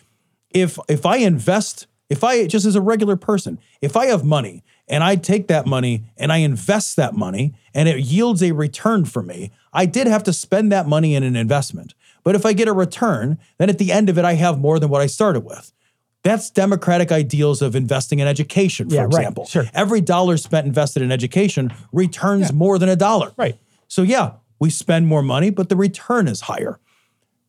if 0.49 0.79
if 0.87 1.05
I 1.05 1.17
invest, 1.17 1.87
if 2.09 2.23
I 2.23 2.47
just 2.47 2.65
as 2.65 2.75
a 2.75 2.81
regular 2.81 3.15
person, 3.15 3.59
if 3.81 3.95
I 3.95 4.07
have 4.07 4.23
money 4.23 4.63
and 4.87 5.03
I 5.03 5.15
take 5.15 5.47
that 5.47 5.65
money 5.65 6.05
and 6.17 6.31
I 6.31 6.37
invest 6.37 6.95
that 6.95 7.13
money 7.15 7.53
and 7.73 7.87
it 7.87 7.99
yields 7.99 8.41
a 8.41 8.53
return 8.53 9.05
for 9.05 9.21
me, 9.21 9.51
I 9.73 9.85
did 9.85 10.07
have 10.07 10.23
to 10.23 10.33
spend 10.33 10.71
that 10.71 10.87
money 10.87 11.15
in 11.15 11.23
an 11.23 11.35
investment. 11.35 11.93
But 12.23 12.35
if 12.35 12.45
I 12.45 12.53
get 12.53 12.67
a 12.67 12.73
return, 12.73 13.37
then 13.59 13.69
at 13.69 13.77
the 13.77 13.91
end 13.91 14.09
of 14.09 14.17
it, 14.17 14.25
I 14.25 14.33
have 14.33 14.59
more 14.59 14.79
than 14.79 14.89
what 14.89 15.01
I 15.01 15.05
started 15.05 15.41
with. 15.41 15.71
That's 16.25 16.49
democratic 16.49 17.11
ideals 17.11 17.61
of 17.61 17.75
investing 17.75 18.17
in 18.19 18.27
education, 18.27 18.89
for 18.89 18.95
Yeah, 18.95 19.01
right, 19.03 19.07
example. 19.13 19.45
sure. 19.45 19.65
Every 19.75 20.01
dollar 20.01 20.37
spent 20.37 20.65
invested 20.65 21.03
in 21.03 21.11
education 21.11 21.71
returns 21.93 22.51
more 22.51 22.79
than 22.79 22.89
a 22.89 22.95
dollar. 22.95 23.31
Right. 23.37 23.57
So 23.87 24.01
yeah, 24.01 24.31
we 24.59 24.71
spend 24.71 25.05
more 25.07 25.21
money, 25.21 25.51
but 25.51 25.69
the 25.69 25.75
return 25.75 26.27
is 26.27 26.41
higher. 26.41 26.79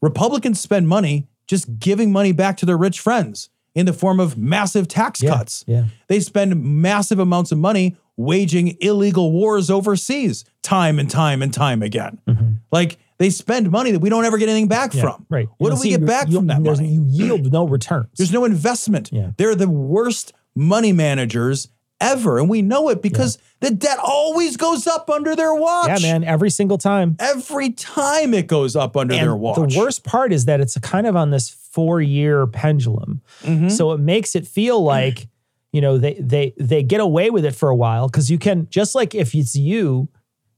Republicans 0.03 0.61
spend 0.61 0.89
money 0.89 1.27
just 1.47 1.79
giving 1.79 2.13
money 2.13 2.33
back 2.33 2.59
to 2.59 2.67
their 2.67 2.77
rich 2.77 3.01
friends 3.01 3.49
in 3.75 3.87
the 3.87 3.93
form 3.95 4.21
of 4.21 4.37
massive 4.37 4.89
tax 4.89 5.23
Yeah, 5.23 5.31
cuts. 5.39 5.65
yeah. 5.67 5.87
They 6.09 6.21
spend 6.21 6.63
massive 6.63 7.19
amounts 7.19 7.53
of 7.53 7.59
money 7.59 7.97
waging 8.19 8.77
illegal 8.81 9.33
wars 9.33 9.71
overseas 9.71 10.45
time 10.63 10.99
and 10.99 11.09
time 11.11 11.41
and 11.43 11.53
time 11.53 11.83
again. 11.83 12.19
Mm-hmm. 12.29 12.49
Like 12.71 12.99
they 13.19 13.31
spend 13.31 13.71
money 13.71 13.91
that 13.93 14.01
we 14.01 14.11
don't 14.11 14.25
ever 14.25 14.39
get 14.39 14.49
anything 14.49 14.69
back. 14.69 14.95
Yeah, 14.95 15.03
from. 15.03 15.27
right. 15.29 15.49
What 15.59 15.75
do 15.75 15.81
we 15.81 15.91
get 15.91 16.05
back 16.05 16.31
from 16.31 16.49
that 16.49 16.63
there's- 16.63 16.79
money? 16.79 16.93
You 16.93 17.05
yield 17.07 17.53
no 17.53 17.65
returns. 17.67 18.09
There's 18.17 18.33
no 18.33 18.45
investment. 18.45 19.11
Yeah. 19.13 19.31
They're 19.37 19.55
the 19.55 19.69
worst 19.69 20.33
money 20.55 20.93
managers 20.93 21.69
ever. 22.01 22.39
And 22.39 22.49
we 22.49 22.63
know 22.63 22.91
it 22.91 23.01
because 23.01 23.39
the 23.61 23.71
debt 23.71 23.99
always 24.03 24.57
goes 24.57 24.87
up 24.87 25.09
under 25.09 25.35
their 25.35 25.55
watch. 25.55 26.03
Yeah, 26.03 26.13
man, 26.13 26.25
every 26.25 26.51
single 26.51 26.79
time. 26.79 27.17
Every 27.19 27.71
time 27.71 28.35
it 28.35 28.47
goes 28.47 28.77
up 28.77 28.97
under 28.97 29.15
And 29.15 29.23
their 29.23 29.37
watch. 29.37 29.73
The 29.73 29.79
worst 29.79 30.05
part 30.05 30.33
is 30.33 30.45
that 30.45 30.61
it's 30.61 30.79
kind 30.81 31.07
of 31.07 31.17
on 31.17 31.31
this 31.31 31.49
four 31.49 32.01
year 32.01 32.47
pendulum. 32.47 33.23
Mm-hmm. 33.43 33.71
So 33.71 33.93
it 33.93 33.99
makes 34.01 34.35
it 34.35 34.47
feel 34.47 34.83
like, 34.83 35.29
you 35.73 35.81
know, 35.81 35.99
they 35.99 36.15
they 36.15 36.53
they 36.59 36.83
get 36.83 37.01
away 37.01 37.31
with 37.31 37.45
it 37.45 37.55
for 37.55 37.69
a 37.71 37.77
while 37.77 38.09
because 38.09 38.31
you 38.31 38.39
can 38.39 38.69
just 38.69 38.95
like 38.95 39.15
if 39.15 39.35
it's 39.35 39.57
you, 39.57 40.09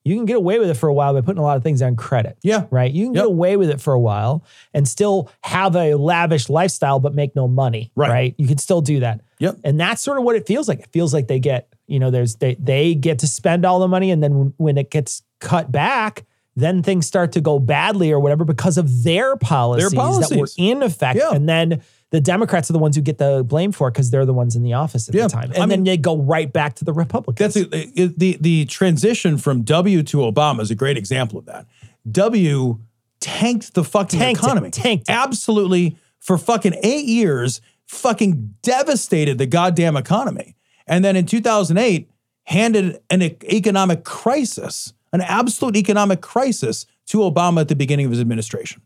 you 0.09 0.17
can 0.17 0.25
get 0.25 0.37
away 0.37 0.59
with 0.59 0.71
it 0.71 0.75
for 0.75 0.89
a 0.89 0.95
while 0.95 1.13
by 1.13 1.21
putting 1.21 1.39
a 1.39 1.43
lot 1.43 1.57
of 1.57 1.63
things 1.63 1.83
on 1.83 1.97
credit. 1.97 2.39
Yeah. 2.43 2.67
Right. 2.71 2.93
You 2.93 3.07
can 3.07 3.13
get 3.13 3.27
away 3.27 3.57
with 3.57 3.71
it 3.71 3.81
for 3.81 3.93
a 3.93 4.01
while 4.01 4.45
and 4.73 4.87
still 4.87 5.31
have 5.43 5.77
a 5.77 5.95
lavish 5.95 6.49
lifestyle 6.49 7.01
but 7.01 7.15
make 7.15 7.37
no 7.37 7.49
money. 7.49 7.93
Right. 7.95 8.35
You 8.39 8.47
can 8.47 8.59
still 8.59 8.81
do 8.81 9.01
that. 9.01 9.21
Yep. 9.39 9.59
And 9.65 9.79
that's 9.79 10.03
sort 10.03 10.19
of 10.19 10.25
what 10.25 10.37
it 10.37 10.47
feels 10.47 10.69
like. 10.69 10.81
It 10.81 10.89
feels 10.93 11.15
like 11.15 11.29
they 11.29 11.39
get, 11.39 11.73
you 11.87 11.99
know, 11.99 12.11
there's 12.11 12.37
they 12.37 12.55
they 12.57 12.95
get 12.95 13.21
to 13.21 13.27
spend 13.27 13.65
all 13.65 13.79
the 13.81 13.89
money 13.89 14.11
and 14.11 14.23
then 14.23 14.55
when, 14.57 14.79
it 14.79 14.91
gets 14.91 15.23
cut 15.41 15.71
back, 15.71 16.25
then 16.57 16.83
things 16.83 17.07
start 17.07 17.33
to 17.33 17.41
go 17.41 17.59
badly 17.59 18.11
or 18.11 18.19
whatever 18.19 18.45
because 18.45 18.79
of 18.79 19.05
their 19.05 19.37
policies, 19.37 19.91
their 19.91 19.99
policies. 19.99 20.29
that 20.31 20.39
were 20.39 20.49
in 20.57 20.83
effect. 20.83 21.21
And 21.21 21.49
then 21.49 21.83
the 22.11 22.21
Democrats 22.21 22.71
are 22.71 22.73
the 22.73 22.79
ones 22.79 22.97
who 22.97 23.03
get 23.03 23.19
the 23.19 23.45
blame 23.45 23.71
for 23.73 23.89
it 23.89 23.93
because 23.93 24.11
they're 24.11 24.25
the 24.27 24.33
ones 24.33 24.57
in 24.57 24.63
the 24.63 24.73
office 24.73 25.09
at 25.09 25.15
the 25.15 25.29
time. 25.29 25.45
And 25.53 25.55
I 25.55 25.67
then 25.67 25.69
mean- 25.69 25.85
they 25.85 25.97
go 25.97 26.17
right 26.17 26.51
back 26.53 26.75
to 26.77 26.85
the 26.85 26.93
Republicans. 26.93 27.55
That's 27.55 27.67
a, 27.75 28.01
it- 28.03 28.19
the 28.19 28.39
the 28.41 28.65
transition 28.67 29.37
from 29.39 29.63
W 29.63 30.03
to 30.05 30.19
Obama 30.19 30.61
is 30.61 30.71
a 30.71 30.75
great 30.75 30.97
example 30.97 31.39
of 31.39 31.45
that. 31.47 31.67
W 32.11 32.79
tanked 33.21 33.75
the 33.75 33.85
fucking 33.85 34.19
Tanked 34.19 34.41
it, 34.41 34.45
economy. 34.45 34.71
Tanked 34.71 35.11
absolutely 35.11 35.97
for 36.21 36.39
fucking 36.39 36.75
eight 36.83 37.05
years. 37.05 37.61
Fucking 37.87 38.55
devastated 38.63 39.39
the 39.39 39.47
goddamn 39.47 39.97
economy, 39.97 40.57
and 40.87 41.03
then 41.05 41.17
in 41.17 41.25
2008 41.25 42.11
handed 42.45 43.01
an 43.11 43.23
economic 43.23 44.05
crisis, 44.05 44.93
an 45.13 45.21
absolute 45.23 45.75
economic 45.77 46.21
crisis 46.21 46.85
to 47.07 47.19
Obama 47.19 47.63
at 47.63 47.69
the 47.69 47.75
beginning 47.77 48.05
of 48.07 48.13
his 48.13 48.21
administration. 48.21 48.83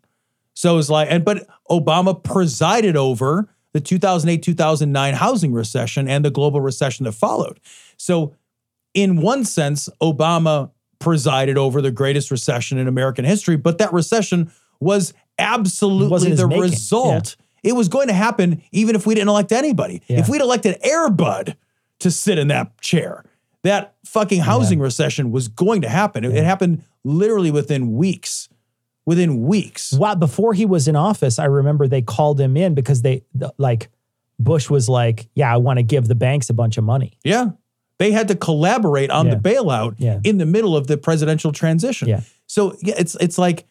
So 0.55 0.78
it's 0.78 0.90
like, 0.90 1.09
and 1.11 1.24
but 1.24 1.46
Obama 1.70 2.22
presided 2.22 2.96
over 2.96 3.48
the 3.72 3.80
2008 3.80 4.42
2009 4.42 5.14
housing 5.14 5.53
recession 5.53 6.09
and 6.09 6.24
the 6.24 6.30
global 6.30 6.61
recession 6.61 7.05
that 7.05 7.12
followed. 7.12 7.59
So, 7.96 8.34
in 8.94 9.20
one 9.22 9.44
sense, 9.44 9.88
Obama 10.03 10.70
presided 10.98 11.57
over 11.57 11.80
the 11.80 11.90
greatest 11.90 12.30
recession 12.30 12.78
in 12.78 12.86
American 12.86 13.24
history, 13.24 13.57
but 13.57 13.78
that 13.78 13.92
recession 13.92 14.53
was 14.80 15.14
absolutely 15.38 16.34
the 16.34 16.46
making. 16.46 16.62
result. 16.62 17.36
It 17.62 17.74
was 17.74 17.88
going 17.88 18.09
to 18.09 18.14
happen 18.14 18.62
even 18.72 18.96
if 18.96 19.07
we 19.07 19.14
didn't 19.14 19.28
elect 19.28 19.53
anybody. 19.53 20.03
If 20.20 20.28
we'd 20.28 20.40
elected 20.42 20.78
Air 20.82 21.09
Bud 21.09 21.57
to 22.00 22.11
sit 22.11 22.38
in 22.38 22.48
that 22.48 22.78
chair, 22.80 23.24
that 23.62 23.94
fucking 24.05 24.40
housing 24.40 24.80
recession 24.80 25.30
was 25.30 25.48
going 25.48 25.82
to 25.82 25.88
happen. 25.88 26.24
It, 26.24 26.34
it 26.34 26.44
happened 26.44 26.84
literally 27.05 27.50
within 27.50 27.94
weeks. 27.94 28.48
Within 29.05 29.42
weeks. 29.42 29.92
Wow, 29.92 30.14
before 30.14 30.55
he 30.55 30.64
was 30.64 30.86
in 30.86 30.94
office, 30.94 31.38
I 31.40 31.46
remember 31.46 31.88
they 31.88 32.03
called 32.03 32.40
him 32.40 32.57
in 32.57 32.74
because 32.74 33.03
they 33.03 33.24
the- 33.34 33.53
like 33.59 33.90
Bush 34.38 34.70
was 34.70 34.88
like, 34.88 35.28
"Yeah, 35.34 35.53
I 35.53 35.57
want 35.57 35.78
to 35.78 35.82
give 35.82 36.07
the 36.09 36.14
banks 36.14 36.50
a 36.50 36.55
bunch 36.55 36.78
of 36.78 36.84
money." 36.84 37.18
Yeah. 37.24 37.50
They 37.98 38.12
had 38.12 38.28
to 38.28 38.34
collaborate 38.36 39.11
on 39.11 39.26
Yeah. 39.26 39.34
the 39.34 39.40
bailout 39.40 39.94
Yeah. 39.98 40.18
in 40.24 40.38
the 40.38 40.46
middle 40.46 40.76
of 40.76 40.86
the 40.86 40.96
presidential 40.96 41.53
transition. 41.53 42.09
Yeah. 42.09 42.20
So 42.46 42.76
yeah, 42.82 42.94
it's 42.96 43.16
it's 43.20 43.38
like 43.38 43.66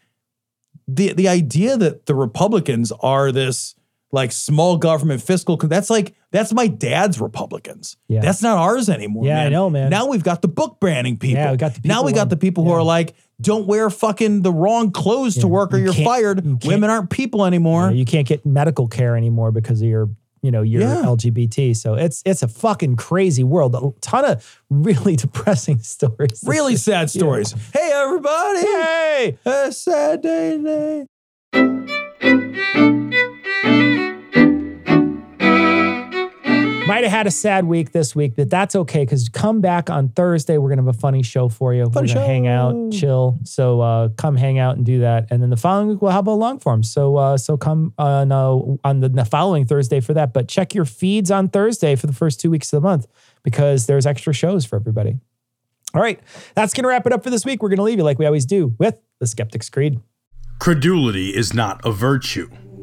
the 0.87 1.13
the 1.13 1.27
idea 1.27 1.77
that 1.77 2.05
the 2.05 2.15
Republicans 2.15 2.91
are 3.01 3.31
this 3.31 3.75
like 4.13 4.31
small 4.33 4.75
government 4.77 5.21
fiscal 5.21 5.55
that's 5.55 5.89
like 5.89 6.13
that's 6.31 6.53
my 6.53 6.67
dad's 6.67 7.19
Republicans. 7.21 7.95
Yeah. 8.09 8.19
That's 8.21 8.41
not 8.41 8.57
ours 8.57 8.89
anymore. 8.89 9.25
Yeah, 9.25 9.43
I 9.43 9.49
know, 9.49 9.69
man. 9.69 9.89
Now 9.89 10.07
we've 10.07 10.23
got 10.23 10.41
the 10.41 10.47
book 10.49 10.79
branding 10.81 11.17
people. 11.17 11.41
Yeah, 11.43 11.51
we 11.51 11.57
got 11.57 11.73
the 11.75 11.81
now 11.87 12.03
we 12.03 12.11
got 12.13 12.29
the 12.29 12.37
people 12.37 12.63
who 12.65 12.71
are 12.71 12.83
like, 12.83 13.13
don't 13.41 13.65
wear 13.67 13.89
fucking 13.89 14.43
the 14.43 14.51
wrong 14.51 14.91
clothes 14.91 15.35
to 15.39 15.47
work 15.47 15.73
or 15.73 15.77
You 15.77 15.85
you're 15.85 15.93
fired. 16.05 16.45
you 16.45 16.57
Women 16.65 16.89
aren't 16.89 17.09
people 17.09 17.45
anymore. 17.45 17.85
You, 17.85 17.89
know, 17.91 17.95
you 17.97 18.05
can't 18.05 18.27
get 18.27 18.45
medical 18.45 18.87
care 18.87 19.17
anymore 19.17 19.51
because 19.51 19.81
of 19.81 19.87
your, 19.87 20.09
you 20.43 20.51
know, 20.51 20.61
your 20.61 20.81
Yeah. 20.81 21.03
LGBT. 21.03 21.75
So 21.75 21.95
it's 21.95 22.21
it's 22.25 22.43
a 22.43 22.47
fucking 22.47 22.95
crazy 22.97 23.43
world. 23.43 23.75
A 23.75 23.91
ton 24.01 24.25
of 24.25 24.61
really 24.69 25.15
depressing 25.25 25.79
stories. 25.83 26.43
really 26.45 26.75
sad 26.75 27.09
stories. 27.09 27.53
Hey 27.73 27.89
everybody. 27.93 28.59
Hey. 28.59 29.37
A 29.45 29.71
sad 29.71 30.21
day 30.21 30.57
today. 30.57 31.05
Might 36.91 37.05
have 37.05 37.13
had 37.13 37.25
a 37.25 37.31
sad 37.31 37.63
week 37.63 37.93
this 37.93 38.13
week, 38.13 38.35
but 38.35 38.49
that's 38.49 38.75
okay 38.75 39.03
because 39.05 39.29
come 39.29 39.61
back 39.61 39.89
on 39.89 40.09
Thursday. 40.09 40.57
We're 40.57 40.67
gonna 40.67 40.81
have 40.81 40.93
a 40.93 40.99
funny 40.99 41.23
show 41.23 41.47
for 41.47 41.73
you. 41.73 41.85
Funny 41.85 42.09
we're 42.09 42.15
gonna 42.15 42.27
hang 42.27 42.47
out, 42.47 42.91
chill. 42.91 43.39
So 43.45 43.79
uh, 43.79 44.09
come 44.17 44.35
hang 44.35 44.59
out 44.59 44.75
and 44.75 44.85
do 44.85 44.99
that. 44.99 45.27
And 45.31 45.41
then 45.41 45.49
the 45.49 45.55
following 45.55 45.87
week 45.87 46.01
we'll 46.01 46.11
have 46.11 46.27
a 46.27 46.31
long 46.31 46.59
form. 46.59 46.83
So 46.83 47.15
uh, 47.15 47.37
so 47.37 47.55
come 47.55 47.93
on 47.97 48.33
uh, 48.33 48.57
on 48.83 48.99
the, 48.99 49.07
the 49.07 49.23
following 49.23 49.65
Thursday 49.65 50.01
for 50.01 50.13
that. 50.15 50.33
But 50.33 50.49
check 50.49 50.75
your 50.75 50.83
feeds 50.83 51.31
on 51.31 51.47
Thursday 51.47 51.95
for 51.95 52.07
the 52.07 52.13
first 52.13 52.41
two 52.41 52.51
weeks 52.51 52.73
of 52.73 52.81
the 52.81 52.85
month 52.89 53.07
because 53.41 53.85
there's 53.85 54.05
extra 54.05 54.33
shows 54.33 54.65
for 54.65 54.75
everybody. 54.75 55.17
All 55.93 56.01
right, 56.01 56.19
that's 56.55 56.73
gonna 56.73 56.89
wrap 56.89 57.07
it 57.07 57.13
up 57.13 57.23
for 57.23 57.29
this 57.29 57.45
week. 57.45 57.63
We're 57.63 57.69
gonna 57.69 57.83
leave 57.83 57.99
you 57.99 58.03
like 58.03 58.19
we 58.19 58.25
always 58.25 58.45
do 58.45 58.75
with 58.79 58.99
the 59.19 59.27
Skeptic's 59.27 59.69
Creed. 59.69 60.01
Credulity 60.59 61.29
is 61.29 61.53
not 61.53 61.79
a 61.85 61.91
virtue. 61.93 62.49